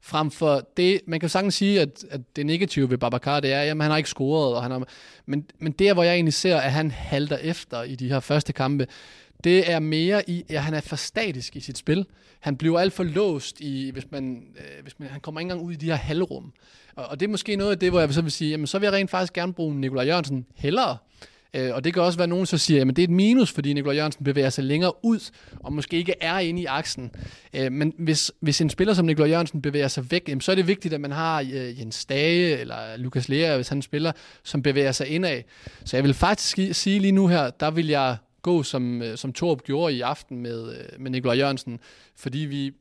frem 0.00 0.30
for 0.30 0.68
det, 0.76 1.00
man 1.06 1.20
kan 1.20 1.28
sagtens 1.28 1.54
sige, 1.54 1.80
at, 1.80 2.04
at 2.10 2.20
det 2.36 2.46
negative 2.46 2.90
ved 2.90 2.98
Babacar, 2.98 3.40
det 3.40 3.52
er, 3.52 3.60
at 3.60 3.68
han 3.68 3.80
har 3.80 3.96
ikke 3.96 4.08
scoret, 4.08 4.54
og 4.54 4.62
han 4.62 4.70
har, 4.70 4.88
men, 5.26 5.46
men 5.58 5.72
det, 5.72 5.92
hvor 5.92 6.02
jeg 6.02 6.14
egentlig 6.14 6.34
ser, 6.34 6.56
at 6.56 6.72
han 6.72 6.90
halter 6.90 7.36
efter 7.36 7.82
i 7.82 7.94
de 7.94 8.08
her 8.08 8.20
første 8.20 8.52
kampe, 8.52 8.86
det 9.44 9.70
er 9.70 9.78
mere 9.78 10.30
i, 10.30 10.44
at 10.48 10.62
han 10.62 10.74
er 10.74 10.80
for 10.80 10.96
statisk 10.96 11.56
i 11.56 11.60
sit 11.60 11.78
spil. 11.78 12.06
Han 12.40 12.56
bliver 12.56 12.78
alt 12.78 12.92
for 12.92 13.04
låst 13.04 13.60
i, 13.60 13.90
hvis 13.90 14.10
man, 14.10 14.42
øh, 14.56 14.82
hvis 14.82 14.98
man, 14.98 15.08
han 15.08 15.20
kommer 15.20 15.40
ikke 15.40 15.50
engang 15.52 15.66
ud 15.66 15.72
i 15.72 15.76
de 15.76 15.86
her 15.86 15.94
halvrum. 15.94 16.52
Og, 16.96 17.06
og 17.06 17.20
det 17.20 17.26
er 17.26 17.30
måske 17.30 17.56
noget 17.56 17.70
af 17.70 17.78
det, 17.78 17.90
hvor 17.90 18.00
jeg 18.00 18.14
så 18.14 18.22
vil 18.22 18.32
sige, 18.32 18.50
jamen 18.50 18.66
så 18.66 18.78
vil 18.78 18.86
jeg 18.86 18.92
rent 18.92 19.10
faktisk 19.10 19.32
gerne 19.32 19.52
bruge 19.52 19.80
Nikolaj 19.80 20.06
Jørgensen 20.06 20.46
hellere, 20.54 20.96
Øh, 21.56 21.74
og 21.74 21.84
det 21.84 21.94
kan 21.94 22.02
også 22.02 22.18
være, 22.18 22.24
at 22.24 22.28
nogen 22.28 22.46
så 22.46 22.58
siger, 22.58 22.80
at 22.80 22.86
det 22.86 22.98
er 22.98 23.04
et 23.04 23.10
minus, 23.10 23.52
fordi 23.52 23.72
Nikolaj 23.72 23.96
Jørgensen 23.96 24.24
bevæger 24.24 24.50
sig 24.50 24.64
længere 24.64 24.92
ud, 25.04 25.30
og 25.60 25.72
måske 25.72 25.96
ikke 25.96 26.14
er 26.20 26.38
inde 26.38 26.62
i 26.62 26.64
aksen. 26.64 27.10
Øh, 27.54 27.72
men 27.72 27.92
hvis, 27.98 28.32
hvis 28.40 28.60
en 28.60 28.70
spiller 28.70 28.94
som 28.94 29.06
Nikolaj 29.06 29.30
Jørgensen 29.30 29.62
bevæger 29.62 29.88
sig 29.88 30.10
væk, 30.10 30.28
jamen, 30.28 30.40
så 30.40 30.50
er 30.50 30.56
det 30.56 30.66
vigtigt, 30.66 30.94
at 30.94 31.00
man 31.00 31.12
har 31.12 31.40
øh, 31.40 31.80
Jens 31.80 32.04
Dage 32.04 32.58
eller 32.58 32.96
Lukas 32.96 33.28
Lea, 33.28 33.56
hvis 33.56 33.68
han 33.68 33.82
spiller, 33.82 34.12
som 34.42 34.62
bevæger 34.62 34.92
sig 34.92 35.06
indad. 35.06 35.42
Så 35.84 35.96
jeg 35.96 36.04
vil 36.04 36.14
faktisk 36.14 36.58
sige 36.72 36.98
lige 36.98 37.12
nu 37.12 37.26
her, 37.26 37.50
der 37.50 37.70
vil 37.70 37.86
jeg 37.86 38.16
gå, 38.42 38.62
som, 38.62 39.02
øh, 39.02 39.16
som 39.16 39.32
Torb 39.32 39.62
gjorde 39.62 39.94
i 39.94 40.00
aften 40.00 40.40
med, 40.40 40.76
øh, 40.76 41.00
med 41.00 41.10
Nikolaj 41.10 41.36
Jørgensen, 41.36 41.80
fordi 42.16 42.38
vi 42.38 42.72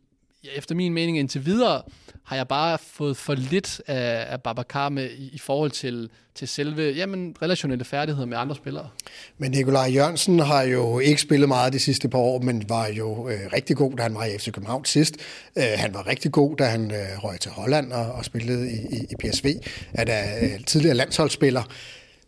efter 0.55 0.75
min 0.75 0.93
mening 0.93 1.19
indtil 1.19 1.45
videre, 1.45 1.81
har 2.25 2.35
jeg 2.35 2.47
bare 2.47 2.77
fået 2.77 3.17
for 3.17 3.33
lidt 3.33 3.81
af, 3.87 4.25
af 4.29 4.41
Babacar 4.41 4.89
med 4.89 5.09
i, 5.09 5.29
i 5.33 5.37
forhold 5.37 5.71
til, 5.71 6.09
til 6.35 6.47
selve 6.47 6.91
jamen, 6.91 7.35
relationelle 7.41 7.85
færdigheder 7.85 8.27
med 8.27 8.37
andre 8.37 8.55
spillere. 8.55 8.89
Men 9.37 9.51
Nikolaj 9.51 9.91
Jørgensen 9.93 10.39
har 10.39 10.61
jo 10.61 10.99
ikke 10.99 11.21
spillet 11.21 11.47
meget 11.47 11.73
de 11.73 11.79
sidste 11.79 12.09
par 12.09 12.17
år, 12.17 12.39
men 12.39 12.69
var 12.69 12.87
jo 12.87 13.29
øh, 13.29 13.39
rigtig 13.53 13.75
god, 13.75 13.97
da 13.97 14.03
han 14.03 14.15
var 14.15 14.25
i 14.25 14.37
FC 14.37 14.51
København 14.51 14.85
sidst. 14.85 15.15
Øh, 15.57 15.63
han 15.75 15.93
var 15.93 16.07
rigtig 16.07 16.31
god, 16.31 16.57
da 16.57 16.63
han 16.63 16.91
øh, 16.91 17.23
røg 17.23 17.39
til 17.39 17.51
Holland 17.51 17.91
og, 17.91 18.11
og 18.11 18.25
spillede 18.25 18.71
i, 18.71 18.95
i, 18.95 19.05
i 19.09 19.15
PSV. 19.15 19.47
Er 19.93 20.03
der 20.03 20.21
øh, 20.41 20.63
tidligere 20.65 20.95
landsholdsspiller. 20.95 21.63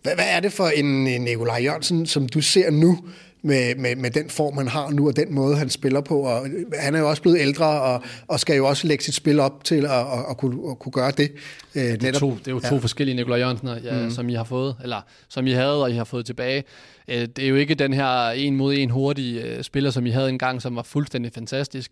Hvad, 0.04 0.16
hvad 0.16 0.26
er 0.30 0.40
det 0.40 0.54
for 0.54 0.68
en 0.68 1.04
Nikolaj 1.04 1.64
Jørgensen, 1.64 2.06
som 2.06 2.30
du 2.30 2.42
ser 2.42 2.72
nu, 2.72 3.00
med, 3.42 3.76
med, 3.76 3.96
med 3.96 4.12
den 4.12 4.30
form, 4.30 4.58
han 4.58 4.68
har 4.68 4.90
nu, 4.90 5.08
og 5.08 5.16
den 5.16 5.34
måde, 5.34 5.58
han 5.58 5.70
spiller 5.70 6.02
på. 6.02 6.20
Og 6.22 6.48
han 6.80 6.96
er 6.96 7.00
jo 7.00 7.10
også 7.10 7.22
blevet 7.22 7.40
ældre, 7.40 7.82
og, 7.82 8.04
og 8.28 8.40
skal 8.40 8.56
jo 8.56 8.68
også 8.68 8.88
lægge 8.88 9.04
sit 9.04 9.16
spil 9.16 9.40
op 9.40 9.64
til 9.64 9.86
at, 9.86 9.92
at, 9.92 10.26
at, 10.30 10.38
kunne, 10.38 10.72
at 10.72 10.80
kunne 10.80 10.92
gøre 10.92 11.12
det. 11.12 11.32
Øh, 11.76 11.84
det, 11.84 12.04
er 12.04 12.12
to, 12.12 12.30
det 12.30 12.48
er 12.48 12.52
jo 12.52 12.60
to 12.60 12.76
ja. 12.76 12.82
forskellige 12.82 13.16
Nikolaj 13.16 13.40
Jørgensen, 13.40 13.70
ja, 13.84 14.04
mm. 14.04 14.12
som 14.12 14.30
I 14.30 14.34
har 14.34 14.44
fået, 14.44 14.76
eller 14.84 15.02
som 15.28 15.48
I 15.48 15.52
havde, 15.52 15.84
og 15.84 15.92
I 15.92 15.94
har 15.94 16.04
fået 16.04 16.26
tilbage. 16.26 16.64
Øh, 17.08 17.22
det 17.22 17.40
er 17.40 17.48
jo 17.48 17.56
ikke 17.56 17.76
den 17.76 17.94
her 17.94 18.30
en 18.30 18.56
mod 18.56 18.74
en 18.74 18.90
hurtige 18.90 19.44
øh, 19.44 19.64
spiller, 19.64 19.92
som 19.92 20.06
I 20.06 20.10
havde 20.10 20.30
engang, 20.30 20.62
som 20.62 20.76
var 20.76 20.84
fuldstændig 20.84 21.32
fantastisk. 21.34 21.92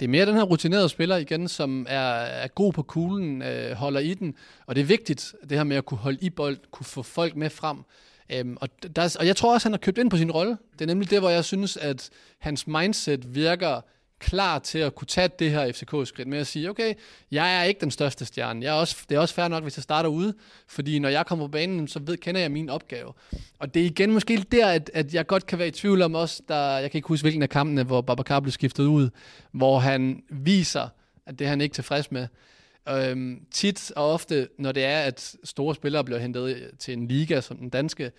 Det 0.00 0.06
er 0.06 0.10
mere 0.10 0.26
den 0.26 0.34
her 0.34 0.42
rutinerede 0.42 0.88
spiller 0.88 1.16
igen, 1.16 1.48
som 1.48 1.86
er, 1.88 2.10
er 2.20 2.48
god 2.48 2.72
på 2.72 2.82
kuglen, 2.82 3.42
øh, 3.42 3.72
holder 3.72 4.00
i 4.00 4.14
den, 4.14 4.34
og 4.66 4.74
det 4.74 4.80
er 4.80 4.86
vigtigt, 4.86 5.34
det 5.48 5.56
her 5.56 5.64
med 5.64 5.76
at 5.76 5.84
kunne 5.84 5.98
holde 5.98 6.18
i 6.20 6.30
bold, 6.30 6.58
kunne 6.70 6.86
få 6.86 7.02
folk 7.02 7.36
med 7.36 7.50
frem. 7.50 7.76
Øhm, 8.30 8.56
og, 8.60 8.68
der, 8.96 9.16
og 9.20 9.26
jeg 9.26 9.36
tror 9.36 9.54
også, 9.54 9.68
han 9.68 9.72
har 9.72 9.78
købt 9.78 9.98
ind 9.98 10.10
på 10.10 10.16
sin 10.16 10.30
rolle. 10.30 10.58
Det 10.72 10.80
er 10.80 10.86
nemlig 10.86 11.10
det, 11.10 11.20
hvor 11.20 11.30
jeg 11.30 11.44
synes, 11.44 11.76
at 11.76 12.10
hans 12.38 12.66
mindset 12.66 13.34
virker 13.34 13.80
klar 14.18 14.58
til 14.58 14.78
at 14.78 14.94
kunne 14.94 15.06
tage 15.06 15.28
det 15.38 15.50
her 15.50 15.72
FCK-skridt 15.72 16.28
med 16.28 16.38
at 16.38 16.46
sige, 16.46 16.70
okay, 16.70 16.94
jeg 17.30 17.58
er 17.60 17.62
ikke 17.62 17.80
den 17.80 17.90
største 17.90 18.24
stjerne. 18.24 18.64
Jeg 18.64 18.76
er 18.76 18.80
også, 18.80 18.96
det 19.08 19.14
er 19.14 19.18
også 19.18 19.34
fair 19.34 19.48
nok, 19.48 19.62
hvis 19.62 19.76
jeg 19.76 19.82
starter 19.82 20.08
ude, 20.08 20.34
fordi 20.68 20.98
når 20.98 21.08
jeg 21.08 21.26
kommer 21.26 21.46
på 21.46 21.50
banen, 21.50 21.88
så 21.88 21.98
ved, 21.98 22.16
kender 22.16 22.40
jeg 22.40 22.50
min 22.50 22.68
opgave. 22.68 23.12
Og 23.58 23.74
det 23.74 23.82
er 23.82 23.86
igen 23.86 24.12
måske 24.12 24.44
der, 24.52 24.68
at, 24.68 24.90
at 24.94 25.14
jeg 25.14 25.26
godt 25.26 25.46
kan 25.46 25.58
være 25.58 25.68
i 25.68 25.70
tvivl 25.70 26.02
om 26.02 26.14
også, 26.14 26.42
der, 26.48 26.78
jeg 26.78 26.90
kan 26.90 26.98
ikke 26.98 27.08
huske, 27.08 27.24
hvilken 27.24 27.42
af 27.42 27.48
kampene, 27.48 27.82
hvor 27.82 28.00
Babacar 28.00 28.40
blev 28.40 28.52
skiftet 28.52 28.84
ud, 28.84 29.10
hvor 29.52 29.78
han 29.78 30.22
viser, 30.30 30.88
at 31.26 31.38
det 31.38 31.44
er 31.44 31.48
han 31.48 31.60
ikke 31.60 31.74
tilfreds 31.74 32.12
med. 32.12 32.26
Øhm, 32.88 33.40
tit 33.50 33.92
og 33.96 34.12
ofte, 34.12 34.48
når 34.58 34.72
det 34.72 34.84
er, 34.84 35.00
at 35.00 35.34
store 35.44 35.74
spillere 35.74 36.04
bliver 36.04 36.18
hentet 36.18 36.70
til 36.78 36.94
en 36.94 37.08
liga 37.08 37.40
som 37.40 37.56
den 37.56 37.68
danske, 37.68 38.12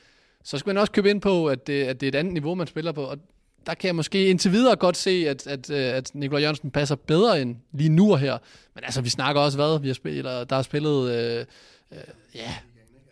så 0.44 0.58
skal 0.58 0.70
man 0.70 0.78
også 0.78 0.92
købe 0.92 1.10
ind 1.10 1.22
på, 1.22 1.48
at 1.48 1.68
det, 1.68 1.84
at 1.84 2.02
det 2.02 2.06
er 2.06 2.12
et 2.12 2.16
andet 2.16 2.34
niveau, 2.34 2.56
man 2.56 2.68
spiller 2.68 2.92
på. 2.92 3.04
Og 3.04 3.18
der 3.66 3.74
kan 3.74 3.88
jeg 3.88 3.96
måske 3.96 4.28
indtil 4.28 4.52
videre 4.52 4.76
godt 4.76 4.98
se, 4.98 5.26
at, 5.30 5.48
at, 5.48 5.70
øh, 5.70 5.94
at 5.94 6.12
Nikolaj 6.16 6.42
Jørgensen 6.42 6.72
passer 6.72 6.96
bedre 6.96 7.42
end 7.42 7.56
lige 7.72 7.90
nu 7.90 8.12
og 8.12 8.20
her. 8.20 8.38
Men 8.76 8.84
altså, 8.84 9.02
vi 9.02 9.10
snakker 9.10 9.42
også 9.42 9.58
hvad? 9.58 9.80
Vi 9.80 9.88
har 9.88 9.94
spillet, 9.94 10.50
der 10.50 10.56
har 10.56 10.62
spillet... 10.62 11.12
Øh, 11.12 11.46
øh, 11.92 11.98
ja, 12.36 12.56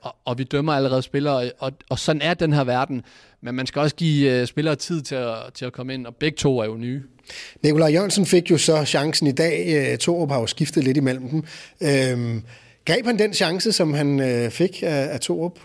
og, 0.02 0.16
og 0.26 0.38
vi 0.38 0.44
dømmer 0.44 0.74
allerede 0.74 1.02
spillere, 1.02 1.52
og, 1.60 1.72
og 1.90 2.00
sådan 2.00 2.22
er 2.22 2.34
den 2.34 2.54
her 2.54 2.64
verden. 2.64 3.04
Men 3.42 3.56
man 3.56 3.68
skal 3.68 3.80
også 3.80 3.96
give 3.96 4.32
øh, 4.32 4.48
spillere 4.48 4.76
tid 4.76 5.02
til 5.02 5.16
at, 5.16 5.38
til 5.54 5.66
at 5.66 5.74
komme 5.74 5.94
ind, 5.94 6.08
og 6.08 6.16
begge 6.16 6.36
to 6.36 6.60
er 6.60 6.66
jo 6.66 6.76
nye. 6.78 7.04
Nikolaj 7.64 7.94
Jørgensen 7.94 8.26
fik 8.26 8.52
jo 8.52 8.58
så 8.58 8.86
chancen 8.86 9.28
i 9.28 9.32
dag. 9.32 9.92
Øh, 9.92 9.98
Torup 9.98 10.30
har 10.30 10.40
jo 10.40 10.48
skiftet 10.48 10.84
lidt 10.84 10.98
imellem 10.98 11.30
dem. 11.30 11.44
Øhm, 11.82 12.44
greb 12.86 13.06
han 13.06 13.20
den 13.20 13.34
chance, 13.34 13.72
som 13.72 13.94
han 13.94 14.20
øh, 14.20 14.52
fik 14.52 14.84
af, 14.84 15.14
af 15.14 15.20
Torup? 15.20 15.60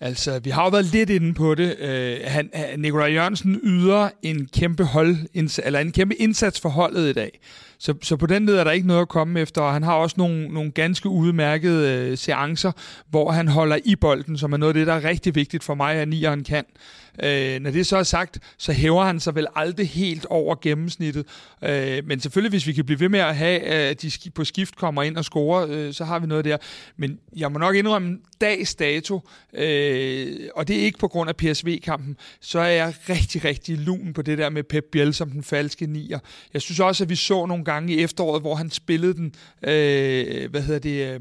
Altså, 0.00 0.38
vi 0.38 0.50
har 0.50 0.64
jo 0.64 0.68
været 0.68 0.84
lidt 0.84 1.10
inde 1.10 1.34
på 1.34 1.54
det. 1.54 1.78
Øh, 1.78 2.16
han, 2.24 2.50
øh, 2.54 2.78
Nikolaj 2.80 3.12
Jørgensen 3.12 3.60
yder 3.62 4.08
en 4.22 4.48
kæmpe 4.54 4.84
hold, 4.84 5.16
eller 5.64 5.80
en 5.80 5.92
kæmpe 5.92 6.14
indsats 6.14 6.60
for 6.60 6.68
holdet 6.68 7.10
i 7.10 7.12
dag. 7.12 7.40
Så, 7.78 7.94
så 8.02 8.16
på 8.16 8.26
den 8.26 8.46
led 8.46 8.56
er 8.56 8.64
der 8.64 8.70
ikke 8.70 8.86
noget 8.86 9.00
at 9.00 9.08
komme 9.08 9.40
efter, 9.40 9.60
og 9.60 9.72
han 9.72 9.82
har 9.82 9.94
også 9.94 10.14
nogle, 10.18 10.48
nogle 10.48 10.70
ganske 10.70 11.08
udmærkede 11.08 11.92
øh, 11.92 12.18
seancer, 12.18 12.72
hvor 13.10 13.30
han 13.30 13.48
holder 13.48 13.78
i 13.84 13.96
bolden, 13.96 14.38
som 14.38 14.52
er 14.52 14.56
noget 14.56 14.70
af 14.70 14.74
det, 14.74 14.86
der 14.86 14.92
er 14.92 15.04
rigtig 15.04 15.34
vigtigt 15.34 15.64
for 15.64 15.74
mig, 15.74 15.94
at 15.94 16.08
nieren 16.08 16.44
kan. 16.44 16.64
Øh, 16.68 17.03
Øh, 17.22 17.60
når 17.60 17.70
det 17.70 17.86
så 17.86 17.96
er 17.96 18.02
sagt, 18.02 18.38
så 18.58 18.72
hæver 18.72 19.04
han 19.04 19.20
sig 19.20 19.34
vel 19.34 19.46
aldrig 19.56 19.88
helt 19.88 20.26
over 20.26 20.56
gennemsnittet. 20.62 21.26
Øh, 21.62 22.06
men 22.06 22.20
selvfølgelig, 22.20 22.50
hvis 22.50 22.66
vi 22.66 22.72
kan 22.72 22.84
blive 22.84 23.00
ved 23.00 23.08
med 23.08 23.20
at 23.20 23.36
have, 23.36 23.60
at 23.60 24.02
de 24.02 24.30
på 24.34 24.44
skift 24.44 24.76
kommer 24.76 25.02
ind 25.02 25.16
og 25.16 25.24
scorer, 25.24 25.66
øh, 25.70 25.92
så 25.92 26.04
har 26.04 26.18
vi 26.18 26.26
noget 26.26 26.44
der. 26.44 26.56
Men 26.96 27.18
jeg 27.36 27.52
må 27.52 27.58
nok 27.58 27.76
indrømme, 27.76 28.18
dags 28.40 28.74
dato, 28.74 29.20
øh, 29.52 30.48
og 30.54 30.68
det 30.68 30.76
er 30.76 30.84
ikke 30.84 30.98
på 30.98 31.08
grund 31.08 31.28
af 31.28 31.36
PSV-kampen, 31.36 32.16
så 32.40 32.58
er 32.58 32.68
jeg 32.68 32.94
rigtig, 33.08 33.44
rigtig 33.44 33.78
lun 33.78 34.12
på 34.12 34.22
det 34.22 34.38
der 34.38 34.50
med 34.50 34.62
Pep 34.62 34.84
Biel 34.92 35.14
som 35.14 35.30
den 35.30 35.42
falske 35.42 35.86
nier. 35.86 36.18
Jeg 36.54 36.62
synes 36.62 36.80
også, 36.80 37.04
at 37.04 37.10
vi 37.10 37.16
så 37.16 37.46
nogle 37.46 37.64
gange 37.64 37.94
i 37.94 38.02
efteråret, 38.02 38.42
hvor 38.42 38.54
han 38.54 38.70
spillede 38.70 39.14
den, 39.14 39.34
øh, 39.62 40.50
hvad 40.50 40.62
hedder 40.62 40.80
det, 40.80 41.14
øh, 41.14 41.20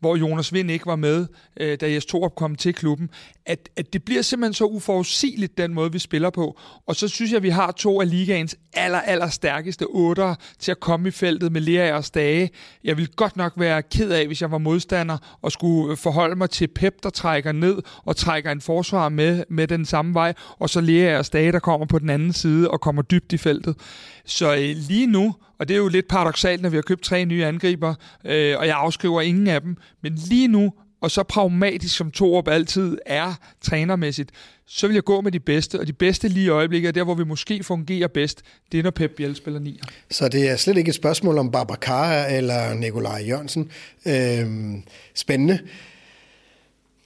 hvor 0.00 0.16
Jonas 0.16 0.52
Vind 0.52 0.70
ikke 0.70 0.86
var 0.86 0.96
med, 0.96 1.26
øh, 1.56 1.78
da 1.80 1.92
Jes 1.92 2.06
Torup 2.06 2.34
kom 2.34 2.56
til 2.56 2.74
klubben, 2.74 3.10
at, 3.48 3.68
at 3.76 3.92
det 3.92 4.02
bliver 4.02 4.22
simpelthen 4.22 4.54
så 4.54 4.64
uforudsigeligt, 4.64 5.58
den 5.58 5.74
måde, 5.74 5.92
vi 5.92 5.98
spiller 5.98 6.30
på. 6.30 6.58
Og 6.86 6.96
så 6.96 7.08
synes 7.08 7.30
jeg, 7.30 7.36
at 7.36 7.42
vi 7.42 7.48
har 7.48 7.72
to 7.72 8.00
af 8.00 8.10
ligaens 8.10 8.56
aller, 8.72 9.00
aller 9.00 9.28
stærkeste 9.28 9.86
otter 9.88 10.34
til 10.58 10.70
at 10.70 10.80
komme 10.80 11.08
i 11.08 11.10
feltet 11.10 11.52
med 11.52 11.60
Lea 11.60 11.96
og 11.96 12.04
Stage. 12.04 12.50
Jeg 12.84 12.96
vil 12.96 13.08
godt 13.08 13.36
nok 13.36 13.52
være 13.56 13.82
ked 13.82 14.10
af, 14.10 14.26
hvis 14.26 14.42
jeg 14.42 14.50
var 14.50 14.58
modstander 14.58 15.38
og 15.42 15.52
skulle 15.52 15.96
forholde 15.96 16.36
mig 16.36 16.50
til 16.50 16.66
Pep, 16.66 17.02
der 17.02 17.10
trækker 17.10 17.52
ned 17.52 17.82
og 18.04 18.16
trækker 18.16 18.52
en 18.52 18.60
forsvar 18.60 19.08
med, 19.08 19.44
med 19.50 19.68
den 19.68 19.84
samme 19.84 20.14
vej, 20.14 20.34
og 20.58 20.70
så 20.70 20.80
Lea 20.80 21.18
og 21.18 21.24
Stage, 21.24 21.52
der 21.52 21.58
kommer 21.58 21.86
på 21.86 21.98
den 21.98 22.10
anden 22.10 22.32
side 22.32 22.70
og 22.70 22.80
kommer 22.80 23.02
dybt 23.02 23.32
i 23.32 23.36
feltet. 23.36 23.76
Så 24.24 24.54
øh, 24.54 24.76
lige 24.88 25.06
nu, 25.06 25.34
og 25.58 25.68
det 25.68 25.74
er 25.74 25.78
jo 25.78 25.88
lidt 25.88 26.08
paradoxalt, 26.08 26.62
når 26.62 26.68
vi 26.68 26.76
har 26.76 26.82
købt 26.82 27.02
tre 27.02 27.24
nye 27.24 27.44
angriber, 27.44 27.94
øh, 28.24 28.58
og 28.58 28.66
jeg 28.66 28.76
afskriver 28.76 29.20
ingen 29.20 29.46
af 29.46 29.60
dem, 29.60 29.76
men 30.02 30.14
lige 30.14 30.48
nu 30.48 30.72
og 31.00 31.10
så 31.10 31.22
pragmatisk 31.22 31.96
som 31.96 32.10
Torup 32.10 32.48
altid 32.48 32.98
er 33.06 33.34
trænermæssigt, 33.60 34.30
så 34.66 34.86
vil 34.86 34.94
jeg 34.94 35.04
gå 35.04 35.20
med 35.20 35.32
de 35.32 35.40
bedste, 35.40 35.80
og 35.80 35.86
de 35.86 35.92
bedste 35.92 36.28
lige 36.28 36.46
i 36.46 36.48
øjeblikket 36.48 36.88
er 36.88 36.92
der, 36.92 37.04
hvor 37.04 37.14
vi 37.14 37.24
måske 37.24 37.64
fungerer 37.64 38.08
bedst, 38.08 38.42
det 38.72 38.78
er, 38.78 38.82
når 38.82 38.90
Pep 38.90 39.10
Biel 39.10 39.36
spiller 39.36 39.60
nier. 39.60 39.82
Så 40.10 40.28
det 40.28 40.48
er 40.48 40.56
slet 40.56 40.76
ikke 40.76 40.88
et 40.88 40.94
spørgsmål 40.94 41.38
om 41.38 41.50
Babacar 41.50 42.26
eller 42.26 42.74
Nikolaj 42.74 43.24
Jørgensen. 43.28 43.70
Øhm, 44.06 44.82
spændende. 45.14 45.58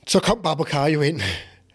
Så 0.07 0.21
kom 0.21 0.41
Babacar 0.43 0.87
jo 0.87 1.01
ind 1.01 1.21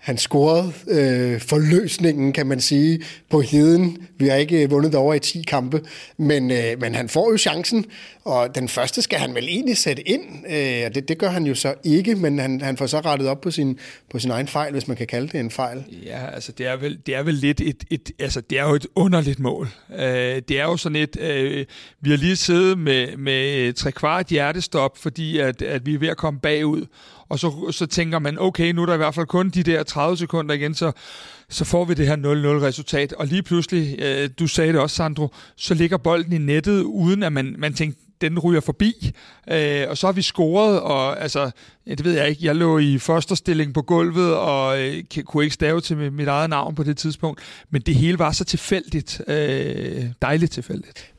han 0.08 0.18
scorede 0.18 0.74
øh, 0.88 1.41
forløsningen, 1.41 2.34
kan 2.34 2.47
man 2.47 2.62
sige, 2.62 2.99
på 3.30 3.41
heden. 3.41 3.97
Vi 4.18 4.28
har 4.28 4.36
ikke 4.36 4.64
øh, 4.64 4.72
vundet 4.72 4.95
over 4.95 5.14
i 5.14 5.20
10 5.20 5.43
kampe, 5.47 5.82
men, 6.18 6.51
øh, 6.51 6.80
men 6.82 6.95
han 6.95 7.10
får 7.10 7.32
jo 7.32 7.38
chancen, 7.38 7.86
og 8.26 8.55
den 8.55 8.68
første 8.68 9.01
skal 9.01 9.20
han 9.20 9.36
vel 9.36 9.43
egentlig 9.43 9.78
sætte 9.78 10.10
ind. 10.10 10.22
Øh, 10.49 10.95
det, 10.95 11.08
det 11.08 11.18
gør 11.18 11.30
han 11.30 11.45
jo 11.45 11.55
så 11.55 11.74
ikke, 11.84 12.16
men 12.16 12.39
han, 12.39 12.62
han 12.62 12.78
får 12.78 12.86
så 12.86 12.99
rettet 12.99 13.28
op 13.28 13.41
på 13.41 13.51
sin, 13.51 13.80
på 14.10 14.20
sin 14.20 14.32
egen 14.32 14.47
fejl, 14.47 14.72
hvis 14.72 14.88
man 14.88 14.97
kan 14.97 15.08
kalde 15.08 15.28
det 15.28 15.39
en 15.39 15.51
fejl. 15.51 15.84
Ja, 16.05 16.30
altså 16.34 16.51
det 16.51 16.68
er 16.68 16.76
vel, 16.76 16.99
det 17.05 17.16
er 17.16 17.24
vel 17.24 17.34
lidt 17.34 17.62
et, 17.62 17.84
et, 17.89 18.12
altså 18.20 18.41
det 18.41 18.60
er 18.60 18.64
jo 18.64 18.76
et 18.76 18.88
underligt 18.95 19.39
mål. 19.39 19.70
Øh, 19.93 20.41
det 20.47 20.51
er 20.51 20.64
jo 20.64 20.78
sådan 20.78 20.95
et, 20.95 21.18
øh, 21.20 21.66
vi 22.01 22.10
har 22.10 22.18
lige 22.18 22.36
siddet 22.36 22.78
med, 22.78 23.18
med 23.18 23.74
tre 23.74 23.91
kvart 23.91 24.28
hjertestop, 24.28 24.97
fordi 24.97 25.39
at, 25.39 25.62
at 25.62 25.86
vi 25.86 25.93
er 25.93 25.99
ved 25.99 26.08
at 26.08 26.18
komme 26.18 26.39
bagud, 26.39 26.86
og 27.30 27.39
så, 27.39 27.71
så 27.71 27.86
tænker 27.86 28.19
man, 28.19 28.39
okay, 28.39 28.71
nu 28.71 28.82
er 28.82 28.86
der 28.86 28.93
i 28.93 28.97
hvert 28.97 29.15
fald 29.15 29.25
kun 29.25 29.49
de 29.49 29.63
der 29.63 29.84
30 29.84 30.17
sekunder 30.17 30.55
igen, 30.55 30.73
så, 30.73 30.91
så 31.49 31.65
får 31.65 31.86
vi 31.86 31.93
det 31.93 32.07
her 32.07 32.15
0-0-resultat. 32.15 33.13
Og 33.13 33.28
lige 33.28 33.43
pludselig, 33.43 33.99
øh, 33.99 34.30
du 34.39 34.47
sagde 34.47 34.73
det 34.73 34.82
også, 34.82 34.95
Sandro, 34.95 35.34
så 35.55 35.73
ligger 35.73 35.97
bolden 35.97 36.34
i 36.34 36.38
nettet, 36.38 36.82
uden 36.82 37.23
at 37.23 37.34
man, 37.34 37.55
man 37.57 37.73
tænkte, 37.73 38.01
den 38.21 38.39
ryger 38.39 38.61
forbi, 38.61 39.11
øh, 39.51 39.86
og 39.89 39.97
så 39.97 40.07
har 40.07 40.11
vi 40.11 40.21
scoret, 40.21 40.80
og 40.80 41.21
altså, 41.21 41.51
det 41.88 42.03
ved 42.03 42.13
jeg 42.13 42.30
ikke, 42.30 42.45
jeg 42.45 42.55
lå 42.55 42.78
i 42.78 42.97
fosterstilling 42.97 43.73
på 43.73 43.82
gulvet, 43.82 44.36
og 44.36 44.82
øh, 44.82 45.03
kunne 45.25 45.43
ikke 45.43 45.53
stave 45.53 45.82
til 45.82 46.11
mit 46.11 46.28
eget 46.28 46.49
navn 46.49 46.75
på 46.75 46.84
det 46.84 46.97
tidspunkt, 46.97 47.41
men 47.69 47.82
det 47.82 47.95
hele 47.95 48.19
var 48.19 48.32
så 48.32 48.43
tilfældigt, 48.43 49.21
øh, 49.28 50.05
dejligt 50.21 50.51
tilfældigt. 50.51 51.16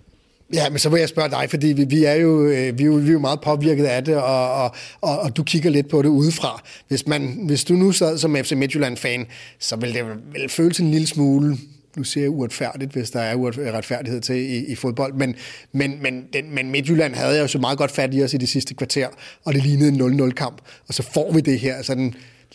Ja, 0.55 0.71
men 0.71 0.79
så 0.79 0.89
vil 0.89 1.01
jeg 1.01 1.09
spørge 1.09 1.31
dig, 1.31 1.51
fordi 1.51 1.67
vi, 1.67 1.85
vi, 1.85 2.05
er, 2.05 2.15
jo, 2.15 2.45
øh, 2.45 2.79
vi, 2.79 2.83
er, 2.83 2.87
jo, 2.87 2.93
vi 2.93 3.09
er 3.09 3.13
jo 3.13 3.19
meget 3.19 3.41
påvirket 3.41 3.85
af 3.85 4.05
det, 4.05 4.17
og, 4.17 4.53
og, 4.53 4.75
og, 5.01 5.19
og 5.19 5.37
du 5.37 5.43
kigger 5.43 5.71
lidt 5.71 5.89
på 5.89 6.03
det 6.03 6.09
udefra. 6.09 6.63
Hvis, 6.89 7.07
man, 7.07 7.41
hvis 7.47 7.65
du 7.65 7.75
nu 7.75 7.93
sad 7.93 8.19
som 8.19 8.37
FC 8.37 8.53
Midtjylland-fan, 8.53 9.27
så 9.59 9.77
ville 9.77 9.95
det 9.95 10.05
vel 10.33 10.49
føles 10.49 10.81
en 10.81 10.91
lille 10.91 11.07
smule 11.07 11.59
nu 11.97 12.05
siger 12.05 12.25
jeg 12.25 12.31
uretfærdigt, 12.31 12.93
hvis 12.93 13.11
der 13.11 13.21
er 13.21 13.35
uretfærdighed 13.35 14.21
til 14.21 14.37
i, 14.37 14.65
i 14.65 14.75
fodbold, 14.75 15.15
men, 15.15 15.35
men, 15.73 16.03
men, 16.03 16.25
den, 16.33 16.55
men 16.55 16.71
Midtjylland 16.71 17.15
havde 17.15 17.41
jo 17.41 17.47
så 17.47 17.59
meget 17.59 17.79
godt 17.79 17.91
fat 17.91 18.15
i 18.15 18.23
os 18.23 18.35
i 18.35 18.37
det 18.37 18.49
sidste 18.49 18.75
kvarter, 18.75 19.09
og 19.45 19.55
det 19.55 19.63
lignede 19.63 19.89
en 19.89 20.21
0-0-kamp, 20.21 20.61
og 20.89 20.95
så 20.95 21.03
får 21.03 21.33
vi 21.33 21.41
det 21.41 21.61
her 21.61 21.83
sådan 21.83 22.15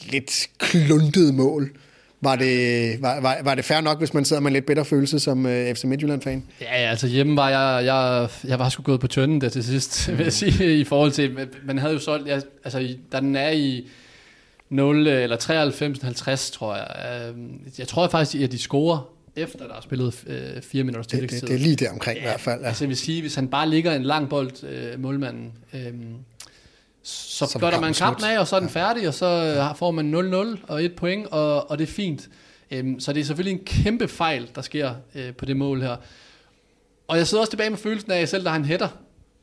lidt 0.10 0.50
kluntede 0.58 1.34
mål, 1.34 1.72
var 2.24 2.36
det, 2.36 3.02
var, 3.02 3.22
var, 3.22 3.38
var 3.44 3.56
det 3.56 3.66
fair 3.66 3.82
nok, 3.82 3.98
hvis 3.98 4.14
man 4.14 4.26
sidder 4.26 4.42
med 4.42 4.52
en 4.52 4.54
lidt 4.54 4.66
bedre 4.66 4.86
følelse 4.86 5.20
som 5.20 5.46
øh, 5.46 5.76
FC 5.76 5.84
Midtjylland-fan? 5.84 6.44
Ja, 6.62 6.66
altså 6.66 7.08
hjemme 7.08 7.36
var 7.36 7.50
jeg, 7.50 7.86
jeg, 7.86 8.30
jeg 8.44 8.60
var 8.60 8.70
sgu 8.70 8.84
gået 8.84 9.00
på 9.00 9.08
tønden 9.08 9.42
der 9.42 9.50
til 9.50 9.64
sidst, 9.64 10.08
vil 10.18 10.24
jeg 10.24 10.34
sige, 10.34 10.78
i 10.80 10.84
forhold 10.84 11.12
til, 11.12 11.38
man 11.66 11.78
havde 11.78 11.94
jo 11.94 12.00
solgt, 12.00 12.28
jeg, 12.28 12.42
altså 12.64 12.96
da 13.12 13.20
den 13.20 13.36
er 13.36 13.50
i 13.50 13.88
0 14.70 15.08
eller 15.08 15.36
93, 15.36 16.02
50, 16.02 16.52
tror 16.52 16.76
jeg. 16.76 16.88
Øh, 17.30 17.44
jeg 17.78 17.88
tror 17.88 18.08
faktisk, 18.08 18.44
at 18.44 18.52
de 18.52 18.60
scorer 18.60 19.14
efter 19.36 19.68
der 19.68 19.76
er 19.76 19.82
spillet 19.82 20.24
øh, 20.28 20.62
fire 20.62 20.84
minutter 20.84 21.10
til. 21.10 21.22
Det, 21.22 21.32
det, 21.32 21.42
det 21.42 21.56
er 21.56 21.60
lige 21.60 21.76
der 21.76 21.92
omkring 21.92 22.18
ja, 22.18 22.24
i 22.24 22.26
hvert 22.26 22.40
fald. 22.40 22.62
Ja. 22.62 22.68
Altså 22.68 22.84
jeg 22.84 22.90
vil 22.90 22.98
sige, 22.98 23.22
hvis 23.22 23.36
han 23.36 23.48
bare 23.48 23.70
ligger 23.70 23.96
en 23.96 24.04
lang 24.04 24.30
bold, 24.30 24.64
øh, 24.64 25.02
målmanden, 25.02 25.52
øh, 25.74 25.94
så 27.04 27.46
Som 27.46 27.62
gør 27.62 27.80
man 27.80 27.94
kampen 27.94 28.26
af, 28.26 28.40
og 28.40 28.48
så 28.48 28.56
er 28.56 28.60
den 28.60 28.70
ja. 28.76 28.82
færdig, 28.82 29.08
og 29.08 29.14
så 29.14 29.26
ja. 29.26 29.72
får 29.72 29.92
man 29.92 30.14
0-0 30.14 30.60
og 30.68 30.84
et 30.84 30.96
point, 30.96 31.28
og, 31.28 31.72
og 31.72 31.78
det 31.78 31.84
er 31.84 31.92
fint. 31.92 32.30
Øhm, 32.72 33.00
så 33.00 33.14
det 33.14 33.20
er 33.20 33.26
selvfølgelig 33.26 33.60
en 33.60 33.66
kæmpe 33.66 34.08
fejl, 34.08 34.50
der 34.56 34.62
sker 34.62 34.94
øh, 35.16 35.34
på 35.34 35.46
det 35.46 35.58
mål 35.58 35.82
her. 35.82 35.96
Og 37.08 37.18
jeg 37.18 37.28
sidder 37.28 37.42
også 37.42 37.52
tilbage 37.52 37.70
med 37.70 37.78
følelsen 37.78 38.12
af, 38.12 38.22
at 38.22 38.30
selv 38.30 38.44
der 38.44 38.50
har 38.50 38.58
en 38.58 38.66
hætter, 38.66 38.88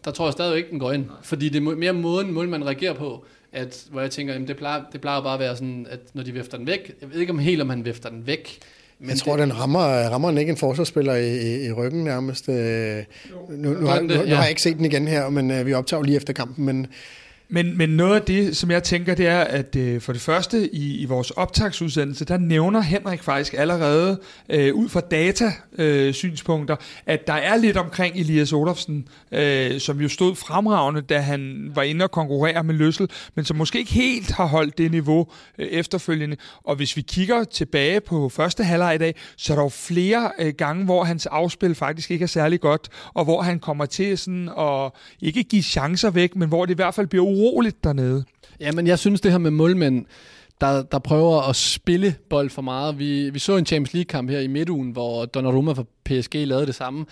der 0.05 0.11
tror 0.11 0.27
jeg 0.27 0.33
stadig 0.33 0.57
ikke, 0.57 0.71
den 0.71 0.79
går 0.79 0.93
ind. 0.93 1.07
Fordi 1.23 1.49
det 1.49 1.57
er 1.57 1.75
mere 1.75 1.93
måden, 1.93 2.33
målmanden 2.33 2.69
reagerer 2.69 2.95
på, 2.95 3.25
at, 3.53 3.85
hvor 3.91 4.01
jeg 4.01 4.11
tænker, 4.11 4.33
jamen 4.33 4.49
det, 4.49 4.57
plejer, 4.57 4.83
det 4.93 5.01
plejer 5.01 5.21
bare 5.21 5.35
at 5.35 5.41
være 5.41 5.57
sådan, 5.57 5.87
at 5.91 6.01
når 6.15 6.23
de 6.23 6.33
vifter 6.33 6.59
den 6.59 6.67
væk, 6.67 6.93
jeg 7.01 7.13
ved 7.13 7.21
ikke 7.21 7.33
om 7.33 7.39
helt, 7.39 7.63
om 7.63 7.71
han 7.71 7.85
vifter 7.85 8.09
den 8.09 8.27
væk, 8.27 8.59
men 8.99 9.11
jeg 9.11 9.19
tror, 9.19 9.37
det, 9.37 9.43
den 9.43 9.59
rammer, 9.59 10.09
rammer 10.09 10.29
den 10.29 10.39
ikke 10.39 10.51
en 10.51 10.57
forsvarsspiller 10.57 11.15
i, 11.15 11.39
i, 11.39 11.67
i 11.67 11.73
ryggen 11.73 12.05
nærmest. 12.05 12.49
Øh, 12.49 13.05
nu, 13.51 13.73
nu, 13.73 13.87
har, 13.87 14.01
nu, 14.01 14.09
nu 14.09 14.35
har 14.35 14.43
jeg 14.43 14.49
ikke 14.49 14.63
set 14.63 14.77
den 14.77 14.85
igen 14.85 15.09
her, 15.09 15.29
men 15.29 15.51
øh, 15.51 15.67
vi 15.67 15.73
optager 15.73 16.03
lige 16.03 16.17
efter 16.17 16.33
kampen. 16.33 16.65
Men, 16.65 16.87
men, 17.53 17.79
men 17.79 17.91
noget 17.91 18.15
af 18.15 18.23
det, 18.23 18.57
som 18.57 18.71
jeg 18.71 18.83
tænker, 18.83 19.15
det 19.15 19.27
er, 19.27 19.41
at 19.41 19.77
øh, 19.77 20.01
for 20.01 20.13
det 20.13 20.23
første 20.23 20.75
i, 20.75 20.97
i 20.97 21.05
vores 21.05 21.31
optagsudsendelse, 21.31 22.25
der 22.25 22.39
nævner 22.39 22.81
Henrik 22.81 23.23
faktisk 23.23 23.55
allerede 23.59 24.21
øh, 24.49 24.75
ud 24.75 24.89
fra 24.89 25.01
data-synspunkter, 25.01 26.77
øh, 26.81 27.15
at 27.15 27.27
der 27.27 27.33
er 27.33 27.57
lidt 27.57 27.77
omkring 27.77 28.17
Elias 28.17 28.53
Olofsen, 28.53 29.09
øh, 29.33 29.81
som 29.81 30.01
jo 30.01 30.09
stod 30.09 30.37
fremragende, 30.37 31.01
da 31.01 31.19
han 31.19 31.71
var 31.75 31.83
inde 31.83 32.05
og 32.05 32.11
konkurrere 32.11 32.65
med 32.65 32.75
Løssel, 32.75 33.11
men 33.35 33.45
som 33.45 33.57
måske 33.57 33.79
ikke 33.79 33.93
helt 33.93 34.31
har 34.31 34.47
holdt 34.47 34.79
det 34.79 34.91
niveau 34.91 35.27
øh, 35.59 35.67
efterfølgende. 35.67 36.37
Og 36.65 36.77
hvis 36.77 36.97
vi 36.97 37.03
kigger 37.03 37.45
tilbage 37.45 38.01
på 38.01 38.29
første 38.29 38.65
halvleg 38.65 38.95
i 38.95 38.99
dag, 38.99 39.15
så 39.37 39.53
er 39.53 39.57
der 39.57 39.63
jo 39.63 39.69
flere 39.69 40.31
øh, 40.39 40.55
gange, 40.59 40.85
hvor 40.85 41.05
hans 41.05 41.27
afspil 41.27 41.75
faktisk 41.75 42.11
ikke 42.11 42.23
er 42.23 42.27
særlig 42.27 42.61
godt, 42.61 42.89
og 43.15 43.25
hvor 43.25 43.43
han 43.43 43.59
kommer 43.59 43.87
til 43.87 44.19
sådan 44.19 44.49
at 44.59 44.93
ikke 45.21 45.43
give 45.43 45.63
chancer 45.63 46.11
væk, 46.11 46.37
men 46.37 46.49
hvor 46.49 46.67
det 46.67 46.73
i 46.73 46.77
hvert 46.77 46.95
fald 46.95 47.07
bliver 47.07 47.27
uroligt 47.41 47.85
dernede. 47.85 48.25
Ja, 48.61 48.73
men 48.73 48.87
jeg 48.87 48.99
synes 48.99 49.21
det 49.21 49.31
her 49.31 49.39
med 49.39 49.51
målmænd, 49.51 50.07
der, 50.61 50.83
der 50.83 50.99
prøver 50.99 51.49
at 51.49 51.57
spille 51.57 52.15
bold 52.31 52.51
for 52.51 52.63
meget. 52.63 52.99
Vi, 52.99 53.31
vi 53.31 53.39
så 53.39 53.57
en 53.57 53.67
Champions 53.67 53.95
League-kamp 53.95 54.31
her 54.31 54.41
i 54.41 54.47
midtugen, 54.47 54.91
hvor 54.91 55.25
Donnarumma 55.25 55.73
fra 55.73 55.85
PSG 56.05 56.35
lavede 56.35 56.67
det 56.67 56.75
samme. 56.75 57.07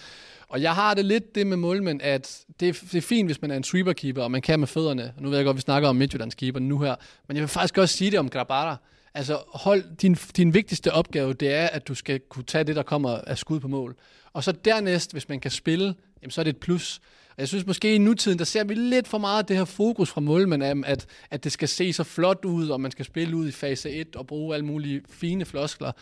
Og 0.48 0.62
jeg 0.62 0.74
har 0.74 0.94
det 0.94 1.04
lidt 1.04 1.34
det 1.34 1.46
med 1.46 1.56
målmænd, 1.56 2.02
at 2.02 2.38
det 2.60 2.68
er, 2.68 2.72
det 2.72 2.94
er 2.94 3.02
fint, 3.02 3.28
hvis 3.28 3.42
man 3.42 3.50
er 3.50 3.56
en 3.56 3.64
sweeper-keeper, 3.64 4.22
og 4.22 4.30
man 4.30 4.42
kan 4.42 4.58
med 4.58 4.68
fødderne. 4.68 5.12
Nu 5.20 5.28
ved 5.28 5.38
jeg 5.38 5.44
godt, 5.44 5.56
vi 5.56 5.60
snakker 5.60 5.88
om 5.88 5.96
Midtjyllands 5.96 6.34
keeper 6.34 6.60
nu 6.60 6.78
her. 6.78 6.94
Men 7.28 7.36
jeg 7.36 7.42
vil 7.42 7.48
faktisk 7.48 7.78
også 7.78 7.96
sige 7.96 8.10
det 8.10 8.18
om 8.18 8.28
Grabara. 8.28 8.76
Altså, 9.14 9.38
hold, 9.48 9.96
din, 9.96 10.14
din 10.14 10.54
vigtigste 10.54 10.92
opgave, 10.92 11.32
det 11.32 11.54
er, 11.54 11.66
at 11.66 11.88
du 11.88 11.94
skal 11.94 12.20
kunne 12.20 12.44
tage 12.44 12.64
det, 12.64 12.76
der 12.76 12.82
kommer 12.82 13.10
af 13.10 13.38
skud 13.38 13.60
på 13.60 13.68
mål. 13.68 13.96
Og 14.32 14.44
så 14.44 14.52
dernæst, 14.52 15.12
hvis 15.12 15.28
man 15.28 15.40
kan 15.40 15.50
spille, 15.50 15.94
jamen, 16.22 16.30
så 16.30 16.40
er 16.40 16.42
det 16.42 16.50
et 16.50 16.60
plus. 16.60 17.00
Og 17.38 17.42
jeg 17.42 17.48
synes 17.48 17.66
måske 17.66 17.94
i 17.94 17.98
nutiden, 17.98 18.38
der 18.38 18.44
ser 18.44 18.64
vi 18.64 18.74
lidt 18.74 19.08
for 19.08 19.18
meget 19.18 19.48
det 19.48 19.56
her 19.56 19.64
fokus 19.64 20.10
fra 20.10 20.20
målmanden, 20.20 20.70
øhm, 20.70 20.84
at, 20.86 21.06
at 21.30 21.44
det 21.44 21.52
skal 21.52 21.68
se 21.68 21.92
så 21.92 22.04
flot 22.04 22.44
ud, 22.44 22.68
og 22.68 22.80
man 22.80 22.90
skal 22.90 23.04
spille 23.04 23.36
ud 23.36 23.48
i 23.48 23.50
fase 23.50 23.90
1 23.90 24.16
og 24.16 24.26
bruge 24.26 24.54
alle 24.54 24.66
mulige 24.66 25.02
fine 25.08 25.44
floskler. 25.44 25.92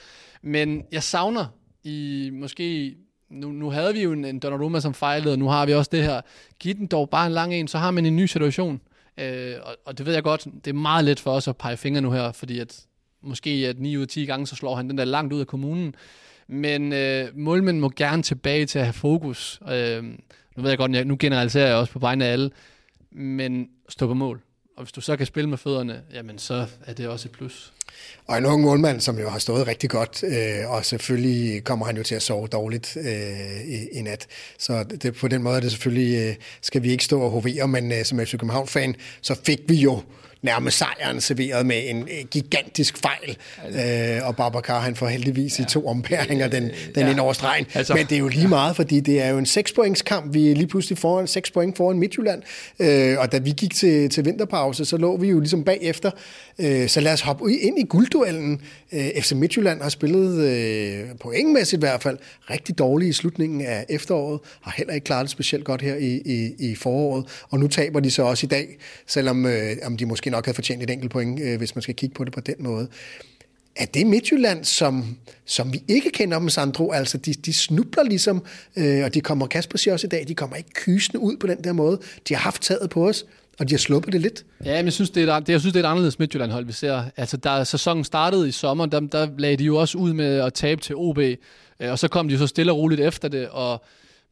Men 0.43 0.85
jeg 0.93 1.03
savner 1.03 1.47
i 1.85 2.31
måske 2.33 2.97
nu, 3.31 3.53
nu 3.53 3.71
havde 3.71 3.95
vi 3.95 4.03
jo 4.03 4.13
en, 4.13 4.25
en 4.25 4.39
Donnarumma, 4.39 4.81
som 4.81 4.95
fejlede, 4.95 5.33
og 5.33 5.39
nu 5.39 5.49
har 5.49 5.67
vi 5.67 5.75
også 5.75 5.89
det 5.93 6.03
her. 6.03 6.21
Giv 6.59 6.75
den 6.75 6.87
dog 6.87 7.11
bare 7.11 7.27
en 7.27 7.33
lang 7.33 7.55
en, 7.55 7.69
så 7.69 7.79
har 7.79 7.91
man 7.91 8.07
en 8.07 8.17
ny 8.17 8.27
situation. 8.27 8.81
Øh, 9.19 9.55
og, 9.63 9.77
og 9.87 9.99
det 9.99 10.07
ved 10.07 10.15
jeg 10.15 10.23
godt, 10.23 10.45
det 10.65 10.67
er 10.67 10.75
meget 10.75 11.05
let 11.05 11.21
for 11.21 11.31
os 11.31 11.49
at 11.49 11.57
pege 11.57 11.77
fingre 11.77 12.01
nu 12.01 12.11
her, 12.11 12.33
fordi 12.33 12.59
at 12.59 12.87
måske 13.23 13.51
at 13.51 13.79
9 13.79 13.97
ud 13.97 14.03
af 14.03 14.09
10 14.09 14.27
gange, 14.27 14.47
så 14.47 14.57
slår 14.57 14.75
han 14.75 14.89
den 14.89 14.99
der 14.99 15.05
langt 15.05 15.33
ud 15.33 15.41
af 15.41 15.47
kommunen. 15.47 15.95
Men 16.49 16.93
øh, 16.93 17.29
målmænd 17.35 17.79
må 17.79 17.93
gerne 17.97 18.23
tilbage 18.23 18.67
til 18.67 18.79
at 18.79 18.85
have 18.85 18.93
fokus. 18.93 19.61
Øh, 19.71 20.05
nu 20.57 20.63
ved 20.63 20.71
jeg 20.71 20.79
godt, 20.79 21.07
nu 21.07 21.17
generaliserer 21.21 21.67
jeg 21.67 21.77
også 21.77 21.93
på 21.93 21.99
vegne 21.99 22.25
af 22.25 22.33
alle, 22.33 22.51
men 23.11 23.69
stå 23.89 24.07
på 24.07 24.15
mål. 24.15 24.41
Og 24.77 24.83
hvis 24.83 24.93
du 24.93 25.01
så 25.01 25.17
kan 25.17 25.27
spille 25.27 25.51
med 25.51 25.59
fødderne, 25.59 26.03
jamen 26.15 26.39
så 26.39 26.67
er 26.87 26.93
det 26.93 27.09
også 27.09 27.29
et 27.29 27.33
plus. 27.33 27.73
Og 28.27 28.39
en 28.39 28.47
ung 28.47 28.63
målmand, 28.63 29.01
som 29.01 29.19
jo 29.19 29.29
har 29.29 29.39
stået 29.39 29.67
rigtig 29.67 29.91
godt, 29.91 30.25
øh, 30.25 30.71
og 30.71 30.85
selvfølgelig 30.85 31.65
kommer 31.65 31.87
han 31.87 31.97
jo 31.97 32.03
til 32.03 32.15
at 32.15 32.23
sove 32.23 32.47
dårligt 32.47 32.97
øh, 32.97 33.61
i, 33.65 33.99
i 33.99 34.03
nat. 34.03 34.27
Så 34.59 34.83
det, 35.03 35.15
på 35.15 35.29
den 35.29 35.43
måde 35.43 35.57
er 35.57 35.61
det 35.61 35.71
selvfølgelig, 35.71 36.29
øh, 36.29 36.35
skal 36.63 36.83
vi 36.83 36.91
ikke 36.91 37.05
stå 37.05 37.21
og 37.21 37.31
hovere, 37.31 37.69
men 37.69 37.93
øh, 37.93 38.05
som 38.05 38.19
FC 38.19 38.31
København-fan, 38.31 38.95
så 39.21 39.35
fik 39.45 39.59
vi 39.69 39.75
jo 39.75 40.03
nærmest 40.47 40.79
sejren 40.79 41.21
serveret 41.21 41.67
med 41.67 41.83
en 41.91 42.09
gigantisk 42.31 42.99
fejl. 42.99 43.37
Øh, 43.69 44.29
og 44.29 44.37
Babacar, 44.37 44.81
han 44.81 44.97
får 44.97 45.07
heldigvis 45.07 45.59
ja. 45.59 45.65
i 45.65 45.67
to 45.67 45.87
ompæringer 45.87 46.49
den, 46.49 46.63
den 46.95 47.03
ja. 47.03 47.11
ind 47.11 47.21
over 47.21 47.33
stregen. 47.33 47.67
Altså, 47.75 47.95
Men 47.95 48.07
det 48.07 48.15
er 48.15 48.19
jo 48.19 48.29
lige 48.29 48.49
meget, 48.49 48.77
fordi 48.77 49.01
det 49.01 49.23
er 49.23 49.29
jo 49.29 49.39
en 49.39 49.47
6 49.47 49.73
points 49.73 50.03
kamp. 50.03 50.35
Vi 50.35 50.51
er 50.51 50.55
lige 50.55 50.67
pludselig 50.67 50.99
foran 50.99 51.27
6 51.27 51.51
point 51.51 51.77
foran 51.77 51.99
Midtjylland. 51.99 52.43
Øh, 52.79 53.19
og 53.19 53.33
da 53.33 53.39
vi 53.39 53.51
gik 53.51 53.75
til, 53.75 54.11
til 54.11 54.25
vinterpause, 54.25 54.85
så 54.85 54.97
lå 54.97 55.17
vi 55.17 55.29
jo 55.29 55.39
ligesom 55.39 55.65
bagefter. 55.65 56.11
Øh, 56.59 56.89
så 56.89 57.01
lad 57.01 57.13
os 57.13 57.21
hoppe 57.21 57.53
ind 57.53 57.79
i 57.79 57.85
guldduellen. 57.85 58.61
Øh, 58.93 59.09
FC 59.21 59.33
Midtjylland 59.33 59.83
har 59.83 59.89
spillet, 59.89 60.41
øh, 60.45 61.05
pointmæssigt 61.21 61.79
i 61.79 61.85
hvert 61.85 62.03
fald, 62.03 62.19
rigtig 62.51 62.79
dårligt 62.79 63.09
i 63.09 63.13
slutningen 63.13 63.61
af 63.61 63.87
efteråret. 63.89 64.41
Har 64.61 64.75
heller 64.77 64.95
ikke 64.95 65.05
klaret 65.05 65.23
det 65.23 65.31
specielt 65.31 65.65
godt 65.65 65.83
her 65.83 65.95
i, 65.95 66.23
i, 66.25 66.55
i 66.59 66.75
foråret. 66.75 67.25
Og 67.51 67.59
nu 67.59 67.69
taber 67.69 68.01
de 68.01 68.11
så 68.11 68.23
også 68.23 68.47
i 68.47 68.49
dag, 68.49 68.79
selvom 69.07 69.47
øh, 69.47 69.77
om 69.83 69.97
de 69.97 70.07
måske 70.07 70.31
nok 70.37 70.47
havde 70.47 70.55
fortjent 70.55 70.83
et 70.83 70.91
enkelt 70.91 71.13
point, 71.13 71.41
øh, 71.41 71.59
hvis 71.59 71.75
man 71.75 71.83
skal 71.83 71.95
kigge 71.95 72.15
på 72.15 72.25
det 72.25 72.33
på 72.33 72.41
den 72.41 72.55
måde. 72.59 72.89
Er 73.77 73.87
det 73.87 74.07
Midtjylland, 74.07 74.65
som, 74.65 75.17
som 75.45 75.73
vi 75.73 75.83
ikke 75.89 76.11
kender 76.11 76.39
dem, 76.39 76.49
Sandro? 76.49 76.93
Altså, 76.93 77.19
de, 77.19 77.35
de 77.35 77.53
snubler 77.53 78.05
ligesom, 78.05 78.45
øh, 78.77 79.05
og 79.05 79.15
de 79.15 79.21
kommer, 79.21 79.47
Kasper 79.47 79.79
siger 79.79 79.95
også 79.95 80.07
i 80.07 80.09
dag, 80.09 80.25
de 80.29 80.35
kommer 80.35 80.57
ikke 80.57 80.71
kysende 80.71 81.21
ud 81.21 81.37
på 81.37 81.47
den 81.47 81.65
der 81.65 81.73
måde. 81.73 81.99
De 82.29 82.35
har 82.35 82.41
haft 82.41 82.63
taget 82.63 82.91
på 82.91 83.09
os, 83.09 83.25
og 83.59 83.69
de 83.69 83.75
har 83.75 83.79
sluppet 83.79 84.13
det 84.13 84.21
lidt. 84.21 84.45
Ja, 84.65 84.77
men 84.77 84.85
jeg 84.85 84.93
synes, 84.93 85.11
det 85.11 85.29
er, 85.29 85.33
et, 85.33 85.49
jeg 85.49 85.61
synes, 85.61 85.73
det 85.73 85.81
er 85.81 85.89
et 85.89 85.91
anderledes 85.91 86.19
Midtjylland-hold, 86.19 86.65
vi 86.65 86.73
ser. 86.73 87.05
Altså, 87.17 87.37
da 87.37 87.65
sæsonen 87.65 88.05
startede 88.05 88.49
i 88.49 88.53
sommer, 88.53 88.87
der, 88.87 89.01
der 89.01 89.29
lagde 89.39 89.57
de 89.57 89.65
jo 89.65 89.77
også 89.77 89.99
ud 89.99 90.13
med 90.13 90.41
at 90.41 90.55
tabe 90.55 90.81
til 90.81 90.97
OB, 90.97 91.19
øh, 91.19 91.37
og 91.81 91.99
så 91.99 92.09
kom 92.09 92.29
de 92.29 92.39
så 92.39 92.47
stille 92.47 92.73
og 92.73 92.79
roligt 92.79 93.01
efter 93.01 93.29
det, 93.29 93.49
og 93.49 93.85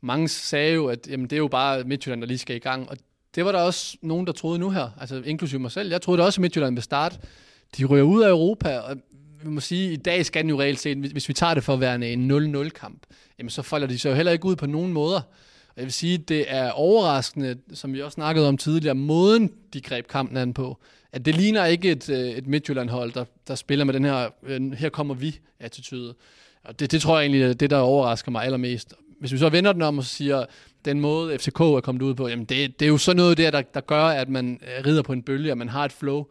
mange 0.03 0.29
sagde 0.29 0.75
jo, 0.75 0.87
at 0.87 1.09
jamen, 1.11 1.25
det 1.25 1.33
er 1.33 1.41
jo 1.41 1.49
bare 1.49 1.85
Midtjylland, 1.85 2.21
der 2.21 2.27
lige 2.27 2.39
skal 2.39 2.57
i 2.57 2.59
gang, 2.59 2.91
og 2.91 2.97
det 3.35 3.45
var 3.45 3.53
der 3.53 3.59
også 3.59 3.97
nogen, 4.03 4.27
der 4.27 4.33
troede 4.33 4.59
nu 4.59 4.71
her, 4.71 4.91
altså 5.01 5.23
inklusive 5.25 5.61
mig 5.61 5.71
selv. 5.71 5.91
Jeg 5.91 6.03
troede 6.03 6.19
det 6.19 6.27
også, 6.27 6.39
at 6.39 6.41
Midtjylland 6.41 6.75
ville 6.75 6.85
starte. 6.85 7.19
De 7.79 7.85
ryger 7.85 8.05
ud 8.05 8.23
af 8.23 8.29
Europa, 8.29 8.79
og 8.79 8.97
vi 9.43 9.49
må 9.49 9.61
sige, 9.61 9.93
i 9.93 9.97
dag 9.97 10.27
skal 10.27 10.43
den 10.43 10.51
jo 10.51 10.61
reelt 10.61 10.81
set, 10.81 10.99
hvis 10.99 11.29
vi 11.29 11.33
tager 11.33 11.55
det 11.55 11.65
for 11.65 11.73
at 11.73 11.81
være 11.81 12.13
en 12.13 12.31
0-0-kamp, 12.31 13.07
jamen 13.39 13.51
så 13.51 13.63
falder 13.63 13.87
de 13.87 13.99
så 13.99 14.09
jo 14.09 14.15
heller 14.15 14.33
ikke 14.33 14.45
ud 14.45 14.57
på 14.57 14.67
nogen 14.67 14.93
måder. 14.93 15.21
Og 15.69 15.77
jeg 15.77 15.85
vil 15.85 15.93
sige, 15.93 16.19
det 16.19 16.45
er 16.49 16.71
overraskende, 16.71 17.57
som 17.73 17.93
vi 17.93 18.03
også 18.03 18.15
snakkede 18.15 18.49
om 18.49 18.57
tidligere, 18.57 18.95
måden 18.95 19.53
de 19.73 19.81
greb 19.81 20.07
kampen 20.07 20.37
an 20.37 20.55
på. 20.55 20.79
At 21.13 21.25
det 21.25 21.37
ligner 21.37 21.65
ikke 21.65 21.91
et, 21.91 22.11
øh, 22.11 22.19
et 22.19 22.47
Midtjylland-hold, 22.47 23.13
der, 23.13 23.25
der 23.49 23.55
spiller 23.55 23.85
med 23.85 23.95
den 23.95 24.05
her, 24.05 24.31
øh, 24.43 24.73
her 24.73 24.89
kommer 24.89 25.15
vi-attitude. 25.15 26.15
Og 26.65 26.81
det, 26.81 26.93
det 26.93 27.03
tror 27.03 27.19
jeg 27.19 27.23
egentlig 27.23 27.43
er 27.43 27.53
det, 27.53 27.71
der 27.71 27.79
overrasker 27.79 28.31
mig 28.31 28.45
allermest. 28.45 28.95
Hvis 29.21 29.33
vi 29.33 29.39
så 29.39 29.49
vender 29.49 29.73
den 29.73 29.83
om 29.83 29.99
og 29.99 30.05
siger, 30.05 30.45
den 30.85 31.01
måde 31.01 31.39
FCK 31.39 31.61
er 31.61 31.81
kommet 31.81 32.03
ud 32.03 32.15
på, 32.15 32.29
jamen 32.29 32.45
det, 32.45 32.81
det 32.81 32.87
er 32.87 32.91
jo 32.91 32.99
sådan 32.99 33.17
noget 33.17 33.39
der, 33.39 33.51
der, 33.51 33.63
der 33.63 33.81
gør, 33.81 34.05
at 34.05 34.29
man 34.29 34.61
øh, 34.63 34.87
rider 34.87 35.03
på 35.03 35.13
en 35.13 35.23
bølge, 35.23 35.51
at 35.51 35.59
man 35.59 35.69
har 35.69 35.85
et 35.85 35.93
flow. 35.93 36.25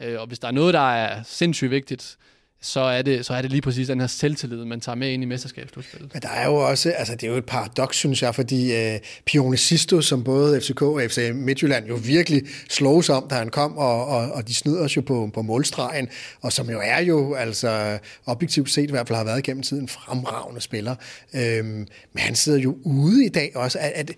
Øh, 0.00 0.20
og 0.20 0.26
hvis 0.26 0.38
der 0.38 0.48
er 0.48 0.52
noget, 0.52 0.74
der 0.74 0.92
er 0.92 1.22
sindssygt 1.22 1.70
vigtigt, 1.70 2.16
så 2.62 2.80
er, 2.80 3.02
det, 3.02 3.26
så 3.26 3.34
er 3.34 3.42
det 3.42 3.50
lige 3.50 3.62
præcis 3.62 3.86
den 3.86 4.00
her 4.00 4.06
selvtillid, 4.06 4.64
man 4.64 4.80
tager 4.80 4.96
med 4.96 5.12
ind 5.12 5.22
i 5.22 5.26
mesterskabsslutspillet. 5.26 6.14
Men 6.14 6.22
der 6.22 6.28
er 6.28 6.46
jo 6.46 6.54
også, 6.54 6.90
altså 6.90 7.14
det 7.14 7.22
er 7.22 7.30
jo 7.30 7.36
et 7.36 7.46
paradoks, 7.46 7.96
synes 7.96 8.22
jeg, 8.22 8.34
fordi 8.34 8.74
øh, 8.74 8.98
Pione 9.24 9.56
Sisto, 9.56 10.00
som 10.00 10.24
både 10.24 10.60
FCK 10.60 10.82
og 10.82 11.02
FC 11.08 11.30
Midtjylland 11.34 11.86
jo 11.86 11.94
virkelig 11.94 12.42
slås 12.68 13.08
om, 13.08 13.28
da 13.30 13.34
han 13.34 13.48
kom, 13.48 13.78
og, 13.78 14.06
og, 14.06 14.32
og 14.32 14.48
de 14.48 14.54
snyder 14.54 14.84
os 14.84 14.96
jo 14.96 15.00
på, 15.00 15.30
på 15.34 15.42
målstregen, 15.42 16.08
og 16.40 16.52
som 16.52 16.70
jo 16.70 16.80
er 16.84 17.00
jo, 17.00 17.34
altså 17.34 17.98
objektivt 18.26 18.70
set 18.70 18.88
i 18.88 18.90
hvert 18.90 19.08
fald 19.08 19.16
har 19.16 19.24
været 19.24 19.44
gennem 19.44 19.62
tiden 19.62 19.88
fremragende 19.88 20.60
spiller. 20.60 20.94
Øh, 21.34 21.64
men 21.64 21.88
han 22.16 22.34
sidder 22.34 22.58
jo 22.58 22.76
ude 22.84 23.24
i 23.24 23.28
dag 23.28 23.52
også. 23.54 23.78
At, 23.78 23.92
at, 23.94 24.10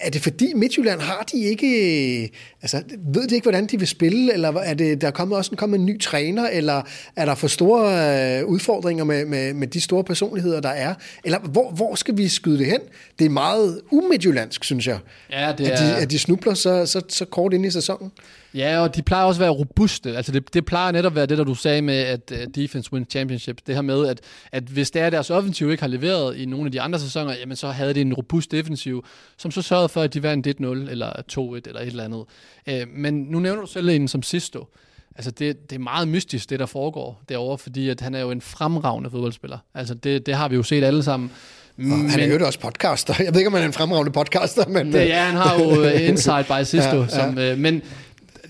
er 0.00 0.10
det 0.10 0.22
fordi 0.22 0.52
Midtjylland 0.54 1.00
har 1.00 1.24
de 1.32 1.38
ikke, 1.38 2.32
altså 2.62 2.82
ved 2.98 3.28
de 3.28 3.34
ikke, 3.34 3.44
hvordan 3.44 3.66
de 3.66 3.78
vil 3.78 3.88
spille, 3.88 4.32
eller 4.32 4.52
er 4.52 4.74
det, 4.74 5.00
der 5.00 5.06
er 5.06 5.10
kommet 5.10 5.38
også 5.38 5.56
kommet 5.56 5.78
en 5.78 5.86
ny 5.86 6.00
træner, 6.00 6.48
eller 6.48 6.82
er 7.16 7.24
der 7.24 7.34
for 7.34 7.46
store 7.46 8.38
øh, 8.38 8.46
udfordringer 8.46 9.04
med, 9.04 9.24
med, 9.24 9.54
med 9.54 9.66
de 9.66 9.80
store 9.80 10.04
personligheder, 10.04 10.60
der 10.60 10.68
er? 10.68 10.94
Eller 11.24 11.38
hvor, 11.38 11.70
hvor 11.70 11.94
skal 11.94 12.16
vi 12.16 12.28
skyde 12.28 12.58
det 12.58 12.66
hen? 12.66 12.80
Det 13.18 13.24
er 13.24 13.30
meget 13.30 13.80
umidtjyllandsk, 13.90 14.64
synes 14.64 14.86
jeg, 14.86 14.98
ja, 15.30 15.52
det 15.58 15.66
er... 15.66 15.72
at, 15.72 15.78
de, 15.78 16.02
at 16.02 16.10
de 16.10 16.18
snubler 16.18 16.54
så, 16.54 16.86
så, 16.86 17.02
så 17.08 17.24
kort 17.24 17.52
ind 17.52 17.66
i 17.66 17.70
sæsonen. 17.70 18.10
Ja, 18.56 18.80
og 18.80 18.96
de 18.96 19.02
plejer 19.02 19.24
også 19.24 19.38
at 19.38 19.42
være 19.42 19.50
robuste. 19.50 20.16
Altså 20.16 20.32
det, 20.32 20.54
det 20.54 20.64
plejer 20.64 20.92
netop 20.92 21.12
at 21.12 21.16
være 21.16 21.26
det, 21.26 21.38
der 21.38 21.44
du 21.44 21.54
sagde 21.54 21.82
med, 21.82 21.94
at 21.94 22.32
uh, 22.32 22.54
defense 22.54 22.92
wins 22.92 23.10
championship. 23.10 23.60
Det 23.66 23.74
her 23.74 23.82
med, 23.82 24.06
at, 24.06 24.20
at 24.52 24.62
hvis 24.62 24.90
det 24.90 25.02
er, 25.02 25.10
deres 25.10 25.30
offensiv 25.30 25.70
ikke 25.70 25.82
har 25.82 25.88
leveret 25.88 26.36
i 26.36 26.44
nogle 26.44 26.66
af 26.66 26.72
de 26.72 26.80
andre 26.80 26.98
sæsoner, 26.98 27.34
jamen 27.34 27.56
så 27.56 27.70
havde 27.70 27.94
det 27.94 28.00
en 28.00 28.14
robust 28.14 28.50
defensiv, 28.50 29.04
som 29.36 29.50
så 29.50 29.62
sørgede 29.62 29.88
for, 29.88 30.02
at 30.02 30.14
de 30.14 30.22
vandt 30.22 30.46
1-0 30.46 30.64
eller 30.90 31.12
2-1 31.32 31.40
eller 31.40 31.80
et 31.80 31.86
eller 31.86 32.04
andet. 32.04 32.24
Uh, 32.70 32.88
men 32.94 33.14
nu 33.14 33.38
nævner 33.38 33.60
du 33.60 33.66
selv 33.66 33.88
en 33.88 34.08
som 34.08 34.22
Sisto. 34.22 34.66
Altså 35.16 35.30
det, 35.30 35.70
det 35.70 35.76
er 35.76 35.80
meget 35.80 36.08
mystisk, 36.08 36.50
det 36.50 36.58
der 36.58 36.66
foregår 36.66 37.22
derovre, 37.28 37.58
fordi 37.58 37.88
at 37.88 38.00
han 38.00 38.14
er 38.14 38.20
jo 38.20 38.30
en 38.30 38.40
fremragende 38.40 39.10
fodboldspiller. 39.10 39.58
Altså 39.74 39.94
det, 39.94 40.26
det 40.26 40.34
har 40.34 40.48
vi 40.48 40.56
jo 40.56 40.62
set 40.62 40.84
alle 40.84 41.02
sammen. 41.02 41.30
Men, 41.76 42.10
han 42.10 42.20
er 42.20 42.26
jo 42.26 42.46
også 42.46 42.60
podcaster. 42.60 43.14
Jeg 43.18 43.34
ved 43.34 43.40
ikke, 43.40 43.46
om 43.46 43.54
han 43.54 43.62
er 43.62 43.66
en 43.66 43.72
fremragende 43.72 44.12
podcaster, 44.12 44.68
men... 44.68 44.92
Det, 44.92 45.08
ja, 45.08 45.24
han 45.24 45.34
har 45.34 45.58
jo 45.58 45.80
uh, 45.80 46.08
Inside 46.08 46.44
by 46.48 46.64
Sisto. 46.64 46.96
ja, 46.96 47.02
ja. 47.02 47.08
Som, 47.08 47.34
men 47.60 47.82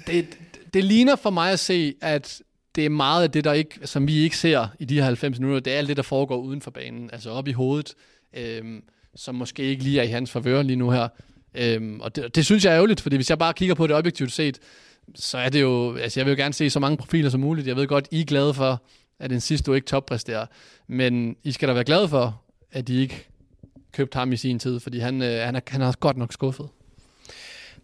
det, 0.06 0.38
det 0.74 0.84
ligner 0.84 1.16
for 1.16 1.30
mig 1.30 1.52
at 1.52 1.60
se, 1.60 1.94
at 2.00 2.42
det 2.74 2.84
er 2.84 2.88
meget 2.88 3.22
af 3.22 3.30
det, 3.30 3.44
der 3.44 3.52
ikke, 3.52 3.78
som 3.84 4.08
vi 4.08 4.16
ikke 4.18 4.36
ser 4.36 4.68
i 4.78 4.84
de 4.84 4.94
her 4.94 5.04
90 5.04 5.38
minutter. 5.38 5.60
Det 5.60 5.72
er 5.72 5.78
alt 5.78 5.88
det, 5.88 5.96
der 5.96 6.02
foregår 6.02 6.36
uden 6.36 6.60
for 6.60 6.70
banen, 6.70 7.10
altså 7.12 7.30
op 7.30 7.48
i 7.48 7.52
hovedet, 7.52 7.94
øhm, 8.36 8.82
som 9.14 9.34
måske 9.34 9.62
ikke 9.62 9.82
lige 9.82 10.00
er 10.00 10.04
i 10.04 10.06
hans 10.06 10.30
favør 10.30 10.62
lige 10.62 10.76
nu 10.76 10.90
her. 10.90 11.08
Øhm, 11.54 12.00
og 12.00 12.16
det, 12.16 12.34
det 12.34 12.44
synes 12.44 12.64
jeg 12.64 12.70
er 12.70 12.76
ærgerligt, 12.76 13.00
fordi 13.00 13.16
hvis 13.16 13.30
jeg 13.30 13.38
bare 13.38 13.54
kigger 13.54 13.74
på 13.74 13.86
det 13.86 13.96
objektivt 13.96 14.32
set, 14.32 14.58
så 15.14 15.38
er 15.38 15.48
det 15.48 15.60
jo, 15.60 15.96
altså 15.96 16.20
jeg 16.20 16.26
vil 16.26 16.32
jo 16.32 16.42
gerne 16.42 16.54
se 16.54 16.70
så 16.70 16.80
mange 16.80 16.96
profiler 16.96 17.30
som 17.30 17.40
muligt. 17.40 17.66
Jeg 17.66 17.76
ved 17.76 17.86
godt, 17.86 18.08
I 18.10 18.20
er 18.20 18.24
glade 18.24 18.54
for, 18.54 18.82
at 19.18 19.30
den 19.30 19.40
sidste 19.40 19.66
du 19.66 19.74
ikke 19.74 19.86
toppræsterer, 19.86 20.46
men 20.86 21.36
I 21.44 21.52
skal 21.52 21.68
da 21.68 21.74
være 21.74 21.84
glade 21.84 22.08
for, 22.08 22.42
at 22.72 22.88
I 22.88 23.00
ikke 23.00 23.26
købte 23.92 24.18
ham 24.18 24.32
i 24.32 24.36
sin 24.36 24.58
tid, 24.58 24.80
fordi 24.80 24.98
han, 24.98 25.22
øh, 25.22 25.40
han, 25.44 25.56
er, 25.56 25.60
han 25.68 25.82
er 25.82 25.92
godt 25.92 26.16
nok 26.16 26.32
skuffet. 26.32 26.68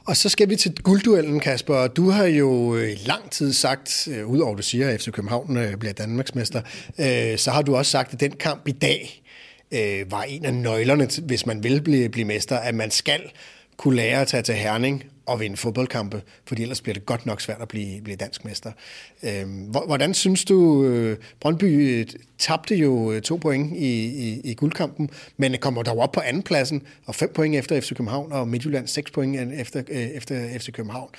Og 0.06 0.16
så 0.16 0.28
skal 0.28 0.48
vi 0.48 0.56
til 0.56 0.74
guldduellen, 0.82 1.40
Kasper. 1.40 1.86
Du 1.86 2.10
har 2.10 2.24
jo 2.24 2.76
øh, 2.76 2.90
i 2.90 2.94
lang 2.94 3.30
tid 3.30 3.52
sagt, 3.52 4.08
øh, 4.10 4.26
udover 4.26 4.56
du 4.56 4.62
siger, 4.62 4.88
at 4.88 5.00
FC 5.00 5.10
København 5.10 5.56
øh, 5.56 5.76
bliver 5.76 5.92
Danmarksmester, 5.92 6.62
øh, 6.98 7.38
så 7.38 7.50
har 7.50 7.62
du 7.62 7.76
også 7.76 7.90
sagt, 7.90 8.12
at 8.12 8.20
den 8.20 8.32
kamp 8.32 8.68
i 8.68 8.72
dag 8.72 9.22
øh, 9.72 10.10
var 10.10 10.22
en 10.22 10.44
af 10.44 10.54
nøglerne, 10.54 11.08
hvis 11.22 11.46
man 11.46 11.62
vil 11.62 11.82
blive, 11.82 12.08
blive 12.08 12.24
mester, 12.24 12.56
at 12.56 12.74
man 12.74 12.90
skal 12.90 13.20
kunne 13.82 13.96
lære 13.96 14.20
at 14.20 14.28
tage 14.28 14.42
til 14.42 14.54
Herning 14.54 15.04
og 15.26 15.40
vinde 15.40 15.56
fodboldkampe, 15.56 16.22
fordi 16.44 16.62
ellers 16.62 16.80
bliver 16.80 16.94
det 16.94 17.06
godt 17.06 17.26
nok 17.26 17.40
svært 17.40 17.60
at 17.60 17.68
blive, 17.68 18.00
blive 18.00 18.16
dansk 18.16 18.44
mester. 18.44 18.72
Øhm, 19.22 19.48
hvordan 19.86 20.14
synes 20.14 20.44
du, 20.44 20.84
øh, 20.84 21.16
Brøndby 21.40 21.64
øh, 21.64 22.06
tabte 22.38 22.76
jo 22.76 23.12
øh, 23.12 23.22
to 23.22 23.36
point 23.36 23.76
i, 23.76 24.04
i, 24.04 24.40
i 24.44 24.54
guldkampen, 24.54 25.10
men 25.36 25.56
kommer 25.60 25.82
dog 25.82 25.98
op 25.98 26.12
på 26.12 26.20
andenpladsen, 26.20 26.82
og 27.06 27.14
fem 27.14 27.32
point 27.34 27.56
efter 27.56 27.80
FC 27.80 27.88
København, 27.88 28.32
og 28.32 28.48
Midtjylland 28.48 28.86
seks 28.86 29.10
point 29.10 29.52
efter, 29.60 29.82
øh, 29.88 29.98
efter 29.98 30.58
FC 30.58 30.72
København. 30.72 31.10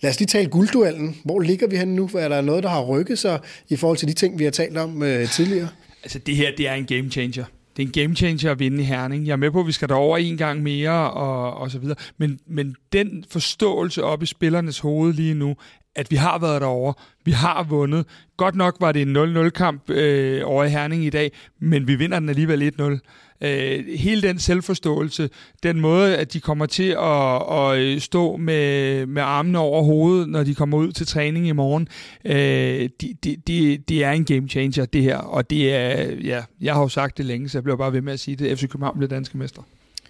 Lad 0.00 0.10
os 0.10 0.18
lige 0.18 0.26
tale 0.26 0.48
guldduellen. 0.48 1.16
Hvor 1.24 1.40
ligger 1.40 1.66
vi 1.66 1.76
henne 1.76 1.94
nu? 1.94 2.10
Er 2.18 2.28
der 2.28 2.40
noget, 2.40 2.62
der 2.62 2.68
har 2.68 2.84
rykket 2.84 3.18
sig 3.18 3.40
i 3.68 3.76
forhold 3.76 3.98
til 3.98 4.08
de 4.08 4.12
ting, 4.12 4.38
vi 4.38 4.44
har 4.44 4.50
talt 4.50 4.76
om 4.76 5.02
øh, 5.02 5.28
tidligere? 5.28 5.68
Altså 6.02 6.18
det 6.18 6.36
her, 6.36 6.50
det 6.56 6.68
er 6.68 6.74
en 6.74 6.86
game 6.86 7.10
changer 7.10 7.44
det 7.78 7.84
er 7.84 7.86
en 7.86 7.92
game 7.92 8.16
changer 8.16 8.50
at 8.50 8.58
vinde 8.58 8.82
i 8.82 8.84
Herning. 8.84 9.26
Jeg 9.26 9.32
er 9.32 9.36
med 9.36 9.50
på, 9.50 9.60
at 9.60 9.66
vi 9.66 9.72
skal 9.72 9.88
derover 9.88 10.18
en 10.18 10.36
gang 10.36 10.62
mere 10.62 11.10
og, 11.10 11.54
og 11.54 11.70
så 11.70 11.78
videre. 11.78 11.96
Men, 12.16 12.38
men 12.46 12.76
den 12.92 13.24
forståelse 13.30 14.04
op 14.04 14.22
i 14.22 14.26
spillernes 14.26 14.78
hoved 14.78 15.12
lige 15.12 15.34
nu, 15.34 15.56
at 15.96 16.10
vi 16.10 16.16
har 16.16 16.38
været 16.38 16.60
derover, 16.60 16.92
vi 17.24 17.30
har 17.30 17.62
vundet. 17.62 18.06
Godt 18.36 18.54
nok 18.54 18.76
var 18.80 18.92
det 18.92 19.02
en 19.02 19.16
0-0-kamp 19.16 19.90
øh, 19.90 20.40
over 20.44 20.64
i 20.64 20.68
Herning 20.68 21.04
i 21.04 21.10
dag, 21.10 21.32
men 21.60 21.88
vi 21.88 21.94
vinder 21.94 22.18
den 22.20 22.28
alligevel 22.28 22.72
1-0 22.80 22.98
øh, 23.40 23.84
hele 23.96 24.22
den 24.22 24.38
selvforståelse, 24.38 25.30
den 25.62 25.80
måde, 25.80 26.16
at 26.16 26.32
de 26.32 26.40
kommer 26.40 26.66
til 26.66 26.96
at, 26.98 27.42
at 27.52 27.78
øh, 27.78 28.00
stå 28.00 28.36
med, 28.36 29.06
med 29.06 29.22
armene 29.22 29.58
over 29.58 29.82
hovedet, 29.82 30.28
når 30.28 30.44
de 30.44 30.54
kommer 30.54 30.78
ud 30.78 30.92
til 30.92 31.06
træning 31.06 31.48
i 31.48 31.52
morgen, 31.52 31.88
øh, 32.24 32.88
det 33.00 33.24
de, 33.24 33.36
de, 33.46 33.78
de 33.88 34.02
er 34.02 34.12
en 34.12 34.24
game 34.24 34.48
changer, 34.48 34.84
det 34.84 35.02
her. 35.02 35.16
Og 35.16 35.50
det 35.50 35.74
er, 35.74 36.14
ja, 36.24 36.42
jeg 36.60 36.74
har 36.74 36.80
jo 36.80 36.88
sagt 36.88 37.18
det 37.18 37.24
længe, 37.24 37.48
så 37.48 37.58
jeg 37.58 37.62
bliver 37.62 37.76
bare 37.76 37.92
ved 37.92 38.00
med 38.00 38.12
at 38.12 38.20
sige 38.20 38.36
det. 38.36 38.58
FC 38.58 38.68
København 38.68 38.98
bliver 38.98 39.08
danske 39.08 39.38
mester. 39.38 39.62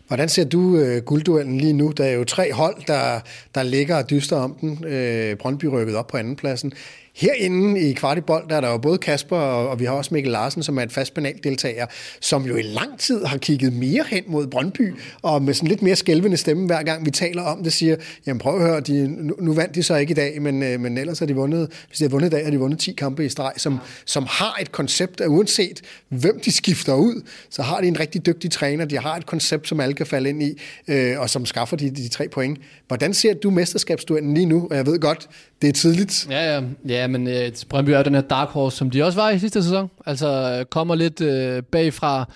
Hvordan 0.07 0.29
ser 0.29 0.45
du 0.45 0.77
øh, 0.77 1.03
guldduellen 1.03 1.59
lige 1.59 1.73
nu? 1.73 1.93
Der 1.97 2.05
er 2.05 2.13
jo 2.13 2.25
tre 2.25 2.53
hold, 2.53 2.77
der, 2.87 3.21
der 3.55 3.63
ligger 3.63 3.97
og 3.97 4.11
dyster 4.11 4.37
om 4.37 4.57
den. 4.61 4.85
Øh, 4.85 5.37
Brøndby 5.37 5.65
rykket 5.65 5.97
op 5.97 6.07
på 6.07 6.17
andenpladsen. 6.17 6.73
Herinde 7.19 7.81
i 7.81 7.93
Kvartibold, 7.93 8.49
der 8.49 8.57
er 8.57 8.61
der 8.61 8.71
jo 8.71 8.79
både 8.79 8.99
Kasper, 8.99 9.37
og, 9.37 9.69
og 9.69 9.81
vi 9.81 9.85
har 9.85 9.93
også 9.93 10.15
Mikkel 10.15 10.33
Larsen, 10.33 10.63
som 10.63 10.79
er 10.79 10.83
en 10.83 10.91
fast 10.91 11.15
paneldeltager, 11.15 11.87
som 12.21 12.47
jo 12.47 12.57
i 12.57 12.63
lang 12.63 12.99
tid 12.99 13.25
har 13.25 13.39
kigget 13.39 13.73
mere 13.73 14.05
hen 14.09 14.25
mod 14.27 14.47
Brøndby, 14.47 14.95
og 15.23 15.43
med 15.43 15.55
sådan 15.55 15.69
lidt 15.69 15.83
mere 15.83 15.97
skælvende 15.97 16.37
stemme, 16.37 16.67
hver 16.67 16.83
gang 16.83 17.07
vi 17.07 17.11
taler 17.11 17.43
om 17.43 17.63
det, 17.63 17.73
siger, 17.73 17.97
jamen 18.27 18.39
prøv 18.39 18.55
at 18.55 18.67
høre, 18.67 18.81
de, 18.81 19.09
nu, 19.09 19.35
nu 19.41 19.55
vandt 19.55 19.75
de 19.75 19.83
så 19.83 19.97
ikke 19.97 20.11
i 20.11 20.15
dag, 20.15 20.43
men, 20.43 20.63
øh, 20.63 20.81
men 20.81 20.99
ellers 20.99 21.19
har 21.19 21.27
de 21.27 21.35
vundet, 21.35 21.71
hvis 21.89 21.99
de 21.99 22.05
har 22.05 22.09
vundet 22.09 22.29
i 22.29 22.31
dag, 22.31 22.45
har 22.45 22.51
de 22.51 22.59
vundet 22.59 22.79
10 22.79 22.93
kampe 22.93 23.25
i 23.25 23.29
streg, 23.29 23.53
som, 23.57 23.79
som 24.05 24.27
har 24.29 24.59
et 24.61 24.73
koncept, 24.73 25.21
at 25.21 25.29
uanset 25.29 25.81
hvem 26.09 26.41
de 26.45 26.53
skifter 26.53 26.95
ud, 26.95 27.23
så 27.51 27.63
har 27.63 27.81
de 27.81 27.89
en 27.89 28.01
rigtig 28.01 28.27
dygtig 28.27 28.51
træner, 28.51 28.85
de 28.85 28.99
har 28.99 29.17
et 29.17 29.27
koncept, 29.27 29.69
som 29.69 29.81
alle 29.81 29.95
kan 29.95 30.07
falde 30.07 30.29
ind 30.29 30.43
i, 30.43 30.61
øh, 30.89 31.21
og 31.21 31.31
som 31.31 31.47
skaffer 31.47 31.77
de, 31.77 31.91
de 31.91 32.09
tre 32.09 32.29
point. 32.29 32.59
Hvordan 32.87 33.15
ser 33.15 33.35
du 33.35 33.51
mesterskabsduellen 33.51 34.35
lige 34.35 34.47
nu? 34.47 34.69
Jeg 34.71 34.87
ved 34.87 34.99
godt, 34.99 35.29
det 35.63 35.69
er 35.69 35.73
tidligt. 35.73 36.27
Ja, 36.31 36.55
ja. 36.55 36.63
ja 36.89 37.07
men 37.07 37.29
øh, 37.29 37.53
Brøndby 37.69 37.91
er 37.91 38.03
den 38.03 38.15
her 38.15 38.21
dark 38.21 38.49
horse, 38.49 38.77
som 38.77 38.91
de 38.91 39.03
også 39.03 39.21
var 39.21 39.31
i 39.31 39.39
sidste 39.39 39.63
sæson. 39.63 39.91
Altså 40.07 40.65
kommer 40.71 40.95
lidt 40.95 41.21
øh, 41.21 41.63
bagfra. 41.63 42.29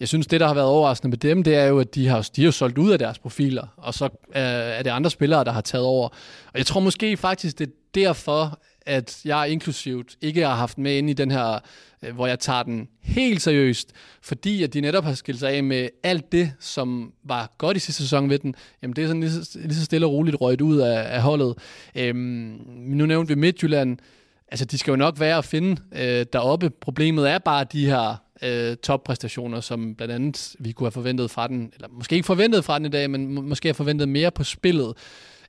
Jeg 0.00 0.08
synes, 0.08 0.26
det, 0.26 0.40
der 0.40 0.46
har 0.46 0.54
været 0.54 0.66
overraskende 0.66 1.10
med 1.10 1.18
dem, 1.18 1.42
det 1.42 1.56
er 1.56 1.64
jo, 1.64 1.78
at 1.78 1.94
de 1.94 2.08
har, 2.08 2.28
de 2.36 2.44
har 2.44 2.50
solgt 2.50 2.78
ud 2.78 2.90
af 2.90 2.98
deres 2.98 3.18
profiler, 3.18 3.66
og 3.76 3.94
så 3.94 4.04
øh, 4.04 4.10
er 4.34 4.82
det 4.82 4.90
andre 4.90 5.10
spillere, 5.10 5.44
der 5.44 5.52
har 5.52 5.60
taget 5.60 5.86
over. 5.86 6.08
Og 6.46 6.58
jeg 6.58 6.66
tror 6.66 6.80
måske 6.80 7.16
faktisk, 7.16 7.58
det 7.58 7.66
er 7.66 7.72
derfor, 7.94 8.60
at 8.86 9.20
jeg 9.24 9.48
inklusivt 9.48 10.16
ikke 10.20 10.46
har 10.46 10.54
haft 10.54 10.78
med 10.78 10.96
ind 10.96 11.10
i 11.10 11.12
den 11.12 11.30
her, 11.30 11.58
Øh, 12.04 12.14
hvor 12.14 12.26
jeg 12.26 12.38
tager 12.38 12.62
den 12.62 12.88
helt 13.00 13.42
seriøst, 13.42 13.92
fordi 14.22 14.62
at 14.62 14.74
de 14.74 14.80
netop 14.80 15.04
har 15.04 15.14
skilt 15.14 15.38
sig 15.38 15.50
af 15.50 15.64
med 15.64 15.88
alt 16.02 16.32
det, 16.32 16.52
som 16.60 17.12
var 17.24 17.54
godt 17.58 17.76
i 17.76 17.80
sidste 17.80 18.02
sæson 18.02 18.30
ved 18.30 18.38
den. 18.38 18.54
Jamen 18.82 18.96
det 18.96 19.04
er 19.04 19.08
sådan 19.08 19.20
lige 19.20 19.32
så, 19.32 19.58
lige 19.58 19.74
så 19.74 19.84
stille 19.84 20.06
og 20.06 20.12
roligt 20.12 20.40
røget 20.40 20.60
ud 20.60 20.78
af, 20.78 21.14
af 21.14 21.22
holdet. 21.22 21.54
Øhm, 21.94 22.60
nu 22.76 23.06
nævnte 23.06 23.34
vi 23.34 23.40
Midtjylland. 23.40 23.98
Altså 24.48 24.64
de 24.64 24.78
skal 24.78 24.92
jo 24.92 24.96
nok 24.96 25.20
være 25.20 25.38
at 25.38 25.44
finde 25.44 25.82
øh, 25.92 26.26
deroppe. 26.32 26.70
Problemet 26.70 27.30
er 27.30 27.38
bare 27.38 27.64
de 27.72 27.86
her 27.86 28.16
øh, 28.42 28.76
toppræstationer, 28.76 29.60
som 29.60 29.94
blandt 29.94 30.14
andet 30.14 30.56
vi 30.58 30.72
kunne 30.72 30.84
have 30.84 30.92
forventet 30.92 31.30
fra 31.30 31.48
den, 31.48 31.72
eller 31.74 31.88
måske 31.88 32.14
ikke 32.14 32.26
forventet 32.26 32.64
fra 32.64 32.78
den 32.78 32.86
i 32.86 32.88
dag, 32.88 33.10
men 33.10 33.34
må, 33.34 33.40
måske 33.40 33.68
have 33.68 33.74
forventet 33.74 34.08
mere 34.08 34.30
på 34.30 34.44
spillet. 34.44 34.92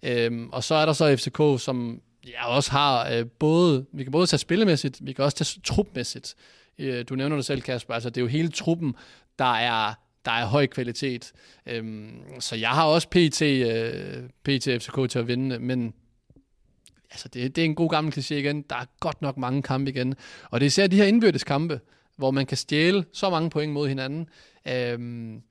Øhm, 0.04 0.50
og 0.52 0.64
så 0.64 0.76
er 0.76 0.86
der 0.86 0.94
så 0.94 1.16
FCK, 1.16 1.64
som 1.64 2.02
jeg 2.26 2.46
også 2.46 2.72
har 2.72 3.10
øh, 3.10 3.26
både, 3.26 3.86
vi 3.94 4.04
kan 4.04 4.12
både 4.12 4.28
tage 4.28 4.38
spillemæssigt, 4.38 5.00
vi 5.02 5.14
kan 5.14 5.26
også 5.26 5.38
tage 5.38 5.62
trupmæssigt. 5.64 6.36
Øh, 6.80 7.06
du 7.10 7.16
nævner 7.16 7.36
det 7.36 7.46
selv, 7.46 7.62
Kasper, 7.62 7.94
altså 7.94 8.10
det 8.10 8.18
er 8.18 8.22
jo 8.22 8.28
hele 8.28 8.50
truppen, 8.50 8.96
der 9.40 9.54
er 9.54 9.94
der 10.26 10.32
er 10.32 10.46
høj 10.46 10.68
kvalitet. 10.68 11.34
Øhm, 11.66 12.24
så 12.40 12.56
jeg 12.56 12.70
har 12.70 12.86
også 12.86 13.08
PT, 13.10 13.42
øh, 13.42 14.30
PT 14.44 14.84
FCK 14.84 15.10
til 15.10 15.20
at 15.20 15.28
vinde, 15.28 15.60
men 15.60 15.94
altså 17.12 17.28
det, 17.28 17.56
det 17.56 17.62
er 17.62 17.66
en 17.66 17.76
god 17.76 17.90
gammel 17.90 18.14
kliché 18.14 18.34
igen. 18.34 18.62
Der 18.62 18.76
er 18.76 18.86
godt 19.00 19.22
nok 19.22 19.38
mange 19.38 19.62
kampe 19.62 19.92
igen. 19.92 20.16
Og 20.50 20.60
det 20.60 20.66
er 20.66 20.68
især 20.68 20.88
de 20.88 20.96
her 20.96 21.06
indbyrdes 21.06 21.44
kampe, 21.44 21.80
hvor 22.18 22.32
man 22.32 22.46
kan 22.46 22.58
stjæle 22.58 23.06
så 23.14 23.30
mange 23.30 23.50
point 23.50 23.74
mod 23.74 23.88
hinanden. 23.88 24.30
Øhm, 24.68 25.42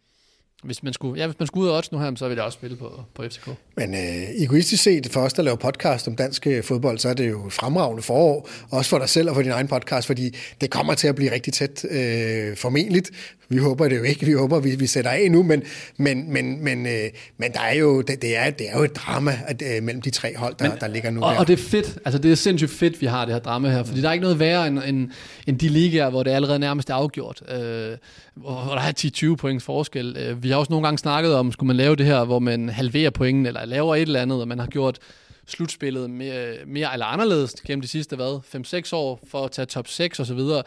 hvis 0.65 0.83
man 0.83 0.93
skulle, 0.93 1.21
ja, 1.21 1.27
hvis 1.27 1.39
man 1.39 1.47
skulle 1.47 1.65
ud 1.65 1.69
af 1.69 1.77
odds 1.77 1.93
nu 1.93 1.99
her, 1.99 2.13
så 2.17 2.29
ville 2.29 2.39
jeg 2.39 2.47
også 2.47 2.57
spille 2.57 2.77
på, 2.77 3.05
på 3.15 3.23
FCK. 3.23 3.49
Men 3.77 3.95
øh, 3.95 4.43
egoistisk 4.43 4.83
set, 4.83 5.09
for 5.13 5.21
os, 5.21 5.33
der 5.33 5.43
laver 5.43 5.57
podcast 5.57 6.09
om 6.09 6.17
dansk 6.17 6.47
øh, 6.47 6.65
fodbold, 6.65 6.99
så 6.99 7.09
er 7.09 7.15
det 7.15 7.31
jo 7.31 7.49
fremragende 7.51 8.03
forår, 8.03 8.49
også 8.71 8.91
for 8.91 8.99
dig 8.99 9.09
selv 9.09 9.29
og 9.29 9.35
for 9.35 9.43
din 9.43 9.51
egen 9.51 9.69
podcast, 9.69 10.07
fordi 10.07 10.37
det 10.61 10.71
kommer 10.71 10.95
til 10.95 11.09
at 11.09 11.15
blive 11.15 11.33
rigtig 11.33 11.53
tæt, 11.53 11.85
øh, 11.91 12.57
formentligt. 12.57 13.11
Vi 13.51 13.59
håber 13.59 13.89
det 13.89 13.99
jo 13.99 14.03
ikke, 14.03 14.27
vi 14.27 14.33
håber, 14.33 14.61
vi, 14.61 14.77
vi 14.77 14.87
sætter 14.87 15.11
af 15.11 15.31
nu, 15.31 15.43
men, 15.43 15.63
men, 15.97 16.33
men, 16.33 16.65
men, 16.65 16.87
øh, 16.87 17.11
men 17.39 17.53
der 17.53 17.61
er 17.61 17.75
jo, 17.75 18.01
det, 18.01 18.23
det, 18.23 18.37
er, 18.37 18.51
det 18.51 18.69
er 18.69 18.79
jo 18.79 18.85
et 18.85 18.97
drama 18.97 19.39
at, 19.47 19.63
øh, 19.63 19.83
mellem 19.83 20.03
de 20.03 20.11
tre 20.11 20.37
hold, 20.37 20.55
der, 20.59 20.69
men, 20.69 20.79
der 20.81 20.89
ligger 20.89 21.11
nu 21.11 21.23
og, 21.23 21.33
der. 21.33 21.39
og 21.39 21.47
det 21.47 21.53
er 21.53 21.63
fedt, 21.63 21.99
altså 22.05 22.19
det 22.19 22.33
er 22.33 22.35
sindssygt 22.35 22.71
fedt, 22.71 23.01
vi 23.01 23.07
har 23.07 23.25
det 23.25 23.35
her 23.35 23.41
drama 23.41 23.71
her, 23.71 23.85
fordi 23.85 24.01
der 24.01 24.09
er 24.09 24.13
ikke 24.13 24.23
noget 24.23 24.39
værre 24.39 24.67
end, 24.67 24.79
end, 24.87 25.11
end 25.47 25.59
de 25.59 25.69
ligaer, 25.69 26.11
hvor 26.11 26.23
det 26.23 26.31
allerede 26.31 26.59
nærmest 26.59 26.91
er 26.91 26.95
afgjort, 26.95 27.43
øh, 27.49 27.97
hvor, 28.35 28.65
hvor 28.65 28.75
der 28.75 28.83
er 28.83 29.33
10-20 29.33 29.37
points 29.37 29.65
forskel. 29.65 30.17
Øh, 30.19 30.43
vi 30.43 30.51
har 30.51 30.57
også 30.57 30.73
nogle 30.73 30.87
gange 30.87 30.99
snakket 30.99 31.35
om, 31.35 31.53
skulle 31.53 31.67
man 31.67 31.77
lave 31.77 31.97
det 31.97 32.07
her, 32.07 32.25
hvor 32.25 32.39
man 32.39 32.69
halverer 32.69 33.11
pointen, 33.11 33.47
eller 33.47 33.65
laver 33.65 33.97
et 33.97 34.03
eller 34.03 34.23
andet, 34.23 34.41
og 34.41 34.49
man 34.49 34.59
har 34.59 34.67
gjort 34.67 34.99
slutspillet 35.47 36.11
mere, 36.11 36.55
mere 36.67 36.93
eller 36.93 37.07
anderledes 37.07 37.55
gennem 37.67 37.81
de 37.81 37.89
sidste 37.89 38.17
hvad, 38.17 38.41
5-6 38.87 38.91
år 38.93 39.21
for 39.31 39.45
at 39.45 39.51
tage 39.51 39.67
top 39.67 39.89
6 39.89 40.21
og 40.21 40.27
så 40.27 40.35
videre. 40.35 40.63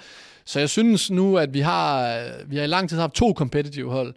Så 0.45 0.59
jeg 0.59 0.69
synes 0.69 1.11
nu, 1.11 1.37
at 1.37 1.53
vi 1.53 1.59
har, 1.59 2.21
vi 2.47 2.55
har 2.55 2.63
i 2.63 2.67
lang 2.67 2.89
tid 2.89 2.97
haft 2.97 3.13
to 3.13 3.33
competitive 3.33 3.91
hold. 3.91 4.15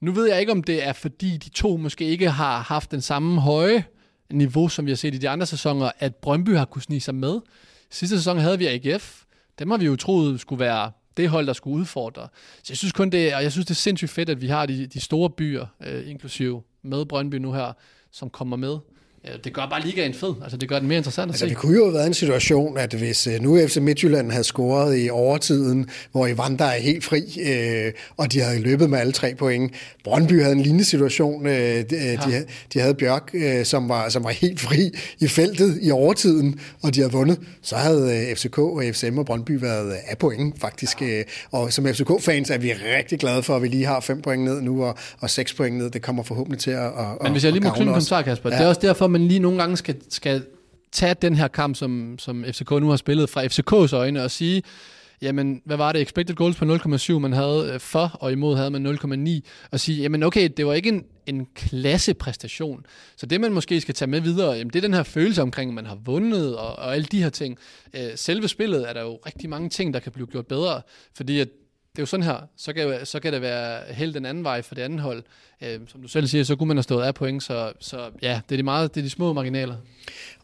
Nu 0.00 0.12
ved 0.12 0.28
jeg 0.28 0.40
ikke, 0.40 0.52
om 0.52 0.62
det 0.62 0.86
er 0.86 0.92
fordi 0.92 1.36
de 1.36 1.48
to 1.48 1.76
måske 1.76 2.04
ikke 2.04 2.30
har 2.30 2.60
haft 2.60 2.90
den 2.90 3.00
samme 3.00 3.40
høje 3.40 3.84
niveau, 4.30 4.68
som 4.68 4.86
vi 4.86 4.90
har 4.90 4.96
set 4.96 5.14
i 5.14 5.18
de 5.18 5.28
andre 5.28 5.46
sæsoner, 5.46 5.90
at 5.98 6.14
Brøndby 6.14 6.56
har 6.56 6.64
kunnet 6.64 6.84
snige 6.84 7.00
sig 7.00 7.14
med. 7.14 7.40
Sidste 7.90 8.16
sæson 8.16 8.38
havde 8.38 8.58
vi 8.58 8.66
AGF. 8.66 9.22
Dem 9.58 9.70
har 9.70 9.78
vi 9.78 9.86
jo 9.86 9.96
troet 9.96 10.40
skulle 10.40 10.60
være 10.60 10.90
det 11.16 11.28
hold, 11.28 11.46
der 11.46 11.52
skulle 11.52 11.80
udfordre. 11.80 12.28
Så 12.56 12.66
jeg 12.68 12.76
synes 12.76 12.92
kun 12.92 13.10
det, 13.10 13.34
og 13.34 13.42
jeg 13.42 13.52
synes 13.52 13.66
det 13.66 13.74
er 13.74 13.76
sindssygt 13.76 14.10
fedt, 14.10 14.28
at 14.28 14.40
vi 14.40 14.46
har 14.46 14.66
de, 14.66 14.86
de 14.86 15.00
store 15.00 15.30
byer, 15.30 15.66
øh, 15.86 16.10
inklusive 16.10 16.62
med 16.82 17.04
Brøndby 17.04 17.34
nu 17.34 17.52
her, 17.52 17.72
som 18.10 18.30
kommer 18.30 18.56
med. 18.56 18.78
Det 19.44 19.52
gør 19.52 19.66
bare 19.70 19.82
ligaen 19.82 20.14
fed. 20.14 20.34
Altså, 20.42 20.56
det 20.56 20.68
gør 20.68 20.78
den 20.78 20.88
mere 20.88 20.98
interessant 20.98 21.28
at 21.28 21.34
altså, 21.34 21.44
se. 21.44 21.48
Det 21.48 21.56
kunne 21.56 21.76
jo 21.76 21.84
have 21.84 21.94
været 21.94 22.06
en 22.06 22.14
situation, 22.14 22.78
at 22.78 22.94
hvis 22.94 23.26
øh, 23.26 23.40
nu 23.40 23.66
FC 23.68 23.76
Midtjylland 23.76 24.30
havde 24.30 24.44
scoret 24.44 25.04
i 25.04 25.10
overtiden, 25.10 25.90
hvor 26.12 26.26
Evander 26.26 26.64
er 26.64 26.78
helt 26.78 27.04
fri, 27.04 27.40
øh, 27.42 27.92
og 28.16 28.32
de 28.32 28.40
havde 28.40 28.60
løbet 28.60 28.90
med 28.90 28.98
alle 28.98 29.12
tre 29.12 29.34
point. 29.34 29.72
Brøndby 30.04 30.40
havde 30.42 30.54
en 30.54 30.60
lignende 30.60 30.84
situation. 30.84 31.46
Øh, 31.46 31.52
de, 31.52 31.86
ja. 31.92 32.12
de, 32.12 32.44
de 32.72 32.80
havde 32.80 32.94
Bjørk, 32.94 33.30
øh, 33.34 33.64
som, 33.64 33.88
var, 33.88 34.08
som 34.08 34.24
var 34.24 34.30
helt 34.30 34.60
fri 34.60 34.90
i 35.20 35.28
feltet 35.28 35.78
i 35.82 35.90
overtiden, 35.90 36.60
og 36.82 36.94
de 36.94 37.00
havde 37.00 37.12
vundet. 37.12 37.38
Så 37.62 37.76
havde 37.76 38.28
øh, 38.30 38.36
FCK 38.36 38.58
og 38.58 38.82
FCM 38.92 39.18
og 39.18 39.26
Brøndby 39.26 39.60
været 39.60 39.92
af 40.06 40.18
point, 40.18 40.60
faktisk. 40.60 41.02
Øh, 41.02 41.24
og 41.50 41.72
som 41.72 41.86
FCK-fans 41.86 42.50
er 42.50 42.58
vi 42.58 42.72
rigtig 42.72 43.18
glade 43.18 43.42
for, 43.42 43.56
at 43.56 43.62
vi 43.62 43.68
lige 43.68 43.86
har 43.86 44.00
fem 44.00 44.22
point 44.22 44.44
ned 44.44 44.60
nu, 44.60 44.84
og, 44.84 44.96
og 45.20 45.30
seks 45.30 45.54
point 45.54 45.76
ned. 45.76 45.90
Det 45.90 46.02
kommer 46.02 46.22
forhåbentlig 46.22 46.60
til 46.60 46.70
at, 46.70 46.86
at 46.86 46.92
Men 47.22 47.32
hvis 47.32 47.44
jeg 47.44 47.52
lige 47.52 47.62
må 47.64 47.70
knytte 47.70 47.82
en 47.82 47.88
kommentar, 47.88 48.22
Kasper. 48.22 48.50
Ja. 48.50 48.56
Det 48.56 48.64
er 48.64 48.68
også 48.68 48.80
derfor, 48.80 49.11
man 49.12 49.28
lige 49.28 49.40
nogle 49.40 49.58
gange 49.58 49.76
skal, 49.76 49.96
skal 50.08 50.44
tage 50.92 51.14
den 51.22 51.34
her 51.34 51.48
kamp, 51.48 51.76
som, 51.76 52.16
som 52.18 52.44
FCK 52.44 52.70
nu 52.70 52.88
har 52.88 52.96
spillet 52.96 53.30
fra 53.30 53.44
FCK's 53.44 53.96
øjne, 53.96 54.22
og 54.22 54.30
sige, 54.30 54.62
jamen, 55.22 55.62
hvad 55.64 55.76
var 55.76 55.92
det, 55.92 56.02
expected 56.02 56.34
goals 56.34 56.56
på 56.56 56.64
0,7, 56.64 57.18
man 57.18 57.32
havde 57.32 57.70
øh, 57.74 57.80
for, 57.80 58.16
og 58.20 58.32
imod 58.32 58.56
havde 58.56 58.70
man 58.70 58.86
0,9, 58.86 59.48
og 59.70 59.80
sige, 59.80 60.02
jamen 60.02 60.22
okay, 60.22 60.48
det 60.56 60.66
var 60.66 60.72
ikke 60.72 60.88
en, 60.88 61.04
en 61.26 61.46
klassepræstation. 61.54 62.86
Så 63.16 63.26
det, 63.26 63.40
man 63.40 63.52
måske 63.52 63.80
skal 63.80 63.94
tage 63.94 64.10
med 64.10 64.20
videre, 64.20 64.52
jamen, 64.52 64.70
det 64.70 64.76
er 64.76 64.80
den 64.80 64.94
her 64.94 65.02
følelse 65.02 65.42
omkring, 65.42 65.70
at 65.70 65.74
man 65.74 65.86
har 65.86 65.98
vundet, 66.04 66.56
og, 66.56 66.78
og 66.78 66.94
alle 66.94 67.06
de 67.06 67.22
her 67.22 67.30
ting. 67.30 67.58
Øh, 67.94 68.10
selve 68.16 68.48
spillet 68.48 68.88
er 68.88 68.92
der 68.92 69.02
jo 69.02 69.18
rigtig 69.26 69.50
mange 69.50 69.68
ting, 69.68 69.94
der 69.94 70.00
kan 70.00 70.12
blive 70.12 70.26
gjort 70.26 70.46
bedre, 70.46 70.82
fordi 71.14 71.40
at 71.40 71.48
det 71.92 71.98
er 71.98 72.02
jo 72.02 72.06
sådan 72.06 72.24
her, 72.24 72.40
så 72.56 72.72
kan, 72.72 73.06
så 73.06 73.20
kan 73.20 73.32
det 73.32 73.42
være 73.42 73.94
helt 73.94 74.14
den 74.14 74.26
anden 74.26 74.44
vej 74.44 74.62
for 74.62 74.74
det 74.74 74.82
andet 74.82 75.00
hold. 75.00 75.22
Øh, 75.62 75.80
som 75.88 76.02
du 76.02 76.08
selv 76.08 76.26
siger, 76.26 76.44
så 76.44 76.56
kunne 76.56 76.68
man 76.68 76.76
have 76.76 76.82
stået 76.82 77.04
af 77.04 77.14
point, 77.14 77.42
så, 77.42 77.72
så 77.80 78.10
ja, 78.22 78.40
det 78.48 78.54
er 78.54 78.56
de, 78.56 78.62
meget, 78.62 78.94
det 78.94 79.00
er 79.00 79.04
de 79.04 79.10
små 79.10 79.32
marginaler. 79.32 79.76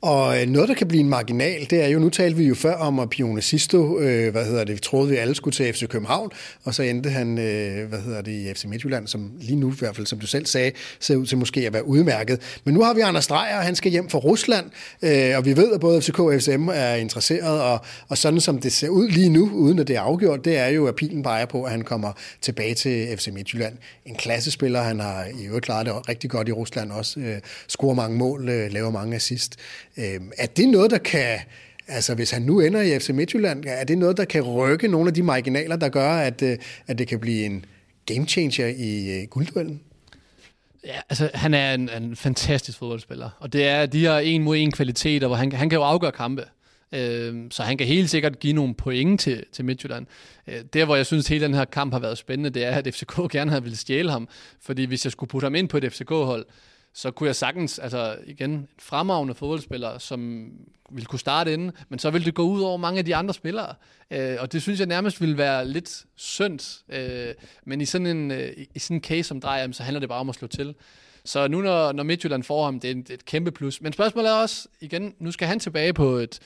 Og 0.01 0.41
øh, 0.41 0.49
noget, 0.49 0.69
der 0.69 0.75
kan 0.75 0.89
blive 0.89 1.01
en 1.01 1.09
marginal, 1.09 1.67
det 1.71 1.85
er 1.85 1.89
jo, 1.89 1.99
nu 1.99 2.09
talte 2.09 2.37
vi 2.37 2.45
jo 2.45 2.55
før 2.55 2.75
om, 2.75 2.99
at 2.99 3.11
Pione 3.11 3.43
Sisto, 3.43 3.99
øh, 3.99 4.33
hvad 4.33 4.45
hedder 4.45 4.65
det, 4.65 4.75
vi 4.75 4.81
troede, 4.81 5.11
vi 5.11 5.17
alle 5.17 5.35
skulle 5.35 5.55
til 5.55 5.73
FC 5.73 5.89
København, 5.89 6.31
og 6.65 6.75
så 6.75 6.83
endte 6.83 7.11
han, 7.11 7.39
øh, 7.39 7.89
hvad 7.89 8.01
hedder 8.01 8.23
det, 8.23 8.33
i 8.33 8.55
FC 8.55 8.65
Midtjylland, 8.65 9.07
som 9.07 9.33
lige 9.41 9.57
nu 9.57 9.71
i 9.71 9.75
hvert 9.79 9.97
fald, 9.97 10.07
som 10.07 10.19
du 10.19 10.27
selv 10.27 10.47
sagde, 10.47 10.73
ser 11.01 11.17
ud 11.17 11.27
til 11.27 11.39
måske 11.39 11.67
at 11.67 11.73
være 11.73 11.87
udmærket. 11.87 12.61
Men 12.65 12.75
nu 12.75 12.83
har 12.83 12.95
vi 12.95 13.01
Anders 13.01 13.27
Dreyer, 13.27 13.61
han 13.61 13.77
skal 13.77 13.91
hjem 13.91 14.09
fra 14.09 14.19
Rusland, 14.19 14.67
øh, 15.03 15.37
og 15.37 15.45
vi 15.45 15.57
ved, 15.57 15.73
at 15.73 15.81
både 15.81 16.03
FCK 16.03 16.19
og 16.19 16.35
FCM 16.41 16.69
er 16.69 16.95
interesseret, 16.95 17.63
og, 17.63 17.81
og 18.09 18.19
sådan 18.19 18.41
som 18.41 18.61
det 18.61 18.73
ser 18.73 18.89
ud 18.89 19.09
lige 19.09 19.29
nu, 19.29 19.51
uden 19.53 19.79
at 19.79 19.89
det 19.89 19.97
er 19.97 20.01
afgjort, 20.01 20.45
det 20.45 20.59
er 20.59 20.69
jo, 20.69 20.87
at 20.87 20.95
pilen 20.95 21.23
peger 21.23 21.47
på, 21.47 21.65
at 21.65 21.71
han 21.71 21.83
kommer 21.83 22.13
tilbage 22.41 22.75
til 22.75 23.17
FC 23.17 23.29
Midtjylland. 23.33 23.77
En 24.07 24.15
klassespiller, 24.15 24.83
han 24.83 25.01
har 25.01 25.08
i 25.41 25.45
øvrigt 25.47 25.65
klaret 25.65 25.87
det 25.87 26.09
rigtig 26.09 26.31
godt 26.31 26.49
i 26.49 26.53
Rusland 26.53 26.93
også, 26.93 27.21
øh, 27.21 27.41
scorer 27.69 27.95
mange 27.95 28.19
mål, 28.19 28.49
øh, 28.49 28.73
laver 28.73 28.91
mange 28.91 29.17
assist. 29.17 29.57
Øh, 29.97 30.21
er 30.39 30.47
det 30.47 30.69
noget, 30.69 30.91
der 30.91 30.99
kan... 30.99 31.39
Altså, 31.91 32.15
hvis 32.15 32.31
han 32.31 32.43
nu 32.43 32.61
ender 32.61 32.81
i 32.81 32.99
FC 32.99 33.09
Midtjylland, 33.09 33.65
er 33.67 33.85
det 33.85 33.99
noget, 33.99 34.17
der 34.17 34.25
kan 34.25 34.43
rykke 34.43 34.89
nogle 34.89 35.09
af 35.09 35.15
de 35.15 35.23
marginaler, 35.23 35.77
der 35.77 35.89
gør, 35.89 36.11
at, 36.11 36.43
øh, 36.43 36.59
at 36.87 36.99
det 36.99 37.09
kan 37.09 37.21
blive 37.21 37.45
en 37.45 37.65
game 38.07 38.27
changer 38.27 38.67
i 38.67 39.21
øh, 39.21 39.29
guldduellen? 39.29 39.81
Ja, 40.85 41.01
altså 41.11 41.31
han 41.35 41.55
er 41.55 41.75
en, 41.75 41.91
en 42.03 42.17
fantastisk 42.17 42.79
fodboldspiller, 42.79 43.31
og 43.39 43.53
det 43.53 43.69
er 43.69 43.87
de 43.87 44.01
her 44.01 44.19
en 44.19 44.43
mod 44.43 44.57
en 44.57 44.73
kvaliteter, 44.73 45.27
hvor 45.27 45.37
han, 45.37 45.53
han 45.53 45.71
kan 45.71 45.77
jo 45.77 45.83
afgøre 45.83 46.13
kampe. 46.13 46.45
Øh, 46.93 47.45
så 47.51 47.63
han 47.63 47.79
kan 47.79 47.87
helt 47.87 48.11
sikkert 48.11 48.39
give 48.41 48.53
nogle 48.53 48.75
point 48.75 49.21
til, 49.21 49.45
til 49.53 49.65
Midtjylland. 49.65 50.07
Øh, 50.47 50.61
der, 50.73 50.85
hvor 50.85 50.97
jeg 50.97 51.07
synes, 51.07 51.27
at 51.27 51.29
hele 51.29 51.45
den 51.45 51.55
her 51.55 51.65
kamp 51.65 51.93
har 51.93 52.01
været 52.01 52.19
spændende, 52.19 52.51
det 52.51 52.65
er, 52.65 52.71
at 52.71 52.95
FCK 52.95 53.17
gerne 53.33 53.51
havde 53.51 53.63
ville 53.63 53.77
stjæle 53.77 54.11
ham. 54.11 54.29
Fordi 54.61 54.85
hvis 54.85 55.05
jeg 55.05 55.13
skulle 55.13 55.29
putte 55.29 55.45
ham 55.45 55.55
ind 55.55 55.69
på 55.69 55.77
et 55.77 55.93
FCK-hold, 55.93 56.47
så 56.95 57.11
kunne 57.11 57.27
jeg 57.27 57.37
sagtens, 57.37 57.79
altså 57.79 58.17
igen, 58.27 58.51
en 58.51 58.69
fremragende 58.79 59.35
fodboldspiller, 59.35 59.99
som 59.99 60.51
ville 60.91 61.07
kunne 61.07 61.19
starte 61.19 61.53
inden, 61.53 61.73
men 61.89 61.99
så 61.99 62.11
ville 62.11 62.25
det 62.25 62.35
gå 62.35 62.43
ud 62.43 62.61
over 62.61 62.77
mange 62.77 62.99
af 62.99 63.05
de 63.05 63.17
andre 63.17 63.35
spillere. 63.35 63.75
Øh, 64.11 64.37
og 64.39 64.53
det 64.53 64.63
synes 64.63 64.79
jeg 64.79 64.87
nærmest 64.87 65.21
ville 65.21 65.39
være 65.39 65.69
lidt 65.69 66.05
synd. 66.17 66.83
Øh, 66.89 67.35
men 67.65 67.81
i 67.81 67.85
sådan 67.85 68.07
en, 68.07 68.31
øh, 68.31 68.53
i 68.75 68.79
sådan 68.79 68.97
en 68.97 69.03
case 69.03 69.23
som 69.23 69.41
drejer, 69.41 69.73
så 69.73 69.83
handler 69.83 70.01
det 70.01 70.09
bare 70.09 70.21
om 70.21 70.29
at 70.29 70.35
slå 70.35 70.49
til. 70.49 70.75
Så 71.25 71.49
nu 71.49 71.61
når, 71.61 71.93
når 71.93 72.03
Midtjylland 72.03 72.43
får 72.43 72.65
ham, 72.65 72.81
det 72.81 72.91
er, 72.91 72.95
et, 72.95 73.11
et 73.11 73.25
kæmpe 73.25 73.51
plus. 73.51 73.81
Men 73.81 73.93
spørgsmålet 73.93 74.31
er 74.31 74.35
også, 74.35 74.69
igen, 74.81 75.15
nu 75.19 75.33
skal 75.33 75.49
han 75.49 75.61
tilbage 75.61 75.93
på 75.93 76.11
et, 76.11 76.39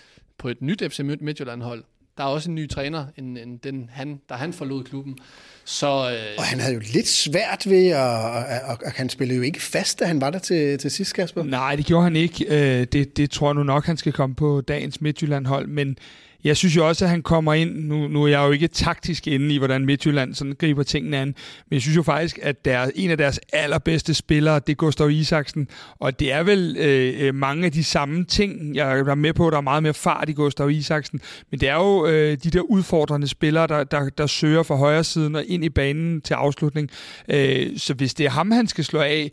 på 0.42 0.48
et 0.48 0.62
nyt 0.62 0.82
FC 0.90 0.98
Midtjylland-hold. 1.20 1.84
Der 2.18 2.24
er 2.24 2.28
også 2.28 2.50
en 2.50 2.54
ny 2.54 2.68
træner, 2.68 3.06
end, 3.18 3.38
end 3.38 3.60
den, 3.60 3.90
han, 3.92 4.20
da 4.28 4.34
han 4.34 4.52
forlod 4.52 4.84
klubben. 4.84 5.18
Så, 5.64 5.86
øh, 5.86 6.38
og 6.38 6.44
han 6.44 6.60
havde 6.60 6.74
jo 6.74 6.80
lidt 6.94 7.08
svært 7.08 7.70
ved, 7.70 7.86
at, 7.86 8.36
at, 8.36 8.60
at, 8.70 8.78
at 8.84 8.92
han 8.92 9.08
spillede 9.08 9.36
jo 9.36 9.42
ikke 9.42 9.62
fast, 9.62 10.00
da 10.00 10.04
han 10.04 10.20
var 10.20 10.30
der 10.30 10.38
til, 10.38 10.78
til 10.78 10.90
sidst, 10.90 11.14
Kasper. 11.14 11.42
Nej, 11.42 11.76
det 11.76 11.86
gjorde 11.86 12.04
han 12.04 12.16
ikke. 12.16 12.44
Øh, 12.44 12.86
det, 12.92 13.16
det 13.16 13.30
tror 13.30 13.48
jeg 13.48 13.54
nu 13.54 13.62
nok, 13.62 13.86
han 13.86 13.96
skal 13.96 14.12
komme 14.12 14.36
på 14.36 14.60
dagens 14.60 15.00
Midtjylland-hold, 15.00 15.66
men 15.66 15.96
jeg 16.44 16.56
synes 16.56 16.76
jo 16.76 16.88
også, 16.88 17.04
at 17.04 17.10
han 17.10 17.22
kommer 17.22 17.54
ind, 17.54 17.84
nu, 17.84 18.08
nu 18.08 18.22
er 18.22 18.28
jeg 18.28 18.46
jo 18.46 18.50
ikke 18.50 18.68
taktisk 18.68 19.26
inde 19.26 19.54
i, 19.54 19.58
hvordan 19.58 19.84
Midtjylland 19.84 20.34
sådan 20.34 20.54
griber 20.58 20.82
tingene 20.82 21.16
an, 21.16 21.28
men 21.28 21.74
jeg 21.74 21.80
synes 21.80 21.96
jo 21.96 22.02
faktisk, 22.02 22.38
at 22.42 22.64
der, 22.64 22.90
en 22.94 23.10
af 23.10 23.18
deres 23.18 23.40
allerbedste 23.52 24.14
spillere, 24.14 24.54
det 24.54 24.68
er 24.68 24.74
Gustav 24.74 25.10
Isaksen, 25.10 25.68
og 25.98 26.20
det 26.20 26.32
er 26.32 26.42
vel 26.42 26.76
øh, 26.78 27.26
øh 27.26 27.34
mange 27.34 27.66
af 27.66 27.72
de 27.72 27.84
samme 27.84 28.24
ting, 28.24 28.76
jeg 28.76 28.98
er 28.98 29.14
med 29.14 29.32
på, 29.32 29.50
der 29.50 29.56
er 29.56 29.60
meget 29.60 29.82
mere 29.82 29.94
fart 29.94 30.28
i 30.28 30.32
Gustav 30.32 30.70
Isaksen, 30.70 31.20
men 31.50 31.60
det 31.60 31.68
er 31.68 31.74
jo 31.74 32.06
øh, 32.06 32.38
de 32.44 32.50
der 32.50 32.60
udfordrende 32.60 33.28
spillere, 33.28 33.66
der, 33.66 33.84
der, 33.84 34.08
der 34.08 34.26
søger 34.26 34.62
fra 34.62 34.76
højre 34.76 35.04
siden 35.04 35.36
og 35.36 35.44
ind 35.44 35.64
i 35.64 35.68
banen 35.68 36.20
til 36.20 36.34
afslutning. 36.34 36.90
Øh, 37.28 37.78
så 37.78 37.94
hvis 37.94 38.14
det 38.14 38.26
er 38.26 38.30
ham, 38.30 38.50
han 38.50 38.68
skal 38.68 38.84
slå 38.84 39.00
af, 39.00 39.30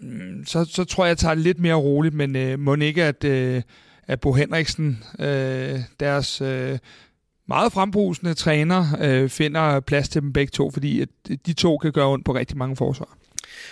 mm, 0.00 0.46
så, 0.46 0.64
så 0.64 0.84
tror 0.84 1.04
jeg, 1.04 1.08
jeg 1.08 1.18
tager 1.18 1.34
det 1.34 1.44
lidt 1.44 1.60
mere 1.60 1.74
roligt, 1.74 2.14
men 2.14 2.36
øh, 2.36 2.58
må 2.58 2.74
ikke, 2.74 3.04
at... 3.04 3.24
Øh, 3.24 3.62
at 4.10 4.20
Bo 4.20 4.32
Henriksen, 4.32 5.02
øh, 5.18 5.80
deres 6.00 6.40
øh, 6.40 6.78
meget 7.48 7.72
frembrusende 7.72 8.34
træner, 8.34 8.86
øh, 9.00 9.28
finder 9.28 9.80
plads 9.80 10.08
til 10.08 10.22
dem 10.22 10.32
begge 10.32 10.50
to, 10.50 10.70
fordi 10.70 11.00
at 11.00 11.08
de 11.46 11.52
to 11.52 11.76
kan 11.76 11.92
gøre 11.92 12.08
ondt 12.08 12.24
på 12.24 12.34
rigtig 12.34 12.56
mange 12.56 12.76
forsvar. 12.76 13.16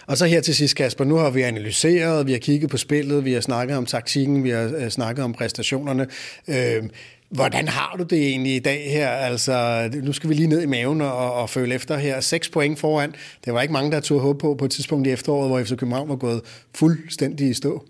Og 0.06 0.16
så 0.16 0.26
her 0.26 0.40
til 0.40 0.54
sidst, 0.54 0.76
Kasper, 0.76 1.04
nu 1.04 1.16
har 1.16 1.30
vi 1.30 1.42
analyseret, 1.42 2.26
vi 2.26 2.32
har 2.32 2.38
kigget 2.38 2.70
på 2.70 2.76
spillet, 2.76 3.24
vi 3.24 3.32
har 3.32 3.40
snakket 3.40 3.76
om 3.76 3.86
taktikken, 3.86 4.44
vi 4.44 4.50
har 4.50 4.72
øh, 4.76 4.88
snakket 4.88 5.24
om 5.24 5.32
præstationerne. 5.32 6.06
Øh, 6.48 6.82
Hvordan 7.30 7.68
har 7.68 7.94
du 7.98 8.02
det 8.02 8.28
egentlig 8.28 8.56
i 8.56 8.58
dag 8.58 8.90
her? 8.90 9.08
Altså, 9.08 9.88
nu 10.02 10.12
skal 10.12 10.30
vi 10.30 10.34
lige 10.34 10.48
ned 10.48 10.62
i 10.62 10.66
maven 10.66 11.00
og, 11.00 11.32
og 11.34 11.50
føle 11.50 11.74
efter 11.74 11.96
her. 11.96 12.20
Seks 12.20 12.48
point 12.48 12.78
foran. 12.78 13.14
Det 13.44 13.54
var 13.54 13.62
ikke 13.62 13.72
mange, 13.72 13.92
der 13.92 14.00
turde 14.00 14.20
håbe 14.20 14.38
på 14.38 14.54
på 14.54 14.64
et 14.64 14.70
tidspunkt 14.70 15.06
i 15.06 15.10
efteråret, 15.10 15.48
hvor 15.48 15.62
FC 15.62 15.68
København 15.68 16.08
var 16.08 16.16
gået 16.16 16.40
fuldstændig 16.74 17.48
i 17.48 17.54
stå. 17.54 17.84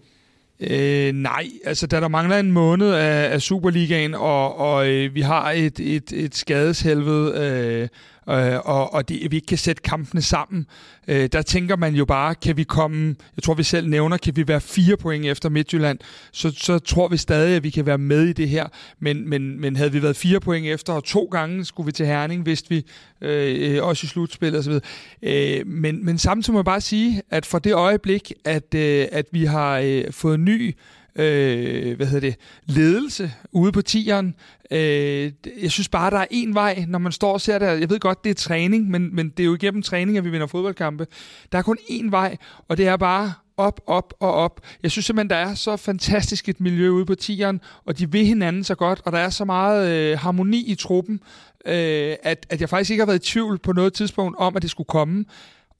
Øh, 0.60 1.12
nej, 1.14 1.46
altså 1.64 1.86
da 1.86 2.00
der 2.00 2.08
mangler 2.08 2.38
en 2.38 2.52
måned 2.52 2.92
af, 2.92 3.32
af 3.32 3.42
Superligaen, 3.42 4.14
og, 4.14 4.58
og 4.58 4.88
øh, 4.88 5.14
vi 5.14 5.20
har 5.20 5.50
et, 5.50 5.80
et, 5.80 6.12
et 6.12 6.34
skadeshelvede, 6.34 7.40
øh, 7.40 7.88
øh, 8.30 8.60
og, 8.64 8.94
og 8.94 9.08
det, 9.08 9.30
vi 9.30 9.36
ikke 9.36 9.46
kan 9.46 9.58
sætte 9.58 9.82
kampene 9.82 10.22
sammen, 10.22 10.66
øh, 11.08 11.28
der 11.32 11.42
tænker 11.42 11.76
man 11.76 11.94
jo 11.94 12.04
bare, 12.04 12.34
kan 12.34 12.56
vi 12.56 12.62
komme, 12.62 13.16
jeg 13.36 13.42
tror 13.42 13.54
vi 13.54 13.62
selv 13.62 13.88
nævner, 13.88 14.16
kan 14.16 14.36
vi 14.36 14.48
være 14.48 14.60
fire 14.60 14.96
point 14.96 15.26
efter 15.26 15.48
Midtjylland, 15.48 15.98
så, 16.32 16.50
så 16.56 16.78
tror 16.78 17.08
vi 17.08 17.16
stadig, 17.16 17.56
at 17.56 17.62
vi 17.62 17.70
kan 17.70 17.86
være 17.86 17.98
med 17.98 18.24
i 18.24 18.32
det 18.32 18.48
her, 18.48 18.66
men, 19.00 19.28
men, 19.28 19.60
men 19.60 19.76
havde 19.76 19.92
vi 19.92 20.02
været 20.02 20.16
fire 20.16 20.40
point 20.40 20.66
efter, 20.66 20.92
og 20.92 21.04
to 21.04 21.24
gange 21.24 21.64
skulle 21.64 21.86
vi 21.86 21.92
til 21.92 22.06
Herning, 22.06 22.46
vidste 22.46 22.68
vi, 22.68 22.84
øh, 23.20 23.84
også 23.84 24.04
i 24.04 24.08
slutspillet 24.08 24.58
osv. 24.58 24.78
Øh, 25.22 25.66
men, 25.66 26.04
men 26.04 26.18
samtidig 26.18 26.52
må 26.52 26.58
jeg 26.58 26.64
bare 26.64 26.80
sige, 26.80 27.22
at 27.30 27.46
fra 27.46 27.58
det 27.58 27.74
øjeblik, 27.74 28.32
at, 28.44 28.74
øh, 28.74 29.06
at 29.12 29.26
vi 29.32 29.44
har 29.44 29.78
øh, 29.78 30.04
fået 30.12 30.40
ny 30.40 30.74
øh, 31.18 31.96
hvad 31.96 32.06
hedder 32.06 32.28
det, 32.28 32.36
ledelse 32.66 33.32
ude 33.52 33.72
på 33.72 33.82
tieren. 33.82 34.34
Øh, 34.70 35.32
jeg 35.62 35.70
synes 35.70 35.88
bare, 35.88 36.10
der 36.10 36.18
er 36.18 36.26
en 36.30 36.54
vej, 36.54 36.84
når 36.88 36.98
man 36.98 37.12
står 37.12 37.32
og 37.32 37.40
ser 37.40 37.58
det. 37.58 37.80
Jeg 37.80 37.90
ved 37.90 38.00
godt, 38.00 38.24
det 38.24 38.30
er 38.30 38.34
træning, 38.34 38.90
men, 38.90 39.16
men 39.16 39.28
det 39.28 39.40
er 39.40 39.44
jo 39.44 39.54
igennem 39.54 39.82
træning, 39.82 40.18
at 40.18 40.24
vi 40.24 40.30
vinder 40.30 40.46
fodboldkampe. 40.46 41.06
Der 41.52 41.58
er 41.58 41.62
kun 41.62 41.78
én 41.90 42.10
vej, 42.10 42.36
og 42.68 42.76
det 42.76 42.86
er 42.86 42.96
bare 42.96 43.32
op, 43.56 43.80
op 43.86 44.14
og 44.20 44.32
op. 44.32 44.60
Jeg 44.82 44.90
synes 44.90 45.06
simpelthen, 45.06 45.30
der 45.30 45.36
er 45.36 45.54
så 45.54 45.76
fantastisk 45.76 46.48
et 46.48 46.60
miljø 46.60 46.90
ude 46.90 47.04
på 47.04 47.14
tieren, 47.14 47.60
og 47.84 47.98
de 47.98 48.12
vil 48.12 48.26
hinanden 48.26 48.64
så 48.64 48.74
godt, 48.74 49.00
og 49.04 49.12
der 49.12 49.18
er 49.18 49.30
så 49.30 49.44
meget 49.44 49.90
øh, 49.90 50.18
harmoni 50.18 50.64
i 50.66 50.74
truppen, 50.74 51.20
øh, 51.66 52.16
at, 52.22 52.46
at 52.50 52.60
jeg 52.60 52.68
faktisk 52.68 52.90
ikke 52.90 53.00
har 53.00 53.06
været 53.06 53.28
i 53.28 53.32
tvivl 53.32 53.58
på 53.58 53.72
noget 53.72 53.92
tidspunkt 53.92 54.38
om, 54.38 54.56
at 54.56 54.62
det 54.62 54.70
skulle 54.70 54.86
komme. 54.86 55.24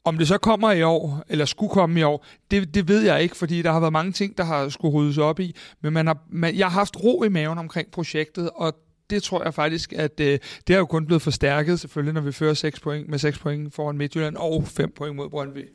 Om 0.08 0.18
det 0.18 0.28
så 0.28 0.38
kommer 0.38 0.72
i 0.72 0.82
år, 0.82 1.24
eller 1.28 1.44
skulle 1.44 1.70
komme 1.70 2.00
i 2.00 2.02
år, 2.02 2.24
det, 2.50 2.74
det 2.74 2.88
ved 2.88 3.02
jeg 3.02 3.22
ikke, 3.22 3.36
fordi 3.36 3.62
der 3.62 3.72
har 3.72 3.80
været 3.80 3.92
mange 3.92 4.12
ting, 4.12 4.38
der 4.38 4.44
har 4.44 4.68
skulle 4.68 4.94
ryddes 4.94 5.18
op 5.18 5.40
i. 5.40 5.56
Men 5.80 5.92
man 5.92 6.06
har, 6.06 6.18
man, 6.30 6.56
jeg 6.56 6.66
har 6.66 6.78
haft 6.78 7.04
ro 7.04 7.24
i 7.24 7.28
maven 7.28 7.58
omkring 7.58 7.90
projektet, 7.90 8.50
og 8.54 8.74
det 9.10 9.22
tror 9.22 9.44
jeg 9.44 9.54
faktisk, 9.54 9.92
at 9.92 10.20
øh, 10.20 10.38
det 10.66 10.74
er 10.74 10.78
jo 10.78 10.86
kun 10.86 11.06
blevet 11.06 11.22
forstærket, 11.22 11.80
selvfølgelig, 11.80 12.14
når 12.14 12.20
vi 12.20 12.32
fører 12.32 12.54
6 12.54 12.80
point, 12.80 13.08
med 13.08 13.18
6 13.18 13.38
point 13.38 13.74
foran 13.74 13.98
Midtjylland 13.98 14.36
og 14.36 14.64
5 14.66 14.92
point 14.96 15.16
mod 15.16 15.30
Brøndby. 15.30 15.68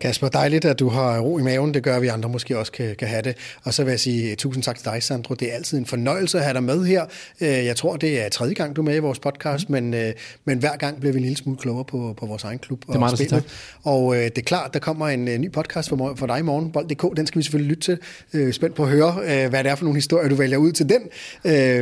Kasper, 0.00 0.28
dejligt, 0.28 0.64
at 0.64 0.78
du 0.78 0.88
har 0.88 1.20
ro 1.20 1.38
i 1.38 1.42
maven. 1.42 1.74
Det 1.74 1.82
gør, 1.82 1.96
at 1.96 2.02
vi 2.02 2.08
andre 2.08 2.28
måske 2.28 2.58
også 2.58 2.72
kan, 2.72 2.96
kan 2.98 3.08
have 3.08 3.22
det. 3.22 3.36
Og 3.64 3.74
så 3.74 3.84
vil 3.84 3.90
jeg 3.90 4.00
sige 4.00 4.36
tusind 4.36 4.64
tak 4.64 4.76
til 4.76 4.84
dig, 4.84 5.02
Sandro. 5.02 5.34
Det 5.34 5.50
er 5.50 5.54
altid 5.54 5.78
en 5.78 5.86
fornøjelse 5.86 6.38
at 6.38 6.44
have 6.44 6.54
dig 6.54 6.62
med 6.62 6.84
her. 6.84 7.04
Øh, 7.40 7.48
jeg 7.48 7.76
tror, 7.76 7.96
det 7.96 8.24
er 8.24 8.28
tredje 8.28 8.54
gang, 8.54 8.76
du 8.76 8.80
er 8.80 8.84
med 8.84 8.96
i 8.96 8.98
vores 8.98 9.18
podcast, 9.18 9.68
mm. 9.68 9.72
men, 9.72 9.94
øh, 9.94 10.12
men 10.44 10.58
hver 10.58 10.76
gang 10.76 11.00
bliver 11.00 11.12
vi 11.12 11.18
en 11.18 11.22
lille 11.22 11.36
smule 11.36 11.58
klogere 11.58 11.84
på, 11.84 12.14
på 12.18 12.26
vores 12.26 12.44
egen 12.44 12.58
klub 12.58 12.82
og 12.86 12.86
det 12.86 12.94
er 12.94 12.98
meget, 12.98 13.18
spillet. 13.18 13.44
Og 13.82 14.16
øh, 14.16 14.22
det 14.22 14.38
er 14.38 14.42
klart, 14.42 14.74
der 14.74 14.80
kommer 14.80 15.08
en 15.08 15.24
ny 15.24 15.52
podcast 15.52 15.88
for, 15.88 16.14
for 16.16 16.26
dig 16.26 16.38
i 16.38 16.42
morgen, 16.42 16.72
Bold.dk. 16.72 17.16
Den 17.16 17.26
skal 17.26 17.38
vi 17.38 17.42
selvfølgelig 17.42 17.76
lytte 17.76 17.98
til. 18.32 18.52
Spændt 18.52 18.74
på 18.74 18.82
at 18.82 18.88
høre, 18.88 19.12
hvad 19.48 19.64
det 19.64 19.70
er 19.70 19.74
for 19.74 19.84
nogle 19.84 19.96
historier, 19.96 20.28
du 20.28 20.34
vælger 20.34 20.56
ud 20.56 20.72
til 20.72 20.88
den. 20.88 21.02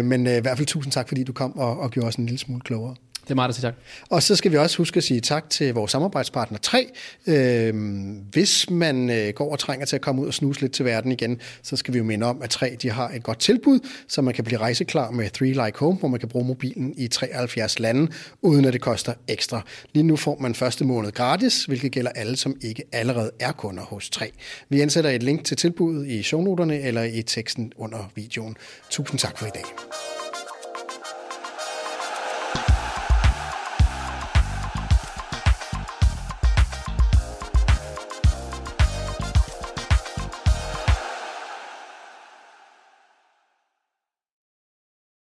Men 0.05 0.27
i 0.27 0.41
hvert 0.41 0.57
fald 0.57 0.67
tusind 0.67 0.93
tak, 0.93 1.09
fordi 1.09 1.25
du 1.25 1.33
kom 1.33 1.59
og, 1.59 1.81
og 1.81 1.91
gjorde 1.91 2.09
os 2.09 2.15
en 2.15 2.27
lille 2.27 2.39
smule 2.39 2.61
klogere. 2.61 2.95
Det 3.29 3.33
er 3.33 3.37
meget 3.37 3.49
at 3.49 3.55
sige 3.55 3.63
tak. 3.63 3.75
Og 4.11 4.23
så 4.23 4.37
skal 4.37 4.53
vi 4.53 4.57
også 4.57 4.79
huske 4.79 4.97
at 4.97 5.05
sige 5.05 5.21
tak 5.21 5.51
til 5.51 5.75
vores 5.75 5.91
samarbejdspartner 5.91 6.59
3. 6.59 6.91
Øhm, 7.27 8.25
hvis 8.31 8.71
man 8.71 9.11
øh, 9.11 9.33
går 9.35 9.53
og 9.53 9.59
trænger 9.59 9.87
til 9.87 9.97
at 9.97 10.03
komme 10.03 10.23
ud 10.23 10.27
og 10.27 10.35
snuse 10.35 10.61
lidt 10.61 10.73
til 10.73 10.85
verden 10.85 11.13
igen, 11.13 11.41
så 11.63 11.77
skal 11.77 11.95
vi 11.95 11.99
jo 11.99 12.05
minde 12.05 12.27
om, 12.27 12.43
at 12.43 12.51
3 12.51 12.77
de 12.83 12.91
har 12.91 13.09
et 13.09 13.23
godt 13.23 13.39
tilbud, 13.39 13.81
så 14.09 14.23
man 14.23 14.35
kan 14.35 14.45
blive 14.45 14.61
rejseklar 14.61 15.11
med 15.11 15.31
3 15.31 15.45
Like 15.45 15.79
Home, 15.79 15.97
hvor 15.99 16.09
man 16.09 16.21
kan 16.21 16.29
bruge 16.29 16.45
mobilen 16.45 16.95
i 16.97 17.09
73 17.09 17.79
lande, 17.79 18.13
uden 18.43 18.65
at 18.65 18.73
det 18.73 18.81
koster 18.81 19.13
ekstra. 19.29 19.63
Lige 19.95 20.03
nu 20.03 20.17
får 20.17 20.39
man 20.41 20.55
første 20.55 20.85
måned 20.85 21.13
gratis, 21.13 21.65
hvilket 21.65 21.93
gælder 21.93 22.11
alle, 22.11 22.37
som 22.37 22.57
ikke 22.63 22.83
allerede 22.93 23.31
er 23.41 23.53
kunder 23.53 23.83
hos 23.83 24.11
3. 24.11 24.33
Vi 24.69 24.83
indsætter 24.83 25.11
et 25.11 25.23
link 25.23 25.45
til 25.45 25.57
tilbuddet 25.57 26.07
i 26.07 26.23
shownoterne 26.23 26.81
eller 26.81 27.03
i 27.03 27.23
teksten 27.23 27.73
under 27.77 28.11
videoen. 28.15 28.57
Tusind 28.91 29.19
tak 29.19 29.39
for 29.39 29.47
i 29.47 29.51
dag. 29.55 30.08